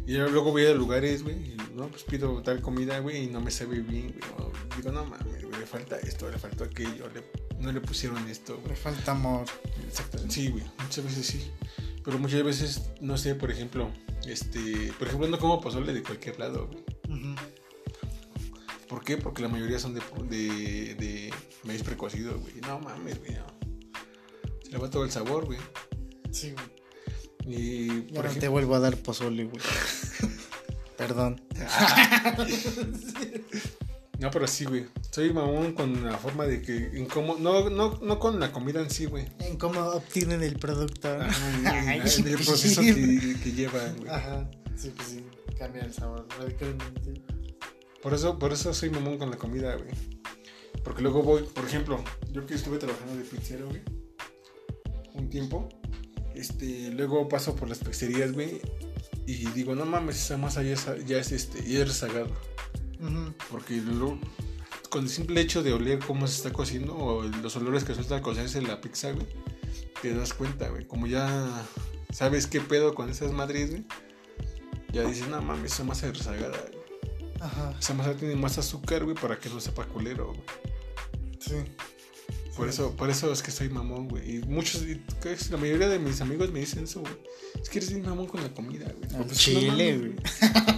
y 0.05 0.13
luego 0.13 0.51
voy 0.51 0.65
a 0.65 0.73
lugares 0.73 1.23
güey 1.23 1.57
no 1.79 1.87
pues 1.87 2.03
pido 2.03 2.41
tal 2.43 2.61
comida 2.61 2.99
güey 2.99 3.23
y 3.23 3.27
no 3.27 3.41
me 3.41 3.51
sabe 3.51 3.79
bien 3.79 4.13
güey 4.19 4.51
digo 4.77 4.91
no 4.91 5.05
mames 5.05 5.43
güey 5.43 5.59
le 5.59 5.65
falta 5.65 5.97
esto 5.99 6.29
le 6.29 6.37
faltó 6.37 6.63
aquello 6.65 7.09
le- 7.13 7.23
no 7.59 7.71
le 7.71 7.81
pusieron 7.81 8.27
esto 8.29 8.55
Le 8.57 8.61
güey 8.61 8.75
falta 8.75 9.11
amor. 9.11 9.45
exactamente 9.87 10.33
sí 10.35 10.49
güey 10.49 10.63
muchas 10.83 11.03
veces 11.03 11.25
sí 11.25 11.51
pero 12.03 12.17
muchas 12.19 12.43
veces 12.43 12.81
no 13.01 13.17
sé 13.17 13.35
por 13.35 13.51
ejemplo 13.51 13.89
este 14.27 14.93
por 14.97 15.07
ejemplo 15.07 15.27
no 15.27 15.39
como 15.39 15.59
pozole 15.61 15.93
de 15.93 16.03
cualquier 16.03 16.39
lado 16.39 16.67
güey. 16.67 16.83
¿por 18.87 19.03
qué? 19.03 19.17
porque 19.17 19.41
la 19.41 19.47
mayoría 19.49 19.79
son 19.79 19.93
de 19.93 20.01
de, 20.29 20.95
de 20.95 21.33
maíz 21.63 21.83
precocido 21.83 22.39
güey 22.39 22.55
no 22.61 22.79
mames 22.79 23.19
güey 23.19 23.33
no. 23.35 23.45
se 24.63 24.71
le 24.71 24.77
va 24.77 24.89
todo 24.89 25.03
el 25.03 25.11
sabor 25.11 25.45
güey 25.45 25.59
Sí, 26.31 26.51
güey. 26.51 27.55
y 27.55 28.01
por 28.13 28.21
te 28.23 28.27
ejemplo 28.29 28.51
vuelvo 28.51 28.75
a 28.75 28.79
dar 28.79 28.95
pozole, 28.97 29.45
güey. 29.45 29.59
Perdón. 30.99 31.41
No, 34.19 34.29
pero 34.31 34.47
sí, 34.47 34.65
güey. 34.65 34.85
Soy 35.11 35.31
mamón 35.31 35.71
con 35.71 36.03
la 36.03 36.17
forma 36.17 36.45
de 36.45 36.61
que. 36.61 36.75
En 36.93 37.05
cómo, 37.05 37.37
no, 37.39 37.69
no, 37.69 37.97
no 38.01 38.19
con 38.19 38.37
la 38.37 38.51
comida 38.51 38.81
en 38.81 38.89
sí, 38.89 39.05
güey. 39.05 39.25
En 39.39 39.57
cómo 39.57 39.79
obtienen 39.79 40.43
el 40.43 40.59
producto. 40.59 41.07
¿no? 41.17 41.23
Ajá, 41.23 41.95
en- 41.95 42.01
Ay, 42.01 42.01
el 42.25 42.35
proceso 42.35 42.81
que, 42.81 43.35
que 43.41 43.51
llevan, 43.53 43.95
güey. 43.97 44.09
Ajá. 44.09 44.49
Sí, 44.75 44.91
pues 44.93 45.07
sí. 45.07 45.23
Cambia 45.57 45.83
el 45.83 45.93
sabor 45.93 46.27
radicalmente. 46.37 47.21
Por 48.03 48.13
eso, 48.13 48.37
por 48.37 48.51
eso 48.51 48.73
soy 48.73 48.89
mamón 48.89 49.17
con 49.19 49.29
la 49.31 49.37
comida, 49.37 49.75
güey. 49.75 49.89
Porque 50.83 51.01
luego 51.01 51.23
voy, 51.23 51.43
por 51.43 51.63
ejemplo, 51.63 52.03
yo 52.33 52.45
que 52.45 52.55
estuve 52.55 52.77
trabajando 52.77 53.15
de 53.15 53.23
pizzero, 53.23 53.69
güey. 53.69 53.81
Un 55.13 55.29
tiempo. 55.29 55.69
Este, 56.35 56.91
luego 56.91 57.29
paso 57.29 57.55
por 57.55 57.69
las 57.69 57.79
pizzerías, 57.79 58.33
güey. 58.33 58.59
Y 59.31 59.45
digo, 59.53 59.75
no 59.75 59.85
mames, 59.85 60.15
esa 60.17 60.37
masa 60.37 60.63
ya 60.63 60.73
es, 60.73 60.87
ya 61.05 61.17
es 61.19 61.31
este, 61.31 61.61
ya 61.63 61.79
es 61.81 61.87
rezagado. 61.87 62.31
Ujú. 62.99 63.33
Porque 63.51 63.77
lo- 63.77 64.17
con 64.89 65.03
el 65.03 65.09
simple 65.09 65.39
hecho 65.41 65.61
de 65.61 65.71
oler 65.73 65.99
cómo 65.99 66.25
se 66.27 66.37
está 66.37 66.51
cociendo 66.51 66.95
o 66.97 67.21
los 67.23 67.55
olores 67.55 67.83
que 67.83 67.93
suelta 67.93 68.15
al 68.15 68.21
cocerse 68.23 68.59
la 68.61 68.81
pizza, 68.81 69.11
güey, 69.11 69.27
te 70.01 70.13
das 70.15 70.33
cuenta, 70.33 70.69
güey. 70.69 70.87
Como 70.87 71.05
ya 71.05 71.47
sabes 72.11 72.47
qué 72.47 72.59
pedo 72.59 72.95
con 72.95 73.09
esas 73.09 73.31
madres, 73.31 73.69
güey. 73.69 73.85
Ya 74.91 75.03
dices, 75.03 75.27
no 75.27 75.39
mames, 75.43 75.73
esa 75.73 75.83
masa 75.83 76.07
es 76.07 76.17
rezagada. 76.17 76.57
güey. 76.57 76.79
Ajá. 77.39 77.75
Esa 77.79 77.93
masa 77.93 78.15
tiene 78.15 78.35
más 78.35 78.57
azúcar, 78.57 79.03
güey, 79.03 79.15
para 79.15 79.37
que 79.39 79.49
no 79.49 79.59
sepa 79.61 79.85
culero, 79.85 80.29
güey. 80.29 80.41
Sí. 81.39 81.55
Por 82.59 82.67
eso, 82.67 82.93
por 82.97 83.09
eso 83.09 83.31
es 83.31 83.41
que 83.41 83.51
soy 83.51 83.69
mamón, 83.69 84.09
güey. 84.09 84.35
Y 84.35 84.39
muchos, 84.41 84.81
y 84.81 85.01
la 85.49 85.57
mayoría 85.57 85.87
de 85.87 85.97
mis 85.97 86.19
amigos 86.19 86.51
me 86.51 86.59
dicen 86.59 86.83
eso, 86.83 86.99
güey. 86.99 87.13
Es 87.61 87.69
que 87.69 87.79
eres 87.79 87.89
bien 87.89 88.05
mamón 88.05 88.27
con 88.27 88.43
la 88.43 88.49
comida, 88.53 88.85
güey. 88.97 89.09
Al 89.11 89.17
Porque 89.19 89.33
es 89.33 89.45
que 89.45 89.51
chile, 89.55 89.97
güey. 89.97 90.15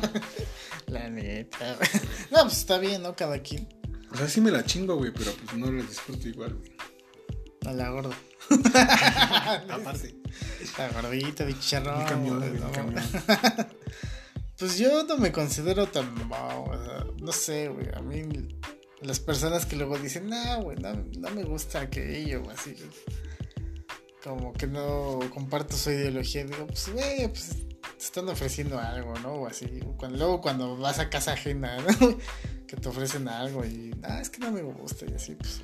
La 0.88 1.10
neta. 1.10 1.76
güey. 1.76 1.90
No, 2.32 2.44
pues 2.44 2.60
está 2.60 2.78
bien, 2.78 3.02
¿no? 3.02 3.16
Cada 3.16 3.40
quien. 3.40 3.68
O 4.12 4.16
sea, 4.16 4.30
sí 4.30 4.42
me 4.42 4.52
la 4.52 4.64
chingo, 4.64 4.96
güey, 4.96 5.12
pero 5.12 5.32
pues 5.34 5.58
no 5.58 5.72
la 5.72 5.82
disfruto 5.82 6.28
igual, 6.28 6.54
güey. 6.54 6.72
A 7.66 7.74
la 7.74 7.90
gorda. 7.90 8.16
Aparte. 9.70 10.16
La 10.78 10.90
gordita, 11.02 11.46
bicharrón. 11.46 11.98
Mi 11.98 12.06
camión, 12.06 12.38
güey, 12.38 12.52
no. 12.60 12.72
camión. 12.72 13.04
Pues 14.60 14.78
yo 14.78 15.04
no 15.06 15.18
me 15.18 15.32
considero 15.32 15.88
tan 15.88 16.14
mamón, 16.14 16.80
o 16.80 16.86
sea, 16.86 17.06
no 17.20 17.32
sé, 17.32 17.70
güey. 17.70 17.88
A 17.96 18.02
mí, 18.02 18.22
las 19.02 19.20
personas 19.20 19.66
que 19.66 19.76
luego 19.76 19.98
dicen, 19.98 20.30
no, 20.30 20.62
güey, 20.62 20.78
no, 20.78 20.94
no 21.20 21.30
me 21.32 21.44
gusta 21.44 21.82
aquello, 21.82 22.44
o 22.44 22.50
así. 22.52 22.76
como 24.24 24.54
que 24.54 24.68
no 24.68 25.20
comparto 25.34 25.76
su 25.76 25.92
ideología, 25.92 26.46
digo, 26.46 26.68
pues, 26.68 26.90
güey, 26.94 27.28
pues 27.28 27.50
te 27.82 28.04
están 28.04 28.30
ofreciendo 28.30 28.80
algo, 28.80 29.14
¿no? 29.20 29.34
O 29.34 29.48
así. 29.48 29.68
Cuando, 29.98 30.18
luego 30.18 30.42
cuando 30.42 30.78
vas 30.78 31.00
a 31.00 31.10
casa 31.10 31.34
ajena, 31.34 31.78
¿no? 32.00 32.18
que 32.68 32.78
te 32.78 32.88
ofrecen 32.88 33.28
algo 33.28 33.66
y, 33.66 33.92
ah, 34.04 34.22
es 34.22 34.30
que 34.30 34.40
no 34.40 34.52
me 34.52 34.62
gusta 34.62 35.06
y 35.10 35.14
así, 35.14 35.36
pues. 35.36 35.62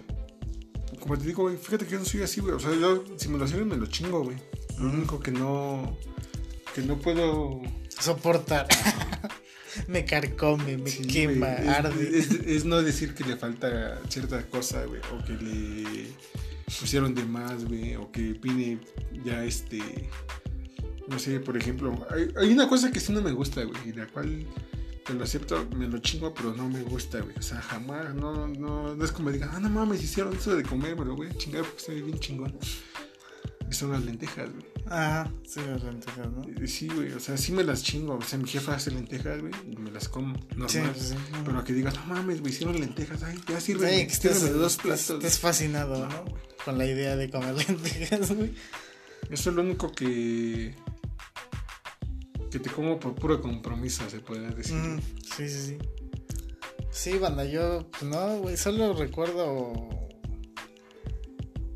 Como 1.00 1.18
te 1.18 1.26
digo, 1.26 1.44
güey, 1.44 1.58
fíjate 1.58 1.86
que 1.86 1.92
yo 1.92 2.00
no 2.00 2.06
soy 2.06 2.24
así, 2.24 2.42
güey. 2.42 2.56
O 2.56 2.60
sea, 2.60 2.74
yo 2.74 3.04
simulaciones 3.18 3.66
me 3.68 3.78
lo 3.78 3.86
chingo, 3.86 4.24
güey. 4.24 4.38
Lo 4.78 4.90
único 4.90 5.20
que 5.20 5.32
no. 5.32 5.98
que 6.74 6.82
no 6.82 6.98
puedo. 6.98 7.62
Soportar. 8.00 8.68
Me 9.88 10.06
carcome, 10.06 10.78
me 10.78 10.92
quema, 10.92 11.48
arde. 11.48 12.20
Es, 12.46 12.66
no 12.66 12.82
decir 12.82 13.14
que 13.14 13.24
le 13.24 13.38
falta 13.38 14.02
cierta 14.10 14.42
cosa, 14.48 14.86
güey. 14.86 15.02
O 15.14 15.24
que 15.24 15.34
le 15.34 16.08
pusieron 16.80 17.14
de 17.14 17.24
más, 17.24 17.66
güey. 17.66 17.96
O 17.96 18.12
que 18.12 18.36
pide 18.36 18.80
ya 19.24 19.44
este. 19.44 19.80
No 21.08 21.20
sé, 21.20 21.40
por 21.40 21.58
ejemplo. 21.58 22.06
Hay, 22.10 22.30
hay 22.38 22.52
una 22.52 22.68
cosa 22.68 22.92
que 22.92 23.00
sí 23.00 23.14
no 23.14 23.22
me 23.22 23.32
gusta, 23.32 23.64
güey. 23.64 23.90
Y 23.90 23.94
la 23.94 24.08
cual 24.08 24.46
te 25.08 25.14
lo 25.14 25.24
acepto, 25.24 25.66
me 25.76 25.88
lo 25.88 26.00
chingo, 26.00 26.34
pero 26.34 26.54
no 26.54 26.68
me 26.68 26.84
gusta, 26.84 27.22
güey. 27.22 27.36
O 27.38 27.42
sea, 27.42 27.62
jamás, 27.62 28.14
no, 28.14 28.48
no, 28.48 28.94
no 28.94 29.06
es 29.06 29.12
como 29.14 29.32
digan, 29.32 29.50
ah, 29.54 29.60
no 29.60 29.70
mames, 29.70 30.04
hicieron 30.04 30.36
eso 30.36 30.54
de 30.54 30.64
comer, 30.64 30.96
voy 30.96 31.28
a 31.28 31.38
chingar 31.38 31.64
porque 31.64 31.78
estoy 31.78 32.02
bien 32.02 32.20
chingón. 32.20 32.54
Son 33.70 33.92
las 33.92 34.04
lentejas, 34.04 34.50
güey. 34.52 34.77
Ajá, 34.90 35.32
sí, 35.46 35.60
las 35.66 35.84
lentejas, 35.84 36.28
¿no? 36.32 36.68
Sí, 36.68 36.88
güey, 36.88 37.12
o 37.12 37.20
sea, 37.20 37.38
sí 37.38 37.52
me 37.52 37.64
las 37.64 37.84
chingo. 37.84 38.16
O 38.16 38.22
sea, 38.22 38.40
mi 38.40 38.48
jefa 38.48 38.76
hace 38.76 38.92
lentejas, 38.92 39.42
güey, 39.42 39.54
y 39.70 39.76
me 39.78 39.92
las 39.92 40.08
como 40.10 40.34
normal. 40.56 40.70
Sí, 40.70 40.82
sí, 40.96 41.16
pero 41.46 41.64
que 41.64 41.74
digas, 41.74 41.96
no 41.96 42.06
mames, 42.06 42.42
güey, 42.42 42.54
hicieron 42.54 42.80
lentejas, 42.80 43.24
ay, 43.24 43.40
ya 43.48 43.60
sirve. 43.60 43.90
Sí, 43.90 44.08
que 44.08 44.14
estés, 44.14 44.42
de 44.44 44.52
dos 44.52 44.78
platos. 44.78 45.10
Estás 45.10 45.40
fascinado, 45.40 46.08
¿no? 46.08 46.26
Con 46.64 46.78
la 46.78 46.86
idea 46.86 47.16
de 47.16 47.30
comer 47.30 47.56
lentejas, 47.68 48.32
güey. 48.32 48.54
Eso 49.30 49.50
es 49.50 49.56
lo 49.56 49.62
único 49.62 49.92
que 49.92 50.76
que 52.50 52.60
te 52.60 52.70
como 52.70 53.00
por 53.00 53.16
puro 53.16 53.42
compromiso, 53.42 54.10
se 54.10 54.20
puede 54.20 54.50
decir. 54.52 54.76
Mm, 54.76 55.02
sí, 55.36 55.50
sí, 55.50 55.62
sí. 55.68 55.78
Sí, 56.92 57.18
banda, 57.18 57.44
yo, 57.46 57.90
pues 57.92 58.04
no, 58.04 58.38
güey, 58.38 58.58
solo 58.58 58.94
recuerdo 58.94 59.74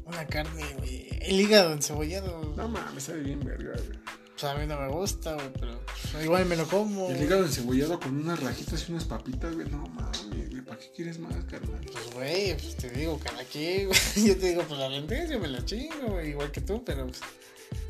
una 0.05 0.25
carne, 0.27 0.63
güey. 0.77 1.10
El 1.21 1.39
hígado 1.39 1.73
encebollado. 1.73 2.53
No 2.55 2.67
mames, 2.67 3.03
sabe 3.03 3.21
bien 3.21 3.39
verga, 3.39 3.73
güey. 3.73 3.99
Pues 4.31 4.43
a 4.43 4.55
mí 4.55 4.65
no 4.65 4.79
me 4.79 4.87
gusta, 4.89 5.35
güey, 5.35 5.53
pero 5.53 5.79
igual 6.23 6.45
me 6.45 6.55
lo 6.55 6.67
como. 6.67 7.09
El 7.09 7.23
hígado 7.23 7.45
encebollado 7.45 7.99
con 7.99 8.17
unas 8.17 8.39
rajitas 8.39 8.87
y 8.87 8.91
unas 8.91 9.05
papitas, 9.05 9.53
güey. 9.53 9.69
No 9.69 9.85
mames, 9.87 10.27
güey, 10.29 10.61
¿para 10.65 10.79
qué 10.79 10.91
quieres 10.95 11.19
más, 11.19 11.35
carnal? 11.45 11.85
Pues, 11.91 12.13
güey, 12.13 12.57
pues 12.57 12.75
te 12.75 12.89
digo, 12.89 13.19
cada 13.23 13.43
quien, 13.43 13.87
güey. 13.87 13.99
Yo 14.27 14.37
te 14.37 14.47
digo, 14.47 14.63
pues 14.63 14.79
la 14.79 14.89
lenteja 14.89 15.25
yo 15.25 15.39
me 15.39 15.47
la 15.47 15.63
chingo, 15.63 16.07
güey, 16.09 16.29
igual 16.29 16.51
que 16.51 16.61
tú, 16.61 16.83
pero 16.83 17.05
pues 17.05 17.21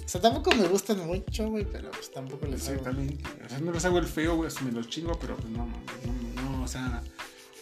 o 0.05 0.09
sea, 0.11 0.19
tampoco 0.19 0.53
me 0.53 0.67
gustan 0.67 1.07
mucho, 1.07 1.49
güey, 1.49 1.63
pero 1.63 1.89
pues 1.89 2.11
tampoco 2.11 2.45
les 2.45 2.61
sí, 2.61 2.73
también. 2.83 3.17
O 3.45 3.47
sea, 3.47 3.59
no 3.59 3.71
los 3.71 3.85
hago 3.85 3.97
el 3.97 4.05
feo, 4.05 4.35
güey, 4.35 4.51
me 4.65 4.73
los 4.73 4.89
chingo, 4.89 5.17
pero 5.17 5.37
pues 5.37 5.47
no, 5.49 5.65
no, 5.65 6.41
no, 6.41 6.63
o 6.63 6.67
sea, 6.67 7.01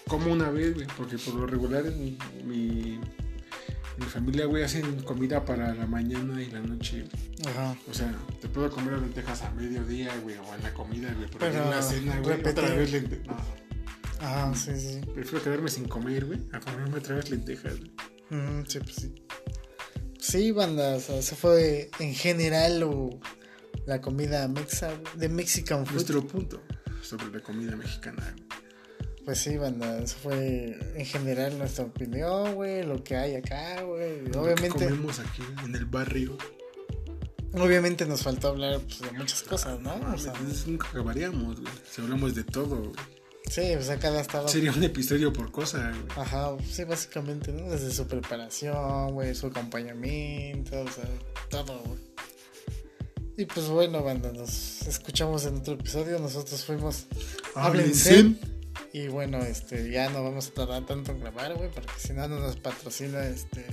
como 0.08 0.32
una 0.32 0.50
vez, 0.50 0.74
güey, 0.74 0.88
porque 0.98 1.20
por 1.20 1.36
lo 1.36 1.46
regular 1.46 1.84
mi, 1.84 2.18
mi, 2.44 3.00
mi 4.00 4.06
familia, 4.06 4.46
güey, 4.46 4.64
hacen 4.64 5.02
comida 5.04 5.46
para 5.46 5.74
la 5.74 5.86
mañana 5.86 6.42
y 6.42 6.50
la 6.50 6.60
noche. 6.60 7.06
Ajá. 7.46 7.76
O 7.90 7.94
sea, 7.94 8.14
te 8.42 8.48
puedo 8.48 8.70
comer 8.72 8.94
lentejas 9.00 9.42
a 9.44 9.52
mediodía, 9.52 10.16
güey, 10.24 10.38
o 10.38 10.56
en 10.56 10.64
la 10.64 10.74
comida, 10.74 11.14
güey, 11.14 11.30
pero, 11.38 11.64
en 11.64 11.70
la 11.70 11.82
cena, 11.82 12.20
güey, 12.20 12.40
otra 12.40 12.70
vez 12.70 12.92
lentejas. 12.92 13.28
No. 13.28 14.26
Ajá, 14.26 14.54
sí, 14.56 14.72
sí. 14.78 15.02
Prefiero 15.14 15.44
quedarme 15.44 15.70
sin 15.70 15.88
comer, 15.88 16.26
güey, 16.26 16.40
a 16.52 16.60
comerme 16.60 16.98
otra 16.98 17.16
vez 17.16 17.30
lentejas, 17.30 17.78
güey. 17.78 17.92
Mm, 18.30 18.66
sí, 18.68 18.80
pues 18.80 18.96
sí. 18.96 19.16
Sí, 20.20 20.52
banda, 20.52 20.96
o 20.96 21.00
sea, 21.00 21.22
se 21.22 21.36
fue 21.36 21.90
en 22.00 22.14
general 22.14 22.84
o 22.84 23.20
la 23.86 24.02
comida 24.02 24.48
mexa, 24.48 24.92
de 25.16 25.30
Mexican 25.30 25.86
food. 25.86 25.94
Nuestro 25.94 26.28
punto 26.28 26.62
sobre 27.02 27.32
la 27.32 27.40
comida 27.40 27.76
mexicana. 27.76 28.36
Pues 29.26 29.40
sí, 29.40 29.58
banda, 29.58 30.00
eso 30.00 30.18
fue 30.24 30.78
en 30.96 31.06
general 31.06 31.58
nuestra 31.58 31.86
opinión, 31.86 32.56
güey, 32.56 32.84
lo 32.84 33.04
que 33.04 33.16
hay 33.16 33.36
acá, 33.36 33.82
güey. 33.84 34.22
Obviamente. 34.36 34.86
comemos 34.86 35.20
aquí 35.20 35.44
en 35.64 35.76
el 35.76 35.86
barrio. 35.86 36.38
Obviamente 37.54 38.06
nos 38.06 38.22
faltó 38.22 38.50
hablar 38.50 38.80
pues, 38.80 39.02
de 39.02 39.12
muchas 39.18 39.42
cosas, 39.44 39.80
¿no? 39.80 39.96
o 40.14 40.18
sea, 40.18 40.34
nunca 40.68 40.88
acabaríamos, 40.88 41.60
güey. 41.60 41.74
Si 41.90 42.02
hablamos 42.02 42.36
de 42.36 42.44
todo, 42.44 42.78
güey. 42.78 42.96
Sí, 43.50 43.74
o 43.74 43.82
sea, 43.82 43.98
cada 43.98 44.22
estado. 44.22 44.48
Sería 44.48 44.72
un 44.72 44.84
episodio 44.84 45.34
por 45.34 45.52
cosa, 45.52 45.90
güey. 45.90 46.04
Ajá, 46.16 46.56
sí, 46.70 46.84
básicamente, 46.84 47.52
¿no? 47.52 47.70
Desde 47.70 47.92
su 47.92 48.08
preparación, 48.08 49.14
güey, 49.14 49.34
su 49.34 49.48
acompañamiento, 49.48 50.82
o 50.82 50.88
sea, 50.88 51.06
todo, 51.50 51.80
güey. 51.80 52.00
Y 53.38 53.46
pues 53.46 53.68
bueno, 53.70 54.04
banda, 54.04 54.32
nos 54.34 54.82
escuchamos 54.82 55.46
en 55.46 55.56
otro 55.58 55.76
episodio. 55.76 56.20
Nosotros 56.20 56.64
fuimos 56.66 57.06
Háblense. 57.56 58.36
Y 58.92 59.08
bueno, 59.08 59.40
este, 59.40 59.92
ya 59.92 60.10
no 60.10 60.24
vamos 60.24 60.48
a 60.48 60.52
tardar 60.52 60.86
tanto 60.86 61.12
en 61.12 61.20
grabar, 61.20 61.56
güey, 61.56 61.70
porque 61.70 61.92
si 61.98 62.14
no, 62.14 62.28
no 62.28 62.40
nos 62.40 62.56
patrocina 62.56 63.26
este. 63.28 63.66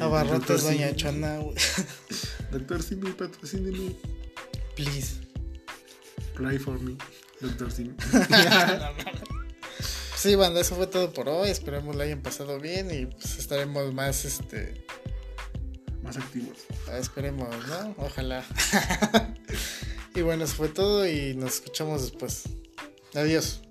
Abarrotes 0.00 0.62
Doña 0.62 0.94
Chona, 0.94 1.38
güey. 1.38 1.56
Doctor 2.50 2.82
Simi, 2.82 3.10
patrocíneme. 3.12 3.94
Please. 4.76 5.20
Play 6.34 6.58
for 6.58 6.80
me. 6.80 6.96
Doctor 7.40 7.70
Sim. 7.70 7.96
sí, 10.16 10.34
banda, 10.34 10.60
eso 10.60 10.76
fue 10.76 10.86
todo 10.86 11.12
por 11.12 11.28
hoy. 11.28 11.50
Esperemos 11.50 11.96
lo 11.96 12.02
hayan 12.02 12.22
pasado 12.22 12.60
bien 12.60 12.90
y 12.90 13.06
pues 13.06 13.38
estaremos 13.38 13.92
más, 13.92 14.24
este... 14.24 14.84
Más 16.02 16.16
activos. 16.16 16.58
Ah, 16.88 16.98
esperemos, 16.98 17.48
¿no? 17.66 17.94
Ojalá. 17.98 18.44
y 20.14 20.22
bueno, 20.22 20.44
eso 20.44 20.54
fue 20.54 20.68
todo 20.68 21.06
y 21.06 21.34
nos 21.34 21.56
escuchamos 21.56 22.02
después. 22.02 22.44
Adiós. 23.14 23.62